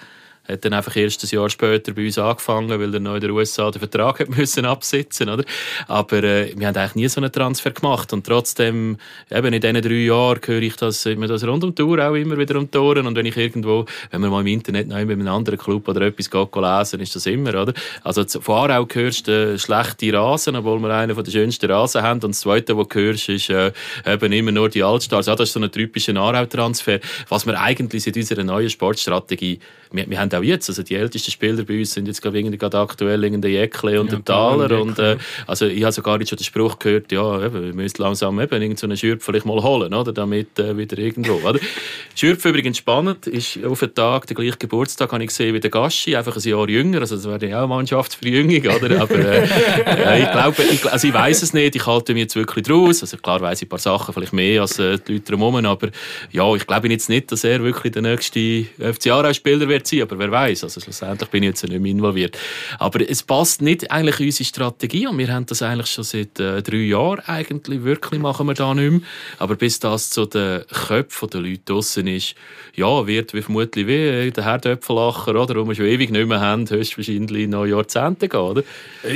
Hat 0.47 0.65
dann 0.65 0.73
einfach 0.73 0.95
erst 0.95 1.23
ein 1.23 1.29
Jahr 1.29 1.49
später 1.49 1.93
bei 1.93 2.05
uns 2.05 2.17
angefangen, 2.17 2.79
weil 2.79 2.93
er 2.93 2.99
noch 2.99 3.15
in 3.15 3.21
den 3.21 3.31
USA 3.31 3.69
den 3.69 3.79
Vertrag 3.79 4.19
hat 4.19 4.29
müssen 4.37 4.65
absitzen 4.65 5.29
oder? 5.29 5.43
Aber 5.87 6.23
äh, 6.23 6.53
wir 6.55 6.67
haben 6.67 6.75
eigentlich 6.75 6.95
nie 6.95 7.07
so 7.07 7.21
einen 7.21 7.31
Transfer 7.31 7.71
gemacht 7.71 8.11
und 8.13 8.25
trotzdem, 8.25 8.97
eben 9.29 9.53
in 9.53 9.61
diesen 9.61 9.81
drei 9.81 9.93
Jahren 9.93 10.39
höre 10.43 10.61
ich 10.61 10.75
das, 10.75 11.05
immer 11.05 11.27
das 11.27 11.45
rund 11.45 11.63
um 11.63 11.75
die 11.75 11.81
Tour 11.81 11.99
auch 11.99 12.15
immer 12.15 12.37
wieder 12.37 12.57
um 12.57 12.69
die 12.69 12.77
Ohren 12.77 13.05
und 13.05 13.15
wenn 13.15 13.25
ich 13.25 13.37
irgendwo, 13.37 13.85
wenn 14.09 14.21
man 14.21 14.31
mal 14.31 14.41
im 14.41 14.47
Internet 14.47 14.87
noch 14.87 14.97
mit 14.97 15.11
einem 15.11 15.27
anderen 15.27 15.59
Club 15.59 15.87
oder 15.87 16.01
etwas 16.01 16.29
geht, 16.29 16.55
lesen, 16.55 16.99
ist 16.99 17.15
das 17.15 17.25
immer, 17.27 17.61
oder? 17.61 17.73
Also 18.03 18.23
von 18.25 18.71
Aarau 18.71 18.87
hörst 18.91 19.27
du 19.27 19.57
schlechte 19.59 20.13
Rasen, 20.13 20.55
obwohl 20.55 20.79
wir 20.79 20.89
einen 20.89 21.15
der 21.15 21.31
schönsten 21.31 21.69
Rasen 21.69 22.01
haben 22.01 22.21
und 22.23 22.31
das 22.31 22.41
Zweite, 22.41 22.75
was 22.77 22.87
du 22.87 22.99
hörst, 22.99 23.29
ist 23.29 23.49
äh, 23.49 23.71
eben 24.05 24.31
immer 24.31 24.51
nur 24.51 24.69
die 24.69 24.83
Allstars. 24.83 25.27
Ja, 25.27 25.35
das 25.35 25.49
ist 25.49 25.53
so 25.53 25.59
ein 25.59 25.71
typischer 25.71 26.15
Aarau-Transfer, 26.15 26.99
was 27.29 27.45
wir 27.45 27.59
eigentlich 27.59 28.03
seit 28.03 28.17
unserer 28.17 28.43
neuen 28.43 28.69
Sportstrategie 28.69 29.59
wir, 29.91 30.09
wir 30.09 30.19
haben 30.19 30.29
auch 30.35 30.43
jetzt, 30.43 30.69
also 30.69 30.83
die 30.83 30.95
ältesten 30.95 31.31
Spieler 31.31 31.63
bei 31.63 31.79
uns 31.79 31.93
sind 31.93 32.07
jetzt 32.07 32.23
ich 32.25 32.59
gerade 32.59 32.79
aktuell 32.79 33.23
in 33.23 33.41
der 33.41 33.51
Jäckle 33.51 33.99
und 33.99 34.11
ja, 34.11 34.17
der 34.17 34.25
Thaler 34.25 34.81
und 34.81 34.99
äh, 34.99 35.17
also 35.47 35.65
ich 35.65 35.83
habe 35.83 35.91
sogar 35.91 36.19
jetzt 36.19 36.29
schon 36.29 36.37
den 36.37 36.43
Spruch 36.43 36.79
gehört, 36.79 37.11
ja, 37.11 37.45
eben, 37.45 37.63
wir 37.63 37.73
müssen 37.73 38.01
langsam 38.01 38.39
eben 38.39 38.61
irgendeinen 38.61 38.95
so 38.95 38.95
Schürpf 38.95 39.25
vielleicht 39.25 39.45
mal 39.45 39.61
holen, 39.61 39.93
oder, 39.93 40.11
damit 40.11 40.57
äh, 40.59 40.77
wieder 40.77 40.97
irgendwo, 40.97 41.33
oder? 41.47 41.59
Schürpf 42.15 42.45
übrigens 42.45 42.77
spannend, 42.77 43.27
ist 43.27 43.63
auf 43.65 43.79
den 43.79 43.93
Tag, 43.93 44.27
den 44.27 44.35
gleichen 44.35 44.59
Geburtstag 44.59 45.11
habe 45.11 45.23
ich 45.23 45.29
gesehen 45.29 45.53
wie 45.53 45.59
der 45.59 45.71
Gaschi, 45.71 46.15
einfach 46.15 46.35
ein 46.35 46.41
Jahr 46.41 46.67
jünger, 46.69 47.01
also 47.01 47.15
das 47.15 47.25
wäre 47.25 47.47
ja 47.47 47.63
auch 47.63 47.67
Mannschaftsverjüngung, 47.67 48.71
oder? 48.71 49.01
Aber 49.01 49.15
äh, 49.15 49.43
äh, 49.85 50.23
ich 50.23 50.31
glaube, 50.31 50.63
ich, 50.63 50.91
also 50.91 51.07
ich 51.07 51.13
weiß 51.13 51.41
es 51.41 51.53
nicht, 51.53 51.75
ich 51.75 51.85
halte 51.85 52.13
mir 52.13 52.21
jetzt 52.21 52.35
wirklich 52.35 52.65
draus, 52.65 53.01
also 53.01 53.17
klar 53.17 53.41
weiß 53.41 53.61
ich 53.61 53.67
ein 53.67 53.69
paar 53.69 53.79
Sachen 53.79 54.13
vielleicht 54.13 54.33
mehr 54.33 54.61
als 54.61 54.79
äh, 54.79 54.97
die 54.99 55.13
Leute 55.13 55.31
drumherum, 55.31 55.65
aber 55.65 55.89
ja, 56.31 56.55
ich 56.55 56.65
glaube 56.67 56.89
jetzt 56.89 57.09
nicht, 57.09 57.31
dass 57.31 57.43
er 57.43 57.63
wirklich 57.63 57.93
der 57.93 58.01
nächste 58.01 58.65
FC-Spieler 58.79 59.67
wird 59.67 59.87
sein, 59.87 60.01
aber 60.01 60.19
wer 60.21 60.31
weiß, 60.31 60.63
also 60.63 60.79
schlussendlich 60.79 61.29
bin 61.29 61.43
ich 61.43 61.49
jetzt 61.49 61.67
nicht 61.67 61.81
mehr 61.81 61.91
involviert. 61.91 62.37
Aber 62.79 63.01
es 63.07 63.23
passt 63.23 63.61
nicht 63.61 63.91
eigentlich 63.91 64.19
in 64.19 64.27
unsere 64.27 64.45
Strategie 64.45 65.07
und 65.07 65.17
wir 65.17 65.33
haben 65.33 65.45
das 65.45 65.61
eigentlich 65.61 65.87
schon 65.87 66.03
seit 66.03 66.39
äh, 66.39 66.61
drei 66.61 66.77
Jahren 66.77 67.19
eigentlich, 67.25 67.83
wirklich 67.83 68.21
machen 68.21 68.47
wir 68.47 68.53
da 68.53 68.73
nicht 68.73 68.91
mehr. 68.91 69.01
Aber 69.39 69.55
bis 69.55 69.79
das 69.79 70.09
zu 70.09 70.25
den 70.25 70.61
Köpfen 70.67 71.29
der 71.29 71.41
Leute 71.41 71.61
draussen 71.65 72.07
ist, 72.07 72.35
ja, 72.75 73.07
wird 73.07 73.33
wie 73.33 73.41
vermutlich 73.41 73.87
wie 73.87 74.27
äh, 74.27 74.31
der 74.31 74.45
Herdöpfelacher, 74.45 75.35
oder, 75.35 75.53
den 75.55 75.67
wir 75.67 75.75
schon 75.75 75.85
ewig 75.85 76.11
nicht 76.11 76.27
mehr 76.27 76.39
haben, 76.39 76.69
höchstwahrscheinlich 76.69 77.47
noch 77.47 77.65
Jahrzehnte 77.65 78.29
gehen, 78.29 78.39
oder? 78.39 78.63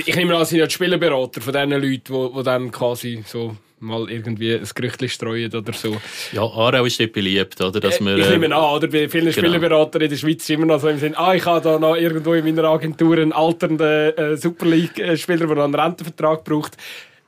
Ich 0.06 0.16
nehme 0.16 0.36
an, 0.36 0.42
es 0.42 0.50
sind 0.50 0.60
ja 0.60 0.66
die 0.66 0.74
Spielerberater 0.74 1.42
von 1.42 1.54
diesen 1.54 1.70
Leuten, 1.72 2.38
die 2.38 2.44
dann 2.44 2.72
quasi 2.72 3.24
so 3.26 3.56
mal 3.80 4.10
irgendwie 4.10 4.54
ein 4.54 4.68
Gerücht 4.74 5.10
streuen 5.10 5.54
oder 5.54 5.74
so. 5.74 5.98
Ja, 6.32 6.44
Aarau 6.44 6.86
ist 6.86 7.00
nicht 7.00 7.14
beliebt, 7.14 7.60
oder? 7.62 7.80
Dass 7.80 8.00
wir, 8.00 8.18
ich 8.18 8.30
nehme 8.30 8.56
an, 8.56 8.76
oder? 8.76 8.88
Bei 8.88 9.10
vielen 9.10 9.32
genau. 9.32 9.48
Spieleberatern 9.48 10.02
in 10.02 10.10
der 10.10 10.18
Schweiz 10.18 10.44
ist 10.44 10.50
immer 10.50 10.66
noch 10.66 10.80
so 10.80 10.88
im 10.88 10.98
Sinn, 10.98 11.16
ah, 11.16 11.34
ich 11.34 11.46
habe 11.46 11.62
da 11.62 11.80
noch 11.80 11.96
irgendwo 11.96 12.34
in 12.34 12.46
meiner 12.46 12.70
Agentur 12.70 13.18
einen 13.18 13.34
alternden 13.34 14.18
äh, 14.18 14.38
Super 14.38 14.66
League-Spieler, 14.66 15.48
der 15.48 15.64
einen 15.64 15.76
Rentenvertrag 15.76 16.44
braucht 16.44 16.78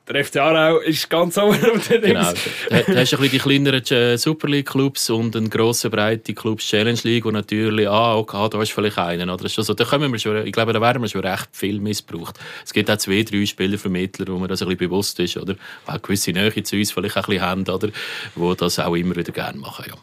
der 0.08 0.24
FC 0.24 0.38
Aarau 0.38 0.80
ist 0.80 1.10
ganz 1.10 1.38
oben 1.38 1.60
unter 1.72 1.98
Genau. 2.00 2.32
Du 2.32 2.76
hast 2.76 2.90
ein 2.90 2.96
bisschen 2.96 3.30
die 3.30 3.38
kleineren 3.40 3.84
äh, 3.86 4.18
Super 4.18 4.48
League-Clubs 4.48 5.10
und 5.10 5.36
eine 5.36 5.50
grosse, 5.50 5.90
breite 5.90 6.34
Clubs 6.34 6.66
Challenge 6.66 7.00
League, 7.04 7.26
wo 7.26 7.32
natürlich, 7.32 7.88
ah, 7.88 8.16
okay, 8.16 8.48
da 8.50 8.62
ist 8.62 8.72
vielleicht 8.72 8.98
einen. 8.98 9.30
Oder 9.30 9.50
so. 9.50 9.74
da 9.74 9.84
kommen 9.84 10.12
wir 10.12 10.20
schon, 10.20 10.46
ich 10.46 10.54
glaube, 10.54 10.74
da 10.74 10.82
werden 10.82 11.02
wir 11.02 11.10
schon 11.10 11.26
recht 11.26 11.50
viel 11.52 11.80
missbraucht. 11.80 12.40
Es 12.66 12.74
gibt 12.74 12.90
auch 12.90 12.98
zwei, 12.98 13.24
drei 13.24 13.46
Spielervermittler, 13.46 14.28
wo 14.28 14.38
man 14.38 14.48
das 14.48 14.62
ein 14.62 14.70
bisschen 14.70 14.90
bewusst 14.90 15.20
ist, 15.20 15.38
oder? 15.38 15.54
Die 15.56 15.60
auch 15.92 16.02
gewisse 16.02 16.32
Nähe 16.32 16.64
zu 16.64 16.76
uns 16.76 16.92
vielleicht 16.92 17.18
auch 17.18 17.28
ein 17.28 17.30
bisschen 17.30 17.42
haben, 17.42 17.68
oder? 17.68 17.90
Wo 18.36 18.54
das 18.54 18.80
auch 18.80 18.96
immer 18.96 19.16
wieder 19.16 19.32
gerne 19.32 19.58
machen, 19.60 19.86
ja. 19.90 19.96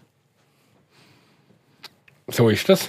So 2.29 2.49
ist 2.49 2.69
das. 2.69 2.89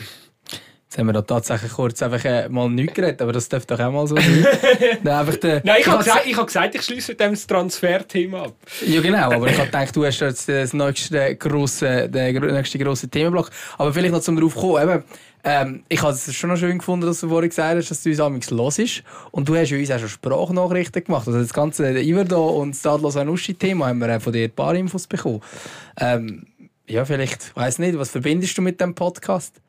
Jetzt 0.95 1.01
haben 1.01 1.07
wir 1.07 1.13
da 1.13 1.23
tatsächlich 1.23 1.73
kurz 1.73 2.01
einfach 2.01 2.23
äh, 2.23 2.47
mal 2.47 2.69
nichts 2.69 2.93
geredet, 2.93 3.21
aber 3.21 3.33
das 3.33 3.49
dürfte 3.49 3.75
doch 3.75 3.83
auch 3.83 3.91
mal 3.91 4.07
so 4.07 4.15
sein. 4.15 4.47
Nein, 5.03 5.39
der, 5.43 5.61
Nein, 5.65 5.77
ich 5.81 5.87
habe 5.87 5.97
gesagt, 5.97 6.25
hab 6.25 6.47
gesagt, 6.47 6.75
ich 6.75 6.81
schließe 6.83 7.11
mit 7.11 7.19
dem 7.19 7.35
Transfer-Thema 7.35 8.43
ab. 8.43 8.53
Ja, 8.87 9.01
genau, 9.01 9.29
aber 9.29 9.47
ich 9.47 9.57
habe 9.57 9.65
gedacht, 9.65 9.93
du 9.93 10.05
hast 10.05 10.21
jetzt 10.21 10.47
das 10.47 10.71
nächste 10.71 11.35
grosse, 11.35 12.07
den 12.07 12.41
nächsten 12.41 12.81
grossen 12.81 13.11
Themenblock. 13.11 13.49
Aber 13.77 13.91
vielleicht 13.91 14.13
noch 14.13 14.21
zum 14.21 14.37
darauf 14.37 14.55
kommen, 14.55 14.81
eben, 14.81 15.03
ähm, 15.43 15.83
ich 15.89 16.01
habe 16.01 16.13
es 16.13 16.33
schon 16.33 16.49
noch 16.49 16.55
schön 16.55 16.77
gefunden, 16.77 17.05
dass 17.07 17.19
du 17.19 17.27
vorhin 17.27 17.49
gesagt 17.49 17.75
hast, 17.75 17.91
dass 17.91 18.01
du 18.01 18.11
uns 18.11 18.19
amigs 18.21 18.49
los 18.51 18.79
ist. 18.79 19.03
Und 19.31 19.49
du 19.49 19.55
hast 19.57 19.73
uns 19.73 19.91
auch 19.91 19.99
schon 19.99 20.07
Sprachnachrichten 20.07 21.03
gemacht. 21.03 21.27
Also 21.27 21.39
das 21.39 21.53
ganze 21.53 21.99
Iverdo 21.99 22.51
und 22.51 22.71
das 22.71 22.79
Stadlos 22.79 23.17
Anuschi-Thema 23.17 23.87
haben 23.87 23.99
wir 23.99 24.21
von 24.21 24.31
dir 24.31 24.45
ein 24.45 24.51
paar 24.51 24.73
Infos 24.73 25.07
bekommen. 25.07 25.41
Ähm, 25.99 26.45
ja, 26.87 27.03
vielleicht, 27.03 27.43
ich 27.47 27.55
weiss 27.57 27.79
nicht, 27.79 27.99
was 27.99 28.11
verbindest 28.11 28.57
du 28.57 28.61
mit 28.61 28.79
dem 28.79 28.95
Podcast? 28.95 29.59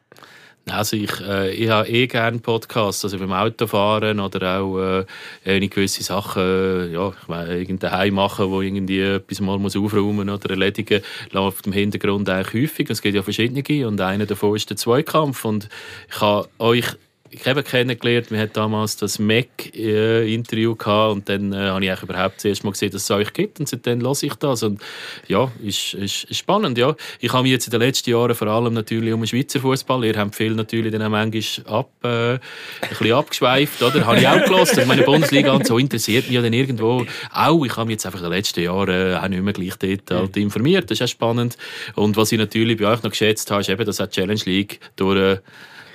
Also 0.69 0.97
ich, 0.97 1.21
äh, 1.21 1.53
ich 1.53 1.69
habe 1.69 1.89
eh 1.89 2.09
gerne 2.09 2.41
Podcasts, 2.41 3.05
also 3.05 3.19
beim 3.19 3.33
Autofahren 3.33 4.19
oder 4.19 4.59
auch 4.59 5.05
äh, 5.45 5.61
gewisse 5.69 6.03
Sachen, 6.03 6.43
äh, 6.43 6.87
ja, 6.89 7.11
ich 7.11 7.29
meine, 7.29 7.57
irgendein 7.57 7.93
Heim 7.93 8.15
machen, 8.15 8.51
wo 8.51 8.61
irgendwie 8.63 9.01
etwas 9.01 9.41
mal 9.41 9.61
muss 9.61 9.77
aufräumen 9.77 10.29
oder 10.29 10.51
erledigen, 10.51 11.03
läuft 11.31 11.69
im 11.69 11.73
Hintergrund 11.73 12.29
eigentlich 12.29 12.65
häufig. 12.65 12.91
Es 12.91 13.01
gibt 13.01 13.15
ja 13.15 13.23
verschiedene 13.23 13.63
und 13.87 14.01
einer 14.01 14.27
davon 14.27 14.57
ist 14.57 14.69
der 14.69 14.77
Zweikampf 14.77 15.45
und 15.45 15.69
ich 16.09 16.21
habe 16.21 16.49
euch 16.59 16.87
ich 17.31 17.47
habe 17.47 17.63
kennengelernt, 17.63 18.31
wir 18.31 18.39
hatten 18.39 18.53
damals 18.53 18.97
das 18.97 19.19
Mac-Interview 19.19 20.75
gehabt 20.75 21.13
und 21.13 21.29
dann 21.29 21.53
äh, 21.53 21.57
habe 21.57 21.85
ich 21.85 21.91
eigentlich 21.91 22.03
überhaupt 22.03 22.41
zuerst 22.41 22.65
mal 22.65 22.71
gesehen, 22.71 22.91
dass 22.93 23.03
es 23.03 23.11
euch 23.11 23.33
gibt 23.33 23.61
und 23.61 23.69
seitdem 23.69 24.01
höre 24.01 24.23
ich 24.23 24.35
das 24.35 24.63
und 24.63 24.81
ja, 25.29 25.51
ist, 25.63 25.95
ist, 25.95 26.25
ist 26.25 26.39
spannend, 26.39 26.79
ja. 26.79 26.95
Ich 27.21 27.33
habe 27.33 27.43
mich 27.43 27.53
jetzt 27.53 27.67
in 27.67 27.73
den 27.73 27.81
letzten 27.81 28.11
Jahren 28.11 28.35
vor 28.35 28.49
allem 28.49 28.75
natürlich 28.75 29.13
um 29.13 29.21
den 29.21 29.27
Schweizer 29.27 29.61
Fußball, 29.61 30.05
ihr 30.05 30.17
habt 30.17 30.35
viel 30.35 30.55
natürlich 30.55 30.93
dann 30.93 31.03
auch 31.03 31.09
manchmal 31.09 31.79
ab, 31.79 31.91
äh, 32.03 32.09
ein 32.09 32.41
bisschen 32.89 33.13
abgeschweift, 33.13 33.83
oder? 33.83 34.07
Habe 34.07 34.19
ich 34.19 34.29
auch 34.29 34.45
gelassen, 34.45 34.87
meine 34.87 35.03
Bundesliga 35.03 35.53
und 35.53 35.67
so 35.67 35.79
interessiert 35.79 36.27
mich 36.27 36.35
ja 36.35 36.43
dann 36.43 36.53
irgendwo 36.53 37.05
auch. 37.33 37.65
Ich 37.65 37.77
habe 37.77 37.87
mich 37.87 37.95
jetzt 37.95 38.07
einfach 38.07 38.21
in 38.21 38.25
den 38.25 38.33
letzten 38.33 38.63
Jahren 38.63 39.13
äh, 39.13 39.17
auch 39.17 39.29
nicht 39.29 39.43
mehr 39.43 39.53
gleich 39.53 39.77
dort 39.77 40.11
halt 40.11 40.37
informiert, 40.37 40.91
das 40.91 41.01
ist 41.01 41.05
auch 41.05 41.13
spannend 41.13 41.57
und 41.95 42.17
was 42.17 42.33
ich 42.33 42.39
natürlich 42.39 42.79
bei 42.79 42.87
euch 42.87 43.03
noch 43.03 43.11
geschätzt 43.11 43.51
habe, 43.51 43.61
ist 43.63 43.69
eben, 43.69 43.85
dass 43.85 44.01
auch 44.01 44.07
die 44.07 44.21
Challenge 44.21 44.41
League 44.45 44.81
durch 44.97 45.19
äh, 45.19 45.39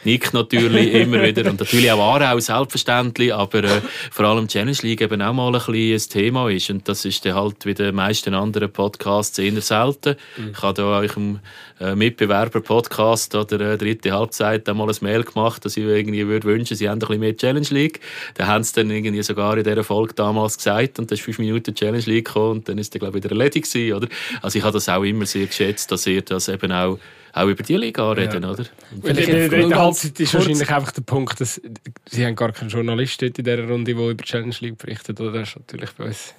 Nick 0.03 0.33
natürlich 0.33 0.93
immer 0.93 1.21
wieder 1.21 1.49
und 1.49 1.59
natürlich 1.59 1.91
auch 1.91 1.99
Aarau, 1.99 2.39
selbstverständlich, 2.39 3.33
aber 3.33 3.63
äh, 3.63 3.81
vor 4.11 4.25
allem 4.25 4.47
Challenge 4.47 4.77
League 4.81 5.01
eben 5.01 5.21
auch 5.21 5.33
mal 5.33 5.47
ein, 5.47 5.53
bisschen 5.53 5.93
ein 5.93 6.09
Thema 6.09 6.49
ist 6.49 6.69
und 6.69 6.87
das 6.87 7.05
ist 7.05 7.23
dann 7.25 7.35
halt 7.35 7.65
wie 7.65 7.73
den 7.73 7.95
meisten 7.95 8.33
anderen 8.33 8.71
Podcasts 8.71 9.37
eher 9.37 9.61
selten. 9.61 10.15
Mhm. 10.37 10.51
Ich 10.55 10.61
habe 10.61 10.73
da 10.73 10.99
euch 10.99 11.15
im 11.15 11.39
äh, 11.79 11.95
Mitbewerber-Podcast 11.95 13.35
oder 13.35 13.73
äh, 13.73 13.77
dritte 13.77 14.11
Halbzeit 14.11 14.67
einmal 14.67 14.89
ein 14.89 14.95
Mail 15.01 15.23
gemacht, 15.23 15.63
dass 15.65 15.77
ich 15.77 15.83
irgendwie 15.83 16.27
würde 16.27 16.47
wünschen, 16.47 16.77
sie 16.77 16.89
haben 16.89 16.97
ein 16.97 16.99
bisschen 16.99 17.19
mehr 17.19 17.37
Challenge 17.37 17.67
League. 17.69 17.99
Da 18.35 18.47
haben 18.47 18.63
sie 18.63 18.73
dann 18.73 18.89
irgendwie 18.89 19.23
sogar 19.23 19.57
in 19.57 19.63
dieser 19.63 19.83
Folge 19.83 20.13
damals 20.13 20.57
gesagt 20.57 20.99
und 20.99 21.11
das 21.11 21.19
ist 21.19 21.25
fünf 21.25 21.39
Minuten 21.39 21.75
Challenge 21.75 22.03
League 22.05 22.25
gekommen 22.25 22.51
und 22.59 22.69
dann 22.69 22.77
ist 22.77 22.93
der 22.93 22.99
glaube 22.99 23.17
ich 23.17 23.23
wieder 23.23 23.35
erledigt 23.35 23.71
gewesen, 23.71 23.95
oder? 23.95 24.07
Also 24.41 24.57
ich 24.57 24.63
habe 24.63 24.73
das 24.73 24.89
auch 24.89 25.03
immer 25.03 25.25
sehr 25.25 25.45
geschätzt, 25.45 25.91
dass 25.91 26.07
ihr 26.07 26.21
das 26.21 26.47
eben 26.47 26.71
auch 26.71 26.97
auch 27.33 27.47
über 27.47 27.63
die 27.63 27.77
Liga 27.77 28.11
reden, 28.11 28.43
ja. 28.43 28.51
oder? 28.51 28.65
Vielleicht 29.01 29.29
in 29.29 29.69
der 29.69 29.79
Halbzeit 29.79 30.19
ist 30.19 30.33
wahrscheinlich 30.33 30.69
einfach 30.69 30.91
der 30.91 31.01
Punkt, 31.01 31.39
dass 31.39 31.61
sie 32.09 32.25
haben 32.25 32.35
gar 32.35 32.51
keinen 32.51 32.69
Journalist 32.69 33.21
in 33.21 33.33
dieser 33.33 33.67
Runde, 33.67 33.93
der 33.93 34.03
über 34.03 34.13
die 34.13 34.23
Challenge 34.23 34.55
League 34.59 34.77
berichtet, 34.77 35.19
oder? 35.19 35.39
Das 35.39 35.49
ist 35.49 35.57
natürlich 35.57 35.91
bei 35.91 36.05
uns 36.05 36.33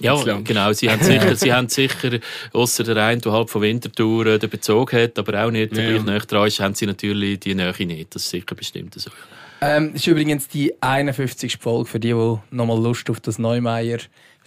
ja, 0.00 0.40
genau. 0.40 0.72
Sie 0.72 0.90
haben 0.90 1.02
sicher, 1.02 1.36
sie 1.36 1.52
haben 1.52 1.68
sicher 1.68 2.18
außer 2.52 2.82
der 2.84 2.96
einen, 2.96 3.20
der 3.20 3.32
halb 3.32 3.50
von 3.50 3.62
Winterthur 3.62 4.26
äh, 4.26 4.38
den 4.38 4.50
Bezug 4.50 4.92
hat, 4.92 5.18
aber 5.18 5.44
auch 5.44 5.50
nicht 5.50 5.76
ja. 5.76 5.90
gleich 5.90 6.02
näher 6.02 6.20
dran 6.20 6.48
ist, 6.48 6.60
haben 6.60 6.74
sie 6.74 6.86
natürlich 6.86 7.40
die 7.40 7.54
Nähe 7.54 7.72
nicht. 7.86 8.14
Das 8.14 8.22
ist 8.22 8.30
sicher 8.30 8.54
bestimmt 8.54 8.94
so. 8.94 9.10
Ähm, 9.60 9.92
das 9.92 10.02
ist 10.02 10.06
übrigens 10.08 10.48
die 10.48 10.74
51. 10.80 11.58
Folge 11.58 11.88
für 11.88 12.00
die, 12.00 12.12
die 12.12 12.36
nochmal 12.50 12.82
Lust 12.82 13.08
auf 13.08 13.20
das 13.20 13.38
Neumeier 13.38 13.98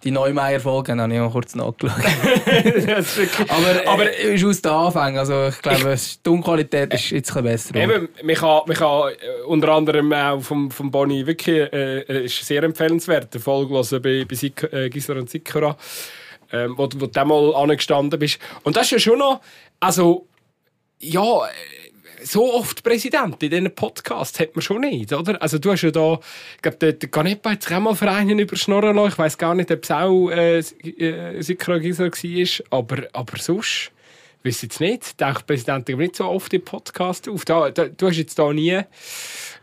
die 0.03 0.11
Neumeier-Folge 0.11 0.95
habe 0.95 1.13
ich 1.13 1.19
mal 1.19 1.29
kurz 1.29 1.55
nachgeschaut. 1.55 1.91
aber, 3.49 3.83
äh, 3.83 3.87
aber 3.87 4.17
ist 4.17 4.45
aus 4.45 4.61
den 4.61 4.71
Anfängen. 4.71 5.17
Also 5.17 5.47
ich 5.47 5.61
glaube, 5.61 5.95
die 5.95 6.23
Tonqualität 6.23 6.93
ist 6.93 7.09
jetzt 7.09 7.35
ein 7.35 7.43
besser. 7.43 7.75
Eben, 7.75 8.09
man 8.23 8.35
kann, 8.35 8.61
man 8.67 8.75
kann 8.75 9.11
äh, 9.11 9.43
unter 9.47 9.69
anderem 9.69 10.13
auch 10.13 10.41
vom, 10.41 10.69
vom 10.69 10.91
Bonnie 10.91 11.25
wirklich 11.25 11.73
äh, 11.73 11.99
äh 12.01 12.25
ist 12.25 12.45
sehr 12.45 12.63
empfehlenswert, 12.63 13.33
die 13.33 13.39
Folge 13.39 13.73
hören 13.73 14.01
bei, 14.01 14.25
bei 14.25 14.35
Sik 14.35 14.71
äh, 14.71 14.89
Gisler 14.89 15.17
und 15.17 15.29
Sikora, 15.29 15.75
ähm, 16.51 16.75
wo, 16.77 16.87
wo 16.95 17.07
du 17.07 17.25
mal 17.25 17.55
angestanden 17.55 18.19
bist. 18.19 18.39
Und 18.63 18.77
das 18.77 18.83
ist 18.83 18.91
ja 18.91 18.99
schon 18.99 19.19
noch, 19.19 19.41
also, 19.79 20.27
ja, 20.99 21.41
so 22.23 22.53
oft 22.53 22.83
Präsident 22.83 23.41
in 23.43 23.49
diesen 23.49 23.73
Podcasts 23.73 24.39
hat 24.39 24.55
man 24.55 24.61
schon 24.61 24.81
nicht, 24.81 25.13
oder? 25.13 25.41
Also 25.41 25.59
du 25.59 25.71
hast 25.71 25.81
ja 25.81 25.91
da, 25.91 26.19
ich 26.55 26.61
glaube, 26.61 26.77
der, 26.77 26.93
der 26.93 27.09
Ganepa 27.09 27.51
hat 27.51 27.63
sich 27.63 27.75
auch 27.75 27.79
mal 27.79 27.95
für 27.95 28.09
einen 28.09 28.39
überschnorren 28.39 28.95
lassen. 28.95 29.09
Ich 29.09 29.17
weiß 29.17 29.37
gar 29.37 29.55
nicht, 29.55 29.71
ob 29.71 29.83
es 29.83 29.91
auch 29.91 30.29
äh, 30.29 30.59
äh 30.59 31.41
Sikra 31.41 31.77
Gisler 31.77 32.11
war, 32.11 32.79
aber, 32.79 33.07
aber 33.13 33.37
sonst, 33.37 33.91
weiß 34.43 34.61
jetzt 34.61 34.79
nicht, 34.79 35.17
taucht 35.17 35.41
die 35.41 35.45
Präsidentin 35.45 35.97
nicht 35.97 36.15
so 36.15 36.25
oft 36.25 36.53
im 36.53 36.63
Podcast 36.63 37.27
auf. 37.29 37.45
Da, 37.45 37.69
da, 37.69 37.87
du 37.87 38.07
hast 38.07 38.17
jetzt 38.17 38.39
da 38.39 38.51
nie, 38.53 38.79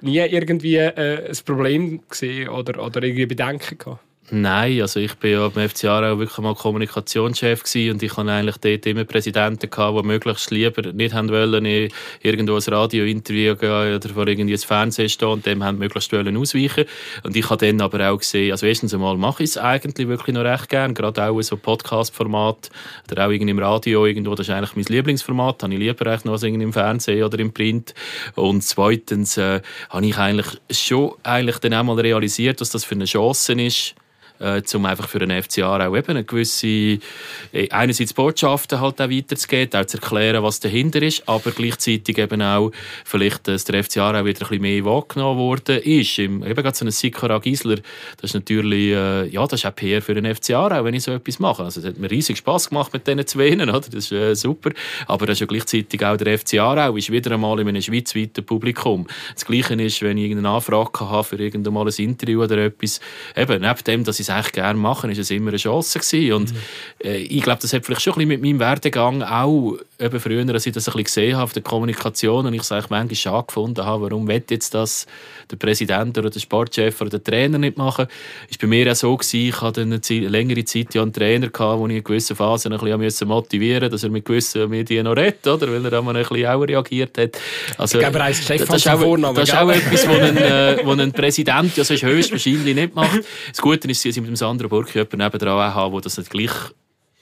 nie 0.00 0.18
irgendwie 0.18 0.76
äh, 0.76 1.28
ein 1.28 1.44
Problem 1.44 2.00
gesehen 2.08 2.48
oder, 2.48 2.84
oder 2.84 3.02
irgendwie 3.02 3.26
Bedenken 3.26 3.78
gehabt? 3.78 4.00
Nein, 4.30 4.80
also 4.80 5.00
ich 5.00 5.14
bin 5.16 5.32
ja 5.32 5.48
beim 5.48 5.68
FC 5.68 5.84
Aarau 5.84 6.18
wirklich 6.18 6.38
mal 6.38 6.54
Kommunikationschef 6.54 7.62
und 7.90 8.02
ich 8.02 8.16
hatte 8.16 8.30
eigentlich 8.30 8.56
dort 8.56 8.86
immer 8.86 9.04
Präsidenten 9.04 9.68
gehabt, 9.68 9.98
die 9.98 10.06
möglichst 10.06 10.50
lieber 10.50 10.92
nicht 10.92 11.14
haben 11.14 11.28
wollen, 11.28 11.90
irgendwo 12.22 12.54
ein 12.54 12.62
Radiointerview 12.62 13.54
gehen 13.54 13.96
oder 13.96 14.08
vor 14.08 14.26
irgendwie 14.26 14.54
ein 14.54 14.58
Fernsehen 14.58 15.10
stehen 15.10 15.28
und 15.28 15.44
dem 15.44 15.62
haben 15.62 15.76
möglichst 15.76 16.10
wollen 16.10 16.38
ausweichen. 16.38 16.86
Und 17.22 17.36
ich 17.36 17.50
habe 17.50 17.66
dann 17.66 17.82
aber 17.82 18.10
auch 18.10 18.16
gesehen, 18.16 18.50
also 18.52 18.64
erstens 18.64 18.94
einmal 18.94 19.18
mache 19.18 19.42
ich 19.42 19.50
es 19.50 19.58
eigentlich 19.58 20.08
wirklich 20.08 20.34
noch 20.34 20.44
recht 20.44 20.70
gern, 20.70 20.94
gerade 20.94 21.24
auch 21.24 21.42
so 21.42 21.58
Podcast-Format 21.58 22.70
oder 23.12 23.26
auch 23.26 23.30
irgendwie 23.30 23.50
im 23.50 23.58
Radio 23.58 24.06
irgendwo, 24.06 24.34
das 24.34 24.48
ist 24.48 24.54
eigentlich 24.54 24.74
mein 24.74 24.86
Lieblingsformat, 24.86 25.62
habe 25.62 25.74
ich 25.74 25.78
lieber 25.78 26.06
eigentlich 26.06 26.24
noch 26.24 26.32
als 26.32 26.42
irgendwie 26.44 26.64
im 26.64 26.72
Fernsehen 26.72 27.24
oder 27.24 27.38
im 27.38 27.52
Print. 27.52 27.92
Und 28.36 28.62
zweitens 28.64 29.36
äh, 29.36 29.60
habe 29.90 30.06
ich 30.06 30.16
eigentlich 30.16 30.46
schon 30.70 31.12
eigentlich 31.22 31.58
dann 31.58 31.74
auch 31.74 31.84
mal 31.84 32.00
realisiert, 32.00 32.62
dass 32.62 32.70
das 32.70 32.86
für 32.86 32.94
eine 32.94 33.04
Chance 33.04 33.52
ist, 33.52 33.94
äh, 34.40 34.62
um 34.74 34.84
einfach 34.84 35.08
für 35.08 35.18
den 35.18 35.42
FCA 35.42 35.86
auch 35.86 35.96
eben 35.96 36.10
eine 36.10 36.24
gewisse, 36.24 36.66
äh, 36.66 37.68
einerseits 37.70 38.12
Botschaften 38.12 38.80
halt 38.80 39.00
auch 39.00 39.10
weiterzugeben, 39.10 39.80
auch 39.80 39.86
zu 39.86 39.98
erklären, 39.98 40.42
was 40.42 40.60
dahinter 40.60 41.02
ist, 41.02 41.28
aber 41.28 41.50
gleichzeitig 41.50 42.18
eben 42.18 42.42
auch 42.42 42.70
vielleicht, 43.04 43.48
dass 43.48 43.64
der 43.64 43.82
FCA 43.84 44.10
auch 44.10 44.24
wieder 44.24 44.42
ein 44.42 44.48
bisschen 44.48 44.60
mehr 44.60 44.84
wahrgenommen 44.84 45.38
worden 45.38 45.78
ist. 45.78 46.18
Im, 46.18 46.42
eben 46.42 46.54
gerade 46.54 46.76
so 46.76 46.84
ein 46.84 46.90
Sikora 46.90 47.38
Gisler, 47.38 47.76
das 48.20 48.30
ist 48.30 48.34
natürlich, 48.34 48.92
äh, 48.92 49.28
ja, 49.28 49.46
das 49.46 49.60
ist 49.60 49.66
auch 49.66 49.74
PR 49.74 50.02
für 50.02 50.14
den 50.14 50.34
FCA 50.34 50.66
auch, 50.66 50.84
wenn 50.84 50.94
ich 50.94 51.04
so 51.04 51.12
etwas 51.12 51.38
mache. 51.38 51.64
Also 51.64 51.80
es 51.80 51.86
hat 51.86 51.98
mir 51.98 52.10
riesig 52.10 52.38
Spass 52.38 52.68
gemacht 52.68 52.92
mit 52.92 53.06
diesen 53.06 53.26
zwei, 53.26 53.54
oder? 53.54 53.80
Das 53.80 53.94
ist 53.94 54.12
äh, 54.12 54.34
super. 54.34 54.70
Aber 55.06 55.26
das 55.26 55.34
ist 55.34 55.40
ja 55.40 55.46
gleichzeitig 55.46 56.04
auch 56.04 56.16
der 56.16 56.38
FCA 56.38 56.88
auch, 56.88 56.96
ist 56.96 57.10
wieder 57.10 57.32
einmal 57.32 57.60
in 57.60 57.68
einem 57.68 57.82
schweizweiten 57.82 58.44
Publikum. 58.44 59.06
Das 59.34 59.44
Gleiche 59.44 59.74
ist, 59.74 60.02
wenn 60.02 60.18
ich 60.18 60.24
irgendeine 60.24 60.56
Anfrage 60.56 61.00
habe 61.00 61.24
für 61.24 61.36
irgendein 61.36 61.72
mal 61.74 61.86
ein 61.86 61.94
Interview 61.96 62.42
oder 62.42 62.58
etwas, 62.58 63.00
eben, 63.36 63.60
neben 63.60 63.84
dem, 63.86 64.04
dass 64.04 64.20
ich 64.20 64.23
es 64.24 64.30
eigentlich 64.30 64.52
gerne 64.52 64.78
machen, 64.78 65.10
ist 65.10 65.18
es 65.18 65.30
immer 65.30 65.50
eine 65.50 65.58
Chance 65.58 65.98
gewesen. 65.98 66.32
Und 66.32 66.52
mhm. 66.52 66.58
äh, 67.04 67.16
ich 67.18 67.42
glaube, 67.42 67.60
das 67.62 67.72
hat 67.72 67.84
vielleicht 67.84 68.02
schon 68.02 68.14
ein 68.14 68.28
bisschen 68.28 68.40
mit 68.40 68.42
meinem 68.42 68.60
Werdegang 68.60 69.22
auch 69.22 69.76
eben 69.98 70.20
früher, 70.20 70.46
als 70.52 70.66
ich 70.66 70.72
das 70.72 70.88
ein 70.88 70.92
bisschen 70.92 71.04
gesehen 71.04 71.34
habe 71.34 71.44
auf 71.44 71.52
der 71.52 71.62
Kommunikation 71.62 72.46
und 72.46 72.54
ich 72.54 72.62
es 72.62 72.72
eigentlich 72.72 72.90
manchmal 72.90 73.14
schade 73.14 73.46
gefunden 73.46 73.84
habe, 73.84 74.04
warum 74.04 74.26
will 74.26 74.42
jetzt 74.50 74.74
das 74.74 75.06
der 75.50 75.56
Präsident 75.56 76.16
oder 76.18 76.30
der 76.30 76.40
Sportchef 76.40 77.00
oder 77.00 77.10
der 77.10 77.24
Trainer 77.24 77.58
nicht 77.58 77.76
machen, 77.76 78.06
ist 78.48 78.60
bei 78.60 78.66
mir 78.66 78.90
auch 78.90 78.96
so 78.96 79.16
gewesen, 79.16 79.48
ich 79.48 79.60
hatte 79.60 79.82
eine 79.82 80.00
längere 80.28 80.64
Zeit 80.64 80.94
ja 80.94 81.02
einen 81.02 81.12
Trainer 81.12 81.48
gehabt, 81.48 81.82
den 81.82 81.90
ich 81.90 81.96
in 81.98 82.04
gewissen 82.04 82.36
Phasen 82.36 82.72
ein 82.72 82.98
bisschen 82.98 83.28
motivieren 83.28 83.82
musste, 83.82 83.90
dass 83.90 84.04
er 84.04 84.10
mit 84.10 84.24
gewissen 84.24 84.68
Medien 84.70 85.04
noch 85.04 85.16
redet, 85.16 85.46
oder? 85.46 85.70
Weil 85.70 85.84
er 85.84 85.90
dann 85.90 86.08
ein 86.08 86.14
bisschen 86.14 86.46
auch 86.46 86.62
reagiert 86.62 87.18
hat. 87.18 87.38
Also, 87.78 87.98
ich 87.98 88.04
glaube, 88.04 88.18
er 88.18 88.28
das 88.28 88.40
ist 88.40 88.88
auch, 88.88 89.00
Vornamen, 89.00 89.36
das 89.36 89.48
ist 89.48 89.56
auch 89.56 89.70
etwas, 89.70 90.08
was 90.08 90.18
ein, 90.18 90.36
äh, 90.36 91.02
ein 91.02 91.12
Präsident 91.12 91.76
ja 91.76 91.84
sonst 91.84 92.02
höchstwahrscheinlich 92.02 92.74
nicht 92.74 92.94
macht. 92.94 93.20
Das 93.48 93.60
Gute 93.60 93.88
ist, 93.88 94.04
ich 94.16 94.22
mit 94.22 94.28
dem 94.28 94.36
Sandro 94.36 94.68
Burki 94.68 94.98
jemanden 94.98 95.18
nebendran 95.18 95.74
habe, 95.74 95.92
der 95.92 96.00
das 96.02 96.18
nicht 96.18 96.30
gleich 96.30 96.52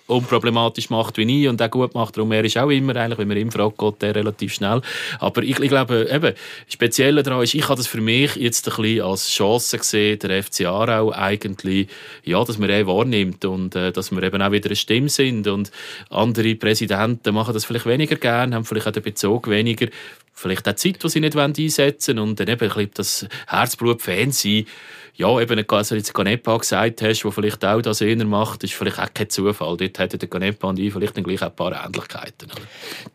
unproblematisch 0.07 0.91
macht 0.91 1.17
wie 1.17 1.43
ich 1.43 1.49
und 1.49 1.61
auch 1.63 1.71
gut 1.71 1.95
macht. 1.95 2.17
Darum 2.17 2.33
er 2.33 2.45
ist 2.45 2.59
auch 2.59 2.71
immer, 2.71 2.97
eigentlich, 2.97 3.19
wenn 3.19 3.29
man 3.29 3.37
ihm 3.37 3.51
fragt, 3.53 3.79
geht 3.79 4.03
der 4.03 4.15
relativ 4.15 4.55
schnell. 4.55 4.83
Aber 5.19 5.43
ich, 5.43 5.59
ich 5.59 5.69
glaube, 5.69 6.09
eben, 6.11 6.35
speziell 6.69 7.23
daran 7.23 7.43
ist, 7.43 7.55
ich 7.55 7.69
habe 7.69 7.77
das 7.77 7.87
für 7.87 8.01
mich 8.01 8.37
jetzt 8.37 8.69
ein 8.69 8.77
bisschen 8.77 9.03
als 9.03 9.31
Chance 9.31 9.79
gesehen, 9.79 10.19
der 10.19 10.43
FC 10.43 10.67
Aarau 10.67 11.13
eigentlich, 11.13 11.89
ja, 12.25 12.45
dass 12.45 12.59
man 12.59 12.71
ihn 12.71 12.87
wahrnimmt 12.87 13.45
und 13.45 13.75
äh, 13.75 13.93
dass 13.93 14.11
wir 14.11 14.23
eben 14.23 14.43
auch 14.43 14.53
wieder 14.53 14.69
eine 14.69 14.77
Stimme 14.77 15.09
sind 15.09 15.47
und 15.47 15.71
andere 16.11 16.55
Präsidenten 16.55 17.35
machen 17.35 17.55
das 17.55 17.65
vielleicht 17.65 17.87
weniger 17.87 18.17
gern, 18.17 18.55
haben 18.55 18.65
vielleicht 18.65 18.89
auch 18.89 18.93
den 18.93 19.03
Bezug 19.03 19.49
weniger, 19.49 19.87
vielleicht 20.35 20.69
auch 20.69 20.75
Zeit, 20.75 21.03
die 21.03 21.09
sie 21.09 21.21
nicht 21.21 21.37
einsetzen 21.37 22.17
wollen 22.17 22.31
und 22.31 22.41
dann 22.41 22.49
eben 22.49 22.61
ein 22.61 22.69
bisschen 22.69 22.91
das 22.95 23.27
Herzblut-Fan 23.47 24.33
sein 24.33 24.67
ja, 25.15 25.41
eben, 25.41 25.65
also 25.69 25.95
jetzt 25.95 26.15
Ganepa 26.15 26.57
gesagt 26.57 27.03
hast, 27.03 27.25
wo 27.25 27.31
vielleicht 27.31 27.65
auch 27.65 27.83
das 27.83 28.01
eher 28.01 28.25
macht, 28.25 28.65
ist 28.65 28.75
vielleicht 28.75 28.99
auch 28.99 29.13
kein 29.13 29.29
Zufall. 29.29 29.77
Dort 29.77 29.99
hätten 29.99 30.19
der 30.19 30.29
Ganepa 30.29 30.69
und 30.69 30.79
ich 30.79 30.93
vielleicht 30.93 31.17
dann 31.17 31.25
gleich 31.25 31.43
ein 31.43 31.55
paar 31.55 31.73
Ähnlichkeiten. 31.85 32.51
Oder? 32.51 32.63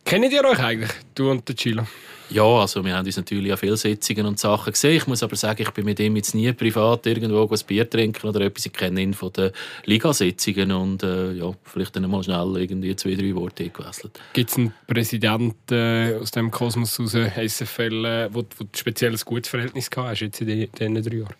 Kennt 0.04 0.32
ihr 0.32 0.44
euch 0.44 0.58
eigentlich, 0.60 0.92
du 1.14 1.30
und 1.30 1.48
der 1.48 1.56
Chilo? 1.56 1.84
Ja, 2.30 2.44
also 2.44 2.84
wir 2.84 2.94
haben 2.94 3.06
uns 3.06 3.16
natürlich 3.16 3.50
an 3.50 3.56
viele 3.56 3.76
Sitzungen 3.76 4.26
und 4.26 4.38
Sachen 4.38 4.72
gesehen. 4.72 4.96
Ich 4.98 5.06
muss 5.06 5.22
aber 5.22 5.34
sagen, 5.34 5.62
ich 5.62 5.70
bin 5.70 5.86
mit 5.86 5.98
ihm 5.98 6.14
jetzt 6.16 6.34
nie 6.34 6.52
privat 6.52 7.06
irgendwo 7.06 7.48
ein 7.48 7.58
Bier 7.66 7.88
trinken 7.88 8.28
oder 8.28 8.42
etwas. 8.42 8.66
Ich 8.66 8.72
kenne 8.74 9.00
ihn 9.00 9.14
von 9.14 9.32
den 9.32 9.50
Ligasitzungen 9.86 10.70
und 10.72 11.02
äh, 11.02 11.32
ja, 11.32 11.50
vielleicht 11.64 11.96
dann 11.96 12.08
mal 12.10 12.22
schnell 12.22 12.54
irgendwie 12.56 12.94
zwei, 12.96 13.14
drei 13.14 13.34
Worte 13.34 13.64
eingewechselt. 13.64 14.20
Gibt 14.34 14.50
es 14.50 14.58
einen 14.58 14.74
Präsidenten 14.86 15.74
äh, 15.74 16.18
aus 16.20 16.30
dem 16.30 16.50
Kosmos 16.50 17.00
aus 17.00 17.12
SFL, 17.12 18.04
äh, 18.04 18.28
wo, 18.30 18.40
wo 18.40 18.64
ein 18.64 18.70
spezielles 18.76 19.24
gutes 19.24 19.48
Verhältnis 19.48 19.90
gehabt 19.90 20.10
hast 20.10 20.20
jetzt 20.20 20.40
in 20.42 20.46
diesen 20.46 21.02
drei 21.02 21.16
Jahren? 21.16 21.34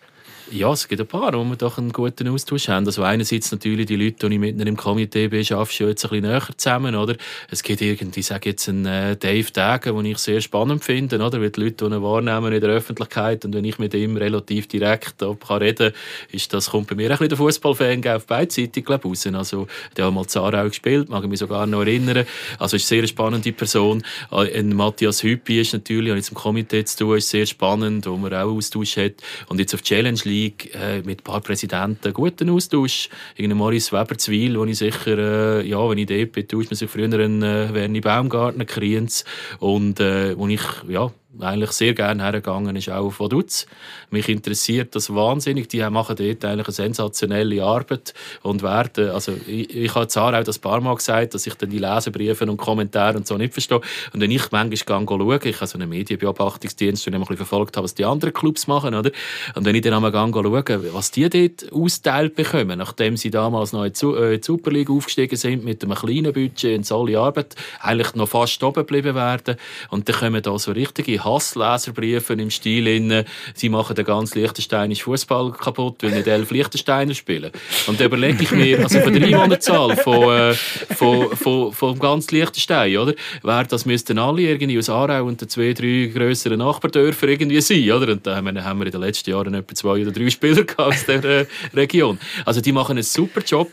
Ja, 0.51 0.71
es 0.71 0.87
gibt 0.87 0.99
ein 0.99 1.05
paar, 1.05 1.31
wo 1.33 1.43
wir 1.43 1.55
doch 1.57 1.77
einen 1.77 1.91
guten 1.91 2.27
Austausch 2.27 2.69
haben. 2.69 2.87
Also 2.87 3.03
einerseits 3.03 3.51
natürlich 3.51 3.85
die 3.85 3.95
Leute, 3.95 4.27
die 4.27 4.33
ich 4.33 4.39
mit 4.39 4.59
im 4.59 4.77
Komitee 4.77 5.27
bin, 5.27 5.45
arbeiten 5.51 5.87
jetzt 5.89 6.05
ein 6.05 6.09
bisschen 6.09 6.21
näher 6.21 6.47
zusammen, 6.57 6.95
oder? 6.95 7.17
Es 7.51 7.61
gibt 7.61 7.81
irgendwie, 7.81 8.23
sage 8.23 8.49
jetzt 8.49 8.67
einen 8.67 8.87
äh, 8.87 9.15
Dave 9.15 9.51
Dagen, 9.51 9.95
den 9.95 10.05
ich 10.05 10.17
sehr 10.17 10.41
spannend 10.41 10.83
finde, 10.83 11.17
oder? 11.23 11.39
Weil 11.39 11.51
die 11.51 11.61
Leute, 11.61 11.87
die 11.87 11.93
ihn 11.93 12.01
wahrnehmen 12.01 12.51
in 12.51 12.61
der 12.61 12.71
Öffentlichkeit 12.71 13.45
und 13.45 13.53
wenn 13.53 13.63
ich 13.63 13.77
mit 13.77 13.93
ihm 13.93 14.17
relativ 14.17 14.67
direkt 14.67 15.19
kann 15.19 15.57
reden 15.57 15.91
ist 16.31 16.51
das, 16.51 16.71
kommt 16.71 16.87
bei 16.87 16.95
mir 16.95 17.05
ein 17.05 17.09
bisschen 17.11 17.29
der 17.29 17.37
Fußballfan 17.37 18.07
auf 18.07 18.25
beide 18.25 18.51
Seiten, 18.51 18.83
glaube 18.83 19.07
ich, 19.07 19.25
raus. 19.27 19.27
Also, 19.27 19.67
der 19.97 20.05
hat 20.05 20.13
mal 20.13 20.25
Zara 20.25 20.63
auch 20.63 20.69
gespielt, 20.69 21.09
mag 21.09 21.23
ich 21.23 21.29
mich 21.29 21.39
sogar 21.39 21.67
noch 21.67 21.81
erinnern. 21.81 22.25
Also, 22.57 22.75
ist 22.75 22.91
eine 22.91 23.01
sehr 23.01 23.07
spannende 23.07 23.51
Person. 23.51 24.03
Äh, 24.31 24.57
ein 24.57 24.75
Matthias 24.75 25.21
Hüppi 25.21 25.61
ist 25.61 25.73
natürlich, 25.73 26.09
habe 26.09 26.19
ich 26.19 26.25
zum 26.25 26.37
Komitee 26.37 26.83
zu 26.85 26.97
tun, 26.97 27.17
ist 27.17 27.29
sehr 27.29 27.45
spannend, 27.45 28.07
wo 28.07 28.17
man 28.17 28.33
auch 28.33 28.55
Austausch 28.55 28.97
hat. 28.97 29.13
Und 29.47 29.59
jetzt 29.59 29.75
auf 29.75 29.83
Challenge 29.83 30.19
League 30.23 30.38
League 30.39 30.73
äh, 30.75 31.01
mit 31.01 31.21
ein 31.21 31.23
paar 31.23 31.41
Präsidenten 31.41 32.13
guten 32.13 32.49
Austausch. 32.49 33.09
Irgendein 33.35 33.57
Morris 33.57 33.91
Weber-Zwil, 33.91 34.57
wo 34.57 34.65
ich 34.65 34.77
sicher, 34.77 35.17
äh, 35.17 35.67
ja, 35.67 35.89
wenn 35.89 35.97
ich 35.97 36.07
dort 36.07 36.31
bin, 36.31 36.47
tauscht 36.47 36.71
man 36.71 36.77
sich 36.77 36.89
früher 36.89 37.05
einen 37.05 37.43
äh, 37.43 37.73
Werni 37.73 38.01
Baumgartner, 38.01 38.65
Kriens 38.65 39.25
und 39.59 39.99
äh, 39.99 40.37
wo 40.37 40.47
ich, 40.47 40.61
ja, 40.87 41.11
eigentlich 41.39 41.71
sehr 41.71 41.93
gerne 41.93 42.23
hergegangen 42.23 42.75
ist, 42.75 42.89
auch 42.89 43.11
von 43.11 43.29
Dutz. 43.29 43.67
Mich 44.09 44.27
interessiert 44.29 44.95
das 44.95 45.13
wahnsinnig. 45.13 45.69
Die 45.69 45.87
machen 45.89 46.15
dort 46.15 46.43
eigentlich 46.43 46.67
eine 46.67 46.73
sensationelle 46.73 47.63
Arbeit 47.63 48.13
und 48.41 48.63
werden, 48.63 49.11
also 49.11 49.33
ich, 49.47 49.75
ich 49.75 49.93
habe 49.93 50.07
Zara 50.07 50.39
auch 50.39 50.43
das 50.43 50.57
paar 50.57 50.81
Mal 50.81 50.95
gesagt, 50.95 51.35
dass 51.35 51.45
ich 51.45 51.53
dann 51.53 51.69
die 51.69 51.77
Leserbriefe 51.77 52.45
und 52.45 52.57
Kommentare 52.57 53.17
und 53.17 53.27
so 53.27 53.37
nicht 53.37 53.53
verstehe. 53.53 53.79
Und 54.11 54.21
wenn 54.21 54.31
ich 54.31 54.51
manchmal 54.51 54.97
schaue, 54.97 55.39
ich 55.43 55.55
habe 55.57 55.67
so 55.67 55.77
einen 55.77 55.89
Medienbeobachtungsdienst, 55.89 57.07
und 57.07 57.13
ein 57.13 57.19
bisschen 57.21 57.37
verfolgt 57.37 57.77
habe, 57.77 57.83
was 57.83 57.93
die 57.93 58.05
anderen 58.05 58.33
Clubs 58.33 58.65
machen, 58.65 58.95
oder? 58.95 59.11
Und 59.55 59.65
wenn 59.65 59.75
ich 59.75 59.81
dann 59.81 59.93
einmal 59.93 60.11
schaue, 60.11 60.93
was 60.93 61.11
die 61.11 61.29
dort 61.29 61.71
austeilt 61.71 62.35
bekommen, 62.35 62.79
nachdem 62.79 63.17
sie 63.17 63.29
damals 63.29 63.71
noch 63.71 63.85
in 63.85 63.93
die 63.93 64.05
äh, 64.05 64.41
Super 64.43 64.71
League 64.71 64.89
aufgestiegen 64.89 65.35
sind, 65.35 65.63
mit 65.63 65.83
einem 65.83 65.95
kleinen 65.95 66.33
Budget 66.33 66.77
und 66.77 66.85
so 66.85 67.05
Arbeit, 67.17 67.55
eigentlich 67.79 68.15
noch 68.15 68.29
fast 68.29 68.61
oben 68.63 68.79
geblieben 68.79 69.15
werden. 69.15 69.57
Und 69.89 70.09
dann 70.09 70.15
kommen 70.15 70.41
da 70.41 70.57
so 70.57 70.71
richtige 70.71 71.18
Hassleserbriefe 71.23 72.33
im 72.33 72.49
Stil, 72.49 72.87
in, 72.87 73.23
sie 73.53 73.69
machen 73.69 73.95
den 73.95 74.05
ganz 74.05 74.35
liechtensteinischen 74.35 75.03
Fußball 75.03 75.51
kaputt, 75.51 76.01
weil 76.01 76.11
nicht 76.11 76.27
elf 76.27 76.51
Liechtensteiner 76.51 77.13
spielen. 77.13 77.51
Und 77.87 77.99
da 77.99 78.05
überlege 78.05 78.43
ich 78.43 78.51
mir, 78.51 78.79
also 78.79 78.99
von 78.99 79.13
der 79.13 79.23
Einwohnerzahl 79.27 79.95
von, 79.97 80.23
äh, 80.29 80.53
von, 80.53 81.35
von, 81.35 81.73
von 81.73 81.99
ganz 81.99 82.31
Liechtenstein, 82.31 82.97
oder? 82.97 83.13
Wer 83.43 83.63
das 83.65 83.85
müssten 83.85 84.17
alle 84.19 84.41
irgendwie 84.41 84.77
aus 84.77 84.89
Aarau 84.89 85.25
und 85.25 85.41
den 85.41 85.49
zwei, 85.49 85.73
drei 85.73 86.11
grösseren 86.13 86.59
Nachbardörfer 86.59 87.27
irgendwie 87.27 87.61
sein, 87.61 87.91
oder? 87.91 88.11
Und 88.11 88.25
da 88.25 88.35
haben 88.35 88.53
wir, 88.53 88.63
haben 88.63 88.79
wir 88.79 88.85
in 88.85 88.91
den 88.91 89.01
letzten 89.01 89.29
Jahren 89.29 89.53
etwa 89.53 89.75
zwei 89.75 90.01
oder 90.01 90.11
drei 90.11 90.29
Spieler 90.29 90.65
aus 90.77 91.05
der 91.05 91.23
äh, 91.23 91.45
Region. 91.73 92.19
Also 92.45 92.61
die 92.61 92.71
machen 92.71 92.93
einen 92.93 93.03
super 93.03 93.41
Job. 93.41 93.69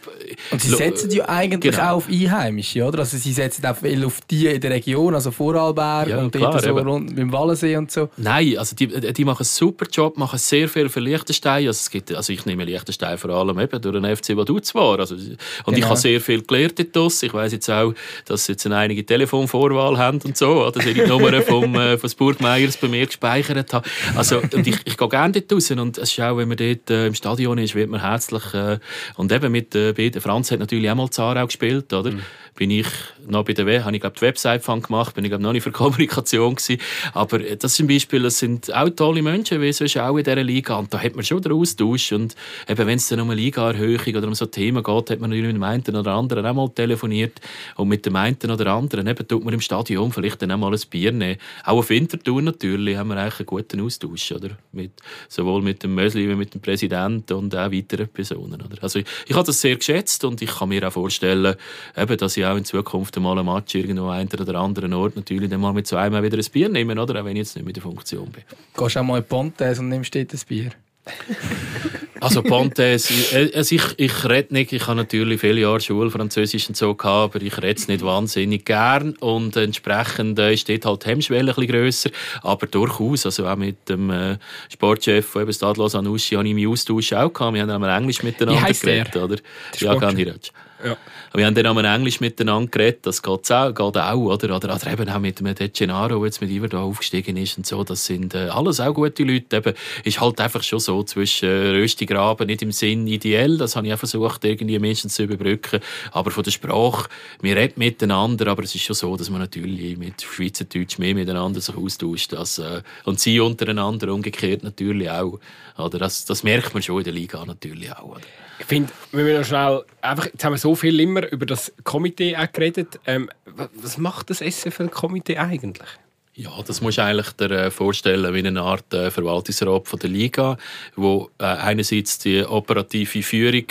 Und 0.50 0.60
sie 0.60 0.68
setzen 0.68 1.10
ja 1.10 1.28
eigentlich 1.28 1.74
genau. 1.74 1.92
auch 1.92 1.96
auf 1.96 2.08
Einheimische, 2.08 2.84
oder? 2.84 3.00
Also 3.00 3.16
sie 3.16 3.32
setzen 3.32 3.64
auch 3.66 3.76
viel 3.76 4.04
auf 4.04 4.20
die 4.30 4.46
in 4.46 4.60
der 4.60 4.70
Region, 4.70 5.14
also 5.14 5.30
Vorarlberg 5.30 6.08
ja, 6.08 6.18
und 6.18 6.32
klar, 6.32 6.52
dort 6.52 6.64
so 6.64 6.76
rund 6.76 7.14
beim 7.14 7.32
Wallensee 7.36 7.76
und 7.76 7.90
so. 7.90 8.08
Nein, 8.16 8.58
also 8.58 8.74
die, 8.74 8.86
die 8.88 9.24
machen 9.24 9.40
einen 9.40 9.46
super 9.46 9.86
Job, 9.90 10.16
machen 10.16 10.38
sehr 10.38 10.68
viel 10.68 10.88
für 10.88 11.00
Liechtenstein. 11.00 11.66
Also, 11.66 11.78
es 11.78 11.90
gibt, 11.90 12.12
also 12.12 12.32
ich 12.32 12.46
nehme 12.46 12.64
Liechtenstein 12.64 13.18
vor 13.18 13.30
allem 13.30 13.58
eben 13.58 13.80
durch 13.80 13.94
den 13.94 14.16
FC 14.16 14.36
Vaduz 14.36 14.74
war. 14.74 14.98
Also, 14.98 15.14
und 15.14 15.36
genau. 15.66 15.78
ich 15.78 15.84
habe 15.84 15.96
sehr 15.96 16.20
viel 16.20 16.42
gelernt 16.42 16.78
dort. 16.94 17.22
Ich 17.22 17.32
weiß 17.32 17.52
jetzt 17.52 17.70
auch, 17.70 17.92
dass 18.24 18.46
sie 18.46 18.52
jetzt 18.52 18.66
einige 18.66 19.04
Telefonvorwahl 19.04 19.98
haben 19.98 20.20
und 20.24 20.36
so, 20.36 20.70
dass 20.70 20.84
ich 20.84 20.94
die 20.94 21.06
Nummer 21.06 21.40
vom, 21.42 21.74
äh, 21.74 21.98
von 21.98 22.10
Burgmeiers 22.16 22.76
bei 22.76 22.88
mir 22.88 23.06
gespeichert 23.06 23.72
habe. 23.72 23.88
Also, 24.14 24.38
und 24.38 24.66
ich, 24.66 24.76
ich 24.84 24.96
gehe 24.96 25.08
gerne 25.08 25.32
dort 25.32 25.52
raus 25.52 25.70
und 25.70 25.98
es 25.98 26.10
ist 26.10 26.20
auch, 26.20 26.36
wenn 26.36 26.48
man 26.48 26.56
dort 26.56 26.90
äh, 26.90 27.06
im 27.06 27.14
Stadion 27.14 27.58
ist, 27.58 27.74
wird 27.74 27.90
man 27.90 28.00
herzlich 28.00 28.54
äh, 28.54 28.78
und 29.16 29.32
eben 29.32 29.52
mit 29.52 29.74
äh. 29.74 30.20
Franz 30.20 30.50
hat 30.50 30.60
natürlich 30.60 30.90
auch 30.90 30.94
mal 30.94 31.10
Zarau 31.10 31.46
gespielt, 31.46 31.92
oder? 31.92 32.12
Mhm 32.12 32.22
bin 32.56 32.70
ich 32.70 32.88
noch 33.28 33.44
bei 33.44 33.52
der 33.52 33.66
W, 33.66 33.80
habe 33.80 33.94
ich 33.94 34.00
glaube 34.00 34.16
die 34.16 34.22
Website 34.22 34.64
von 34.64 34.82
gemacht, 34.82 35.14
bin 35.14 35.24
ich 35.24 35.30
glaube 35.30 35.44
noch 35.44 35.52
nicht 35.52 35.62
für 35.62 35.72
Kommunikation 35.72 36.56
gewesen. 36.56 36.80
Aber 37.12 37.36
Aber 37.36 37.56
das 37.56 37.74
zum 37.74 37.86
Beispiel, 37.86 38.22
das 38.22 38.38
sind 38.38 38.72
auch 38.72 38.88
tolle 38.90 39.20
Menschen, 39.20 39.60
wie 39.60 39.72
sonst 39.72 39.98
auch 39.98 40.16
in 40.16 40.24
dieser 40.24 40.42
Liga. 40.42 40.76
Und 40.76 40.92
da 40.94 40.98
hat 41.02 41.14
man 41.14 41.24
schon 41.24 41.42
den 41.42 41.52
Austausch. 41.52 42.12
Und 42.12 42.34
eben, 42.68 42.86
wenn 42.86 42.96
es 42.96 43.08
dann 43.08 43.20
um 43.20 43.30
eine 43.30 43.40
Liga-Erhöhung 43.40 44.14
oder 44.14 44.28
um 44.28 44.34
so 44.34 44.46
Themen 44.46 44.82
geht, 44.82 45.10
hat 45.10 45.20
man 45.20 45.30
natürlich 45.30 45.46
mit 45.46 45.56
dem 45.56 45.62
einen 45.62 45.96
oder 45.96 46.12
anderen 46.14 46.46
auch 46.46 46.54
mal 46.54 46.68
telefoniert. 46.70 47.40
Und 47.76 47.88
mit 47.88 48.06
dem 48.06 48.16
einen 48.16 48.36
oder 48.48 48.72
anderen 48.72 49.06
eben, 49.06 49.28
tut 49.28 49.44
man 49.44 49.52
im 49.52 49.60
Stadion 49.60 50.12
vielleicht 50.12 50.40
dann 50.40 50.52
auch 50.52 50.56
mal 50.56 50.72
ein 50.72 50.80
Bier 50.88 51.12
nehmen. 51.12 51.36
Auch 51.64 51.78
auf 51.78 51.90
Winterthur 51.90 52.40
natürlich 52.42 52.96
haben 52.96 53.08
wir 53.08 53.16
eigentlich 53.16 53.40
einen 53.40 53.46
guten 53.46 53.80
Austausch. 53.82 54.32
Oder? 54.32 54.50
Mit, 54.72 54.92
sowohl 55.28 55.62
mit 55.62 55.82
dem 55.82 55.94
Mösli 55.94 56.28
wie 56.28 56.34
mit 56.34 56.54
dem 56.54 56.60
Präsidenten 56.60 57.34
und 57.34 57.54
auch 57.54 57.70
weiteren 57.70 58.08
Personen. 58.08 58.62
Oder? 58.62 58.82
Also 58.82 59.00
ich, 59.00 59.06
ich 59.26 59.34
habe 59.34 59.46
das 59.46 59.60
sehr 59.60 59.76
geschätzt 59.76 60.24
und 60.24 60.40
ich 60.40 60.50
kann 60.50 60.68
mir 60.68 60.86
auch 60.86 60.92
vorstellen, 60.92 61.56
eben, 61.96 62.16
dass 62.16 62.36
ich 62.36 62.45
auch 62.46 62.56
in 62.56 62.64
Zukunft 62.64 63.18
mal 63.18 63.38
ein 63.38 63.46
Match 63.46 63.74
irgendwo 63.74 64.08
an 64.08 64.18
einem 64.18 64.40
oder 64.40 64.58
anderen 64.58 64.92
Ort 64.92 65.16
natürlich 65.16 65.50
dann 65.50 65.60
mal 65.60 65.72
mit 65.72 65.86
so 65.86 65.96
einem 65.96 66.22
wieder 66.22 66.38
ein 66.38 66.44
Bier 66.52 66.68
nehme, 66.68 67.00
oder? 67.00 67.20
auch 67.20 67.24
wenn 67.24 67.36
ich 67.36 67.42
jetzt 67.42 67.56
nicht 67.56 67.64
mit 67.64 67.76
der 67.76 67.82
Funktion 67.82 68.30
bin. 68.30 68.42
Gehst 68.76 68.96
du 68.96 69.00
auch 69.00 69.04
mal 69.04 69.18
in 69.18 69.24
Pontes 69.24 69.78
und 69.78 69.88
nimmst 69.88 70.14
dort 70.14 70.32
ein 70.32 70.40
Bier? 70.48 70.70
Also 72.20 72.42
Pontes, 72.42 73.12
also 73.54 73.74
ich, 73.74 73.82
ich 73.98 74.24
rede 74.24 74.54
nicht, 74.54 74.72
ich 74.72 74.86
habe 74.86 74.96
natürlich 74.96 75.40
viele 75.40 75.60
Jahre 75.60 75.80
Schulfranzösisch 75.80 76.68
und 76.68 76.76
so 76.76 76.94
gehabt, 76.94 77.36
aber 77.36 77.44
ich 77.44 77.56
rede 77.58 77.78
es 77.78 77.88
nicht 77.88 78.02
wahnsinnig 78.02 78.64
gern 78.64 79.14
und 79.16 79.54
entsprechend 79.56 80.38
äh, 80.38 80.54
ist 80.54 80.68
dort 80.68 80.86
halt 80.86 81.04
die 81.04 81.10
Hemmschwelle 81.10 81.52
ein 81.52 81.54
bisschen 81.54 81.68
grösser, 81.68 82.10
aber 82.42 82.66
durchaus, 82.66 83.26
also 83.26 83.46
auch 83.46 83.56
mit 83.56 83.88
dem 83.88 84.10
äh, 84.10 84.38
Sportchef 84.72 85.26
von 85.26 85.52
Stadlos 85.52 85.94
Anuschi 85.94 86.36
habe 86.36 86.48
ich 86.48 86.54
mich 86.54 86.66
austauschen 86.66 87.18
auch 87.18 87.32
gehabt, 87.32 87.54
wir 87.54 87.62
haben 87.62 87.70
einmal 87.70 87.98
Englisch 87.98 88.22
miteinander 88.22 88.72
geredet, 88.72 89.14
der? 89.14 89.24
oder? 89.24 89.36
Ja, 89.78 89.94
Ganhirac. 89.94 90.40
Ja. 90.84 90.96
Wir 91.34 91.46
haben 91.46 91.54
dann 91.54 91.66
einmal 91.66 91.84
Englisch 91.84 92.20
miteinander 92.20 92.70
geredet, 92.70 93.06
das 93.06 93.22
geht 93.22 93.52
auch, 93.52 93.68
geht 93.74 93.80
auch 93.80 94.14
oder? 94.16 94.56
Oder, 94.56 94.74
oder 94.74 94.92
eben 94.92 95.08
auch 95.08 95.18
mit 95.18 95.40
dem 95.40 95.54
De 95.54 95.68
Gennaro, 95.68 96.16
der 96.16 96.24
jetzt 96.26 96.40
mit 96.40 96.50
Iver 96.50 96.68
da 96.68 96.80
aufgestiegen 96.80 97.36
ist 97.36 97.58
und 97.58 97.66
so, 97.66 97.84
das 97.84 98.04
sind 98.06 98.34
äh, 98.34 98.48
alles 98.48 98.80
auch 98.80 98.94
gute 98.94 99.24
Leute. 99.24 99.56
Eben, 99.56 99.74
ist 100.04 100.20
halt 100.20 100.40
einfach 100.40 100.62
schon 100.62 100.80
so 100.80 101.02
zwischen 101.02 101.48
äh, 101.48 101.70
Röstigraben, 101.70 102.46
nicht 102.46 102.62
im 102.62 102.72
Sinn 102.72 103.06
ideell, 103.06 103.58
das 103.58 103.76
habe 103.76 103.86
ich 103.86 103.92
auch 103.92 103.98
versucht, 103.98 104.44
irgendwie 104.44 104.78
Menschen 104.78 105.10
zu 105.10 105.24
überbrücken, 105.24 105.80
aber 106.12 106.30
von 106.30 106.44
der 106.44 106.50
Sprache, 106.50 107.08
wir 107.40 107.56
reden 107.56 107.74
miteinander, 107.76 108.46
aber 108.48 108.62
es 108.62 108.74
ist 108.74 108.84
schon 108.84 108.94
so, 108.94 109.16
dass 109.16 109.30
man 109.30 109.40
natürlich 109.40 109.96
mit 109.96 110.22
Schweizerdeutsch 110.22 110.98
mehr 110.98 111.14
miteinander 111.14 111.60
sich 111.60 111.76
austauscht 111.76 112.34
als, 112.34 112.58
äh, 112.58 112.82
und 113.04 113.20
sie 113.20 113.40
untereinander 113.40 114.12
umgekehrt 114.12 114.62
natürlich 114.62 115.10
auch. 115.10 115.38
Oder? 115.78 115.98
Das, 115.98 116.24
das 116.24 116.42
merkt 116.42 116.74
man 116.74 116.82
schon 116.82 116.98
in 116.98 117.04
der 117.04 117.12
Liga 117.12 117.44
natürlich 117.44 117.92
auch. 117.92 118.16
Oder? 118.16 118.45
Ich 118.58 118.66
finde, 118.66 118.92
wenn 119.12 119.26
wir 119.26 119.38
noch 119.38 119.46
schnell, 119.46 119.84
einfach, 120.00 120.26
jetzt 120.26 120.44
haben 120.44 120.52
wir 120.52 120.58
so 120.58 120.74
viel 120.74 120.98
immer 121.00 121.30
über 121.30 121.46
das 121.46 121.72
Komitee 121.84 122.36
auch 122.36 122.50
geredet. 122.50 122.98
Ähm, 123.06 123.30
was 123.44 123.98
macht 123.98 124.30
das 124.30 124.38
SFL-Komitee 124.38 125.38
eigentlich? 125.38 125.88
Ja, 126.34 126.50
das 126.66 126.82
muss 126.82 126.96
du 126.96 127.02
eigentlich 127.02 127.32
dir 127.32 127.50
äh, 127.50 127.70
vorstellen 127.70 128.34
wie 128.34 128.46
eine 128.46 128.60
Art 128.60 128.92
äh, 128.92 129.10
Verwaltungsrat 129.10 129.88
von 129.88 129.98
der 129.98 130.10
Liga, 130.10 130.58
wo 130.94 131.30
äh, 131.38 131.44
einerseits 131.44 132.18
die 132.18 132.44
operative 132.44 133.22
Führung 133.22 133.64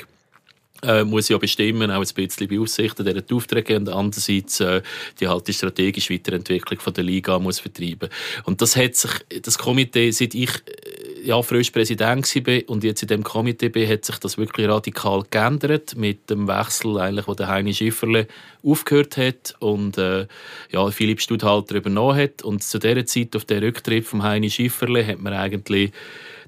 äh, 0.82 1.03
muss 1.03 1.30
ja 1.30 1.38
bestimmen, 1.38 1.91
auch 1.91 2.02
ein 2.02 2.14
bisschen 2.16 2.48
beaufsichten, 2.48 3.06
deren 3.06 3.24
Aufträge 3.32 3.78
und 3.78 3.90
andererseits 3.90 4.60
äh, 4.60 4.82
die 5.20 5.28
halt 5.28 5.48
die 5.48 5.53
strategische 5.53 6.14
Weiterentwicklung 6.14 6.80
von 6.80 6.94
der 6.94 7.03
Liga 7.03 7.38
muss 7.38 7.60
vertreiben. 7.60 8.10
Und 8.45 8.62
das 8.62 8.76
hat 8.76 8.95
sich, 8.95 9.12
das 9.41 9.57
Komitee, 9.57 10.12
seit 10.12 10.34
ich 10.34 10.49
ja, 11.26 11.42
frisch 11.42 11.72
Präsident 11.72 12.34
war 12.36 12.70
und 12.70 12.84
jetzt 12.84 13.02
in 13.02 13.08
dem 13.08 13.24
Komitee 13.24 13.70
bin, 13.70 13.90
hat 13.90 14.06
sich 14.06 14.18
das 14.20 14.38
wirklich 14.38 14.68
radikal 14.68 15.24
geändert 15.30 15.96
mit 15.98 16.30
dem 16.30 16.48
Wechsel, 16.48 17.00
eigentlich, 17.00 17.28
wo 17.28 17.34
der 17.34 17.48
Heini 17.48 17.74
Schifferle 17.74 18.28
aufgehört 18.64 19.18
hat 19.18 19.56
und 19.60 19.98
äh, 19.98 20.28
ja, 20.72 20.90
Philipp 20.92 21.22
Studhalter 21.22 21.76
übernommen 21.76 22.18
hat. 22.18 22.44
Und 22.44 22.64
zu 22.64 22.78
dieser 22.80 23.06
Zeit, 23.06 23.36
auf 23.36 23.46
der 23.46 23.62
Rücktritt 23.62 24.06
von 24.06 24.24
Heini 24.24 24.50
Schifferle, 24.50 25.06
hat 25.06 25.20
man 25.20 25.34
eigentlich 25.34 25.92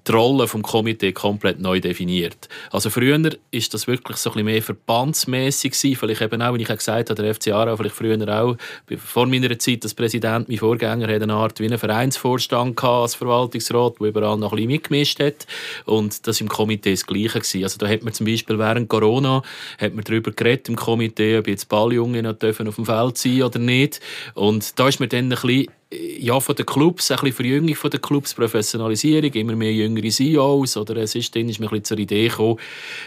die 0.07 0.11
Rolle 0.11 0.47
vom 0.47 0.61
Komitee 0.61 1.11
komplett 1.11 1.59
neu 1.59 1.79
definiert. 1.79 2.49
Also 2.71 2.89
früher 2.89 3.17
ist 3.51 3.73
das 3.73 3.87
wirklich 3.87 4.17
so 4.17 4.29
ein 4.29 4.33
bisschen 4.33 4.45
mehr 4.45 4.61
verbandsmäßig 4.61 5.71
gewesen. 5.71 5.95
Vielleicht 5.95 6.21
eben 6.21 6.41
auch, 6.41 6.53
wie 6.53 6.61
ich 6.61 6.67
gesagt 6.67 7.09
habe, 7.09 7.21
der 7.21 7.35
FC 7.35 7.49
Aarau, 7.49 7.75
vielleicht 7.75 7.95
früher 7.95 8.17
auch, 8.41 8.55
vor 8.97 9.25
meiner 9.25 9.57
Zeit 9.59 9.83
als 9.83 9.93
Präsident, 9.93 10.49
mein 10.49 10.57
Vorgänger, 10.57 11.07
hat 11.07 11.21
eine 11.21 11.33
Art 11.33 11.59
wie 11.59 11.65
einen 11.65 11.77
Vereinsvorstand 11.77 12.75
gehabt, 12.75 13.01
als 13.01 13.15
Verwaltungsrat, 13.15 13.99
der 13.99 14.07
überall 14.07 14.37
noch 14.37 14.51
ein 14.51 14.57
bisschen 14.57 14.71
mitgemischt 14.71 15.19
hat. 15.19 15.47
Und 15.85 16.27
das 16.27 16.41
im 16.41 16.47
Komitee 16.47 16.91
das 16.91 17.05
Gleiche 17.05 17.39
gewesen. 17.39 17.63
Also 17.63 17.77
da 17.77 17.87
hat 17.87 18.03
man 18.03 18.13
zum 18.13 18.25
Beispiel 18.25 18.57
während 18.57 18.89
Corona 18.89 19.41
hat 19.77 19.93
man 19.93 20.03
darüber 20.03 20.31
geredet 20.31 20.69
im 20.69 20.75
Komitee, 20.75 21.37
ob 21.37 21.47
jetzt 21.47 21.69
Balljungen 21.69 22.23
noch 22.23 22.33
dürfen 22.33 22.67
auf 22.67 22.75
dem 22.75 22.85
Feld 22.85 23.17
sein 23.17 23.43
oder 23.43 23.59
nicht. 23.59 23.99
Und 24.33 24.77
da 24.79 24.87
ist 24.87 24.99
man 24.99 25.09
dann 25.09 25.25
ein 25.25 25.29
bisschen 25.29 25.67
ja, 25.89 26.37
von 26.41 26.55
den 26.55 26.65
Clubs, 26.65 27.11
ein 27.11 27.17
bisschen 27.17 27.33
Verjüngung 27.33 27.75
von 27.75 27.89
den 27.89 28.01
Clubs, 28.01 28.33
Professionalisierung, 28.33 29.31
immer 29.31 29.55
mehr 29.55 29.71
jüngere 29.71 30.09
CEOs, 30.09 30.75
oder 30.75 30.97
es 30.97 31.15
ist 31.15 31.33
dann 31.33 31.47
ist 31.47 31.59
mir 31.59 31.67
ein 31.67 31.69
bisschen 31.69 31.85
zur 31.85 31.99
Idee 31.99 32.27
gekommen, 32.27 32.59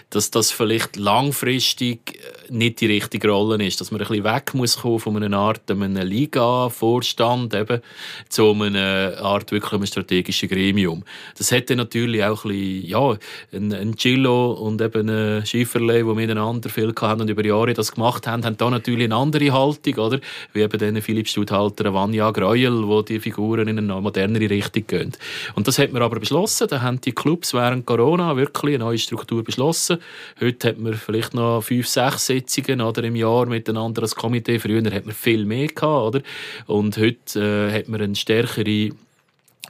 dass 0.09 0.31
das 0.31 0.51
vielleicht 0.51 0.97
langfristig 0.97 2.16
äh, 2.16 2.52
nicht 2.52 2.81
die 2.81 2.86
richtige 2.86 3.28
Rolle 3.28 3.62
ist, 3.66 3.81
dass 3.82 3.90
man 3.90 4.01
ein 4.01 4.09
bisschen 4.09 4.24
weg 4.24 4.55
muss 4.55 4.78
kommen 4.78 4.98
von 4.98 5.23
einer 5.23 5.36
Art 5.36 5.70
einem 5.70 5.94
Liga-Vorstand 5.94 7.55
eben 7.55 7.82
zu 8.31 8.51
einer 8.52 9.19
Art 9.20 9.52
wirklich 9.52 9.73
einem 9.74 9.86
strategischen 9.86 10.48
Gremium. 10.48 11.05
Das 11.36 11.51
hätte 11.51 11.77
natürlich 11.77 12.24
auch 12.24 12.44
ein 12.47 12.51
bisschen, 12.51 12.86
ja, 12.86 13.16
ein, 13.52 13.74
ein 13.74 13.93
Gillo 13.93 14.52
und 14.52 14.81
eben 14.81 15.09
ein 15.11 15.44
Schifferle, 15.44 15.98
die 15.98 16.15
miteinander 16.15 16.70
viel 16.70 16.94
hatten 16.98 17.20
und 17.20 17.28
über 17.28 17.44
Jahre 17.44 17.74
das 17.74 17.93
gemacht 17.93 18.27
haben, 18.27 18.43
haben 18.44 18.57
da 18.57 18.70
natürlich 18.70 19.05
eine 19.05 19.16
andere 19.16 19.52
Haltung, 19.52 19.94
oder? 19.97 20.20
Wie 20.55 20.62
eben 20.62 20.78
dann 20.78 21.02
Philipp 21.02 21.28
Studhalter, 21.28 21.93
Vanja 21.93 22.31
Greuel, 22.31 22.70
Spiel, 22.71 22.87
wo 22.87 23.03
die 23.03 23.21
Figuren 23.21 23.69
in 23.69 23.79
eine 23.79 24.01
modernere 24.01 24.49
Richtung 24.49 24.87
gehen. 24.87 25.13
Und 25.55 25.67
das 25.67 25.79
hat 25.79 25.93
man 25.93 26.03
aber 26.03 26.21
beschlossen. 26.21 26.69
Da 26.69 26.81
haben 26.83 27.01
die 27.01 27.13
Clubs 27.13 27.53
während 27.55 27.87
Corona 27.87 28.37
wirklich 28.37 28.77
eine 28.77 28.85
neue 28.85 28.99
Struktur 28.99 29.43
beschlossen. 29.43 29.99
Heute 30.41 30.69
hat 30.69 30.79
man 30.79 30.95
vielleicht 30.95 31.35
noch 31.35 31.63
fünf, 31.63 31.89
sechs 31.89 32.27
Sitzungen 32.27 32.81
oder 32.81 33.03
im 33.05 33.17
Jahr 33.17 33.47
miteinander 33.47 34.03
als 34.03 34.15
Komitee. 34.15 34.59
Früher 34.59 34.83
hat 34.93 35.07
man 35.07 35.15
viel 35.15 35.45
mehr 35.45 35.69
gehabt, 35.69 35.83
oder? 36.15 36.23
Und 36.67 36.97
heute 36.97 37.41
äh, 37.41 37.79
hat 37.79 37.89
man 37.89 38.01
eine 38.01 38.17
stärkere 38.17 38.91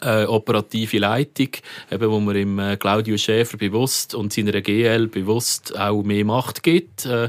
äh, 0.02 0.24
operative 0.24 0.98
Leitung, 0.98 1.48
eben, 1.90 2.10
wo 2.10 2.20
man 2.20 2.36
im 2.36 2.58
äh, 2.58 2.76
Claudio 2.76 3.16
Schäfer 3.16 3.56
bewusst 3.56 4.14
und 4.14 4.32
seiner 4.32 4.60
GL 4.60 5.08
bewusst 5.08 5.78
auch 5.78 6.02
mehr 6.02 6.24
Macht 6.24 6.62
gibt. 6.62 7.06
Äh, 7.06 7.28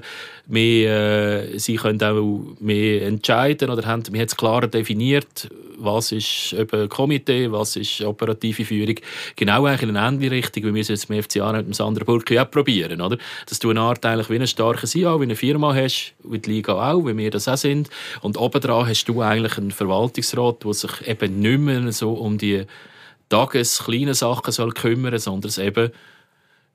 mehr, 0.51 1.53
äh, 1.53 1.59
sie 1.59 1.75
können 1.75 2.01
auch 2.03 2.41
mehr 2.59 3.03
entscheiden 3.03 3.69
oder 3.69 3.87
haben, 3.87 4.03
wir 4.11 4.19
haben 4.19 4.27
es 4.27 4.35
klarer 4.35 4.67
definiert, 4.67 5.49
was 5.77 6.11
ist 6.11 6.53
eben 6.53 6.89
Komitee, 6.89 7.51
was 7.51 7.75
ist 7.75 8.01
operative 8.01 8.65
Führung. 8.65 8.95
Genau 9.35 9.65
eigentlich 9.65 9.89
in 9.89 9.95
eine 9.95 10.07
ähnliche 10.07 10.31
Richtung, 10.31 10.63
wie 10.65 10.73
wir 10.75 10.81
es 10.81 10.89
jetzt 10.89 11.09
mit 11.09 11.25
FCA 11.25 11.53
mit 11.53 11.73
Sandra 11.73 12.03
Burki 12.03 12.37
auch 12.37 12.51
probieren. 12.51 13.01
Oder? 13.01 13.17
Dass 13.47 13.59
du 13.59 13.69
eine 13.71 13.81
Art 13.81 14.05
eigentlich 14.05 14.29
wie 14.29 14.35
eine 14.35 14.47
starke 14.47 14.85
CEO, 14.85 15.19
wie 15.19 15.23
eine 15.23 15.35
Firma 15.35 15.73
hast, 15.73 16.13
wie 16.23 16.39
die 16.39 16.51
Liga 16.51 16.91
auch, 16.91 17.05
wie 17.05 17.17
wir 17.17 17.31
das 17.31 17.47
auch 17.47 17.57
sind. 17.57 17.89
Und 18.21 18.37
obendran 18.37 18.87
hast 18.87 19.05
du 19.05 19.21
eigentlich 19.21 19.57
einen 19.57 19.71
Verwaltungsrat, 19.71 20.63
der 20.63 20.73
sich 20.73 21.07
eben 21.07 21.39
nicht 21.39 21.59
mehr 21.59 21.91
so 21.91 22.13
um 22.13 22.37
die 22.37 22.65
tageskleinen 23.29 24.13
Sachen 24.13 24.51
soll 24.51 24.73
kümmern, 24.73 25.17
sondern 25.17 25.51
eben 25.65 25.91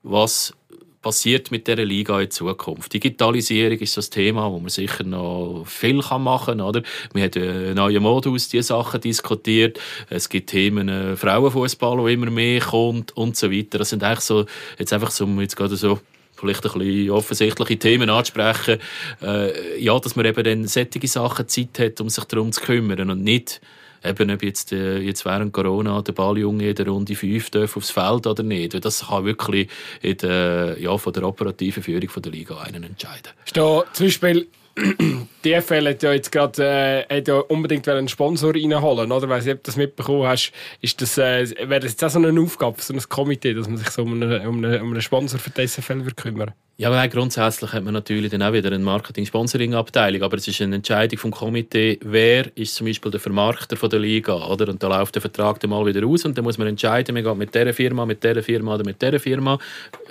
was 0.03 0.53
passiert 1.01 1.51
mit 1.51 1.67
dieser 1.67 1.85
Liga 1.85 2.19
in 2.19 2.31
Zukunft. 2.31 2.93
Digitalisierung 2.93 3.77
ist 3.77 3.97
das 3.97 4.09
Thema, 4.09 4.51
wo 4.51 4.59
man 4.59 4.69
sicher 4.69 5.03
noch 5.03 5.63
viel 5.65 5.95
machen 5.95 6.57
kann. 6.57 6.61
Oder? 6.61 6.83
Wir 7.13 7.23
haben 7.23 7.41
einen 7.41 7.75
neuen 7.75 8.03
Modus, 8.03 8.49
diese 8.49 8.63
Sachen 8.63 9.01
diskutiert. 9.01 9.79
Es 10.09 10.29
gibt 10.29 10.49
Themen 10.49 10.89
äh, 10.89 11.15
Frauenfußball, 11.15 11.97
wo 11.97 12.07
immer 12.07 12.29
mehr 12.29 12.61
kommt 12.61 13.15
und 13.15 13.37
so 13.37 13.51
weiter. 13.51 13.77
Das 13.77 13.89
sind 13.89 14.03
eigentlich 14.03 14.21
so, 14.21 14.45
jetzt 14.77 14.93
einfach 14.93 15.11
so, 15.11 15.25
jetzt 15.39 15.55
gerade 15.55 15.75
so 15.75 15.99
vielleicht 16.35 16.65
ein 16.65 16.79
bisschen 16.79 17.09
offensichtliche 17.11 17.79
Themen 17.79 18.09
ansprechen, 18.09 18.79
äh, 19.21 19.81
ja, 19.81 19.97
dass 19.99 20.15
man 20.15 20.25
eben 20.25 20.43
dann 20.43 20.67
solche 20.67 21.07
Sachen 21.07 21.47
Zeit 21.47 21.79
hat, 21.79 22.01
um 22.01 22.09
sich 22.09 22.23
darum 22.25 22.51
zu 22.51 22.61
kümmern 22.61 23.09
und 23.09 23.23
nicht 23.23 23.59
eben 24.09 24.31
ob 24.31 24.43
jetzt, 24.43 24.71
äh, 24.71 24.99
jetzt 24.99 25.25
während 25.25 25.53
Corona 25.53 26.01
der 26.01 26.13
Balljunge 26.13 26.69
in 26.69 26.75
der 26.75 26.87
Runde 26.87 27.15
5 27.15 27.49
darf 27.49 27.77
aufs 27.77 27.91
Feld 27.91 28.27
oder 28.27 28.43
nicht. 28.43 28.83
Das 28.83 29.07
kann 29.07 29.25
wirklich 29.25 29.69
in 30.01 30.17
der, 30.17 30.77
ja, 30.79 30.97
von 30.97 31.13
der 31.13 31.23
operativen 31.23 31.83
Führung 31.83 32.09
von 32.09 32.23
der 32.23 32.31
Liga 32.31 32.57
einen 32.57 32.83
entscheiden. 32.83 33.33
Ist 33.45 33.57
da 33.57 33.83
zum 33.93 34.05
Beispiel 34.05 34.47
die 34.77 35.53
DFL 35.53 35.89
hat 35.89 36.03
ja 36.03 36.13
jetzt 36.13 36.31
gerade 36.31 37.05
äh, 37.09 37.23
ja 37.25 37.39
unbedingt 37.39 37.87
einen 37.87 38.07
Sponsor 38.07 38.53
reinholen, 38.53 39.11
oder? 39.11 39.27
Weil 39.27 39.41
du 39.41 39.55
das 39.55 39.75
mitbekommen 39.75 40.27
hast, 40.27 40.51
ist 40.81 41.01
das, 41.01 41.17
äh, 41.17 41.47
wäre 41.67 41.79
das 41.79 41.91
jetzt 41.91 42.03
auch 42.03 42.09
so 42.09 42.19
eine 42.19 42.39
Aufgabe, 42.39 42.79
so 42.79 42.93
ein 42.93 43.01
Komitee, 43.09 43.55
dass 43.55 43.67
man 43.67 43.77
sich 43.77 43.89
so 43.89 44.03
um 44.03 44.13
einen, 44.13 44.45
um 44.45 44.63
einen, 44.63 44.81
um 44.81 44.91
einen 44.91 45.01
Sponsor 45.01 45.39
für 45.39 45.49
die 45.49 45.67
SFL 45.67 46.03
kümmern 46.11 46.53
Ja, 46.79 46.91
weil 46.91 47.09
grundsätzlich 47.09 47.73
hat 47.73 47.83
man 47.83 47.95
natürlich 47.95 48.29
dann 48.29 48.43
auch 48.43 48.53
wieder 48.53 48.71
eine 48.71 48.77
Marketing-Sponsoring-Abteilung, 48.77 50.21
aber 50.21 50.37
es 50.37 50.47
ist 50.47 50.61
eine 50.61 50.75
Entscheidung 50.75 51.17
vom 51.17 51.31
Komitee, 51.31 51.97
wer 52.03 52.55
ist 52.55 52.75
zum 52.75 52.85
Beispiel 52.85 53.09
der 53.09 53.19
Vermarkter 53.19 53.75
von 53.75 53.89
der 53.89 53.97
Liga, 53.97 54.35
oder? 54.45 54.69
Und 54.69 54.83
da 54.83 54.87
läuft 54.87 55.15
der 55.15 55.23
Vertrag 55.23 55.59
dann 55.59 55.71
mal 55.71 55.83
wieder 55.87 56.05
aus 56.05 56.23
und 56.25 56.37
dann 56.37 56.45
muss 56.45 56.59
man 56.59 56.67
entscheiden, 56.67 57.15
man 57.15 57.23
geht 57.23 57.35
mit 57.35 57.55
dieser 57.55 57.73
Firma, 57.73 58.05
mit 58.05 58.23
dieser 58.23 58.43
Firma 58.43 58.75
oder 58.75 58.85
mit 58.85 59.01
dieser 59.01 59.19
Firma. 59.19 59.57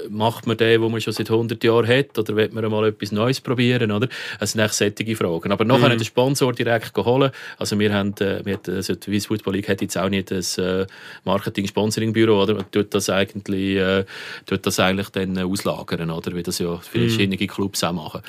Macht 0.09 0.49
man 0.49 0.57
den, 0.57 0.83
den 0.83 0.91
man 0.91 1.01
schon 1.01 1.13
seit 1.13 1.31
100 1.31 1.63
Jahren 1.63 1.87
hat, 1.87 2.19
oder 2.19 2.35
will 2.35 2.51
man 2.53 2.69
mal 2.69 2.89
etwas 2.89 3.13
Neues 3.13 3.41
probieren, 3.41 3.93
oder? 3.93 4.09
Das 4.41 4.51
sind 4.51 4.61
echt 4.61 4.75
solche 4.75 5.15
Fragen. 5.15 5.53
Aber 5.53 5.65
nachher 5.65 5.91
mhm. 5.91 5.99
den 5.99 6.05
Sponsor 6.05 6.53
direkt 6.53 6.97
holen. 6.97 7.31
Also 7.59 7.79
wir 7.79 7.95
haben, 7.95 8.13
äh, 8.19 8.45
wir 8.45 8.55
haben 8.55 8.75
also 8.75 8.97
die 8.97 9.05
Swiss 9.05 9.27
Football 9.27 9.55
League 9.55 9.69
hat 9.69 9.83
jetzt 9.83 9.97
auch 9.97 10.09
nicht 10.09 10.33
ein 10.33 10.43
äh, 10.59 10.85
Marketing-Sponsoring-Büro, 11.23 12.43
oder? 12.43 12.57
Und 12.57 12.73
tut 12.73 12.93
das 12.93 13.09
eigentlich, 13.09 13.77
äh, 13.77 14.05
tut 14.47 14.67
das 14.67 14.81
eigentlich 14.81 15.11
dann 15.11 15.39
auslagern, 15.39 16.11
oder? 16.11 16.35
Wie 16.35 16.43
das 16.43 16.56
ja 16.59 16.79
verschiedene 16.79 17.37
mhm. 17.41 17.47
Clubs 17.47 17.83
auch 17.85 17.93
machen. 17.93 18.23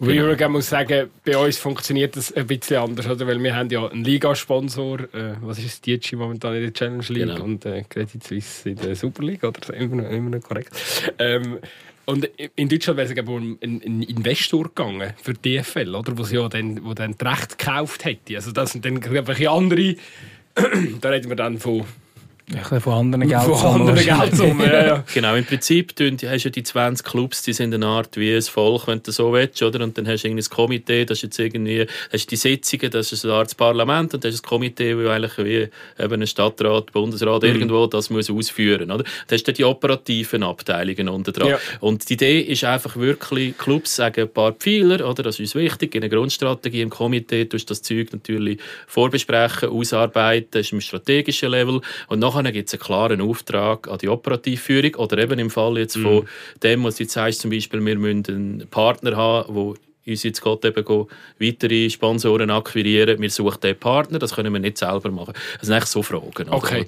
Genau. 0.00 0.28
Wo 0.28 0.32
ich 0.32 0.48
muss 0.48 0.68
sagen, 0.68 1.10
bei 1.24 1.36
uns 1.36 1.58
funktioniert 1.58 2.16
das 2.16 2.32
ein 2.32 2.46
bisschen 2.46 2.76
anders, 2.76 3.08
oder? 3.08 3.26
weil 3.26 3.42
wir 3.42 3.56
haben 3.56 3.68
ja 3.70 3.88
einen 3.88 4.04
Ligasponsor, 4.04 5.00
äh, 5.00 5.34
was 5.40 5.58
ist 5.58 5.84
Dietschi 5.84 6.14
momentan 6.14 6.54
in 6.54 6.62
der 6.62 6.72
Challenge 6.72 7.04
League 7.08 7.26
genau. 7.26 7.42
und 7.42 7.64
äh, 7.64 7.82
Credit 7.88 8.22
Suisse 8.22 8.70
in 8.70 8.76
der 8.76 8.94
Super 8.94 9.24
League, 9.24 9.42
oder? 9.42 9.74
Immer, 9.74 10.08
immer 10.08 10.30
noch 10.30 10.42
korrekt. 10.42 10.70
Ähm, 11.18 11.58
und 12.04 12.24
in 12.56 12.68
Deutschland 12.68 12.96
wäre 12.96 13.12
es 13.12 13.28
um 13.28 13.58
einen 13.60 14.02
Investor 14.02 14.64
gegangen 14.64 15.12
für 15.20 15.34
die 15.34 15.58
DFL, 15.58 15.94
oder? 15.94 16.16
Wo 16.16 16.22
sie 16.22 16.36
ja 16.36 16.48
dann, 16.48 16.82
wo 16.84 16.94
dann 16.94 17.14
das 17.18 17.32
Recht 17.32 17.58
gekauft 17.58 18.04
hätte. 18.04 18.36
Also 18.36 18.52
das 18.52 18.72
sind 18.72 18.84
dann 18.84 19.02
einfach 19.02 19.38
andere, 19.50 19.96
da 21.00 21.08
reden 21.10 21.28
wir 21.28 21.36
dann 21.36 21.58
von 21.58 21.84
ein 22.54 22.80
von 22.80 22.92
anderen 22.92 23.28
Geldsummen. 23.28 23.58
Von 23.58 23.80
anderen 23.80 24.04
Geldsummen, 24.04 24.66
ja, 24.66 24.86
ja. 24.86 25.04
Genau, 25.14 25.34
im 25.34 25.44
Prinzip 25.44 25.92
hast 25.98 26.22
du 26.22 26.26
ja 26.26 26.50
die 26.50 26.62
20 26.62 27.04
Clubs, 27.04 27.42
die 27.42 27.52
sind 27.52 27.74
eine 27.74 27.86
Art 27.86 28.16
wie 28.16 28.34
ein 28.34 28.42
Volk, 28.42 28.86
wenn 28.86 29.02
du 29.02 29.10
so 29.10 29.32
willst, 29.32 29.62
oder? 29.62 29.84
Und 29.84 29.98
dann 29.98 30.08
hast 30.08 30.24
du 30.24 30.28
ein 30.28 30.40
Komitee, 30.40 31.04
das 31.04 31.18
ist 31.18 31.22
jetzt 31.24 31.38
irgendwie, 31.38 31.86
hast 32.12 32.30
die 32.30 32.36
Sitzungen, 32.36 32.90
das 32.90 33.12
ist 33.12 33.24
eine 33.24 33.34
Art 33.34 33.54
Parlament 33.56 34.14
und 34.14 34.24
das 34.24 34.34
ist 34.34 34.44
ein 34.44 34.48
Komitee, 34.48 34.96
wo 34.96 35.08
eigentlich 35.08 35.38
wie 35.38 35.68
eben 36.02 36.22
ein 36.22 36.26
Stadtrat, 36.26 36.92
Bundesrat 36.92 37.42
mhm. 37.42 37.48
irgendwo 37.48 37.86
das 37.86 38.08
muss 38.10 38.30
ausführen, 38.30 38.90
oder? 38.90 39.04
Da 39.26 39.34
hast 39.34 39.46
du 39.46 39.52
die 39.52 39.64
operativen 39.64 40.42
Abteilungen 40.42 41.08
unter 41.08 41.32
dran. 41.32 41.48
Ja. 41.48 41.58
Und 41.80 42.08
die 42.08 42.14
Idee 42.14 42.40
ist 42.40 42.64
einfach 42.64 42.96
wirklich, 42.96 43.58
Clubs 43.58 43.96
sagen 43.96 44.22
ein 44.22 44.32
paar 44.32 44.52
Pfeiler, 44.52 45.08
oder? 45.08 45.22
Das 45.22 45.36
ist 45.36 45.40
uns 45.40 45.54
wichtig, 45.54 45.94
in 45.94 46.02
einer 46.02 46.14
Grundstrategie 46.14 46.80
im 46.80 46.90
Komitee 46.90 47.44
tust 47.44 47.68
du 47.68 47.72
das 47.72 47.82
Zeug 47.82 48.12
natürlich 48.12 48.58
vorbesprechen, 48.86 49.68
ausarbeiten, 49.68 50.48
das 50.52 50.62
ist 50.62 50.72
im 50.72 50.80
strategischen 50.80 51.50
Level 51.50 51.80
und 52.08 52.18
nachher 52.18 52.37
nachher 52.42 52.52
gibt 52.52 52.68
es 52.68 52.74
einen 52.74 52.82
klaren 52.82 53.20
Auftrag 53.20 53.88
an 53.88 53.98
die 53.98 54.08
Operativführung 54.08 54.94
oder 54.96 55.18
eben 55.18 55.38
im 55.38 55.50
Fall 55.50 55.78
jetzt 55.78 55.96
von 55.96 56.20
mm. 56.20 56.60
dem, 56.62 56.84
was 56.84 56.96
du 56.96 57.04
jetzt 57.04 57.12
sagst, 57.12 57.40
zum 57.40 57.50
Beispiel, 57.50 57.84
wir 57.84 57.96
müssen 57.96 58.24
einen 58.28 58.68
Partner 58.68 59.16
haben, 59.16 59.54
wo 59.54 59.74
uns 60.08 60.22
jetzt 60.22 60.42
geht 60.42 60.64
eben 60.64 61.06
weitere 61.38 61.90
Sponsoren 61.90 62.50
akquirieren. 62.50 63.20
Wir 63.20 63.30
suchen 63.30 63.60
den 63.60 63.78
Partner, 63.78 64.18
das 64.18 64.34
können 64.34 64.52
wir 64.52 64.60
nicht 64.60 64.78
selber 64.78 65.10
machen. 65.10 65.34
Das 65.54 65.66
sind 65.66 65.74
eigentlich 65.74 65.90
so 65.90 66.02
Fragen. 66.02 66.48
Okay. 66.48 66.84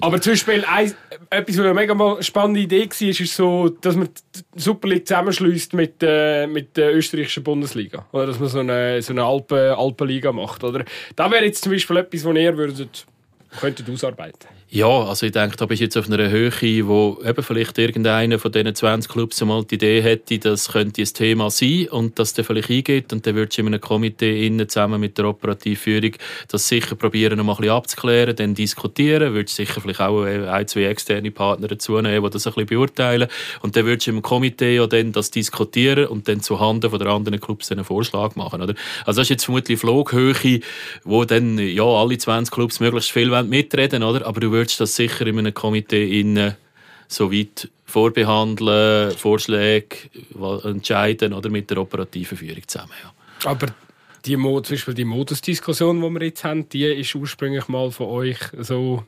Aber 0.00 0.20
zum 0.20 0.32
Beispiel 0.32 0.64
ein, 0.64 0.94
etwas, 1.30 1.58
was 1.58 1.64
eine 1.64 1.74
mega 1.74 2.22
spannende 2.22 2.60
Idee 2.60 2.88
war, 2.88 3.08
ist 3.08 3.36
so, 3.36 3.68
dass 3.68 3.96
man 3.96 4.08
die 4.34 4.60
Super 4.60 4.88
League 4.88 5.06
zusammenschließt 5.06 5.74
mit, 5.74 5.94
äh, 6.02 6.46
mit 6.46 6.76
der 6.76 6.94
österreichischen 6.94 7.42
Bundesliga. 7.42 8.06
Oder 8.12 8.26
dass 8.26 8.40
man 8.40 8.48
so 8.48 8.60
eine, 8.60 9.02
so 9.02 9.12
eine 9.12 9.24
Alpen, 9.24 9.58
Alpenliga 9.58 10.32
macht. 10.32 10.64
Oder? 10.64 10.84
Da 11.14 11.30
wäre 11.30 11.44
jetzt 11.44 11.62
zum 11.62 11.72
Beispiel 11.72 11.98
etwas, 11.98 12.24
was 12.24 12.36
ihr 12.36 12.56
würdet, 12.56 13.06
könntet 13.60 13.88
ausarbeiten 13.90 14.55
ja, 14.68 14.88
also 14.88 15.26
ich 15.26 15.32
denke, 15.32 15.56
da 15.56 15.66
bist 15.66 15.80
du 15.80 15.84
jetzt 15.84 15.96
auf 15.96 16.10
einer 16.10 16.28
Höhe, 16.28 16.50
wo 16.88 17.18
eben 17.24 17.42
vielleicht 17.42 17.78
irgendeiner 17.78 18.40
von 18.40 18.50
diesen 18.50 18.74
20 18.74 19.12
Clubs 19.12 19.40
einmal 19.40 19.64
die 19.64 19.76
Idee 19.76 20.02
hätte, 20.02 20.40
das 20.40 20.72
könnte 20.72 21.02
ein 21.02 21.06
Thema 21.06 21.50
sein 21.50 21.86
und 21.90 22.18
das 22.18 22.34
dann 22.34 22.44
vielleicht 22.44 22.70
eingeht 22.70 23.12
und 23.12 23.24
dann 23.24 23.36
würdest 23.36 23.58
du 23.58 23.62
in 23.62 23.68
einem 23.68 23.80
Komitee 23.80 24.44
innen 24.44 24.68
zusammen 24.68 25.00
mit 25.00 25.18
der 25.18 25.26
Operativführung 25.26 26.12
das 26.48 26.66
sicher 26.66 26.96
probieren, 26.96 27.38
noch 27.38 27.44
mal 27.44 27.52
ein 27.52 27.58
bisschen 27.58 27.74
abzuklären, 27.74 28.34
dann 28.34 28.54
diskutieren, 28.54 29.34
würdest 29.34 29.54
sicher 29.54 29.80
vielleicht 29.80 30.00
auch 30.00 30.24
ein, 30.24 30.66
zwei 30.66 30.86
externe 30.86 31.30
Partner 31.30 31.68
dazu 31.68 32.00
nehmen, 32.00 32.24
die 32.24 32.30
das 32.30 32.46
ein 32.48 32.54
bisschen 32.54 32.66
beurteilen 32.66 33.28
und 33.62 33.76
dann 33.76 33.86
würdest 33.86 34.08
du 34.08 34.10
im 34.10 34.22
Komitee 34.22 34.74
ja 34.74 34.88
dann 34.88 35.12
das 35.12 35.30
diskutieren 35.30 36.06
und 36.06 36.26
dann 36.26 36.40
zuhanden 36.40 36.90
von 36.90 36.98
der 36.98 37.08
anderen 37.08 37.40
Clubs 37.40 37.70
einen 37.70 37.84
Vorschlag 37.84 38.34
machen, 38.34 38.60
oder? 38.60 38.74
Also 39.04 39.20
das 39.20 39.26
ist 39.26 39.30
jetzt 39.30 39.44
vermutlich 39.44 39.78
Flughöhe, 39.78 40.60
wo 41.04 41.24
dann 41.24 41.56
ja 41.58 41.84
alle 41.84 42.18
20 42.18 42.52
Clubs 42.52 42.80
möglichst 42.80 43.12
viel 43.12 43.30
mitreden, 43.44 44.02
oder? 44.02 44.26
Aber 44.26 44.40
du 44.40 44.55
würdest 44.56 44.80
das 44.80 44.96
sicher 44.96 45.26
in 45.26 45.38
einem 45.38 45.54
Komitee 45.54 46.20
innen 46.20 46.56
so 47.08 47.32
weit 47.32 47.68
vorbehandeln, 47.84 49.16
Vorschläge 49.16 49.96
entscheiden 50.64 51.32
oder 51.32 51.48
mit 51.48 51.70
der 51.70 51.78
operativen 51.78 52.36
Führung 52.36 52.66
zusammen. 52.66 52.92
Ja. 53.02 53.50
Aber 53.50 53.68
die, 54.24 54.34
zum 54.34 54.62
Beispiel 54.62 54.94
die 54.94 55.04
Modusdiskussion, 55.04 56.00
die 56.00 56.10
wir 56.10 56.26
jetzt 56.26 56.42
haben, 56.42 56.68
die 56.68 56.84
ist 56.84 57.14
ursprünglich 57.14 57.68
mal 57.68 57.90
von 57.92 58.08
euch 58.08 58.38
so 58.58 59.04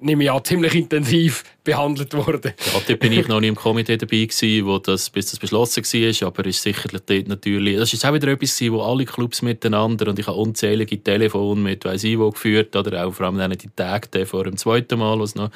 nehme 0.00 0.24
ich 0.24 0.30
an, 0.30 0.44
ziemlich 0.44 0.74
intensiv 0.74 1.44
behandelt 1.64 2.14
worden. 2.14 2.52
Ja, 2.72 2.80
dort 2.86 3.00
bin 3.00 3.12
ich 3.12 3.28
noch 3.28 3.40
nicht 3.40 3.50
im 3.50 3.54
Komitee 3.54 3.96
dabei 3.96 4.24
gewesen, 4.24 4.66
wo 4.66 4.78
das, 4.78 5.10
bis 5.10 5.30
das 5.30 5.38
beschlossen 5.38 5.84
war, 5.84 6.26
aber 6.26 6.46
ist 6.46 6.62
sicher 6.62 6.88
dort 6.92 7.28
natürlich, 7.28 7.76
das 7.76 7.92
ist 7.92 8.04
auch 8.04 8.14
wieder 8.14 8.28
etwas 8.28 8.60
wo 8.62 8.82
alle 8.82 9.04
Clubs 9.04 9.42
miteinander 9.42 10.08
und 10.08 10.18
ich 10.18 10.26
habe 10.26 10.38
unzählige 10.38 11.02
Telefone 11.02 11.60
mit 11.60 11.84
weiss 11.84 12.04
ich 12.04 12.18
wo 12.18 12.30
geführt 12.30 12.74
oder 12.76 13.04
auch 13.04 13.12
vor 13.12 13.26
allem 13.26 13.50
die 13.50 13.70
Tage 13.76 14.26
vor 14.26 14.44
dem 14.44 14.56
zweiten 14.56 14.98
Mal, 14.98 15.18
wo 15.18 15.22
es 15.22 15.34
noch 15.34 15.50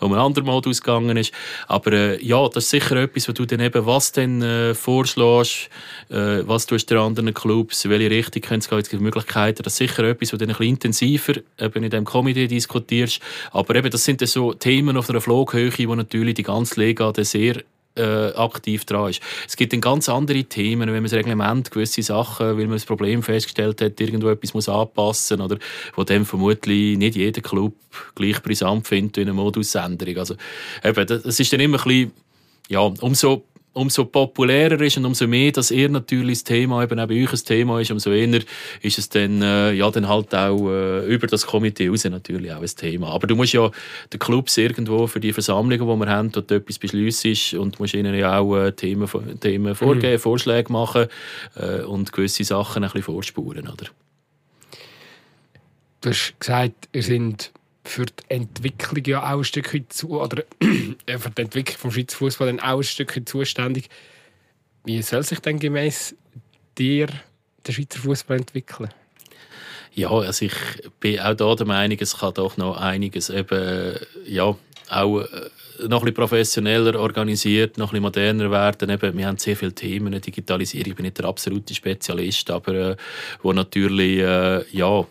um 0.00 0.12
einen 0.12 0.20
anderen 0.20 0.46
Modus 0.46 0.82
gegangen 0.82 1.16
ist. 1.16 1.32
Aber 1.68 1.92
äh, 1.92 2.24
ja, 2.24 2.48
das 2.48 2.64
ist 2.64 2.70
sicher 2.70 2.96
etwas, 2.96 3.28
wo 3.28 3.32
du 3.32 3.44
dann 3.44 3.60
eben 3.60 3.86
was 3.86 4.12
denn 4.12 4.42
äh, 4.42 4.74
vorschlägst, 4.74 5.70
äh, 6.10 6.42
was 6.46 6.66
du 6.66 6.76
den 6.76 6.98
anderen 6.98 7.32
Clubs, 7.32 7.88
welche 7.88 8.10
Richtung 8.10 8.42
können 8.42 8.60
es 8.60 8.68
gehen, 8.68 9.02
Möglichkeiten, 9.02 9.62
das 9.62 9.74
ist 9.74 9.78
sicher 9.78 10.04
etwas, 10.04 10.32
wo 10.32 10.36
du 10.36 10.46
dann 10.46 10.54
ein 10.54 10.58
bisschen 10.58 10.74
intensiver 10.74 11.34
eben 11.58 11.84
in 11.84 11.90
diesem 11.90 12.04
Komitee 12.04 12.48
diskutierst, 12.48 13.20
aber 13.52 13.63
eben, 13.70 13.90
das 13.90 14.04
sind 14.04 14.26
so 14.26 14.52
Themen 14.52 14.96
auf 14.96 15.08
einer 15.10 15.20
Flughöhe, 15.20 15.72
wo 15.86 15.94
natürlich 15.94 16.34
die 16.34 16.42
ganze 16.42 16.80
Liga 16.80 17.12
sehr 17.18 17.62
äh, 17.96 18.32
aktiv 18.34 18.84
dran 18.84 19.10
ist. 19.10 19.20
Es 19.46 19.56
gibt 19.56 19.72
dann 19.72 19.80
ganz 19.80 20.08
andere 20.08 20.44
Themen, 20.44 20.88
wenn 20.88 20.94
man 20.94 21.04
das 21.04 21.12
Reglement, 21.12 21.70
gewisse 21.70 22.02
Sachen, 22.02 22.46
weil 22.46 22.66
man 22.66 22.72
das 22.72 22.84
Problem 22.84 23.22
festgestellt 23.22 23.80
hat, 23.80 24.00
irgendwo 24.00 24.28
etwas 24.28 24.54
muss 24.54 24.68
anpassen 24.68 25.40
oder 25.40 25.58
wo 25.94 26.04
dann 26.04 26.24
vermutlich 26.24 26.98
nicht 26.98 27.16
jeder 27.16 27.40
Club 27.40 27.74
gleich 28.14 28.42
brisant 28.42 28.86
findet 28.86 29.18
in 29.18 29.28
einer 29.28 29.34
Modusänderung. 29.34 30.18
Also 30.18 30.34
eben, 30.82 31.06
das 31.06 31.38
ist 31.38 31.52
dann 31.52 31.60
immer 31.60 31.78
ein 31.78 31.84
bisschen, 31.84 32.12
ja, 32.68 32.80
umso 32.80 33.44
umso 33.74 34.04
populärer 34.06 34.80
ist 34.80 34.96
und 34.96 35.04
umso 35.04 35.26
mehr, 35.26 35.52
dass 35.52 35.70
er 35.70 35.88
natürlich 35.88 36.38
das 36.38 36.44
Thema 36.44 36.82
eben 36.82 36.98
auch 36.98 37.08
bei 37.08 37.22
euch 37.22 37.32
ein 37.32 37.44
Thema 37.44 37.80
ist, 37.80 37.90
umso 37.90 38.10
eher 38.10 38.40
ist 38.80 38.98
es 38.98 39.08
dann, 39.08 39.42
äh, 39.42 39.72
ja, 39.72 39.90
dann 39.90 40.08
halt 40.08 40.34
auch 40.34 40.70
äh, 40.70 41.06
über 41.06 41.26
das 41.26 41.46
Komitee 41.46 41.88
raus 41.88 42.04
natürlich 42.04 42.52
auch 42.52 42.62
ein 42.62 42.66
Thema. 42.66 43.08
Aber 43.08 43.26
du 43.26 43.36
musst 43.36 43.52
ja 43.52 43.70
den 44.12 44.18
Clubs 44.18 44.56
irgendwo 44.56 45.06
für 45.06 45.20
die 45.20 45.32
Versammlungen, 45.32 45.86
die 45.86 46.06
wir 46.06 46.10
haben, 46.10 46.32
dort 46.32 46.50
etwas 46.50 46.78
beschliessen 46.78 47.58
und 47.58 47.78
musst 47.80 47.94
ihnen 47.94 48.14
ja 48.14 48.38
auch 48.38 48.56
äh, 48.56 48.72
Themen, 48.72 49.08
Themen 49.40 49.74
vorgeben, 49.74 50.14
mhm. 50.14 50.18
Vorschläge 50.18 50.72
machen 50.72 51.06
äh, 51.56 51.82
und 51.82 52.12
gewisse 52.12 52.44
Sachen 52.44 52.84
ein 52.84 52.90
bisschen 52.90 53.02
vorspuren, 53.02 53.68
oder? 53.68 53.86
Du 56.00 56.10
hast 56.10 56.34
gesagt, 56.38 56.88
ihr 56.92 57.02
sind 57.02 57.50
für 57.84 58.06
die 58.06 58.12
Entwicklung 58.28 59.04
ja 59.04 59.22
auch 59.22 59.38
ein 59.38 59.44
Stückchen 59.44 59.88
zu, 59.90 60.20
oder 60.20 60.44
für 60.60 61.30
die 61.30 61.42
Entwicklung 61.42 61.78
vom 61.78 61.90
Schweizer 61.90 62.16
Fußball 62.16 62.60
auch 62.60 62.78
ein 62.78 62.82
Stückchen 62.82 63.26
zuständig. 63.26 63.88
Wie 64.84 65.00
soll 65.02 65.22
sich 65.22 65.40
denn 65.40 65.58
gemäß 65.58 66.14
dir 66.78 67.08
der 67.66 67.72
Schweizer 67.72 68.00
Fußball 68.00 68.38
entwickeln? 68.38 68.90
Ja, 69.94 70.10
also 70.10 70.46
ich 70.46 70.54
bin 70.98 71.20
auch 71.20 71.34
da 71.34 71.54
der 71.54 71.66
Meinung, 71.66 71.98
es 72.00 72.18
kann 72.18 72.34
doch 72.34 72.56
noch 72.56 72.76
einiges 72.76 73.30
eben, 73.30 73.96
ja, 74.26 74.56
auch 74.90 75.20
äh, 75.20 75.28
noch 75.88 76.04
ein 76.04 76.14
professioneller 76.14 76.98
organisiert, 76.98 77.78
noch 77.78 77.92
ein 77.92 78.02
moderner 78.02 78.50
werden. 78.50 78.90
Eben, 78.90 79.16
wir 79.16 79.26
haben 79.26 79.38
sehr 79.38 79.56
viele 79.56 79.72
Themen, 79.72 80.20
Digitalisierung, 80.20 80.90
ich 80.90 80.96
bin 80.96 81.04
nicht 81.04 81.18
der 81.18 81.26
absolute 81.26 81.74
Spezialist, 81.74 82.50
aber 82.50 82.74
äh, 82.74 82.96
wo 83.42 83.52
natürlich, 83.52 84.18
äh, 84.18 84.64
ja, 84.72 85.06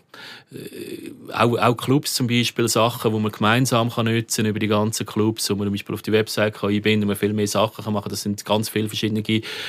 auch, 1.32 1.58
auch 1.58 1.76
Clubs 1.76 2.14
zum 2.14 2.28
Beispiel, 2.28 2.68
Sachen, 2.68 3.14
die 3.14 3.20
man 3.20 3.32
gemeinsam 3.32 3.90
kann 3.90 4.06
nutzen 4.06 4.46
über 4.46 4.60
die 4.60 4.68
ganzen 4.68 5.06
Clubs, 5.06 5.50
wo 5.50 5.56
man 5.56 5.68
zum 5.68 5.74
Beispiel 5.74 5.96
auf 5.96 6.02
die 6.02 6.12
Website 6.12 6.56
kann 6.56 6.70
einbinden 6.70 7.10
kann, 7.10 7.18
viel 7.18 7.34
mehr 7.34 7.48
Sachen 7.48 7.84
kann 7.84 7.94
machen 7.94 8.10
Das 8.10 8.22
sind 8.22 8.44
ganz 8.46 8.70
viele 8.70 8.88
verschiedene 8.88 9.24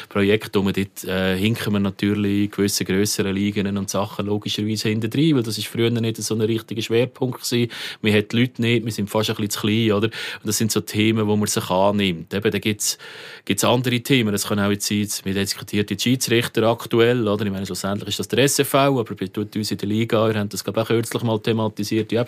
Projekte, 0.09 0.59
wo 0.59 0.63
man 0.63 0.75
dort 0.75 1.05
äh, 1.05 1.37
hinken 1.37 1.73
wir 1.73 1.81
natürlich 1.81 2.51
gewisse 2.51 2.85
grössere 2.85 3.33
Ligen 3.33 3.77
und 3.77 3.91
Sachen 3.91 4.27
logischerweise 4.27 4.89
hinten 4.89 5.11
drin, 5.11 5.37
weil 5.37 5.43
das 5.43 5.59
ist 5.59 5.69
früher 5.69 5.91
nicht 5.91 6.17
so 6.19 6.35
ein 6.35 6.41
richtiger 6.41 6.83
Schwerpunkt 6.83 7.43
gewesen. 7.43 7.71
Wir 8.03 8.13
haben 8.13 8.29
die 8.29 8.41
Leute 8.41 8.63
nicht, 8.63 8.85
wir 8.85 8.93
sind 8.93 9.09
fast 9.09 9.31
ein 9.31 9.37
bisschen 9.37 9.51
zu 9.51 9.61
klein, 9.61 9.93
oder? 9.93 10.07
Und 10.07 10.47
das 10.47 10.59
sind 10.59 10.71
so 10.71 10.81
Themen, 10.81 11.27
wo 11.27 11.37
man 11.37 11.47
sich 11.47 11.71
annimmt. 11.71 12.35
Eben, 12.35 12.51
da 12.51 12.59
gibt 12.59 12.81
es 12.81 13.65
andere 13.65 14.01
Themen. 14.01 14.33
Das 14.33 14.47
kann 14.47 14.61
auch 14.61 14.71
jetzt 14.71 14.87
sein, 14.87 15.09
wir 15.25 15.35
diskutieren 15.35 15.87
die 15.87 15.99
Schiedsrichter 15.99 16.65
aktuell, 16.65 17.27
oder? 17.27 17.45
Ich 17.45 17.53
meine, 17.53 17.67
schlussendlich 17.67 18.11
ist 18.11 18.19
das 18.19 18.29
der 18.29 18.45
SFV, 18.49 18.75
aber 18.75 19.15
bei 19.15 19.29
uns 19.37 19.71
in 19.71 19.79
der 19.79 19.89
Liga, 19.89 20.29
wir 20.29 20.39
haben 20.39 20.49
das 20.49 20.65
glaube 20.75 20.83
auch 20.83 20.89
kürzlich 20.89 21.23
mal 21.23 21.39
thematisiert, 21.39 22.11
die 22.11 22.19
auch 22.19 22.27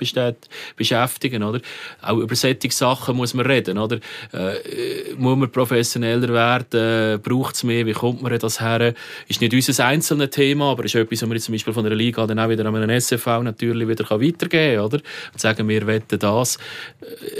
beschäftigen. 0.76 1.42
Oder? 1.42 1.60
Auch 2.02 2.18
über 2.18 2.34
solche 2.34 2.70
Sachen 2.70 3.16
muss 3.16 3.34
man 3.34 3.46
reden. 3.46 3.78
Oder? 3.78 3.96
Äh, 4.32 5.14
muss 5.16 5.36
man 5.36 5.50
professioneller 5.50 6.28
werden? 6.28 7.20
Braucht 7.20 7.56
es 7.56 7.64
mehr? 7.64 7.84
Wie 7.86 7.92
kommt 7.92 8.22
man 8.22 8.36
das 8.38 8.60
her? 8.60 8.94
Ist 9.28 9.40
nicht 9.40 9.52
unser 9.52 9.84
einzelnes 9.84 10.30
Thema, 10.30 10.70
aber 10.70 10.84
ist 10.84 10.94
etwas, 10.94 11.22
was 11.22 11.28
man 11.28 11.38
zum 11.38 11.52
Beispiel 11.52 11.72
von 11.72 11.86
einer 11.86 11.94
Liga 11.94 12.26
dann 12.26 12.38
auch 12.38 12.48
wieder 12.48 12.64
an 12.66 12.76
einen 12.76 13.00
SFV 13.00 13.42
natürlich 13.42 13.88
wieder 13.88 14.08
weitergeben 14.08 14.76
kann. 14.76 14.84
Oder? 14.84 15.00
Und 15.32 15.40
sagen, 15.40 15.68
wir 15.68 15.86
wollen 15.86 16.02
das. 16.08 16.58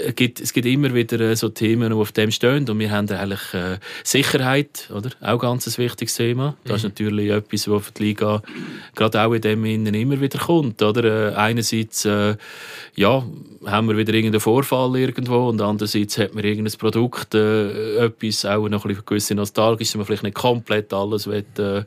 Es 0.05 0.15
gibt, 0.15 0.39
es 0.39 0.53
gibt 0.53 0.67
immer 0.67 0.93
wieder 0.93 1.35
so 1.35 1.49
Themen, 1.49 1.89
die 1.89 1.95
auf 1.95 2.11
dem 2.11 2.31
stehen. 2.31 2.69
Und 2.69 2.79
wir 2.79 2.91
haben 2.91 3.09
eigentlich 3.09 3.53
äh, 3.53 3.77
Sicherheit, 4.03 4.89
oder? 4.93 5.09
auch 5.21 5.39
ganz 5.39 5.67
ein 5.67 5.83
wichtiges 5.83 6.15
Thema. 6.15 6.55
Das 6.65 6.77
ist 6.77 6.83
mhm. 6.83 6.89
natürlich 6.89 7.29
etwas, 7.31 7.67
was 7.67 7.85
für 7.85 7.91
die 7.93 8.03
Liga 8.03 8.41
gerade 8.95 9.21
auch 9.21 9.33
in 9.33 9.41
dem 9.41 9.65
Innen 9.65 9.93
immer 9.93 10.19
wieder 10.19 10.39
kommt. 10.39 10.81
Oder? 10.81 10.96
Äh, 11.03 11.35
einerseits 11.35 12.05
äh, 12.05 12.35
ja, 12.95 13.23
haben 13.65 13.87
wir 13.87 13.97
wieder 13.97 14.13
irgendeinen 14.13 14.41
Vorfall 14.41 14.95
irgendwo 14.97 15.47
und 15.49 15.61
andererseits 15.61 16.17
hat 16.17 16.33
man 16.33 16.43
irgendein 16.43 16.77
Produkt, 16.77 17.35
äh, 17.35 18.05
etwas, 18.05 18.45
auch 18.45 18.67
noch 18.69 18.85
ein 18.85 18.97
bisschen 19.05 19.37
nostalgisch, 19.37 19.89
dass 19.89 19.97
man 19.97 20.05
vielleicht 20.05 20.23
nicht 20.23 20.35
komplett 20.35 20.93
alles 20.93 21.27
will, 21.27 21.45
äh, 21.59 21.83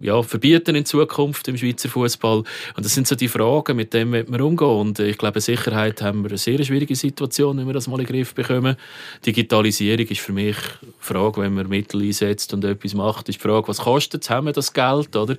ja, 0.00 0.22
verbieten 0.22 0.74
in 0.74 0.84
Zukunft 0.84 1.48
im 1.48 1.56
Schweizer 1.56 1.88
Fußball. 1.88 2.38
Und 2.76 2.84
das 2.84 2.94
sind 2.94 3.06
so 3.06 3.14
die 3.14 3.28
Fragen, 3.28 3.76
mit 3.76 3.94
denen 3.94 4.12
wir 4.12 4.44
umgehen. 4.44 4.68
Und 4.68 4.98
ich 4.98 5.16
glaube, 5.16 5.40
Sicherheit 5.40 6.02
haben 6.02 6.22
wir 6.22 6.30
eine 6.30 6.38
sehr 6.38 6.62
schwierige 6.62 6.94
Situation, 6.96 7.56
wenn 7.56 7.66
wir 7.66 7.72
das 7.72 7.86
mal 7.86 8.00
in 8.00 8.06
den 8.06 8.14
Griff 8.14 8.34
bekommen. 8.34 8.76
Digitalisierung 9.24 10.06
ist 10.06 10.20
für 10.20 10.32
mich 10.32 10.56
eine 10.56 10.92
Frage, 10.98 11.40
wenn 11.40 11.54
man 11.54 11.68
Mittel 11.68 12.02
einsetzt 12.02 12.52
und 12.52 12.64
etwas 12.64 12.94
macht, 12.94 13.28
ist 13.28 13.38
die 13.42 13.48
Frage, 13.48 13.68
was 13.68 13.78
kostet 13.78 14.24
es, 14.24 14.30
haben 14.30 14.46
wir 14.46 14.52
das 14.52 14.72
Geld, 14.72 15.14
oder? 15.16 15.36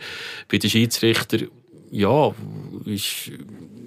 Bei 0.49 0.57
den 0.57 0.70
Schiedsrichtern 0.70 1.49
ja, 1.91 2.34
ist, 2.86 3.32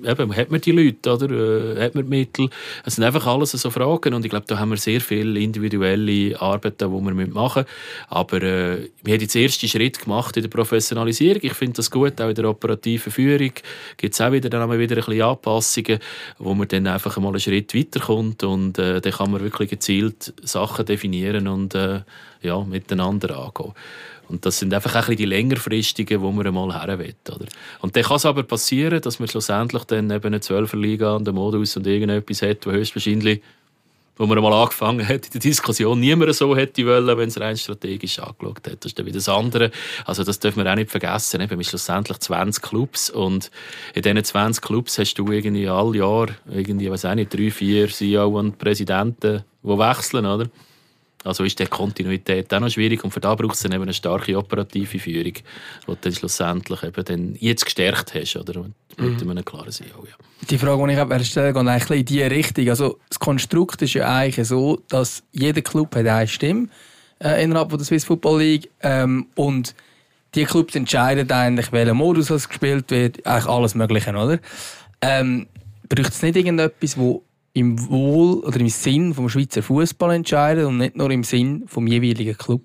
eben, 0.04 0.36
hat 0.36 0.50
man 0.50 0.60
die 0.60 0.72
Leute, 0.72 1.12
oder? 1.12 1.76
Äh, 1.76 1.84
hat 1.84 1.94
man 1.94 2.04
die 2.04 2.10
Mittel? 2.10 2.50
Es 2.84 2.96
sind 2.96 3.04
einfach 3.04 3.26
alles 3.26 3.52
so 3.52 3.70
Fragen 3.70 4.14
und 4.14 4.24
ich 4.24 4.30
glaube, 4.30 4.46
da 4.46 4.58
haben 4.58 4.70
wir 4.70 4.76
sehr 4.76 5.00
viele 5.00 5.38
individuelle 5.40 6.40
Arbeiten, 6.40 6.90
die 6.90 7.04
wir 7.04 7.26
machen 7.28 7.64
müssen. 7.64 7.66
Aber 8.08 8.42
äh, 8.42 8.88
wir 9.02 9.14
haben 9.14 9.20
jetzt 9.20 9.34
den 9.34 9.42
ersten 9.42 9.68
Schritt 9.68 10.00
gemacht 10.00 10.36
in 10.36 10.42
der 10.42 10.50
Professionalisierung. 10.50 11.40
Ich 11.42 11.54
finde 11.54 11.74
das 11.74 11.90
gut, 11.90 12.20
auch 12.20 12.28
in 12.28 12.34
der 12.34 12.48
operativen 12.48 13.12
Führung 13.12 13.52
gibt 13.96 14.14
es 14.14 14.20
auch 14.20 14.32
wieder, 14.32 14.48
dann 14.48 14.68
wieder 14.78 14.96
ein 14.96 15.04
bisschen 15.04 15.22
Anpassungen, 15.22 15.98
wo 16.38 16.54
man 16.54 16.68
dann 16.68 16.86
einfach 16.86 17.16
mal 17.18 17.28
einen 17.28 17.40
Schritt 17.40 17.74
weiterkommt 17.74 18.42
und 18.44 18.78
äh, 18.78 19.00
dann 19.00 19.12
kann 19.12 19.30
man 19.30 19.42
wirklich 19.42 19.70
gezielt 19.70 20.32
Sachen 20.42 20.86
definieren 20.86 21.48
und 21.48 21.74
äh, 21.74 22.00
ja, 22.42 22.62
miteinander 22.62 23.36
angehen. 23.36 23.74
Und 24.28 24.44
das 24.44 24.58
sind 24.58 24.74
einfach 24.74 25.08
ein 25.08 25.16
die 25.16 25.24
längerfristigen, 25.24 26.20
wo 26.20 26.30
man 26.30 26.46
einmal 26.46 26.72
her 26.72 26.98
will, 26.98 27.14
oder? 27.28 27.46
Und 27.80 27.96
dann 27.96 28.02
kann 28.02 28.16
es 28.16 28.26
aber 28.26 28.42
passieren, 28.42 29.00
dass 29.00 29.18
man 29.18 29.28
schlussendlich 29.28 29.84
dann 29.84 30.10
eben 30.10 30.26
eine 30.26 30.38
12er 30.38 30.76
Liga 30.76 31.16
an 31.16 31.24
der 31.24 31.32
Modus 31.32 31.76
und 31.76 31.86
irgendetwas 31.86 32.42
hat, 32.42 32.66
wo 32.66 32.70
höchstwahrscheinlich 32.70 33.40
wo 34.18 34.26
man 34.26 34.36
einmal 34.36 34.52
angefangen 34.52 35.06
hat, 35.06 35.26
in 35.26 35.32
der 35.32 35.40
Diskussion 35.40 36.00
niemand 36.00 36.34
so 36.34 36.56
hätte 36.56 36.84
wollen, 36.84 37.16
wenn 37.16 37.28
es 37.28 37.40
rein 37.40 37.56
strategisch 37.56 38.18
angeschaut 38.18 38.66
hat. 38.66 38.84
Das 38.84 38.86
ist 38.86 38.98
dann 38.98 39.06
wieder 39.06 39.18
das 39.18 39.28
andere. 39.28 39.70
Also 40.04 40.24
das 40.24 40.40
dürfen 40.40 40.64
wir 40.64 40.70
auch 40.70 40.74
nicht 40.74 40.90
vergessen. 40.90 41.40
Wir 41.40 41.48
haben 41.48 41.64
schlussendlich 41.64 42.18
20 42.18 42.62
Clubs 42.62 43.10
und 43.10 43.50
in 43.94 44.02
diesen 44.02 44.24
20 44.24 44.62
Clubs 44.62 44.98
hast 44.98 45.14
du 45.14 45.30
irgendwie 45.30 45.68
all 45.68 45.94
Jahr 45.94 46.28
irgendwie, 46.50 46.90
weiß 46.90 47.04
auch 47.04 47.14
nicht, 47.14 47.32
drei, 47.32 47.50
vier 47.50 47.88
CEO 47.88 48.36
und 48.36 48.58
Präsidenten, 48.58 49.44
die 49.62 49.68
wechseln, 49.68 50.26
oder? 50.26 50.50
Also 51.24 51.44
ist 51.44 51.58
die 51.58 51.66
Kontinuität 51.66 52.52
auch 52.54 52.60
noch 52.60 52.70
schwierig 52.70 53.02
und 53.02 53.10
für 53.10 53.20
da 53.20 53.34
braucht 53.34 53.54
es 53.54 53.60
dann 53.60 53.72
eben 53.72 53.82
eine 53.82 53.92
starke 53.92 54.38
operative 54.38 54.98
Führung, 54.98 55.34
die 55.34 55.42
du 55.86 55.96
dann 56.00 56.12
schlussendlich 56.12 56.82
eben 56.84 57.04
dann 57.04 57.36
jetzt 57.40 57.64
gestärkt 57.64 58.14
hast, 58.14 58.36
oder? 58.36 58.66
Mit 58.96 59.24
mhm. 59.24 59.30
einem 59.30 59.44
klaren 59.44 59.70
CEO, 59.70 60.04
ja. 60.06 60.14
Die 60.48 60.58
Frage, 60.58 60.86
die 60.86 60.92
ich 60.92 60.98
habe 60.98 61.24
stelle, 61.24 61.52
geht 61.52 61.66
eigentlich 61.66 62.00
in 62.00 62.04
diese 62.04 62.30
Richtung. 62.30 62.68
Also 62.68 62.98
das 63.08 63.18
Konstrukt 63.18 63.82
ist 63.82 63.94
ja 63.94 64.08
eigentlich 64.16 64.46
so, 64.46 64.80
dass 64.88 65.24
jeder 65.32 65.62
Club 65.62 65.94
hat 65.96 66.06
eine 66.06 66.28
Stimme 66.28 66.68
äh, 67.22 67.42
innerhalb 67.42 67.70
der 67.70 67.80
Swiss 67.80 68.04
Football 68.04 68.40
League 68.40 68.70
ähm, 68.82 69.26
und 69.34 69.74
die 70.34 70.44
Clubs 70.44 70.74
entscheiden 70.74 71.30
eigentlich, 71.30 71.72
welcher 71.72 71.94
Modus 71.94 72.28
gespielt 72.28 72.90
wird, 72.90 73.26
eigentlich 73.26 73.46
alles 73.46 73.74
Mögliche, 73.74 74.10
oder? 74.10 74.38
Ähm, 75.00 75.46
braucht 75.88 76.12
es 76.12 76.22
nicht 76.22 76.36
irgendetwas, 76.36 76.98
wo 76.98 77.22
im 77.58 77.88
Wohl 77.88 78.40
oder 78.44 78.60
im 78.60 78.68
Sinn 78.68 79.14
vom 79.14 79.28
Schweizer 79.28 79.62
Fußball 79.62 80.14
entscheiden 80.14 80.66
und 80.66 80.78
nicht 80.78 80.96
nur 80.96 81.10
im 81.10 81.24
Sinn 81.24 81.64
vom 81.66 81.86
jeweiligen 81.86 82.36
Club. 82.36 82.62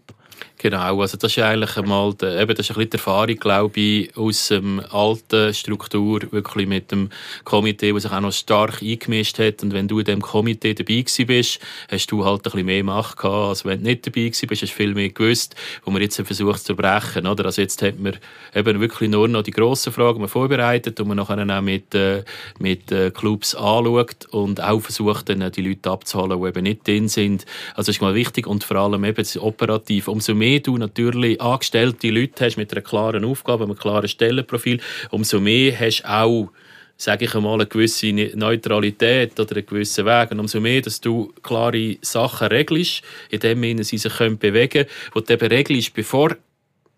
Genau, 0.59 1.01
also 1.01 1.17
das 1.17 1.35
ist 1.35 1.43
eigentlich 1.43 1.75
einmal 1.75 2.13
der, 2.13 2.39
eben, 2.39 2.55
das 2.55 2.69
ist 2.69 2.71
ein 2.71 2.75
bisschen 2.75 2.89
die 2.91 2.97
Erfahrung, 2.97 3.35
glaube 3.35 3.79
ich, 3.79 4.15
aus 4.15 4.47
dem 4.47 4.81
alten 4.91 5.53
Struktur, 5.53 6.21
wirklich 6.31 6.67
mit 6.67 6.91
dem 6.91 7.09
Komitee, 7.43 7.91
das 7.91 8.03
sich 8.03 8.11
auch 8.11 8.21
noch 8.21 8.31
stark 8.31 8.81
eingemischt 8.81 9.39
hat. 9.39 9.61
Und 9.61 9.73
wenn 9.73 9.89
du 9.89 9.99
in 9.99 10.05
diesem 10.05 10.21
Komitee 10.21 10.73
dabei 10.73 11.03
bist, 11.25 11.59
hast 11.89 12.11
du 12.11 12.23
halt 12.23 12.41
ein 12.41 12.43
bisschen 12.43 12.65
mehr 12.65 12.83
Macht 12.83 13.17
gehabt, 13.17 13.49
als 13.49 13.65
wenn 13.65 13.79
du 13.79 13.89
nicht 13.89 14.07
dabei 14.07 14.29
bist, 14.29 14.43
hast 14.49 14.61
du 14.61 14.67
viel 14.67 14.93
mehr 14.93 15.09
gewusst, 15.09 15.55
wo 15.83 15.91
man 15.91 16.01
jetzt 16.01 16.21
versucht 16.21 16.63
zu 16.63 16.75
brechen. 16.77 17.27
Oder? 17.27 17.45
Also 17.45 17.61
jetzt 17.61 17.81
hat 17.81 17.99
man 17.99 18.15
eben 18.55 18.79
wirklich 18.79 19.09
nur 19.09 19.27
noch 19.27 19.43
die 19.43 19.51
grossen 19.51 19.91
Fragen 19.91 20.25
vorbereitet 20.29 20.97
und 21.01 21.09
man 21.09 21.17
nachher 21.17 21.45
auch 21.45 21.61
mit, 21.61 21.93
äh, 21.93 22.23
mit 22.59 22.89
äh, 22.89 23.11
Clubs 23.11 23.53
anschaut 23.53 24.27
und 24.31 24.61
auch 24.63 24.79
versucht, 24.79 25.27
dann 25.27 25.51
die 25.51 25.61
Leute 25.61 25.89
abzuholen, 25.91 26.41
die 26.41 26.47
eben 26.47 26.63
nicht 26.63 26.87
drin 26.87 27.09
sind. 27.09 27.45
Also 27.71 27.89
das 27.89 27.97
ist 27.97 28.01
mal 28.01 28.15
wichtig 28.15 28.47
und 28.47 28.63
vor 28.63 28.77
allem 28.77 29.03
eben 29.03 29.17
das 29.17 29.37
operativ. 29.37 30.07
Umso 30.07 30.33
mehr 30.33 30.52
mehr 30.53 30.59
du 30.61 30.77
natürlich 30.77 31.41
angestellte 31.41 32.09
Leute 32.09 32.45
hast 32.45 32.57
mit 32.57 32.71
einer 32.71 32.81
klaren 32.81 33.25
Aufgabe, 33.25 33.63
einem 33.63 33.75
klaren 33.75 34.07
Stellenprofil, 34.07 34.79
umso 35.09 35.39
mehr 35.39 35.79
hast 35.79 36.03
du 36.03 36.09
auch 36.09 36.49
sage 36.95 37.25
ich 37.25 37.35
einmal, 37.35 37.55
eine 37.55 37.65
gewisse 37.65 38.13
Neutralität 38.35 39.37
oder 39.39 39.55
einen 39.55 39.65
gewissen 39.65 40.05
Weg. 40.05 40.31
Und 40.31 40.39
umso 40.39 40.61
mehr, 40.61 40.79
dass 40.79 41.01
du 41.01 41.33
klare 41.41 41.97
Sachen 42.01 42.47
regelst, 42.47 43.01
in 43.29 43.39
dem 43.39 43.61
Sinne 43.61 43.83
sie 43.83 43.97
sich 43.97 44.13
können 44.13 44.37
bewegen 44.37 44.85
können, 44.85 44.89
wo 45.13 45.19
du 45.19 45.33
eben 45.33 45.47
regelst, 45.47 45.93
bevor 45.95 46.37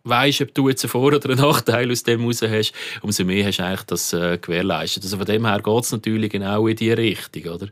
weißt, 0.04 0.42
ob 0.42 0.54
du 0.54 0.70
jetzt 0.70 0.84
einen 0.84 0.92
Vor- 0.92 1.14
oder 1.14 1.30
einen 1.30 1.40
Nachteil 1.40 1.90
aus 1.90 2.04
dem 2.04 2.26
raus 2.26 2.42
hast, 2.42 2.74
umso 3.02 3.24
mehr 3.24 3.46
hast 3.46 3.58
du 3.58 3.64
eigentlich 3.64 3.84
das 3.84 4.14
äh, 4.14 4.38
gewährleistet. 4.40 5.04
Also 5.04 5.18
von 5.18 5.26
dem 5.26 5.46
her 5.46 5.62
geht 5.64 5.84
es 5.84 5.92
natürlich 5.92 6.30
genau 6.30 6.68
in 6.68 6.76
diese 6.76 6.98
Richtung, 6.98 7.54
oder? 7.54 7.68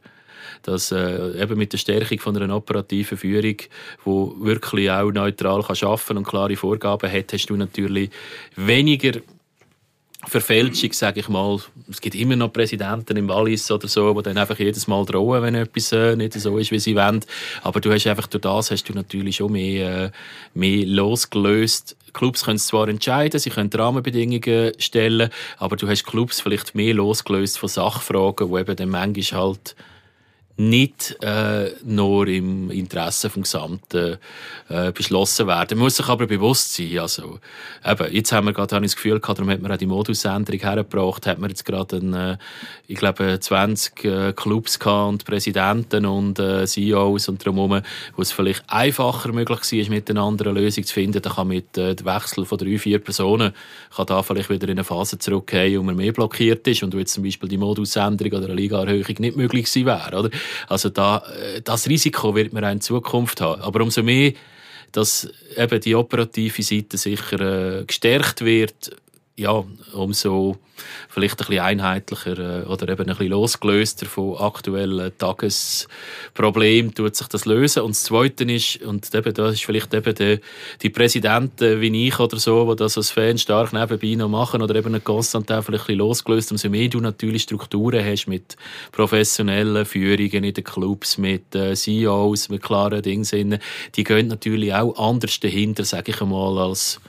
Dass 0.63 0.91
äh, 0.91 1.41
eben 1.41 1.57
mit 1.57 1.73
der 1.73 1.77
Stärkung 1.77 2.19
von 2.19 2.35
einer 2.35 2.55
operativen 2.55 3.17
Führung, 3.17 3.57
wo 4.03 4.35
wirklich 4.39 4.89
auch 4.89 5.11
neutral 5.11 5.63
kann 5.63 5.77
arbeiten 5.87 6.17
und 6.17 6.27
klare 6.27 6.55
Vorgaben 6.55 7.11
hat, 7.11 7.33
hast 7.33 7.49
du 7.49 7.55
natürlich 7.55 8.09
weniger 8.55 9.21
Verfälschung, 10.27 10.93
sage 10.93 11.19
ich 11.19 11.29
mal. 11.29 11.59
Es 11.89 11.99
gibt 11.99 12.15
immer 12.15 12.35
noch 12.35 12.53
Präsidenten 12.53 13.17
im 13.17 13.27
Wallis 13.27 13.69
oder 13.69 13.87
so, 13.87 14.13
die 14.13 14.23
dann 14.23 14.37
einfach 14.37 14.57
jedes 14.57 14.87
Mal 14.87 15.05
drohen, 15.05 15.41
wenn 15.43 15.55
etwas 15.55 15.91
äh, 15.91 16.15
nicht 16.15 16.33
so 16.33 16.57
ist, 16.57 16.71
wie 16.71 16.79
sie 16.79 16.95
wollen. 16.95 17.25
Aber 17.61 17.81
du 17.81 17.91
hast 17.91 18.07
einfach 18.07 18.27
durch 18.27 18.41
das 18.41 18.71
hast 18.71 18.87
du 18.87 18.93
natürlich 18.93 19.37
schon 19.37 19.51
mehr, 19.51 20.05
äh, 20.05 20.11
mehr 20.53 20.85
losgelöst. 20.85 21.97
Clubs 22.13 22.45
können 22.45 22.57
es 22.57 22.67
zwar 22.67 22.87
entscheiden, 22.87 23.39
sie 23.39 23.49
können 23.49 23.71
Rahmenbedingungen 23.73 24.71
stellen, 24.77 25.29
aber 25.57 25.75
du 25.75 25.87
hast 25.87 26.05
Clubs 26.05 26.39
vielleicht 26.39 26.75
mehr 26.75 26.93
losgelöst 26.93 27.57
von 27.57 27.69
Sachfragen, 27.69 28.49
wo 28.49 28.57
eben 28.57 28.75
dann 28.75 28.89
manchmal 28.89 29.41
halt 29.41 29.75
nicht 30.55 31.17
äh, 31.23 31.71
nur 31.83 32.27
im 32.27 32.69
Interesse 32.69 33.27
des 33.27 33.41
Gesamten 33.41 34.17
äh, 34.69 34.91
beschlossen 34.91 35.47
werden. 35.47 35.79
Man 35.79 35.85
muss 35.85 35.97
sich 35.97 36.07
aber 36.07 36.27
bewusst 36.27 36.75
sein, 36.75 36.99
also, 36.99 37.39
eben, 37.83 38.13
jetzt 38.13 38.31
haben 38.31 38.45
wir 38.45 38.53
gerade 38.53 38.79
das 38.79 38.95
Gefühl 38.95 39.19
gehabt, 39.19 39.39
darum 39.39 39.51
hat 39.51 39.61
man 39.61 39.71
auch 39.71 39.77
die 39.77 39.87
Modusänderung 39.87 40.59
hergebracht, 40.59 41.25
hat 41.25 41.39
man 41.39 41.49
jetzt 41.49 41.65
gerade, 41.65 41.95
einen, 41.95 42.13
äh, 42.13 42.37
ich 42.87 42.97
glaube, 42.97 43.39
20 43.39 44.05
äh, 44.05 44.33
Clubs 44.33 44.77
gehabt 44.77 45.09
und 45.09 45.25
Präsidenten 45.25 46.05
und 46.05 46.37
äh, 46.37 46.67
CEOs 46.67 47.29
und 47.29 47.43
darum 47.43 47.81
wo 48.15 48.21
es 48.21 48.31
vielleicht 48.31 48.63
einfacher 48.67 49.31
möglich 49.31 49.59
war, 49.59 49.89
miteinander 49.89 50.47
eine 50.47 50.59
Lösung 50.59 50.83
zu 50.83 50.93
finden. 50.93 51.21
Da 51.21 51.29
kann 51.31 51.47
mit 51.47 51.77
äh, 51.77 51.95
dem 51.95 52.05
Wechsel 52.05 52.45
von 52.45 52.57
drei, 52.57 52.77
vier 52.77 52.99
Personen 52.99 53.53
kann 53.95 54.05
da 54.05 54.21
vielleicht 54.21 54.49
wieder 54.49 54.65
in 54.65 54.71
eine 54.71 54.83
Phase 54.83 55.17
zurückgehen, 55.17 55.79
wo 55.79 55.83
man 55.83 55.95
mehr 55.95 56.11
blockiert 56.11 56.67
ist 56.67 56.83
und 56.83 56.93
wo 56.93 56.99
jetzt 56.99 57.13
zum 57.13 57.23
Beispiel 57.23 57.49
die 57.49 57.57
Modusänderung 57.57 58.33
oder 58.33 58.45
eine 58.45 58.55
Ligaerhöhung 58.55 59.15
nicht 59.19 59.35
möglich 59.35 59.65
gewesen 59.65 59.85
wäre, 59.85 60.19
oder? 60.19 60.29
Also 60.67 60.89
da, 60.89 61.23
äh, 61.55 61.61
das 61.61 61.87
Risiko 61.87 62.35
wird 62.35 62.53
man 62.53 62.63
in 62.63 62.81
Zukunft 62.81 63.41
haben. 63.41 63.61
Aber 63.61 63.81
umso 63.81 64.03
mehr, 64.03 64.33
dass 64.91 65.29
eben 65.57 65.79
die 65.81 65.95
operative 65.95 66.61
Seite 66.61 66.97
sicher 66.97 67.79
äh, 67.79 67.85
gestärkt 67.85 68.45
wird, 68.45 68.91
ja, 69.35 69.63
umso 69.93 70.57
vielleicht 71.09 71.41
ein 71.41 71.47
bisschen 71.47 71.63
einheitlicher 71.63 72.37
äh, 72.37 72.65
oder 72.65 72.89
eben 72.89 73.01
ein 73.01 73.07
bisschen 73.07 73.29
losgelöster 73.29 74.05
von 74.05 74.37
aktuellen 74.37 75.11
Tagesproblemen 75.17 76.93
tut 76.93 77.15
sich 77.15 77.27
das 77.27 77.45
lösen. 77.45 77.81
Und 77.81 77.91
das 77.91 78.03
Zweite 78.03 78.43
ist, 78.43 78.81
und 78.83 79.13
eben, 79.13 79.33
da 79.33 79.49
ist 79.49 79.65
vielleicht 79.65 79.93
eben 79.93 80.13
die, 80.13 80.39
die 80.81 80.89
Präsidenten 80.89 81.81
wie 81.81 82.07
ich 82.07 82.19
oder 82.19 82.37
so, 82.37 82.71
die 82.71 82.77
das 82.77 82.97
als 82.97 83.09
Fan 83.09 83.39
stark 83.39 83.73
nebenbei 83.73 84.13
noch 84.15 84.29
machen 84.29 84.61
oder 84.61 84.75
eben 84.75 84.93
ein 84.93 85.03
Konstantin 85.03 85.63
vielleicht 85.63 85.85
ein 85.85 85.87
bisschen 85.87 85.99
losgelöst, 85.99 86.51
umso 86.51 86.69
mehr 86.69 86.89
du 86.89 86.99
natürlich 86.99 87.43
Strukturen 87.43 88.05
hast 88.05 88.27
mit 88.27 88.55
professionellen 88.91 89.85
Führungen 89.85 90.43
in 90.43 90.53
den 90.53 90.63
Clubs, 90.63 91.17
mit 91.17 91.55
äh, 91.55 91.73
CEOs, 91.75 92.49
mit 92.49 92.61
klaren 92.61 93.01
Dingen, 93.01 93.59
die 93.95 94.03
gehen 94.03 94.27
natürlich 94.27 94.73
auch 94.75 94.95
anders 94.97 95.39
dahinter, 95.39 95.85
sage 95.85 96.11
ich 96.11 96.21
einmal, 96.21 96.59
als 96.59 96.99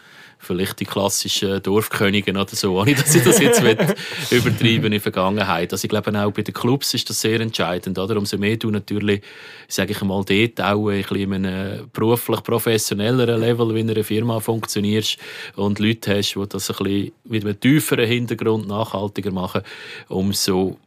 vielleicht 0.44 0.80
die 0.80 0.84
klassischen 0.84 1.62
Dorfkönige 1.62 2.30
oder 2.30 2.46
so, 2.48 2.78
ohne 2.78 2.94
dass 2.94 3.14
ich 3.14 3.24
das 3.24 3.38
jetzt 3.38 3.60
übertreiben 4.30 4.84
in 4.84 4.90
der 4.92 5.00
Vergangenheit. 5.00 5.72
Also 5.72 5.84
ich 5.84 5.88
glaube 5.88 6.16
auch 6.18 6.30
bei 6.30 6.42
den 6.42 6.54
Clubs 6.54 6.94
ist 6.94 7.08
das 7.10 7.20
sehr 7.20 7.40
entscheidend, 7.40 7.98
oder? 7.98 8.16
Umso 8.16 8.38
mehr 8.38 8.56
du 8.56 8.70
natürlich, 8.70 9.22
sage 9.68 9.92
ich 9.92 10.02
mal, 10.02 10.24
dort 10.24 10.60
auch 10.60 10.88
ein 10.88 11.02
bisschen 11.02 11.32
in 11.32 11.46
einem 11.46 11.90
beruflich 11.92 12.42
professionelleren 12.42 13.40
Level 13.40 13.74
wie 13.74 13.80
in 13.80 13.90
einer 13.90 14.04
Firma 14.04 14.40
funktionierst 14.40 15.18
und 15.56 15.78
Leute 15.78 16.16
hast, 16.16 16.34
die 16.34 16.48
das 16.48 16.70
ein 16.70 16.76
bisschen 16.76 17.12
mit 17.24 17.44
einem 17.44 17.60
tieferen 17.60 18.06
Hintergrund 18.06 18.68
nachhaltiger 18.68 19.30
machen, 19.30 19.62
umso, 20.08 20.78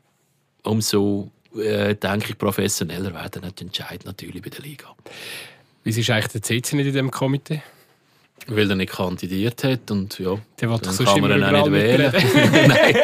umso 0.63 1.31
äh, 1.55 1.95
denke 1.95 2.31
ich, 2.31 2.37
professioneller 2.37 3.13
werden 3.13 3.41
die 3.57 3.63
Entscheid 3.63 4.05
natürlich 4.05 4.41
bei 4.41 4.49
der 4.49 4.61
Liga. 4.61 4.95
Wieso 5.83 6.01
ist 6.01 6.09
eigentlich 6.09 6.27
der 6.27 6.41
CC 6.41 6.75
nicht 6.75 6.87
in 6.87 6.93
diesem 6.93 7.11
Komitee? 7.11 7.61
Weil 8.49 8.69
er 8.69 8.75
nicht 8.77 8.93
kandidiert 8.93 9.63
hat 9.65 9.91
und 9.91 10.19
ja, 10.19 10.37
der 10.61 10.69
dann 10.69 10.97
kann 10.97 11.21
man 11.21 11.31
ihn 11.31 11.43
auch 11.43 11.67
nicht 11.67 11.71
wählen. 11.71 12.13
Nein, 12.51 12.69
Nein 12.69 12.95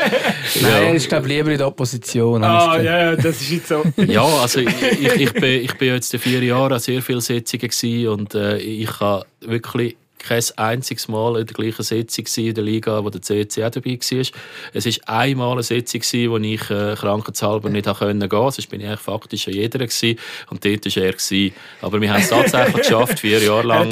ja. 0.62 0.70
er 0.70 0.94
ist 0.94 1.10
glaube 1.10 1.28
lieber 1.28 1.52
in 1.52 1.58
der 1.58 1.68
Opposition. 1.68 2.44
Ah, 2.44 2.80
ja, 2.80 3.12
ja, 3.12 3.16
das 3.16 3.42
ist 3.42 3.52
jetzt 3.52 3.68
so. 3.68 3.84
ja, 3.98 4.24
also 4.24 4.60
ich, 4.62 4.82
ich, 4.82 5.14
ich, 5.16 5.34
bin, 5.34 5.64
ich 5.64 5.78
bin 5.78 5.90
jetzt 5.90 6.16
vier 6.16 6.42
Jahre 6.42 6.76
an 6.76 6.80
sehr 6.80 7.02
vielen 7.02 7.20
Sitzungen 7.20 8.08
und 8.08 8.36
äh, 8.36 8.58
ich 8.58 9.00
habe 9.02 9.26
wirklich 9.42 9.98
kein 10.24 10.44
einziges 10.56 11.08
Mal 11.08 11.40
in 11.40 11.46
der 11.46 11.54
gleichen 11.54 11.84
Sitzung 11.84 12.26
in 12.38 12.54
der 12.54 12.64
Liga, 12.64 13.04
wo 13.04 13.10
der 13.10 13.22
CC 13.22 13.66
auch 13.66 13.70
dabei 13.70 13.92
war. 13.92 14.26
Es 14.74 14.86
war 14.86 15.16
einmal 15.16 15.52
eine 15.52 15.64
Sitzung, 15.64 16.02
wo 16.32 16.38
ich 16.38 16.70
äh, 16.70 16.96
krankheitshalber 16.96 17.70
nicht 17.70 17.86
gehen 17.86 17.94
konnte. 17.94 18.30
Sonst 18.30 18.70
bin 18.70 18.82
ich 18.82 18.88
eigentlich 18.88 19.00
faktisch 19.00 19.48
an 19.48 19.54
jeder. 19.54 19.80
Gewesen. 19.80 20.18
Und 20.50 20.64
dort 20.64 20.86
war 20.86 21.04
er. 21.04 21.12
Gewesen. 21.12 21.54
Aber 21.82 22.02
wir 22.02 22.12
haben 22.12 22.22
es 22.22 22.30
tatsächlich 22.30 22.76
geschafft, 22.84 23.20
vier 23.20 23.40
Jahre 23.44 23.68
lang. 23.68 23.90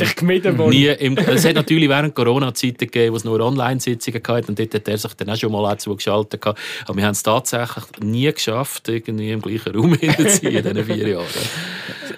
nie 0.70 0.88
im, 0.88 1.18
es 1.18 1.46
hat 1.46 1.56
natürlich 1.56 1.90
während 1.90 2.16
Corona-Zeiten 2.16 2.78
gegeben, 2.78 3.14
wo 3.14 3.18
es 3.18 3.24
nur 3.24 3.40
Online-Sitzungen 3.40 4.24
gab. 4.24 4.48
Und 4.48 4.58
dort 4.58 4.74
hat 4.74 4.88
er 4.88 4.98
sich 4.98 5.14
dann 5.14 5.30
auch 5.30 5.38
schon 5.38 5.52
mal 5.52 5.78
zugeschaltet. 5.78 6.46
Aber 6.46 6.56
wir 6.96 7.04
haben 7.04 7.12
es 7.12 7.24
tatsächlich 7.24 7.84
nie 8.02 8.32
geschafft, 8.32 8.88
irgendwie 8.90 9.32
im 9.32 9.42
gleichen 9.42 9.76
Raum 9.76 9.94
hinzuziehen 10.00 10.56
in 10.56 10.64
diesen 10.64 10.86
vier 10.86 11.08
Jahren. 11.08 11.26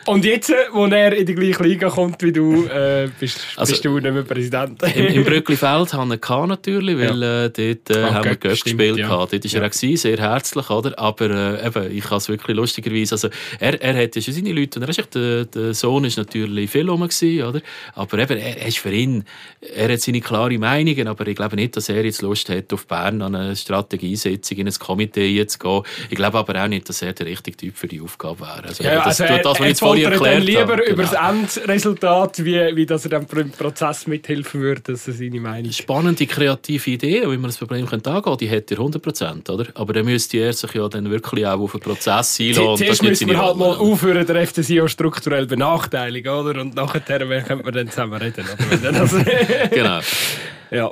Und 0.06 0.26
jetzt, 0.26 0.54
wo 0.72 0.86
er 0.86 1.14
in 1.14 1.26
die 1.26 1.36
gleiche 1.36 1.64
Liga 1.64 1.90
kommt 1.90 2.22
wie 2.24 2.32
du, 2.32 2.66
äh, 2.66 3.10
bist, 3.20 3.40
also, 3.56 3.72
bist 3.72 3.86
du 3.86 4.00
nicht 4.00 4.14
mehr 4.14 4.24
Präsident. 4.24 4.82
Im, 4.96 5.08
im 5.08 5.24
Brücklifeld 5.24 5.94
haben 5.94 6.10
wir 6.10 6.48
natürlich, 6.48 6.98
weil 6.98 7.22
ja. 7.22 7.46
äh, 7.46 7.50
dort 7.50 7.90
äh, 7.90 8.04
haben 8.04 8.26
wir 8.26 8.36
Göpp 8.36 8.64
gespielt. 8.64 8.98
Ja. 8.98 9.08
Dort 9.10 9.34
war 9.34 9.40
ja. 9.42 9.60
er 9.60 9.66
auch 9.68 9.72
gewesen, 9.72 9.98
sehr 9.98 10.18
herzlich, 10.18 10.70
oder? 10.70 10.98
Aber 11.00 11.30
äh, 11.30 11.68
eben, 11.68 11.98
ich 11.98 12.04
kann 12.04 12.18
es 12.18 12.30
wirklich 12.30 12.56
lustigerweise, 12.56 13.16
also 13.16 13.30
er, 13.60 13.82
er 13.82 14.04
hat 14.04 14.16
ja 14.16 14.22
schon 14.22 14.34
seine 14.34 14.54
Leute, 14.54 14.80
und 14.80 14.84
er 14.84 14.90
ist 14.90 15.16
der, 15.16 15.46
der 15.46 15.74
Sohn 15.74 16.06
ist 16.06 16.18
natürlich 16.18 16.70
viel 16.70 16.90
rum 16.90 17.02
gewesen, 17.02 17.44
oder? 17.44 17.62
Aber 17.96 18.20
eben, 18.20 18.38
er, 18.38 18.58
er 18.58 18.68
ist 18.68 18.80
für 18.80 18.92
ihn, 18.92 19.26
er 19.76 19.92
hat 19.92 20.02
seine 20.02 20.22
klare 20.22 20.58
Meinungen, 20.58 21.08
aber 21.08 21.28
ich 21.28 21.36
glaube 21.36 21.56
nicht, 21.56 21.76
dass 21.78 21.90
er 21.90 22.04
jetzt 22.04 22.22
Lust 22.22 22.50
hat, 22.50 22.72
auf 22.74 22.88
Bern 22.88 23.22
an 23.22 23.36
eine 23.36 23.56
Strategiesitzung, 23.56 24.58
in 24.58 24.68
ein 24.68 24.74
Komitee 24.74 25.46
zu 25.48 25.60
gehen. 25.60 25.82
Ich 26.10 26.16
glaube 26.16 26.38
aber 26.38 26.64
auch 26.64 26.68
nicht, 26.68 26.90
dass 26.90 27.02
er 27.02 27.14
der 27.14 27.28
richtige 27.28 27.58
Typ 27.58 27.78
für 27.78 27.88
die 27.88 28.02
Aufgabe 28.02 28.42
wäre. 28.42 28.64
Also, 28.64 28.84
ja, 28.84 29.04
das, 29.04 29.22
also, 29.22 29.36
das, 29.36 29.46
was 29.46 29.60
ich 29.60 29.66
jetzt 29.66 29.83
vorhin 29.84 30.12
erklärt 30.12 30.44
lieber 30.44 30.62
habe, 30.62 30.84
über 30.84 31.04
das 31.04 31.12
genau. 31.12 31.30
Endresultat, 31.30 32.46
wie, 32.46 32.76
wie 32.76 32.86
dass 32.86 33.06
er 33.06 33.12
dann 33.12 33.26
im 33.36 33.52
Prozess 33.52 34.08
mithelfen 34.08 34.62
würde, 34.62 34.82
dass 34.82 35.08
er 35.08 35.14
seine 35.14 35.40
Meinung... 35.40 35.72
Spannende, 35.72 36.26
kreative 36.26 36.92
Idee, 36.92 37.22
wie 37.24 37.38
man 37.38 37.44
das 37.44 37.58
Problem 37.58 37.86
könnte 37.86 38.12
angehen 38.12 38.38
die 38.38 38.48
hätte 38.48 38.76
er 38.76 38.82
100%, 38.82 39.52
oder? 39.52 39.68
Aber 39.76 39.94
dann 39.94 40.06
müsste 40.06 40.38
er 40.38 40.54
sich 40.54 40.74
ja 40.74 40.88
dann 40.88 41.10
wirklich 41.10 41.46
auch 41.46 41.60
auf 41.60 41.72
den 41.72 41.82
Prozess 41.82 42.40
einladen. 42.40 42.78
Zuerst 42.78 43.04
müssen 43.04 43.30
wir 43.30 43.42
halt 43.42 43.58
mal 43.58 43.76
aufhören, 43.76 44.26
der 44.26 44.48
FCC 44.48 44.90
strukturell 44.90 45.46
benachteiligen, 45.46 46.34
oder? 46.34 46.62
Und 46.62 46.76
nachher 46.76 47.02
können 47.02 47.66
wir 47.66 47.72
dann 47.72 47.90
zusammen 47.90 48.22
reden, 48.22 48.46
oder? 48.46 49.70
genau. 49.72 50.00
Ja. 50.74 50.90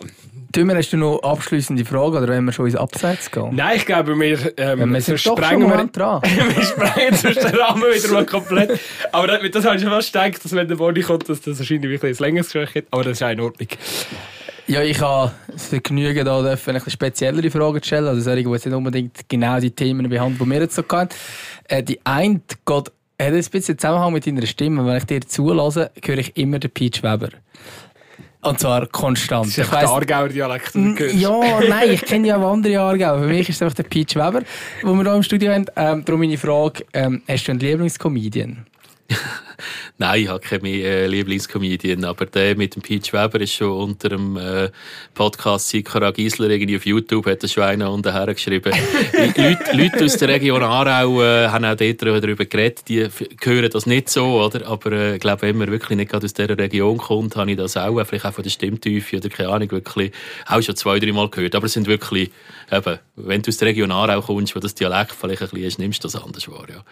Tümer, 0.51 0.75
hast 0.75 0.91
du 0.91 0.97
noch 0.97 1.21
abschließende 1.23 1.85
Frage 1.85 2.17
oder 2.17 2.27
wenn 2.27 2.43
wir 2.45 2.51
schon 2.51 2.65
ins 2.65 2.75
Abseits 2.75 3.31
gehen? 3.31 3.55
Nein, 3.55 3.77
ich 3.77 3.85
glaube, 3.85 4.19
wir, 4.19 4.53
ähm, 4.57 4.93
wir 4.93 5.01
sind 5.01 5.19
sprengen 5.19 5.69
wir, 5.69 5.85
dran. 5.87 6.21
wir 6.55 6.63
sprengen 6.63 7.15
sonst 7.15 7.43
den 7.43 7.55
Rahmen 7.55 7.83
wieder 7.83 8.11
mal 8.11 8.25
komplett. 8.25 8.79
Aber 9.11 9.27
das, 9.27 9.39
das 9.51 9.65
habe 9.65 9.75
ich 9.75 9.81
schon 9.81 9.91
fast 9.91 10.11
gedacht, 10.11 10.43
dass 10.43 10.53
wenn 10.53 10.67
der 10.67 10.75
Body 10.75 11.01
kommt, 11.01 11.29
dass 11.29 11.41
das 11.41 11.59
wahrscheinlich 11.59 12.03
ein 12.03 12.13
längeres 12.19 12.51
Gespräch 12.51 12.75
hat. 12.75 12.85
Aber 12.91 13.03
das 13.03 13.13
ist 13.13 13.23
auch 13.23 13.29
in 13.29 13.41
Ordnung. 13.41 13.67
Ja, 14.67 14.81
ich 14.81 15.01
habe 15.01 15.31
das 15.51 15.67
Vergnügen, 15.67 16.23
da 16.23 16.39
eine 16.39 16.81
speziellere 16.87 17.49
Frage 17.51 17.81
zu 17.81 17.87
stellen. 17.87 18.07
Also 18.07 18.21
solche, 18.21 18.43
die 18.43 18.49
jetzt 18.49 18.65
nicht 18.65 18.75
unbedingt 18.75 19.29
genau 19.29 19.59
die 19.59 19.71
Themen 19.71 20.09
behandeln, 20.09 20.39
die 20.43 20.49
wir 20.49 20.61
jetzt 20.61 20.75
so 20.75 20.83
hatten. 20.89 21.09
Äh, 21.67 21.83
die 21.83 21.99
eine 22.05 22.41
geht, 22.65 22.69
hat 22.69 22.93
ein 23.19 23.33
bisschen 23.33 23.77
Zusammenhang 23.77 24.13
mit 24.13 24.25
deiner 24.25 24.45
Stimme. 24.45 24.85
Wenn 24.85 24.97
ich 24.97 25.05
dir 25.05 25.21
zulasse, 25.21 25.91
höre 26.03 26.19
ich 26.19 26.37
immer 26.37 26.59
den 26.59 26.71
Peach 26.71 27.03
Weber. 27.03 27.29
Und 28.41 28.59
zwar 28.59 28.87
konstant. 28.87 29.45
Das 29.45 29.57
ist 29.57 29.65
ich 29.65 29.71
weiss, 29.71 29.81
der 29.81 29.89
Aargauer 29.89 30.29
Dialekt, 30.29 30.73
Ja, 30.75 31.59
nein, 31.67 31.91
ich 31.91 32.01
kenne 32.01 32.27
ja 32.27 32.37
auch 32.37 32.53
andere 32.53 32.79
Aargauer. 32.79 33.19
Für 33.19 33.27
mich 33.27 33.47
ist 33.47 33.55
es 33.57 33.61
einfach 33.61 33.75
der 33.75 33.83
Peach 33.83 34.15
Weber, 34.15 34.41
den 34.81 34.95
wir 34.97 35.03
hier 35.03 35.15
im 35.15 35.23
Studio 35.23 35.51
haben. 35.53 35.65
Ähm, 35.75 36.03
darum 36.05 36.21
meine 36.21 36.37
Frage, 36.37 36.83
ähm, 36.93 37.21
hast 37.27 37.47
du 37.47 37.51
einen 37.51 37.59
Lieblingscomedian? 37.59 38.65
Nein, 39.97 40.23
ich 40.23 40.29
habe 40.29 40.39
keine 40.39 40.69
äh, 40.69 41.05
Lieblingscomedian, 41.05 42.05
aber 42.05 42.25
der 42.25 42.55
mit 42.55 42.75
dem 42.75 42.81
Peach 42.81 43.13
Weber 43.13 43.39
ist 43.39 43.53
schon 43.53 43.71
unter 43.71 44.09
dem 44.09 44.35
äh, 44.35 44.69
Podcast 45.13 45.69
Sikora 45.69 46.09
Giesler 46.09 46.49
irgendwie 46.49 46.77
auf 46.77 46.85
YouTube, 46.85 47.27
hat 47.27 47.43
das 47.43 47.53
schon 47.53 47.63
einer 47.63 47.91
unten 47.91 48.11
geschrieben. 48.33 48.73
Leute, 49.13 49.59
Leute 49.73 50.05
aus 50.05 50.17
der 50.17 50.29
Region 50.29 50.63
Aarau 50.63 51.21
äh, 51.21 51.49
haben 51.49 51.65
auch 51.65 51.75
dort 51.75 52.01
darüber 52.01 52.45
geredet, 52.45 52.87
die 52.87 53.07
hören 53.43 53.69
das 53.69 53.85
nicht 53.85 54.09
so, 54.09 54.41
oder? 54.41 54.65
aber 54.67 54.91
äh, 54.91 55.15
ich 55.15 55.19
glaube, 55.19 55.43
wenn 55.43 55.57
man 55.57 55.69
wirklich 55.69 55.97
nicht 55.97 56.09
gerade 56.09 56.25
aus 56.25 56.33
dieser 56.33 56.57
Region 56.57 56.97
kommt, 56.97 57.35
habe 57.35 57.51
ich 57.51 57.57
das 57.57 57.77
auch, 57.77 58.03
vielleicht 58.03 58.25
auch 58.25 58.33
von 58.33 58.43
der 58.43 58.49
Stimmtiefe 58.49 59.17
oder 59.17 59.29
keine 59.29 59.49
Ahnung, 59.49 59.69
wirklich 59.71 60.11
auch 60.47 60.61
schon 60.61 60.75
zwei, 60.75 60.99
drei 60.99 61.11
Mal 61.11 61.29
gehört, 61.29 61.53
aber 61.53 61.67
es 61.67 61.73
sind 61.73 61.85
wirklich, 61.85 62.31
eben, 62.71 62.99
wenn 63.17 63.41
du 63.43 63.49
aus 63.49 63.57
der 63.57 63.67
Region 63.67 63.91
Aarau 63.91 64.21
kommst, 64.21 64.55
wo 64.55 64.59
das 64.59 64.73
Dialekt 64.73 65.11
vielleicht 65.11 65.43
ein 65.43 65.49
bisschen 65.49 65.67
ist, 65.67 65.79
nimmst 65.79 66.03
du 66.03 66.07
das 66.07 66.15
anders 66.15 66.49
wahr, 66.49 66.65
ja. 66.69 66.83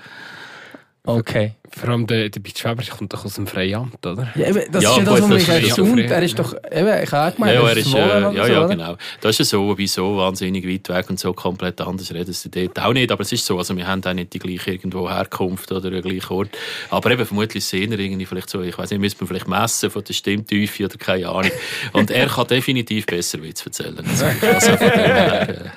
Okay. 1.05 1.53
Vor 1.71 1.89
allem 1.89 2.07
der, 2.07 2.30
der 2.30 2.39
Bitschweber 2.39 2.84
kommt 2.84 3.13
doch 3.13 3.26
aus 3.26 3.35
dem 3.35 3.47
Freiamt, 3.47 4.05
oder? 4.05 4.30
Ja, 4.35 4.47
eben, 4.47 4.71
das 4.71 4.84
ja, 4.84 4.91
ist 4.91 4.97
ja 4.97 5.03
das, 5.03 5.21
was 5.21 5.27
mich 5.30 5.47
erstaunt. 5.47 5.99
Er 5.99 6.21
ist 6.21 6.38
doch, 6.38 6.53
eben, 6.71 7.03
ich 7.03 7.11
habe 7.11 7.31
auch 7.31 7.35
gemeint, 7.35 7.53
ja, 7.53 7.69
er 7.69 7.77
ist, 7.77 7.93
äh, 7.93 7.97
ja, 7.97 8.47
ja, 8.47 8.67
genau. 8.67 8.97
Das 9.21 9.39
ist 9.39 9.49
so, 9.49 9.77
wieso 9.77 10.17
wahnsinnig 10.17 10.67
weit 10.67 10.89
weg 10.89 11.09
und 11.09 11.19
so 11.19 11.31
komplett 11.31 11.80
anders 11.81 12.11
reden 12.13 12.34
sie 12.34 12.49
dort 12.49 12.80
auch 12.80 12.93
nicht, 12.93 13.11
aber 13.11 13.21
es 13.21 13.31
ist 13.31 13.45
so, 13.45 13.57
also 13.57 13.77
wir 13.77 13.88
haben 13.88 14.03
auch 14.03 14.13
nicht 14.13 14.34
die 14.34 14.39
gleiche 14.39 14.71
irgendwo 14.71 15.09
Herkunft 15.09 15.71
oder 15.71 15.89
den 15.89 16.01
gleichen 16.01 16.34
Ort, 16.34 16.49
aber 16.89 17.11
eben 17.11 17.26
vermutlich 17.26 17.63
sehen 17.63 17.91
wir 17.91 17.99
irgendwie 17.99 18.26
vielleicht 18.26 18.49
so, 18.49 18.61
ich 18.61 18.77
weiß 18.77 18.89
nicht, 18.89 18.99
müssen 18.99 19.19
wir 19.19 19.27
vielleicht 19.27 19.47
messen 19.47 19.91
von 19.91 20.03
der 20.03 20.13
Stimmtiefe 20.13 20.85
oder 20.85 20.97
keine 20.97 21.30
Ahnung. 21.30 21.51
Und 21.93 22.11
er 22.11 22.27
kann 22.27 22.47
definitiv 22.47 23.05
besser 23.05 23.41
Witz 23.41 23.65
erzählen. 23.65 23.99
Also 24.09 24.77
von 24.77 24.88
dem 24.89 24.89
her, 24.89 25.49
äh, 25.49 25.69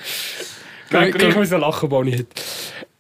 Gleich 1.11 1.37
müssen 1.37 1.61
lachen, 1.61 1.89
Bonnie. 1.89 2.27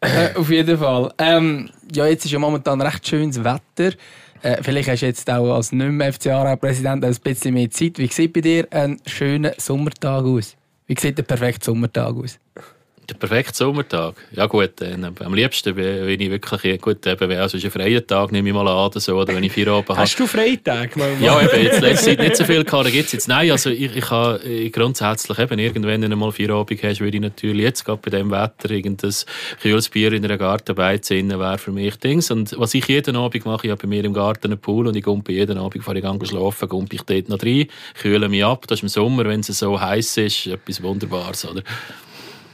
Äh, 0.03 0.35
auf 0.35 0.51
jeden 0.51 0.77
Fall. 0.79 1.13
Ähm, 1.17 1.71
ja, 1.95 2.07
jetzt 2.07 2.25
ist 2.25 2.33
ja 2.33 2.39
momentan 2.39 2.81
recht 2.81 3.07
schönes 3.07 3.43
Wetter. 3.43 3.97
Äh, 4.43 4.61
vielleicht 4.61 4.89
hast 4.89 5.03
du 5.03 5.07
jetzt 5.07 5.31
auch 5.31 5.55
als 5.55 5.71
nicht 5.71 5.91
mehr 5.91 6.13
FCA-Präsident 6.13 7.05
ein 7.05 7.17
bisschen 7.23 7.55
mehr 7.55 7.71
Zeit. 7.71 7.99
Wie 7.99 8.09
sieht 8.09 8.33
bei 8.33 8.41
dir 8.41 8.67
ein 8.73 9.01
schöner 9.07 9.53
Sommertag 9.59 10.25
aus? 10.25 10.57
Wie 10.89 10.97
sieht 10.99 11.19
der 11.19 11.23
perfekte 11.23 11.67
Sommertag 11.67 12.17
aus? 12.17 12.39
Der 13.09 13.15
perfekte 13.15 13.55
Sommertag? 13.55 14.15
Ja 14.31 14.47
gut, 14.47 14.81
äh, 14.81 14.97
am 15.25 15.35
liebsten, 15.35 15.75
wenn 15.75 16.21
ich 16.21 16.31
wirklich, 16.31 16.81
gut, 16.81 17.05
eben, 17.05 17.33
also 17.33 17.57
ist 17.57 17.65
ein 17.65 17.71
freier 17.73 18.07
Tag, 18.07 18.31
nehme 18.31 18.49
ich 18.49 18.55
mal 18.55 18.69
an, 18.69 18.87
oder 18.87 19.01
so, 19.01 19.17
oder 19.17 19.35
wenn 19.35 19.43
ich 19.43 19.51
vier 19.51 19.69
Abend 19.69 19.89
habe. 19.89 19.99
Hast 20.03 20.19
du 20.21 20.27
Freitag? 20.27 20.91
Ja, 21.21 21.43
eben, 21.43 21.65
jetzt 21.65 21.81
letzte 21.83 22.07
Zeit 22.07 22.21
nicht 22.21 22.37
so 22.37 22.45
viel 22.45 22.63
gehabt, 22.63 22.93
gibt 22.93 23.07
es 23.07 23.13
jetzt. 23.13 23.29
Nein, 23.29 23.51
also 23.51 23.71
ich, 23.71 23.97
ich 23.97 24.11
habe 24.11 24.39
äh, 24.45 24.71
grundsätzlich 24.71 25.37
eben, 25.37 25.59
irgendwann, 25.59 26.03
wenn 26.03 26.11
du 26.11 26.17
mal 26.17 26.31
vier 26.31 26.51
Abend 26.51 26.81
hast, 26.81 27.01
würde 27.01 27.17
ich 27.17 27.23
natürlich 27.23 27.63
jetzt, 27.63 27.85
gerade 27.85 28.01
bei 28.01 28.11
diesem 28.11 28.31
Wetter, 28.31 28.71
irgendein 28.71 29.13
kühles 29.61 29.89
Bier 29.89 30.13
in 30.13 30.25
einer 30.25 30.39
Gartenbeiz 30.39 31.11
wäre 31.11 31.59
für 31.59 31.73
mich 31.73 31.97
Dings. 31.97 32.31
Und 32.31 32.57
was 32.57 32.73
ich 32.75 32.87
jeden 32.87 33.17
Abend 33.17 33.45
mache, 33.45 33.67
ich 33.67 33.71
habe 33.73 33.83
bei 33.83 33.89
mir 33.89 34.05
im 34.05 34.15
Garten 34.15 34.47
einen 34.47 34.61
Pool 34.61 34.87
und 34.87 34.95
ich 34.95 35.05
gehe 35.05 35.23
jeden 35.27 35.59
Abend, 35.59 35.75
bevor 35.75 35.97
ich 35.97 36.03
gehe 36.03 36.27
schlafen, 36.27 36.69
gehe 36.69 36.87
ich 36.93 37.03
dort 37.03 37.29
noch 37.29 37.43
rein, 37.45 37.67
kühle 38.01 38.29
mich 38.29 38.45
ab. 38.45 38.67
Das 38.69 38.79
ist 38.79 38.83
im 38.85 38.89
Sommer, 38.89 39.25
wenn 39.25 39.41
es 39.41 39.49
so 39.49 39.81
heiß 39.81 40.19
ist, 40.19 40.47
etwas 40.47 40.83
Wunderbares, 40.83 41.45
oder? 41.45 41.63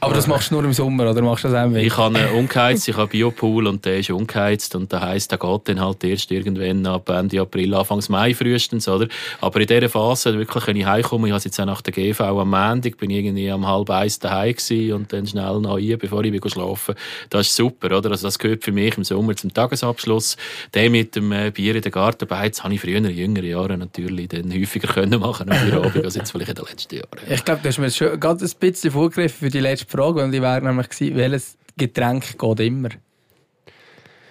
Aber 0.01 0.13
das 0.13 0.27
machst 0.27 0.49
du 0.49 0.55
nur 0.55 0.63
im 0.63 0.73
Sommer, 0.73 1.09
oder 1.09 1.21
machst 1.21 1.43
du 1.43 1.49
das 1.49 1.57
auch 1.57 1.75
Ich 1.75 1.97
habe 1.97 2.17
einen 2.17 2.33
ungeheizt, 2.33 2.87
ich 2.87 2.95
habe 2.95 3.07
Biopool 3.07 3.67
und 3.67 3.83
der 3.83 3.99
ist 3.99 4.09
ungeheizt 4.09 4.75
und 4.75 4.91
das 4.93 5.01
heisst, 5.01 5.31
der 5.31 5.37
geht 5.37 5.67
dann 5.67 5.81
halt 5.81 6.03
erst 6.03 6.31
irgendwann 6.31 6.85
ab 6.85 7.09
Ende 7.09 7.41
April, 7.41 7.73
Anfang 7.73 8.01
Mai 8.07 8.33
frühestens, 8.33 8.87
oder? 8.87 9.07
Aber 9.41 9.59
in 9.59 9.67
dieser 9.67 9.89
Phase, 9.89 10.37
wirklich, 10.37 10.67
wenn 10.67 10.77
ich 10.77 10.85
heimkomme, 10.85 11.27
ich 11.27 11.33
habe 11.33 11.43
jetzt 11.43 11.59
auch 11.59 11.65
nach 11.65 11.81
der 11.81 11.93
GV 11.93 12.21
am 12.21 12.49
Montag, 12.49 12.97
bin 12.97 13.09
irgendwie 13.09 13.51
am 13.51 13.67
halb 13.67 13.89
eins 13.89 14.19
daheim 14.19 14.53
gewesen 14.53 14.93
und 14.93 15.11
dann 15.11 15.27
schnell 15.27 15.59
noch 15.59 15.75
rein, 15.75 15.97
bevor 15.99 16.23
ich 16.23 16.41
schlafen 16.51 16.95
Das 17.29 17.47
ist 17.47 17.55
super, 17.55 17.97
oder? 17.97 18.11
Also 18.11 18.27
das 18.27 18.39
gehört 18.39 18.63
für 18.63 18.71
mich 18.71 18.97
im 18.97 19.03
Sommer 19.03 19.35
zum 19.35 19.53
Tagesabschluss. 19.53 20.37
Der 20.73 20.89
mit 20.89 21.15
dem 21.15 21.31
äh, 21.31 21.51
Bier 21.51 21.75
in 21.75 21.81
der 21.81 21.91
Gartenbeiz 21.91 22.63
habe 22.63 22.73
ich 22.73 22.81
früher 22.81 22.97
in 22.97 23.09
jüngeren 23.09 23.49
Jahren 23.49 23.79
natürlich 23.79 24.29
dann 24.29 24.53
häufiger 24.53 24.87
können 24.87 25.19
machen 25.19 25.49
können, 25.49 26.05
als 26.05 26.15
jetzt 26.15 26.31
vielleicht 26.31 26.51
in 26.51 26.55
den 26.55 26.65
letzten 26.65 26.95
Jahren. 26.95 27.09
Ich 27.29 27.43
glaube, 27.43 27.61
du 27.61 27.67
hast 27.67 27.77
mir 27.79 27.91
schon 27.91 28.19
gerade 28.19 28.45
ein 28.45 28.51
bisschen 28.59 28.91
vorgegriffen 28.91 29.39
für 29.39 29.49
die 29.49 29.59
letzte 29.59 29.88
Frage, 29.89 30.23
und 30.23 30.31
die 30.31 30.41
wäre 30.41 30.61
nämlich 30.61 30.89
gewesen, 30.89 31.15
welches 31.15 31.57
Getränk 31.77 32.37
geht 32.37 32.59
immer? 32.59 32.89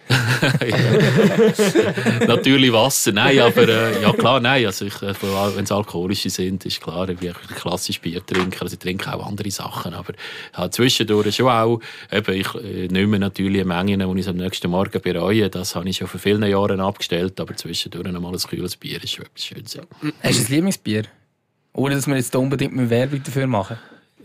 Natürlich 2.26 2.72
Wasser, 2.72 3.12
nein, 3.12 3.38
aber 3.40 3.68
äh, 3.68 4.02
ja 4.02 4.12
klar, 4.12 4.40
nein, 4.40 4.64
also 4.64 4.86
äh, 4.86 5.14
wenn 5.54 5.64
es 5.64 5.72
alkoholische 5.72 6.30
sind, 6.30 6.64
ist 6.64 6.80
klar, 6.80 7.10
ich 7.10 7.18
klassisch 7.56 8.00
Bier 8.00 8.24
trinke, 8.24 8.62
also 8.62 8.72
ich 8.74 8.78
trinke 8.78 9.12
auch 9.12 9.26
andere 9.26 9.50
Sachen, 9.50 9.92
aber 9.94 10.14
ja, 10.56 10.70
zwischendurch 10.70 11.34
schon 11.36 11.48
auch, 11.48 11.80
eben, 12.10 12.34
ich 12.34 12.54
äh, 12.54 12.88
nehme 12.88 13.18
natürlich 13.18 13.60
eine 13.60 13.74
Menge, 13.74 13.98
die 13.98 14.20
ich 14.20 14.28
am 14.28 14.36
nächsten 14.36 14.70
Morgen 14.70 15.02
bereue, 15.02 15.50
das 15.50 15.74
habe 15.74 15.86
ich 15.88 15.98
schon 15.98 16.08
vor 16.08 16.20
vielen 16.20 16.44
Jahren 16.44 16.80
abgestellt, 16.80 17.38
aber 17.40 17.54
zwischendurch 17.56 18.10
nochmal 18.10 18.32
ein 18.32 18.38
kühles 18.38 18.76
Bier 18.76 19.02
ist 19.02 19.12
schon 19.12 19.26
etwas 19.26 19.44
Schönes. 19.44 19.74
Ja. 19.74 19.82
Hast 20.22 20.38
du 20.38 20.44
ein 20.44 20.52
Lieblingsbier? 20.52 21.02
Ohne 21.74 21.96
dass 21.96 22.06
wir 22.06 22.16
jetzt 22.16 22.34
unbedingt 22.34 22.72
eine 22.72 22.88
Werbung 22.88 23.22
dafür 23.22 23.46
machen. 23.46 23.76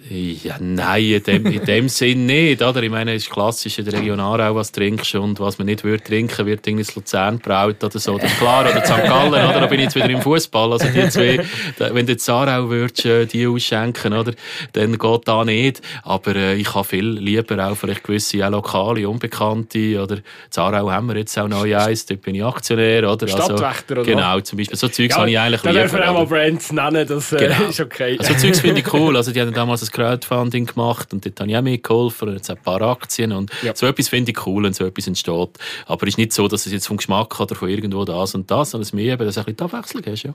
Ja, 0.09 0.57
nein, 0.59 1.03
in 1.03 1.23
dem, 1.23 1.45
in 1.45 1.63
dem 1.63 1.87
Sinn 1.89 2.25
nicht. 2.25 2.61
Oder? 2.61 2.83
Ich 2.83 2.89
meine, 2.89 3.13
es 3.13 3.23
ist 3.23 3.31
klassisch 3.31 3.79
in 3.79 3.85
der 3.85 3.93
Region 3.93 4.19
Aarau, 4.19 4.55
was 4.55 4.73
trinkst 4.73 5.15
und 5.15 5.39
was 5.39 5.57
man 5.57 5.67
nicht 5.67 5.85
würde 5.85 6.03
trinken, 6.03 6.45
wird 6.45 6.67
irgendwie 6.67 6.85
in 6.85 6.95
Luzern 6.95 7.39
braut 7.39 7.81
oder 7.81 7.99
so. 7.99 8.17
Das 8.17 8.29
ist 8.29 8.37
klar. 8.37 8.69
Oder 8.69 8.83
St. 8.83 9.03
Gallen, 9.05 9.31
oder? 9.31 9.61
da 9.61 9.65
bin 9.67 9.79
ich 9.79 9.85
jetzt 9.85 9.95
wieder 9.95 10.09
im 10.09 10.21
Fußball. 10.21 10.73
Also 10.73 10.87
die 10.89 11.07
zwei, 11.07 11.39
wenn 11.77 12.05
du 12.05 12.11
jetzt 12.11 12.29
Aarau 12.29 12.69
würdest, 12.69 13.05
äh, 13.05 13.25
die 13.25 13.47
ausschenken, 13.47 14.13
oder? 14.13 14.33
dann 14.73 14.97
geht 14.97 15.21
da 15.27 15.45
nicht. 15.45 15.81
Aber 16.03 16.35
äh, 16.35 16.55
ich 16.55 16.75
habe 16.75 16.83
viel 16.83 17.05
lieber 17.05 17.65
auch 17.65 17.77
vielleicht 17.77 18.03
gewisse 18.03 18.45
auch 18.45 18.51
lokale, 18.51 19.07
unbekannte. 19.07 20.01
Oder 20.01 20.17
Aarau 20.53 20.91
haben 20.91 21.07
wir 21.07 21.15
jetzt 21.15 21.37
auch 21.39 21.47
neu 21.47 21.77
eins, 21.77 22.05
dort 22.05 22.21
bin 22.23 22.35
ich 22.35 22.43
Aktionär. 22.43 23.09
Oder? 23.09 23.25
Stadtwächter, 23.25 23.99
oder? 23.99 24.03
Genau, 24.03 24.39
zum 24.41 24.57
Beispiel. 24.57 24.77
So 24.77 24.89
Zeugs 24.89 25.15
ja, 25.15 25.21
habe 25.21 25.31
ich 25.31 25.39
eigentlich 25.39 25.63
lieber. 25.63 25.73
Da 25.75 25.79
dürfen 25.79 25.99
wir 25.99 26.09
auch 26.09 26.13
mal 26.13 26.25
Brands 26.25 26.73
nennen, 26.73 27.07
das 27.07 27.31
äh, 27.31 27.37
genau. 27.37 27.69
ist 27.69 27.79
okay. 27.79 28.17
Also 28.19 28.33
Zeugs 28.33 28.59
finde 28.59 28.81
ich 28.81 28.93
cool. 28.93 29.15
Also 29.15 29.31
die 29.31 29.39
haben 29.39 29.53
damals 29.53 29.92
Crowdfunding 29.93 30.65
gemacht 30.65 31.13
und 31.13 31.25
dort 31.25 31.39
habe 31.39 31.49
ich 31.49 31.57
auch 31.57 31.61
mitgeholfen 31.61 32.29
und 32.29 32.35
jetzt 32.35 32.49
ein 32.49 32.57
paar 32.57 32.81
Aktien 32.81 33.31
und 33.31 33.51
ja. 33.61 33.75
so 33.75 33.85
etwas 33.85 34.09
finde 34.09 34.31
ich 34.31 34.45
cool, 34.45 34.63
wenn 34.63 34.73
so 34.73 34.85
etwas 34.85 35.07
entsteht. 35.07 35.49
Aber 35.85 36.03
es 36.03 36.09
ist 36.09 36.17
nicht 36.17 36.33
so, 36.33 36.47
dass 36.47 36.65
es 36.65 36.73
jetzt 36.73 36.87
vom 36.87 36.97
Geschmack 36.97 37.39
oder 37.39 37.55
von 37.55 37.69
irgendwo 37.69 38.03
das 38.03 38.35
und 38.35 38.51
das, 38.51 38.71
sondern 38.71 38.83
es 38.83 38.93
mehr 38.93 39.13
eben, 39.13 39.25
dass 39.25 39.35
du 39.35 39.41
ein 39.41 39.45
bisschen 39.45 39.65
Abwechslung 39.65 40.03
hast, 40.05 40.23
ja. 40.23 40.33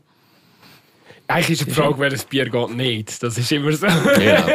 Eigentlich 1.30 1.60
ist 1.60 1.68
die 1.68 1.74
Frage, 1.74 1.98
welches 1.98 2.24
Bier 2.24 2.48
geht 2.48 2.70
nicht. 2.70 3.22
Das 3.22 3.36
ist 3.36 3.52
immer 3.52 3.70
so. 3.72 3.86
Ja. 3.86 4.46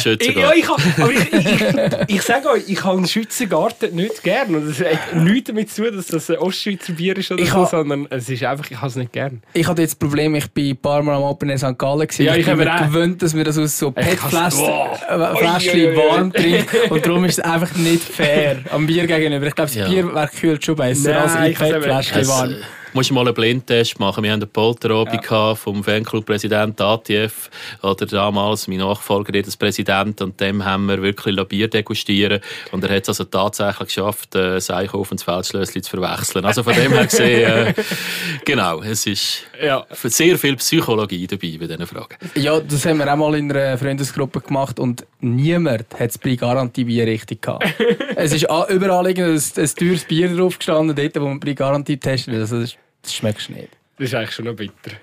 Schützengarten. 0.00 0.42
Ja, 0.42 0.52
ich, 0.52 0.68
aber 0.68 1.12
ich, 1.12 1.32
ich, 1.32 2.16
ich, 2.16 2.22
sage 2.22 2.48
euch, 2.48 2.64
ich 2.66 2.82
habe 2.82 2.96
einen 2.96 3.06
Schützengarten 3.06 3.94
nicht 3.94 4.24
gern. 4.24 4.56
Und 4.56 4.68
das 4.68 4.80
hat 4.80 5.14
nichts 5.14 5.46
damit 5.46 5.70
zu 5.70 5.84
tun, 5.84 5.96
dass 5.96 6.08
das 6.08 6.28
ein 6.30 6.38
Ostschweizer 6.38 6.94
Bier 6.94 7.16
ist 7.16 7.30
oder 7.30 7.40
ich 7.40 7.50
so, 7.50 7.64
sondern 7.64 8.08
es 8.10 8.28
ist 8.28 8.42
einfach, 8.42 8.68
ich 8.68 8.76
habe 8.76 8.88
es 8.88 8.96
nicht 8.96 9.12
gern. 9.12 9.40
Ich 9.52 9.68
hatte 9.68 9.82
jetzt 9.82 9.92
das 9.92 9.98
Problem, 10.00 10.34
ich 10.34 10.50
bin 10.50 10.70
ein 10.70 10.76
paar 10.76 11.00
Mal 11.00 11.14
am 11.14 11.22
Open 11.22 11.48
in 11.48 11.58
St. 11.58 11.78
Gallen 11.78 12.00
gewesen. 12.00 12.24
Ja, 12.24 12.34
ich, 12.34 12.44
bin 12.44 12.56
mir 12.56 12.76
gewöhnt, 12.88 13.22
dass 13.22 13.36
wir 13.36 13.44
das 13.44 13.56
aus 13.56 13.78
so 13.78 13.92
PET-Fläschchen 13.92 14.64
äh, 14.64 15.96
warm 15.96 16.32
trinken. 16.32 16.90
Und 16.90 17.06
darum 17.06 17.24
ist 17.24 17.38
es 17.38 17.44
einfach 17.44 17.72
nicht 17.76 18.02
fair 18.02 18.64
am 18.72 18.88
Bier 18.88 19.06
gegenüber. 19.06 19.46
Ich 19.46 19.54
glaube, 19.54 19.70
das 19.72 19.76
ja. 19.76 19.88
Bier 19.88 20.28
kühlt 20.40 20.64
schon 20.64 20.74
besser 20.74 21.10
Nein, 21.10 21.22
als 21.22 21.36
ein 21.36 21.54
PET-Fläschchen 21.54 22.26
warm 22.26 22.56
musst 22.94 23.12
mal 23.12 23.26
einen 23.26 23.34
Blindtest 23.34 23.98
machen. 23.98 24.22
Wir 24.24 24.32
haben 24.32 24.42
einen 24.42 24.50
Polterabend 24.50 25.24
ja. 25.28 25.54
vom 25.54 25.82
Fanclub-Präsident 25.82 26.80
ATF 26.80 27.50
oder 27.82 28.06
damals 28.06 28.68
mein 28.68 28.78
Nachfolger, 28.78 29.32
das 29.42 29.56
Präsident, 29.56 30.20
und 30.20 30.40
dem 30.40 30.64
haben 30.64 30.86
wir 30.86 31.02
wirklich 31.02 31.36
Bier 31.48 31.68
degustieren 31.68 32.40
und 32.72 32.84
er 32.84 32.96
hat 32.96 33.02
es 33.02 33.08
also 33.08 33.24
tatsächlich 33.24 33.88
geschafft, 33.88 34.34
äh, 34.34 34.60
Seichhof 34.60 35.10
und 35.10 35.20
das 35.20 35.24
Feldschlössli 35.24 35.82
zu 35.82 35.90
verwechseln. 35.90 36.44
Also 36.44 36.62
von 36.62 36.74
dem 36.74 36.92
her 36.92 37.04
gesehen, 37.04 37.50
äh, 37.50 37.74
genau, 38.44 38.82
es 38.82 39.06
ist 39.06 39.42
ja. 39.62 39.84
sehr 39.90 40.38
viel 40.38 40.56
Psychologie 40.56 41.26
dabei 41.26 41.56
bei 41.58 41.66
diesen 41.66 41.86
Fragen. 41.86 42.16
Ja, 42.34 42.60
das 42.60 42.86
haben 42.86 42.98
wir 42.98 43.12
auch 43.12 43.16
mal 43.16 43.34
in 43.34 43.50
einer 43.50 43.76
Freundesgruppe 43.76 44.40
gemacht 44.40 44.78
und 44.78 45.06
niemand 45.20 45.86
hat 45.98 46.08
das 46.08 46.18
Pre-Garantie-Bier 46.18 47.06
richtig 47.06 47.42
gehabt. 47.42 47.66
es 48.16 48.32
ist 48.32 48.44
überall 48.44 49.06
ein, 49.06 49.18
ein 49.18 49.74
teures 49.74 50.04
Bier 50.04 50.34
drauf 50.36 50.58
gestanden, 50.58 50.96
dort, 50.96 51.20
wo 51.20 51.28
man 51.28 51.40
Pre-Garantie 51.40 51.96
testet. 51.96 52.34
Also 52.34 52.60
das 52.60 52.76
das 53.04 53.14
schmeckst 53.14 53.48
du 53.48 53.52
nicht. 53.52 53.68
Das 53.98 54.08
ist 54.08 54.14
eigentlich 54.14 54.32
schon 54.32 54.46
noch 54.46 54.54
bitter. 54.54 54.96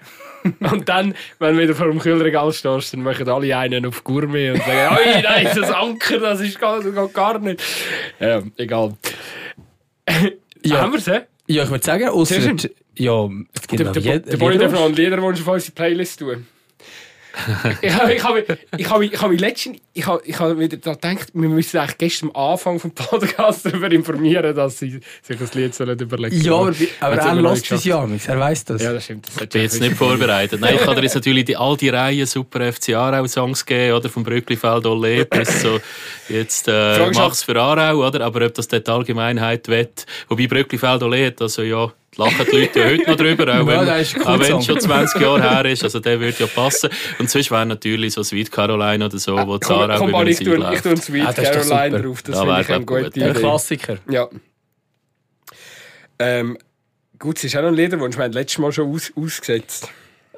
und 0.72 0.90
dann, 0.90 1.16
wenn 1.40 1.56
du 1.56 1.62
wieder 1.62 1.76
vor 1.76 1.88
dem 1.88 2.00
Kühlregal 2.00 2.52
stehst, 2.52 2.94
dann 2.94 3.04
machen 3.04 3.30
alle 3.30 3.56
einen 3.56 3.86
auf 3.86 4.04
Gourmet 4.04 4.52
und 4.52 4.58
sagen, 4.58 4.98
oi, 4.98 5.22
nein, 5.22 5.48
das 5.56 5.72
Anker, 5.72 6.20
das 6.20 6.42
ist 6.42 6.60
gar, 6.60 6.82
das 6.82 7.14
gar 7.14 7.40
nicht. 7.40 7.62
Ja, 8.20 8.42
egal. 8.58 8.98
Ja. 10.64 10.82
Haben 10.82 10.92
wir 10.92 11.00
es, 11.00 11.08
Ja, 11.48 11.64
ich 11.64 11.72
würde 11.72 11.84
sagen, 11.84 12.10
außer... 12.10 12.36
Ja, 12.96 13.28
es 13.52 13.68
gibt 13.68 13.80
der, 13.80 13.88
noch 13.88 13.94
der, 13.94 14.20
der 14.20 14.38
Bonnie 14.38 14.60
darf 14.60 14.74
noch 14.74 14.86
einen 14.86 14.94
Liederwunsch 14.94 15.42
auf 15.42 15.48
unsere 15.48 15.72
Playlist 15.72 16.20
tun 16.20 16.46
ich 17.82 17.94
habe 17.94 18.14
ich 18.14 18.24
hab, 18.24 18.36
ich 18.78 18.90
hab, 18.90 19.02
ich 19.02 19.22
hab 19.22 19.32
letztens 19.32 19.78
ich 19.94 20.06
hab, 20.06 20.26
ich 20.26 20.40
hab 20.40 20.58
wieder 20.58 20.78
gedacht, 20.78 21.30
wir 21.34 21.50
müssen 21.50 21.78
eigentlich 21.78 21.98
gestern 21.98 22.30
am 22.34 22.52
Anfang 22.52 22.80
des 22.80 22.92
Podcasts 22.94 23.64
darüber 23.64 23.92
informieren, 23.92 24.56
dass 24.56 24.80
sie 24.80 25.00
sich 25.22 25.38
das 25.38 25.54
Lied 25.54 25.74
sollen 25.74 25.98
überlegen 25.98 26.42
Ja, 26.42 26.54
aber, 26.54 26.74
aber 27.00 27.16
er 27.16 27.36
lässt 27.36 27.72
es 27.72 27.84
ja 27.86 28.08
er 28.28 28.40
weiß 28.40 28.66
das. 28.66 28.82
Ja, 28.82 28.94
das 28.94 29.06
stimmt. 29.06 29.28
Das 29.28 29.42
ich 29.42 29.50
bin 29.50 29.62
jetzt 29.62 29.80
nicht 29.80 29.96
vorbereitet. 29.96 30.60
Nein, 30.60 30.76
ich 30.76 30.82
kann 30.82 30.96
dir 30.96 31.04
jetzt 31.04 31.16
natürlich 31.16 31.46
die, 31.46 31.58
all 31.58 31.78
die 31.78 31.90
Reihen 31.90 32.26
Super 32.26 32.72
FC 32.72 32.94
Aarau-Songs 32.94 33.66
geben, 33.66 33.96
oder? 33.96 34.10
Vom 34.10 34.24
Brücklifeld 34.24 34.86
Olé 34.86 35.26
bis 35.26 35.62
so 35.62 35.80
jetzt 36.30 36.68
äh, 36.68 37.10
Mach's 37.12 37.44
für 37.44 37.60
Aarau, 37.60 38.08
oder? 38.08 38.22
Aber 38.26 38.46
ob 38.46 38.54
das 38.54 38.68
dort 38.68 38.88
Allgemeinheit 38.88 39.68
wett. 39.68 40.06
Wobei 40.28 40.48
Brücklifeld 40.48 41.02
Olé 41.02 41.28
hat 41.28 41.42
also 41.42 41.62
ja 41.62 41.92
lachen 42.18 42.46
die 42.52 42.58
Leute 42.58 42.86
heute 42.86 43.10
noch 43.10 43.16
drüber, 43.16 43.62
auch 43.62 43.68
wenn, 43.68 43.88
ja, 43.88 44.26
auch 44.26 44.40
wenn 44.40 44.58
es 44.58 44.66
schon 44.66 44.80
20 44.80 45.22
Jahre 45.22 45.42
her 45.50 45.66
ist. 45.66 45.84
Also 45.84 46.00
der 46.00 46.20
würde 46.20 46.38
ja 46.40 46.48
passen. 46.48 46.90
Und 47.20 47.30
sonst 47.30 47.52
wäre 47.52 47.66
natürlich 47.66 48.14
so 48.14 48.24
Sweet 48.24 48.52
Caroline 48.52 49.06
oder 49.06 49.18
so, 49.18 49.36
wo 49.48 49.58
Zara 49.58 49.98
komm, 49.98 50.12
komm, 50.12 50.28
ich 50.28 50.40
tue, 50.40 50.74
ich 50.74 50.82
tue 50.82 50.98
Sweet 50.98 51.26
ah, 51.26 51.34
Caroline 51.34 52.02
drauf. 52.02 52.22
Das 52.24 52.36
ja, 52.36 52.64
finde 52.64 52.80
ich 52.80 52.86
gute 52.86 53.08
Idee. 53.08 53.24
Ein 53.24 53.34
Klassiker. 53.34 53.98
Ja. 54.10 54.30
Ähm, 56.20 56.58
gut, 57.18 57.38
es 57.38 57.46
ist 57.46 57.56
auch 57.56 57.62
noch 57.62 57.70
ein 57.70 57.76
Liederwunsch. 57.76 58.18
Wir 58.18 58.26
haben 58.26 58.34
letztes 58.34 58.60
Mal 58.60 58.72
schon 58.72 58.94
aus, 58.94 59.12
ausgesetzt. 59.16 59.90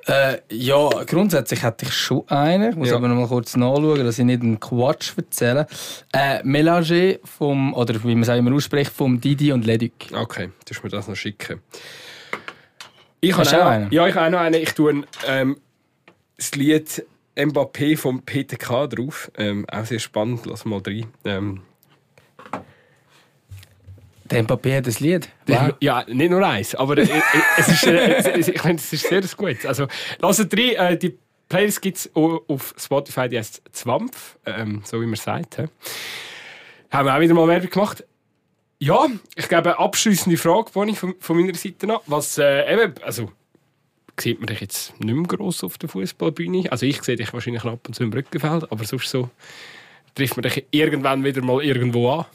Äh, 0.05 0.39
ja, 0.51 0.89
grundsätzlich 1.05 1.63
hätte 1.63 1.85
ich 1.85 1.93
schon 1.93 2.27
einen. 2.27 2.71
Ich 2.71 2.75
muss 2.75 2.89
ja. 2.89 2.95
aber 2.95 3.07
noch 3.07 3.15
mal 3.15 3.27
kurz 3.27 3.55
nachschauen, 3.55 4.03
dass 4.03 4.19
ich 4.19 4.25
nicht 4.25 4.41
einen 4.41 4.59
Quatsch 4.59 5.13
erzähle. 5.17 5.67
Äh, 6.11 6.41
Mélanger 6.43 7.19
vom, 7.23 7.73
oder 7.73 8.03
wie 8.03 8.15
man 8.15 8.23
es 8.23 8.29
immer 8.29 8.53
ausspricht, 8.53 8.91
vom 8.91 9.19
Didi 9.21 9.51
und 9.53 9.65
Leduc. 9.65 9.91
Okay, 10.13 10.49
du 10.65 10.83
mir 10.83 10.89
das 10.89 11.07
noch 11.07 11.15
schicken. 11.15 11.61
Ich 13.21 13.37
habe 13.37 13.47
auch 13.47 13.67
einen. 13.67 13.91
Ja, 13.91 14.05
ich 14.07 14.15
habe 14.15 14.27
auch 14.27 14.31
noch 14.31 14.39
einen. 14.39 14.61
Ich 14.61 14.73
tue 14.73 15.03
ähm, 15.25 15.57
das 16.35 16.55
Lied 16.55 17.05
Mbappé 17.35 17.97
vom 17.97 18.21
PTK 18.21 18.87
drauf. 18.89 19.31
Ähm, 19.37 19.65
auch 19.71 19.85
sehr 19.85 19.99
spannend, 19.99 20.45
lass 20.45 20.65
mal 20.65 20.81
rein. 20.85 21.05
Ähm, 21.23 21.61
der 24.33 24.43
Mbappé 24.43 24.77
hat 24.77 24.87
ein 24.87 24.95
Lied. 24.99 25.29
Wow. 25.47 25.73
Ja, 25.79 26.03
nicht 26.07 26.29
nur 26.29 26.45
eins, 26.45 26.75
aber 26.75 26.97
äh, 26.97 27.03
äh, 27.03 27.21
es 27.57 27.67
ist, 27.69 27.87
äh, 27.87 28.37
ich 28.39 28.61
finde, 28.61 28.75
es 28.75 28.93
ist 28.93 29.07
sehr 29.07 29.21
gut. 29.37 29.65
Also, 29.65 29.87
lasst 30.19 30.39
rein, 30.53 30.69
äh, 30.75 30.97
die 30.97 31.17
Playlist 31.49 31.81
gibt 31.81 31.97
es 31.97 32.11
auf 32.15 32.73
Spotify, 32.77 33.29
die 33.29 33.37
heißt 33.37 33.61
Zwampf, 33.71 34.37
ähm, 34.45 34.81
so 34.83 34.99
wie 35.01 35.05
man 35.05 35.15
sagt. 35.15 35.55
He. 35.55 35.65
Haben 36.89 37.07
wir 37.07 37.15
auch 37.15 37.19
wieder 37.19 37.33
mal 37.33 37.47
Werbung 37.47 37.69
gemacht. 37.69 38.03
Ja, 38.79 39.07
ich 39.35 39.47
glaube, 39.47 39.69
eine 39.69 39.79
abschließende 39.79 40.37
Frage 40.37 40.71
Bonnie, 40.73 40.95
von, 40.95 41.15
von 41.19 41.37
meiner 41.37 41.55
Seite 41.55 41.87
noch. 41.87 42.03
Was 42.07 42.37
äh, 42.37 42.73
eben, 42.73 42.93
also, 43.03 43.31
sieht 44.19 44.39
man 44.39 44.47
dich 44.47 44.61
jetzt 44.61 44.99
nicht 44.99 45.15
mehr 45.15 45.27
gross 45.27 45.63
auf 45.63 45.77
der 45.77 45.89
Fußballbühne? 45.89 46.71
Also, 46.71 46.85
ich 46.85 47.01
sehe 47.03 47.15
dich 47.15 47.31
wahrscheinlich 47.33 47.63
ab 47.63 47.87
und 47.87 47.93
zu 47.93 48.03
im 48.03 48.09
Brückenfeld, 48.09 48.71
aber 48.71 48.83
sonst 48.83 49.09
so 49.09 49.29
trifft 50.15 50.37
man 50.37 50.43
dich 50.43 50.65
irgendwann 50.71 51.23
wieder 51.23 51.41
mal 51.41 51.63
irgendwo 51.63 52.11
an. 52.11 52.25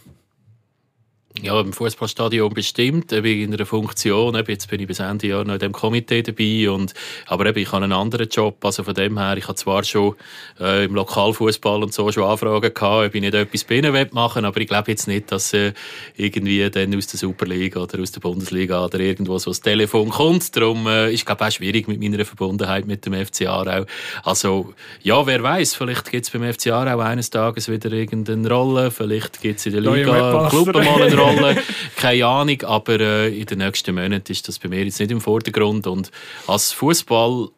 Ja, 1.42 1.60
im 1.60 1.72
Fußballstadion 1.72 2.52
bestimmt, 2.52 3.12
eben 3.12 3.26
in 3.26 3.54
einer 3.54 3.66
Funktion. 3.66 4.34
Eben 4.34 4.50
jetzt 4.50 4.68
bin 4.68 4.80
ich 4.80 4.86
bis 4.86 4.98
Ende 4.98 5.28
Jahr 5.28 5.44
noch 5.44 5.54
in 5.54 5.60
dem 5.60 5.72
Komitee 5.72 6.22
dabei. 6.22 6.70
Und, 6.70 6.94
aber 7.26 7.46
eben, 7.46 7.58
ich 7.58 7.70
habe 7.72 7.84
einen 7.84 7.92
anderen 7.92 8.28
Job. 8.28 8.64
Also 8.64 8.82
von 8.82 8.94
dem 8.94 9.18
her, 9.18 9.36
ich 9.36 9.44
habe 9.44 9.54
zwar 9.54 9.84
schon 9.84 10.14
äh, 10.60 10.84
im 10.84 10.94
Lokalfußball 10.94 11.82
und 11.82 11.94
so 11.94 12.10
schon 12.10 12.24
Anfragen 12.24 12.74
gehabt, 12.74 13.06
ob 13.06 13.14
ich 13.14 13.20
nicht 13.20 13.34
etwas 13.34 13.64
binnen 13.64 14.08
machen 14.12 14.44
aber 14.44 14.60
ich 14.60 14.68
glaube 14.68 14.90
jetzt 14.90 15.06
nicht, 15.06 15.30
dass 15.30 15.52
äh, 15.52 15.72
irgendwie 16.16 16.68
dann 16.70 16.94
aus 16.94 17.06
der 17.06 17.18
Superliga 17.18 17.80
oder 17.80 18.00
aus 18.00 18.12
der 18.12 18.20
Bundesliga 18.20 18.84
oder 18.84 18.98
irgendwo 18.98 19.38
so 19.38 19.50
das 19.50 19.60
Telefon 19.60 20.08
kommt. 20.08 20.56
Darum 20.56 20.86
äh, 20.86 21.12
ist 21.12 21.26
glaube 21.26 21.46
auch 21.46 21.50
schwierig 21.50 21.86
mit 21.88 22.00
meiner 22.00 22.24
Verbundenheit 22.24 22.86
mit 22.86 23.04
dem 23.06 23.14
FC 23.14 23.46
Aarau. 23.46 23.84
Also 24.24 24.72
ja, 25.02 25.26
wer 25.26 25.42
weiß, 25.42 25.74
vielleicht 25.74 26.10
gibt 26.10 26.26
es 26.26 26.30
beim 26.30 26.52
FC 26.52 26.68
Aarau 26.68 26.98
eines 27.00 27.30
Tages 27.30 27.68
wieder 27.68 27.92
irgendeine 27.92 28.48
Rolle, 28.48 28.90
vielleicht 28.90 29.40
gibt 29.40 29.60
es 29.60 29.66
in 29.66 29.72
der 29.72 29.82
Liga 29.82 30.48
Club 30.48 30.74
mal 30.74 31.02
eine 31.02 31.16
Rolle. 31.20 31.27
Rolle. 31.36 31.62
Keine 31.96 32.26
Ahnung, 32.26 32.62
aber 32.62 33.00
äh, 33.00 33.38
in 33.38 33.46
den 33.46 33.58
nächsten 33.58 33.94
Monaten 33.94 34.32
ist 34.32 34.48
das 34.48 34.58
bei 34.58 34.68
mir 34.68 34.84
jetzt 34.84 35.00
nicht 35.00 35.10
im 35.10 35.20
Vordergrund. 35.20 35.86
Und 35.86 36.10
als 36.46 36.72
Fußball 36.72 37.48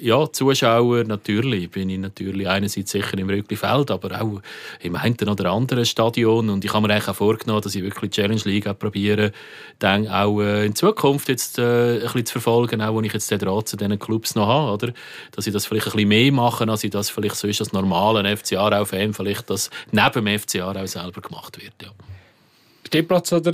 ja, 0.00 0.30
Zuschauer 0.30 1.04
natürlich 1.04 1.70
bin 1.70 1.90
ich 1.90 1.98
natürlich 1.98 2.48
einerseits 2.48 2.90
sicher 2.90 3.18
im 3.18 3.28
Rücklifeld, 3.28 3.90
aber 3.90 4.20
auch 4.20 4.40
im 4.80 4.96
einen 4.96 5.16
oder 5.28 5.50
anderen 5.50 5.84
Stadion 5.84 6.50
und 6.50 6.64
ich 6.64 6.72
habe 6.72 6.86
mir 6.86 6.94
eigentlich 6.94 7.08
auch 7.08 7.16
vorgenommen, 7.16 7.62
dass 7.62 7.74
ich 7.74 7.82
wirklich 7.82 8.10
die 8.10 8.20
Challenge 8.20 8.40
League 8.44 8.78
probiere, 8.78 9.32
dann 9.78 10.08
auch 10.08 10.40
äh, 10.40 10.66
in 10.66 10.74
Zukunft 10.74 11.28
jetzt 11.28 11.58
äh, 11.58 11.96
ein 11.96 12.00
bisschen 12.00 12.26
zu 12.26 12.32
verfolgen, 12.32 12.80
auch 12.82 12.96
wenn 12.96 13.04
ich 13.04 13.12
jetzt 13.12 13.30
den 13.30 13.38
Draht 13.38 13.68
zu 13.68 13.76
diesen 13.76 13.98
Clubs 13.98 14.34
noch 14.34 14.46
habe, 14.46 14.72
oder? 14.72 14.92
dass 15.32 15.46
ich 15.46 15.52
das 15.52 15.66
vielleicht 15.66 15.86
ein 15.86 15.92
bisschen 15.92 16.08
mehr 16.08 16.32
mache, 16.32 16.68
als 16.68 16.84
ich 16.84 16.90
das 16.90 17.10
vielleicht 17.10 17.36
sonst 17.36 17.60
als 17.60 17.72
normalen 17.72 18.36
FC 18.36 18.54
Aarau-Fan 18.54 19.14
vielleicht 19.14 19.50
das 19.50 19.70
neben 19.90 20.24
dem 20.24 20.38
FC 20.38 20.60
Aarau 20.60 20.86
selber 20.86 21.20
gemacht 21.20 21.60
wird, 21.60 21.74
ja. 21.82 21.90
Stehplatz 22.88 23.32
oder 23.34 23.52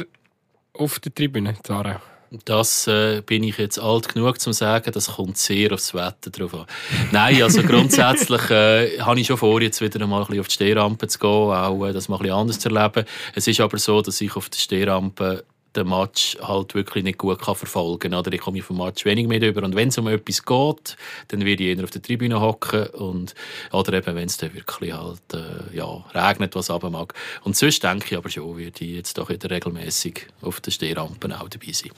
auf 0.74 1.00
der 1.00 1.12
Tribüne, 1.12 1.56
Zara? 1.64 2.00
Das 2.44 2.86
äh, 2.86 3.20
bin 3.20 3.42
ich 3.42 3.58
jetzt 3.58 3.80
alt 3.80 4.14
genug, 4.14 4.40
zu 4.40 4.52
sagen, 4.52 4.92
das 4.92 5.08
kommt 5.08 5.36
sehr 5.38 5.72
aufs 5.72 5.92
Wetter 5.92 6.30
drauf 6.30 6.54
an. 6.54 6.66
Nein, 7.10 7.42
also 7.42 7.62
grundsätzlich 7.62 8.50
äh, 8.50 9.00
habe 9.00 9.18
ich 9.18 9.26
schon 9.26 9.36
vor, 9.36 9.60
jetzt 9.60 9.80
wieder 9.80 10.00
einmal 10.00 10.22
ein 10.22 10.26
bisschen 10.26 10.40
auf 10.40 10.48
die 10.48 10.54
Stehrampe 10.54 11.08
zu 11.08 11.18
gehen, 11.18 11.30
auch 11.30 11.84
äh, 11.84 11.92
das 11.92 12.08
mal 12.08 12.16
ein 12.16 12.22
bisschen 12.22 12.36
anders 12.36 12.58
zu 12.60 12.68
erleben. 12.68 13.04
Es 13.34 13.48
ist 13.48 13.60
aber 13.60 13.78
so, 13.78 14.02
dass 14.02 14.20
ich 14.20 14.36
auf 14.36 14.48
der 14.48 14.58
Stehrampe 14.58 15.44
den 15.76 15.88
Match 15.88 16.36
halt 16.40 16.74
wirklich 16.74 17.04
nicht 17.04 17.18
gut 17.18 17.40
kann 17.40 17.54
verfolgen 17.54 18.10
kann. 18.10 18.14
Oder 18.14 18.32
ich 18.32 18.40
komme 18.40 18.62
vom 18.62 18.78
Match 18.78 19.04
wenig 19.04 19.26
mehr 19.26 19.42
über. 19.42 19.62
Und 19.62 19.74
wenn 19.74 19.88
es 19.88 19.98
um 19.98 20.08
etwas 20.08 20.44
geht, 20.44 20.96
dann 21.28 21.44
werde 21.44 21.64
ich 21.64 21.76
eher 21.76 21.84
auf 21.84 21.90
der 21.90 22.02
Tribüne 22.02 22.40
hocken 22.40 22.86
und 22.88 23.34
oder 23.72 23.94
eben, 23.94 24.14
wenn 24.14 24.26
es 24.26 24.36
dann 24.36 24.54
wirklich 24.54 24.92
halt 24.92 25.20
äh, 25.32 25.76
ja, 25.76 26.04
regnet, 26.14 26.54
was 26.54 26.70
aber 26.70 26.90
mag. 26.90 27.14
Und 27.42 27.56
sonst 27.56 27.82
denke 27.82 28.06
ich 28.10 28.16
aber 28.16 28.30
schon, 28.30 28.56
werde 28.56 28.84
ich 28.84 28.96
jetzt 28.96 29.18
doch 29.18 29.28
wieder 29.28 29.50
regelmäßig 29.50 30.26
auf 30.42 30.60
den 30.60 30.72
Stehrampen 30.72 31.32
auch 31.32 31.48
dabei 31.48 31.72
sein. 31.72 31.92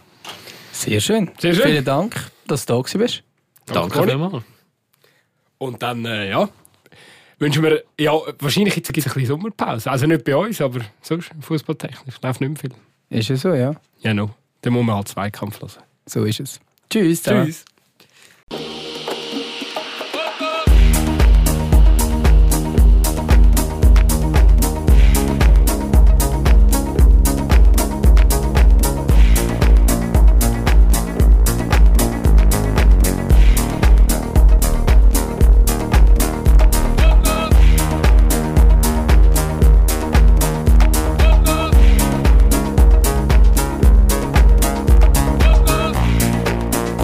Sehr 0.72 1.00
schön. 1.00 1.30
Sehr 1.38 1.54
schön. 1.54 1.64
Vielen 1.64 1.84
Dank, 1.84 2.30
dass 2.46 2.66
du 2.66 2.74
da 2.74 2.80
gewesen 2.80 2.98
bist. 2.98 3.22
Danke 3.66 3.98
Conny. 3.98 4.10
vielmals. 4.10 4.44
Und 5.58 5.82
dann, 5.82 6.04
äh, 6.04 6.30
ja, 6.30 6.48
wünschen 7.38 7.62
wir, 7.62 7.82
ja, 7.98 8.12
wahrscheinlich 8.38 8.74
gibt 8.74 8.88
es 8.88 9.06
ein 9.06 9.14
bisschen 9.14 9.26
Sommerpause. 9.26 9.90
Also 9.90 10.06
nicht 10.06 10.24
bei 10.24 10.36
uns, 10.36 10.60
aber 10.60 10.80
sonst 11.00 11.30
fußballtechnisch 11.40 12.16
läuft 12.22 12.40
nicht 12.40 12.50
mehr 12.50 12.60
viel. 12.60 12.85
Ist 13.10 13.30
es 13.30 13.42
so, 13.42 13.54
ja? 13.54 13.74
Ja, 14.00 14.14
no. 14.14 14.30
Dann 14.62 14.72
muss 14.72 14.84
man 14.84 14.96
halt 14.96 15.08
Zweikampf 15.08 15.60
lassen. 15.60 15.80
So 16.06 16.24
ist 16.24 16.40
es. 16.40 16.60
Tschüss. 16.90 17.22
Sarah. 17.22 17.44
Tschüss. 17.44 17.64